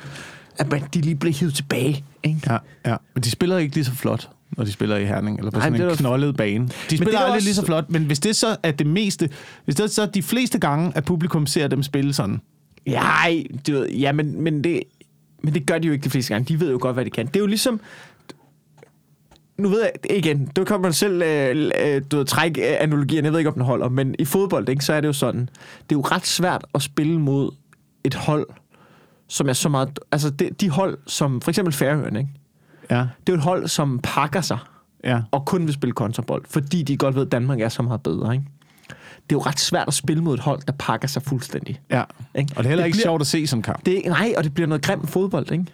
at 0.58 0.70
man, 0.70 0.82
de 0.94 1.00
lige 1.00 1.14
bliver 1.14 1.32
hivet 1.34 1.54
tilbage, 1.54 2.04
ikke? 2.22 2.40
Ja, 2.46 2.58
ja. 2.86 2.96
Men 3.14 3.22
de 3.22 3.30
spiller 3.30 3.58
ikke 3.58 3.74
lige 3.74 3.84
så 3.84 3.92
flot, 3.94 4.28
når 4.56 4.64
de 4.64 4.72
spiller 4.72 4.96
i 4.96 5.04
Herning, 5.04 5.38
eller 5.38 5.50
på 5.50 5.58
Nej, 5.58 5.66
sådan 5.68 5.82
en 5.82 5.88
da- 5.88 5.94
knoldet 5.96 6.36
bane. 6.36 6.68
De 6.90 6.96
spiller 6.96 7.14
er 7.14 7.18
aldrig 7.18 7.34
også- 7.34 7.46
lige 7.46 7.54
så 7.54 7.64
flot, 7.66 7.90
men 7.90 8.04
hvis 8.04 8.18
det 8.20 8.36
så 8.36 8.56
er 8.62 8.70
det 8.70 8.86
meste, 8.86 9.30
hvis 9.64 9.74
det 9.74 9.84
er 9.84 9.88
så 9.88 10.06
de 10.06 10.22
fleste 10.22 10.58
gange, 10.58 10.92
at 10.94 11.04
publikum 11.04 11.46
ser 11.46 11.68
dem 11.68 11.82
spille 11.82 12.12
sådan, 12.12 12.40
Nej, 12.88 13.44
du 13.66 13.72
ved, 13.72 13.88
ja, 13.90 14.12
men, 14.12 14.40
men, 14.42 14.64
det, 14.64 14.82
men 15.42 15.54
det 15.54 15.66
gør 15.66 15.78
de 15.78 15.86
jo 15.86 15.92
ikke 15.92 16.04
de 16.04 16.10
fleste 16.10 16.34
gange. 16.34 16.54
De 16.54 16.60
ved 16.60 16.70
jo 16.70 16.78
godt, 16.80 16.96
hvad 16.96 17.04
de 17.04 17.10
kan. 17.10 17.26
Det 17.26 17.36
er 17.36 17.40
jo 17.40 17.46
ligesom... 17.46 17.80
Nu 19.58 19.68
ved 19.68 19.80
jeg, 19.82 20.16
igen, 20.16 20.46
du 20.56 20.64
kan 20.64 20.80
man 20.80 20.92
selv 20.92 21.22
øh, 21.22 21.70
øh, 21.84 22.02
du 22.10 22.16
ved, 22.16 22.24
trække 22.24 22.70
øh, 22.70 22.76
analogien, 22.80 23.24
jeg 23.24 23.32
ved 23.32 23.40
ikke, 23.40 23.48
om 23.48 23.54
den 23.54 23.62
holder, 23.64 23.88
men 23.88 24.14
i 24.18 24.24
fodbold, 24.24 24.68
ikke, 24.68 24.84
så 24.84 24.92
er 24.92 25.00
det 25.00 25.08
jo 25.08 25.12
sådan, 25.12 25.40
det 25.40 25.48
er 25.94 25.98
jo 25.98 26.00
ret 26.00 26.26
svært 26.26 26.64
at 26.74 26.82
spille 26.82 27.20
mod 27.20 27.50
et 28.04 28.14
hold, 28.14 28.46
som 29.28 29.48
er 29.48 29.52
så 29.52 29.68
meget... 29.68 29.98
Altså, 30.12 30.30
det, 30.30 30.60
de 30.60 30.70
hold, 30.70 30.98
som 31.06 31.40
for 31.40 31.50
eksempel 31.50 31.74
Færøerne, 31.74 32.18
ikke? 32.18 32.30
ja, 32.90 32.96
det 32.96 33.02
er 33.06 33.32
jo 33.32 33.34
et 33.34 33.40
hold, 33.40 33.68
som 33.68 34.00
pakker 34.02 34.40
sig 34.40 34.58
ja. 35.04 35.20
og 35.30 35.46
kun 35.46 35.66
vil 35.66 35.74
spille 35.74 35.92
kontrabold, 35.92 36.44
fordi 36.50 36.82
de 36.82 36.96
godt 36.96 37.14
ved, 37.14 37.26
at 37.26 37.32
Danmark 37.32 37.60
er 37.60 37.68
så 37.68 37.82
meget 37.82 38.02
bedre, 38.02 38.32
ikke? 38.34 38.44
Det 39.30 39.32
er 39.36 39.38
jo 39.38 39.40
ret 39.40 39.60
svært 39.60 39.88
at 39.88 39.94
spille 39.94 40.22
mod 40.22 40.34
et 40.34 40.40
hold, 40.40 40.60
der 40.66 40.72
pakker 40.78 41.08
sig 41.08 41.22
fuldstændig. 41.22 41.80
ja. 41.90 42.02
Ikke? 42.34 42.52
Og 42.56 42.64
det 42.64 42.64
er 42.64 42.68
heller 42.68 42.82
Det 42.84 42.86
ikke 42.86 42.96
bliver- 42.96 43.04
sjovt 43.06 43.20
at 43.20 43.26
se 43.26 43.46
sådan 43.46 43.58
en 43.58 43.62
kamp. 43.62 43.86
Det, 43.86 44.02
nej, 44.06 44.34
og 44.36 44.44
det 44.44 44.54
bliver 44.54 44.66
noget 44.68 44.82
grimt 44.82 45.10
fodbold, 45.10 45.52
ikke? 45.52 45.64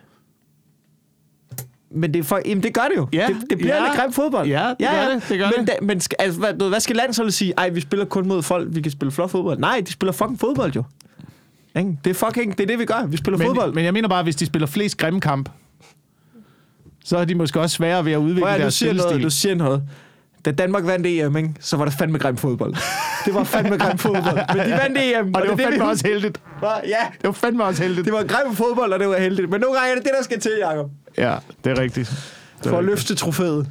Men 1.94 2.14
det, 2.14 2.26
for, 2.26 2.40
jamen 2.46 2.62
det 2.62 2.74
gør 2.74 2.82
det 2.90 2.96
jo. 2.96 3.09
Ja, 3.12 3.26
det, 3.28 3.36
det 3.50 3.59
bliver 3.59 3.76
ja. 3.76 3.84
lidt 3.84 3.96
grimt 4.00 4.14
fodbold. 4.14 4.48
Ja, 4.48 4.68
det 4.68 4.88
gør 4.90 5.14
det, 5.14 5.24
det 5.28 5.38
gør 5.38 5.50
men, 5.57 5.66
det. 5.66 5.68
Da, 5.68 5.86
men 5.86 6.00
skal, 6.00 6.16
altså, 6.18 6.40
hvad, 6.40 6.68
hvad 6.68 6.80
skal 6.80 6.96
landsholdet 6.96 7.34
sige? 7.34 7.55
Ej, 7.59 7.68
vi 7.68 7.80
spiller 7.80 8.05
kun 8.07 8.28
mod 8.28 8.42
folk, 8.42 8.74
vi 8.74 8.80
kan 8.82 8.92
spille 8.92 9.12
flot 9.12 9.30
fodbold. 9.30 9.59
Nej, 9.59 9.82
de 9.86 9.92
spiller 9.92 10.12
fucking 10.12 10.40
fodbold 10.40 10.72
jo. 10.72 10.82
Ikke? 11.76 11.98
Det 12.04 12.10
er 12.10 12.14
fucking, 12.14 12.58
det 12.58 12.62
er 12.64 12.66
det, 12.66 12.78
vi 12.78 12.84
gør. 12.84 13.06
Vi 13.06 13.16
spiller 13.16 13.38
Men, 13.38 13.46
fodbold. 13.46 13.74
men 13.74 13.84
jeg 13.84 13.92
mener 13.92 14.08
bare, 14.08 14.22
hvis 14.22 14.36
de 14.36 14.46
spiller 14.46 14.66
flest 14.66 14.96
grimme 14.98 15.20
kamp, 15.20 15.48
så 17.04 17.16
er 17.18 17.24
de 17.24 17.34
måske 17.34 17.60
også 17.60 17.76
sværere 17.76 18.04
ved 18.04 18.12
at 18.12 18.16
udvikle 18.16 18.40
Prøv 18.42 18.52
at, 18.52 18.60
deres 18.60 18.74
siger 18.74 18.92
noget, 18.92 19.10
spillestil. 19.10 19.24
du 19.24 19.30
siger 19.30 19.54
noget. 19.54 19.82
Da 20.44 20.50
Danmark 20.50 20.86
vandt 20.86 21.06
EM, 21.06 21.36
ikke, 21.36 21.54
så 21.60 21.76
var 21.76 21.84
det 21.84 21.94
fandme 21.94 22.18
grimt 22.18 22.40
fodbold. 22.40 22.74
Det 23.24 23.34
var 23.34 23.44
fandme 23.44 23.76
grimt 23.78 24.00
fodbold. 24.00 24.56
Men 24.56 24.66
de 24.66 24.70
vandt 24.72 24.98
EM, 25.00 25.34
Og 25.34 25.42
det 25.42 25.50
var 25.50 25.56
vi 25.56 25.62
fandme 25.62 25.84
også 25.84 25.90
husker. 25.92 26.08
heldigt. 26.08 26.40
Ja, 26.62 26.96
Det 27.12 27.24
var 27.24 27.32
fandme 27.32 27.64
også 27.64 27.82
heldigt. 27.82 28.04
det 28.04 28.12
var 28.12 28.24
grimt 28.24 28.56
fodbold, 28.56 28.92
og 28.92 29.00
det 29.00 29.08
var 29.08 29.18
heldigt. 29.18 29.50
Men 29.50 29.60
nogle 29.60 29.76
gange 29.78 29.90
er 29.90 29.94
det 29.94 30.04
det, 30.04 30.12
der 30.18 30.24
skal 30.24 30.40
til, 30.40 30.52
Jacob. 30.60 30.90
Ja, 31.18 31.34
det 31.64 31.78
er 31.78 31.82
rigtigt. 31.82 32.08
Det 32.08 32.70
For 32.70 32.70
at 32.70 32.78
rigtigt. 32.78 32.90
løfte 32.90 33.14
trofæet. 33.14 33.66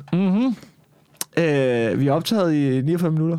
Øh, 1.37 1.99
vi 1.99 2.07
er 2.07 2.11
optaget 2.11 2.53
i 2.53 2.81
49 2.81 3.11
minutter. 3.11 3.37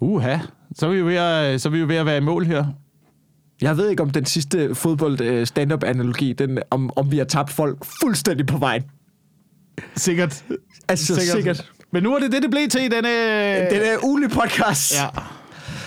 Uha, 0.00 0.38
så 0.76 0.86
er 0.86 0.90
vi 0.90 0.98
jo 0.98 1.04
ved 1.06 1.16
at, 1.16 1.60
så 1.60 1.68
er 1.68 1.72
vi 1.72 1.78
jo 1.78 1.86
ved 1.86 1.96
at 1.96 2.06
være 2.06 2.16
i 2.16 2.20
mål 2.20 2.44
her. 2.46 2.64
Jeg 3.62 3.76
ved 3.76 3.88
ikke, 3.88 4.02
om 4.02 4.10
den 4.10 4.24
sidste 4.24 4.74
fodbold 4.74 5.20
øh, 5.20 5.46
den, 5.56 6.58
om, 6.70 6.90
om 6.96 7.10
vi 7.10 7.18
har 7.18 7.24
tabt 7.24 7.50
folk 7.50 7.78
fuldstændig 8.02 8.46
på 8.46 8.58
vejen. 8.58 8.82
Sikkert. 9.96 10.44
Altså, 10.88 11.14
sikkert. 11.14 11.36
sikkert. 11.36 11.70
Men 11.92 12.02
nu 12.02 12.14
er 12.14 12.18
det 12.18 12.32
det, 12.32 12.42
det 12.42 12.50
blev 12.50 12.68
til 12.68 12.80
i 12.80 12.88
denne... 12.88 13.08
Den 13.70 13.82
er 13.82 14.04
ulig 14.04 14.30
podcast. 14.30 14.94
Ja. 14.94 15.06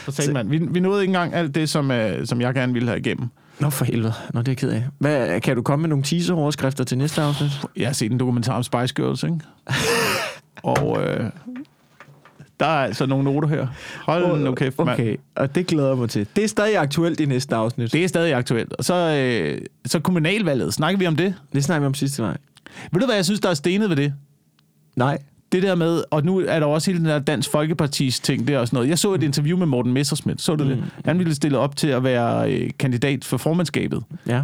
For 0.03 0.11
satan, 0.11 0.33
mand. 0.33 0.49
Vi, 0.49 0.57
vi 0.71 0.79
nåede 0.79 1.01
ikke 1.01 1.11
engang 1.11 1.33
alt 1.33 1.55
det, 1.55 1.69
som, 1.69 1.91
øh, 1.91 2.27
som 2.27 2.41
jeg 2.41 2.53
gerne 2.53 2.73
ville 2.73 2.87
have 2.87 2.99
igennem. 2.99 3.27
Nå 3.59 3.69
for 3.69 3.85
helvede. 3.85 4.13
Nå, 4.33 4.39
det 4.39 4.47
er 4.47 4.51
jeg 4.51 4.57
ked 4.57 4.69
af. 4.69 4.83
Hvad, 4.99 5.41
kan 5.41 5.55
du 5.55 5.61
komme 5.61 5.81
med 5.81 5.89
nogle 5.89 6.03
teaser-overskrifter 6.03 6.83
til 6.83 6.97
næste 6.97 7.21
afsnit? 7.21 7.51
Jeg 7.77 7.87
har 7.87 7.93
set 7.93 8.11
en 8.11 8.19
dokumentar 8.19 8.55
om 8.55 8.63
Spice 8.63 8.93
Girls, 8.93 9.23
ikke? 9.23 9.39
Og 10.63 11.03
øh, 11.03 11.29
der 12.59 12.65
er 12.65 12.85
altså 12.85 13.05
nogle 13.05 13.23
noter 13.23 13.47
her. 13.47 13.67
Hold 14.05 14.39
nu 14.39 14.55
kæft, 14.55 14.77
mand. 14.77 14.89
Okay, 14.89 15.15
og 15.35 15.55
det 15.55 15.67
glæder 15.67 15.87
jeg 15.87 15.97
mig 15.97 16.09
til. 16.09 16.27
Det 16.35 16.43
er 16.43 16.47
stadig 16.47 16.77
aktuelt 16.77 17.19
i 17.19 17.25
næste 17.25 17.55
afsnit. 17.55 17.93
Det, 17.93 18.03
er 18.03 18.07
stadig 18.07 18.33
aktuelt. 18.33 18.73
Og 18.73 18.83
så, 18.83 18.95
øh, 18.95 19.61
så 19.85 19.99
kommunalvalget. 19.99 20.73
Snakker 20.73 20.99
vi 20.99 21.07
om 21.07 21.15
det? 21.15 21.35
det 21.53 21.63
snakker 21.63 21.79
vi 21.79 21.85
om 21.85 21.93
sidste 21.93 22.23
vej. 22.23 22.37
Ved 22.91 22.99
du, 22.99 23.05
hvad 23.05 23.15
jeg 23.15 23.25
synes, 23.25 23.39
der 23.39 23.49
er 23.49 23.53
stenet 23.53 23.89
ved 23.89 23.95
det? 23.95 24.13
Nej. 24.95 25.17
Det 25.51 25.63
der 25.63 25.75
med, 25.75 26.03
og 26.11 26.25
nu 26.25 26.39
er 26.39 26.59
der 26.59 26.65
også 26.65 26.91
hele 26.91 26.99
den 26.99 27.09
der 27.09 27.19
Dansk 27.19 27.51
Folkepartis 27.51 28.19
ting 28.19 28.47
der 28.47 28.59
og 28.59 28.67
sådan 28.67 28.77
noget. 28.77 28.89
Jeg 28.89 28.99
så 28.99 29.13
et 29.13 29.23
interview 29.23 29.57
med 29.57 29.65
Morten 29.65 29.93
Messersmith. 29.93 30.39
Så 30.39 30.55
du 30.55 30.63
mm. 30.63 30.69
det? 30.69 30.83
Han 31.05 31.19
ville 31.19 31.35
stille 31.35 31.57
op 31.57 31.75
til 31.75 31.87
at 31.87 32.03
være 32.03 32.53
øh, 32.53 32.69
kandidat 32.79 33.25
for 33.25 33.37
formandskabet 33.37 34.03
Ja. 34.27 34.41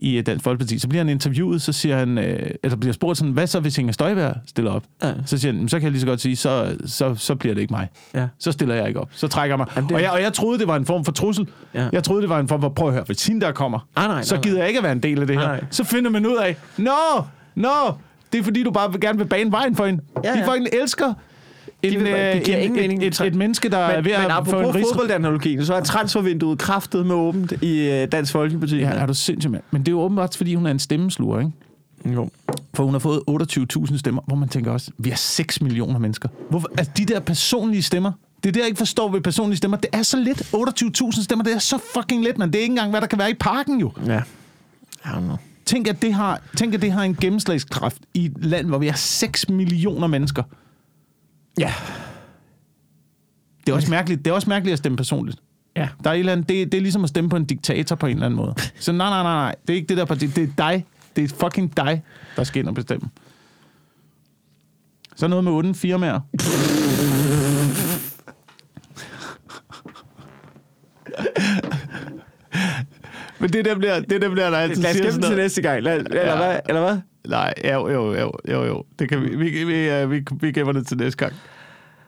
I 0.00 0.18
øh, 0.18 0.26
Dansk 0.26 0.44
Folkeparti. 0.44 0.78
Så 0.78 0.88
bliver 0.88 1.00
han 1.04 1.08
interviewet, 1.08 1.62
så 1.62 1.72
siger 1.72 1.96
han, 1.96 2.18
øh, 2.18 2.50
eller 2.62 2.76
bliver 2.76 2.92
spurgt 2.92 3.18
sådan, 3.18 3.32
hvad 3.32 3.46
så 3.46 3.60
hvis 3.60 3.78
Inger 3.78 3.92
Støjberg 3.92 4.34
stiller 4.46 4.70
op? 4.70 4.84
Ja. 5.02 5.12
Så 5.26 5.38
siger 5.38 5.52
han, 5.52 5.58
"Men 5.60 5.68
så 5.68 5.76
kan 5.78 5.82
jeg 5.84 5.90
lige 5.92 6.00
så 6.00 6.06
godt 6.06 6.20
sige, 6.20 6.36
så, 6.36 6.76
så, 6.86 7.14
så 7.14 7.34
bliver 7.34 7.54
det 7.54 7.60
ikke 7.60 7.72
mig. 7.74 7.88
Ja. 8.14 8.26
Så 8.38 8.52
stiller 8.52 8.74
jeg 8.74 8.88
ikke 8.88 9.00
op. 9.00 9.08
Så 9.12 9.28
trækker 9.28 9.52
jeg 9.52 9.58
mig. 9.58 9.66
Jamen, 9.76 9.88
det- 9.88 9.96
og, 9.96 10.02
jeg, 10.02 10.10
og 10.10 10.22
jeg 10.22 10.32
troede, 10.32 10.58
det 10.58 10.68
var 10.68 10.76
en 10.76 10.86
form 10.86 11.04
for 11.04 11.12
trussel. 11.12 11.48
Ja. 11.74 11.88
Jeg 11.92 12.04
troede, 12.04 12.22
det 12.22 12.28
var 12.30 12.40
en 12.40 12.48
form 12.48 12.60
for, 12.60 12.68
prøv 12.68 12.88
at 12.88 12.94
høre, 12.94 13.04
hvis 13.06 13.26
hende 13.26 13.40
der 13.40 13.52
kommer, 13.52 13.78
Ah, 13.96 14.08
nej, 14.08 14.22
så 14.22 14.34
nej, 14.34 14.42
gider 14.42 14.58
jeg 14.58 14.68
ikke 14.68 14.78
at 14.78 14.84
være 14.84 14.92
en 14.92 15.02
del 15.02 15.20
af 15.20 15.26
det 15.26 15.36
her. 15.38 15.46
Nej, 15.46 15.56
nej. 15.56 15.64
Så 15.70 15.84
finder 15.84 16.10
man 16.10 16.26
ud 16.26 16.36
af, 16.36 16.56
nå, 16.78 16.90
nå, 17.54 17.68
det 18.32 18.38
er 18.38 18.42
fordi, 18.42 18.62
du 18.62 18.70
bare 18.70 18.92
gerne 19.00 19.18
vil 19.18 19.24
bane 19.26 19.52
vejen 19.52 19.76
for 19.76 19.86
hende. 19.86 20.02
Ja, 20.24 20.32
De 20.32 20.38
ja. 20.38 20.46
fucking 20.52 20.68
elsker 20.82 21.14
en, 21.82 22.00
bare- 22.00 22.28
øh, 22.28 22.34
det 22.36 22.44
giver 22.44 22.56
en, 22.56 22.62
ingen 22.64 22.78
et, 22.78 22.82
mening. 22.82 23.02
et, 23.04 23.20
et, 23.20 23.26
et 23.26 23.34
menneske, 23.34 23.68
der 23.68 23.78
er 23.78 23.96
Men, 23.96 24.04
ved 24.04 24.12
men 24.18 24.30
at 24.30 24.46
få 24.46 24.60
en 24.60 24.72
fodboldanalogien, 24.72 25.66
så 25.66 25.74
er 25.74 25.80
transfervinduet 25.80 26.58
kraftet 26.58 27.06
med 27.06 27.14
åbent 27.14 27.52
i 27.62 27.90
øh, 27.90 28.08
Dansk 28.12 28.32
Folkeparti. 28.32 28.78
Ja, 28.78 28.90
er 28.90 29.06
du 29.06 29.14
sindssyg, 29.14 29.50
mand. 29.50 29.62
Men 29.70 29.80
det 29.82 29.88
er 29.88 29.92
jo 29.92 30.00
åbenbart, 30.00 30.36
fordi 30.36 30.54
hun 30.54 30.66
er 30.66 30.70
en 30.70 30.78
stemmesluger, 30.78 31.38
ikke? 31.40 31.52
Jo. 32.14 32.30
For 32.74 32.84
hun 32.84 32.94
har 32.94 32.98
fået 32.98 33.22
28.000 33.30 33.98
stemmer, 33.98 34.22
hvor 34.26 34.36
man 34.36 34.48
tænker 34.48 34.70
også, 34.70 34.90
vi 34.98 35.10
er 35.10 35.16
6 35.16 35.60
millioner 35.60 35.98
mennesker. 35.98 36.28
Hvorfor? 36.50 36.70
Altså, 36.78 36.92
de 36.96 37.04
der 37.04 37.20
personlige 37.20 37.82
stemmer, 37.82 38.12
det 38.42 38.48
er 38.48 38.52
det, 38.52 38.60
jeg 38.60 38.66
ikke 38.66 38.78
forstår 38.78 39.10
ved 39.12 39.20
personlige 39.20 39.56
stemmer. 39.56 39.76
Det 39.76 39.90
er 39.92 40.02
så 40.02 40.16
lidt. 40.16 40.42
28.000 41.12 41.24
stemmer, 41.24 41.44
det 41.44 41.54
er 41.54 41.58
så 41.58 41.78
fucking 41.94 42.24
lidt, 42.24 42.38
man. 42.38 42.48
Det 42.50 42.58
er 42.58 42.62
ikke 42.62 42.72
engang, 42.72 42.90
hvad 42.90 43.00
der 43.00 43.06
kan 43.06 43.18
være 43.18 43.30
i 43.30 43.34
parken, 43.34 43.80
jo. 43.80 43.92
Ja. 44.06 44.20
Don't 45.04 45.20
know. 45.20 45.36
Tænk, 45.66 45.88
at 45.88 46.02
det 46.02 46.14
har, 46.14 46.40
tænk, 46.56 46.74
at 46.74 46.82
det 46.82 46.92
har 46.92 47.02
en 47.02 47.16
gennemslagskraft 47.20 47.96
i 48.14 48.24
et 48.24 48.32
land, 48.44 48.66
hvor 48.66 48.78
vi 48.78 48.86
er 48.88 48.94
6 48.94 49.48
millioner 49.48 50.06
mennesker. 50.06 50.42
Ja. 51.58 51.72
Det 53.66 53.72
er 53.72 53.76
også 53.76 53.90
mærkeligt, 53.90 54.24
det 54.24 54.30
er 54.30 54.34
også 54.34 54.48
mærkeligt 54.50 54.72
at 54.72 54.78
stemme 54.78 54.96
personligt. 54.96 55.38
Ja. 55.76 55.88
Der 56.04 56.10
er 56.10 56.14
et 56.14 56.18
eller 56.18 56.32
andet, 56.32 56.48
det, 56.48 56.72
det 56.72 56.78
er 56.78 56.82
ligesom 56.82 57.02
at 57.04 57.08
stemme 57.08 57.30
på 57.30 57.36
en 57.36 57.44
diktator 57.44 57.96
på 57.96 58.06
en 58.06 58.12
eller 58.12 58.26
anden 58.26 58.36
måde. 58.36 58.54
Så 58.78 58.92
nej, 58.92 59.08
nej, 59.10 59.22
nej, 59.22 59.32
nej. 59.34 59.54
Det 59.66 59.72
er 59.72 59.76
ikke 59.76 59.88
det 59.88 59.96
der 59.96 60.04
parti. 60.04 60.26
Det 60.26 60.42
er 60.48 60.52
dig. 60.58 60.86
Det 61.16 61.24
er 61.24 61.28
fucking 61.36 61.76
dig, 61.76 62.02
der 62.36 62.44
skal 62.44 62.60
ind 62.60 62.68
og 62.68 62.74
bestemme. 62.74 63.08
Så 65.16 65.28
noget 65.28 65.44
med 65.44 65.52
8 65.52 65.74
firmaer. 65.74 66.20
Men 73.38 73.52
det 73.52 73.64
der 73.64 73.74
bliver, 73.78 74.00
det 74.00 74.22
der 74.22 74.30
bliver 74.30 74.50
der 74.50 74.58
altid 74.58 74.82
Lad 74.82 74.90
os 74.90 75.00
gemme 75.00 75.22
til 75.22 75.36
næste 75.36 75.62
gang. 75.62 75.82
Lad, 75.82 75.96
eller, 75.96 76.20
Ja. 76.20 76.36
hvad? 76.36 76.60
eller 76.68 76.80
hvad? 76.80 76.98
Nej, 77.28 77.54
jo, 77.64 77.88
jo, 77.88 78.14
jo, 78.14 78.32
jo, 78.48 78.64
jo. 78.64 78.84
Det 78.98 79.08
kan 79.08 79.22
vi, 79.22 79.36
vi, 79.36 79.64
vi, 79.64 79.90
øh, 79.90 80.10
vi, 80.10 80.24
vi 80.40 80.52
gemmer 80.52 80.72
det 80.72 80.86
til 80.86 80.96
næste 80.96 81.18
gang. 81.18 81.32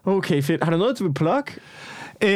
Okay, 0.04 0.42
fedt. 0.42 0.64
Har 0.64 0.70
du 0.70 0.76
noget 0.76 0.96
til 0.96 1.04
at 1.04 1.14
plug? 1.14 1.44
Øh, 2.22 2.30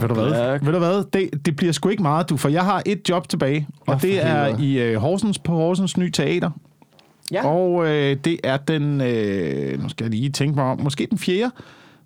ved 0.00 0.08
du 0.08 0.14
hvad? 0.14 0.58
Ved 0.62 0.72
du 0.72 0.78
hvad? 0.78 1.04
Det, 1.12 1.46
det 1.46 1.56
bliver 1.56 1.72
sgu 1.72 1.88
ikke 1.88 2.02
meget, 2.02 2.30
du, 2.30 2.36
for 2.36 2.48
jeg 2.48 2.64
har 2.64 2.82
et 2.86 3.08
job 3.08 3.28
tilbage, 3.28 3.66
og 3.80 4.00
for 4.00 4.06
det 4.06 4.24
er 4.26 4.58
i 4.58 4.78
øh, 4.78 4.96
Horsens 4.96 5.38
på 5.38 5.52
Horsens 5.52 5.96
Ny 5.96 6.10
Teater. 6.10 6.50
Ja. 7.32 7.46
Og 7.46 7.86
øh, 7.86 8.16
det 8.24 8.40
er 8.44 8.56
den, 8.56 9.00
øh, 9.00 9.82
nu 9.82 9.88
skal 9.88 10.04
jeg 10.04 10.10
lige 10.10 10.30
tænke 10.30 10.54
mig 10.54 10.64
om, 10.64 10.80
måske 10.80 11.06
den 11.10 11.18
4. 11.18 11.50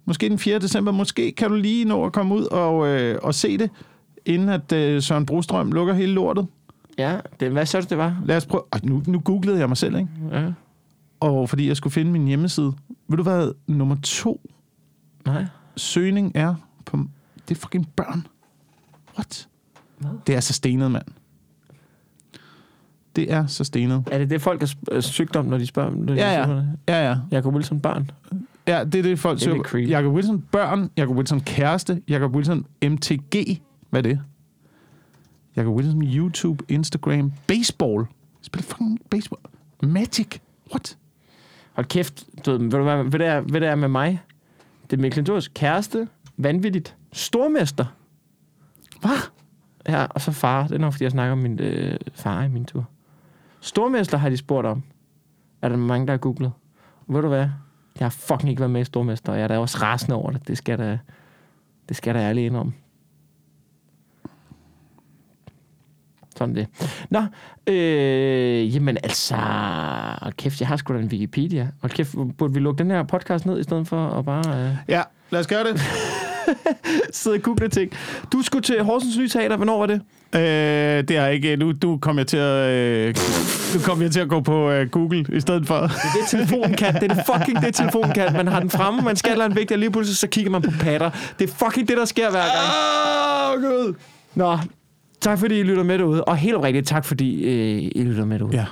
Måske 0.05 0.29
den 0.29 0.39
4. 0.39 0.59
december. 0.59 0.93
Måske 0.93 1.33
kan 1.33 1.49
du 1.49 1.55
lige 1.55 1.85
nå 1.85 2.05
at 2.05 2.13
komme 2.13 2.35
ud 2.35 2.45
og, 2.45 2.89
øh, 2.89 3.19
og 3.23 3.35
se 3.35 3.59
det, 3.59 3.71
inden 4.27 4.49
at 4.49 4.73
øh, 4.73 5.03
Søren 5.03 5.27
Brostrøm 5.27 5.73
lukker 5.73 5.95
hele 5.95 6.13
lortet. 6.13 6.47
Ja, 6.99 7.21
det, 7.41 7.51
hvad 7.53 7.67
så 7.67 7.81
det 7.81 7.99
var? 7.99 8.23
Lad 8.25 8.37
os 8.37 8.47
prøve. 8.47 8.63
Nu, 8.83 9.03
nu 9.07 9.21
googlede 9.21 9.59
jeg 9.59 9.69
mig 9.69 9.77
selv, 9.77 9.97
ikke? 9.97 10.09
Ja. 10.33 10.53
Og 11.21 11.49
fordi 11.49 11.69
jeg 11.69 11.77
skulle 11.77 11.93
finde 11.93 12.11
min 12.13 12.27
hjemmeside. 12.27 12.73
Ved 13.09 13.17
du 13.17 13.23
hvad? 13.23 13.53
Nummer 13.67 13.97
to 14.03 14.51
Nej. 15.27 15.45
søgning 15.77 16.33
er 16.35 16.55
på... 16.85 16.97
Det 17.49 17.57
er 17.57 17.61
fucking 17.61 17.89
børn. 17.97 18.27
What? 19.19 19.49
Hvad? 19.99 20.11
Det 20.27 20.35
er 20.37 20.41
så 20.41 20.53
stenet, 20.53 20.91
mand. 20.91 21.05
Det 23.17 23.33
er 23.33 23.47
så 23.47 23.65
stenet. 23.65 24.09
Er 24.13 24.19
det 24.19 24.31
det, 24.31 24.43
folk 24.43 24.61
har 24.93 25.01
søgt 25.01 25.37
om, 25.37 25.45
når 25.45 25.59
de 25.59 25.67
spørger? 25.67 25.91
Når 25.91 26.15
de 26.15 26.21
Ja, 26.21 26.33
ja. 26.33 26.45
søger 26.47 26.57
det? 26.57 26.69
Ja, 26.89 27.09
ja. 27.09 27.17
Jacob 27.31 27.55
Wilson 27.55 27.81
børn. 27.81 28.11
Ja, 28.67 28.85
det 28.85 28.95
er 28.95 29.03
det, 29.03 29.19
folk 29.19 29.41
Det 29.41 29.47
er 29.47 29.63
søger. 29.71 29.89
Jacob 29.89 30.13
Wilson 30.15 30.41
børn, 30.53 30.91
Jacob 30.97 31.17
Wilson 31.17 31.41
kæreste, 31.41 32.03
Jacob 32.09 32.35
Wilson 32.35 32.67
MTG. 32.85 33.61
Hvad 33.91 34.01
er 34.07 34.09
det? 34.09 34.21
Jacob 35.57 35.75
Wilson 35.75 36.03
YouTube, 36.03 36.65
Instagram, 36.69 37.33
baseball. 37.47 38.07
Spiller 38.43 38.65
fucking 38.65 39.01
baseball. 39.11 39.41
Magic. 39.83 40.41
What? 40.71 40.97
Hold 41.73 41.87
kæft, 41.87 42.25
du 42.47 42.51
ved, 42.51 42.59
ved 42.59 42.71
du 42.71 42.83
hvad, 42.83 43.05
hvad 43.05 43.19
det 43.19 43.27
er, 43.27 43.41
hvad 43.41 43.61
det 43.61 43.69
er 43.69 43.75
med 43.75 43.89
mig? 43.89 44.21
Det 44.91 44.97
er 44.97 45.01
Mikkel 45.01 45.49
kæreste, 45.55 46.09
vanvittigt, 46.37 46.97
stormester. 47.13 47.85
Hvad? 49.01 49.31
Ja, 49.89 50.05
og 50.05 50.21
så 50.21 50.33
far. 50.33 50.63
Det 50.63 50.75
er 50.75 50.79
nok, 50.79 50.93
fordi 50.93 51.05
jeg 51.05 51.11
snakker 51.11 51.33
om 51.33 51.39
min 51.39 51.61
øh, 51.61 51.97
far 52.15 52.43
i 52.43 52.49
min 52.49 52.65
tur. 52.65 52.85
Stormester 53.61 54.19
har 54.19 54.29
de 54.29 54.37
spurgt 54.37 54.67
om. 54.67 54.83
Er 55.63 55.69
der 55.69 55.77
mange, 55.77 56.07
der 56.07 56.13
har 56.13 56.19
googlet. 56.19 56.53
Ved 57.07 57.23
du 57.23 57.29
hvad? 57.29 57.49
Jeg 57.99 58.05
har 58.05 58.11
fucking 58.11 58.51
ikke 58.51 58.61
været 58.61 58.71
med 58.71 58.81
i 58.81 58.85
Stormester, 58.85 59.33
og 59.33 59.39
jeg 59.39 59.45
er 59.45 59.49
da 59.49 59.59
også 59.59 59.79
rasende 59.83 60.17
over 60.17 60.31
det. 60.31 60.49
Det 60.49 60.59
skal 60.59 60.73
jeg 60.73 60.79
da, 60.79 60.99
det 61.89 61.97
skal 61.97 62.11
jeg 62.11 62.23
da 62.23 62.29
ærligt 62.29 62.47
indrømme. 62.47 62.73
Sådan 66.37 66.55
det. 66.55 66.67
Nå, 67.11 67.23
øh, 67.67 68.75
jamen 68.75 68.97
altså, 69.03 69.35
hold 70.23 70.33
kæft, 70.33 70.61
jeg 70.61 70.69
har 70.69 70.77
sgu 70.77 70.95
da 70.95 70.99
en 70.99 71.09
Wikipedia. 71.09 71.69
Hold 71.81 71.93
kæft, 71.93 72.15
burde 72.39 72.55
vi 72.55 72.61
lukke 72.61 72.79
den 72.79 72.91
her 72.91 73.03
podcast 73.03 73.47
ned, 73.47 73.61
i 73.61 73.63
stedet 73.63 73.89
for 73.89 74.09
at 74.09 74.25
bare 74.25 74.67
øh, 74.67 74.71
Ja, 74.89 75.03
lad 75.31 75.41
os 75.41 75.47
gøre 75.47 75.65
det. 75.65 75.81
sidde 77.13 77.37
og 77.37 77.43
google 77.43 77.69
ting. 77.69 77.93
Du 78.33 78.43
skulle 78.43 78.63
til 78.63 78.83
Horsens 78.83 79.19
Nye 79.19 79.29
Teater, 79.29 79.57
hvornår 79.57 79.79
var 79.79 79.87
det? 79.87 80.01
Øh, 80.35 81.09
det 81.09 81.17
er 81.17 81.27
ikke... 81.27 81.57
Nu, 81.57 81.73
du 81.73 81.99
kom 82.03 82.19
jeg 82.19 82.27
til 82.27 82.37
at... 82.37 82.71
Øh, 82.71 83.15
nu 83.75 83.81
kom 83.81 84.03
jeg 84.03 84.11
til 84.11 84.21
at 84.21 84.29
gå 84.29 84.41
på 84.41 84.71
øh, 84.71 84.91
Google 84.91 85.27
i 85.33 85.41
stedet 85.41 85.67
for. 85.67 85.81
Det 85.81 85.85
er 85.85 86.21
det, 86.21 86.29
telefonen 86.31 86.75
kan. 86.75 86.95
Det 86.95 87.11
er 87.11 87.15
det 87.15 87.25
fucking 87.35 87.61
det, 87.61 87.75
telefonen 87.75 88.13
kan. 88.13 88.33
Man 88.33 88.47
har 88.47 88.61
den 88.61 88.71
fremme, 88.71 89.03
man 89.03 89.17
skal 89.17 89.41
en 89.41 89.57
vigtig, 89.57 89.75
og 89.75 89.79
lige 89.79 89.91
pludselig 89.91 90.17
så 90.17 90.29
kigger 90.29 90.51
man 90.51 90.63
på 90.63 90.71
patter. 90.81 91.11
Det 91.39 91.51
er 91.51 91.55
fucking 91.55 91.89
det, 91.89 91.97
der 91.97 92.05
sker 92.05 92.31
hver 92.31 92.41
gang. 92.41 92.69
Åh, 92.69 93.53
oh, 93.53 93.63
Gud. 93.63 93.95
Nå, 94.35 94.59
tak 95.25 95.39
fordi 95.39 95.59
I 95.59 95.63
lytter 95.63 95.83
med 95.83 95.99
derude. 95.99 96.25
Og 96.25 96.37
helt 96.37 96.57
rigtigt, 96.63 96.87
tak 96.87 97.05
fordi 97.05 97.45
øh, 97.45 97.91
I 97.95 98.05
lytter 98.05 98.25
med 98.25 98.39
derude. 98.39 98.57
Ja. 98.57 98.67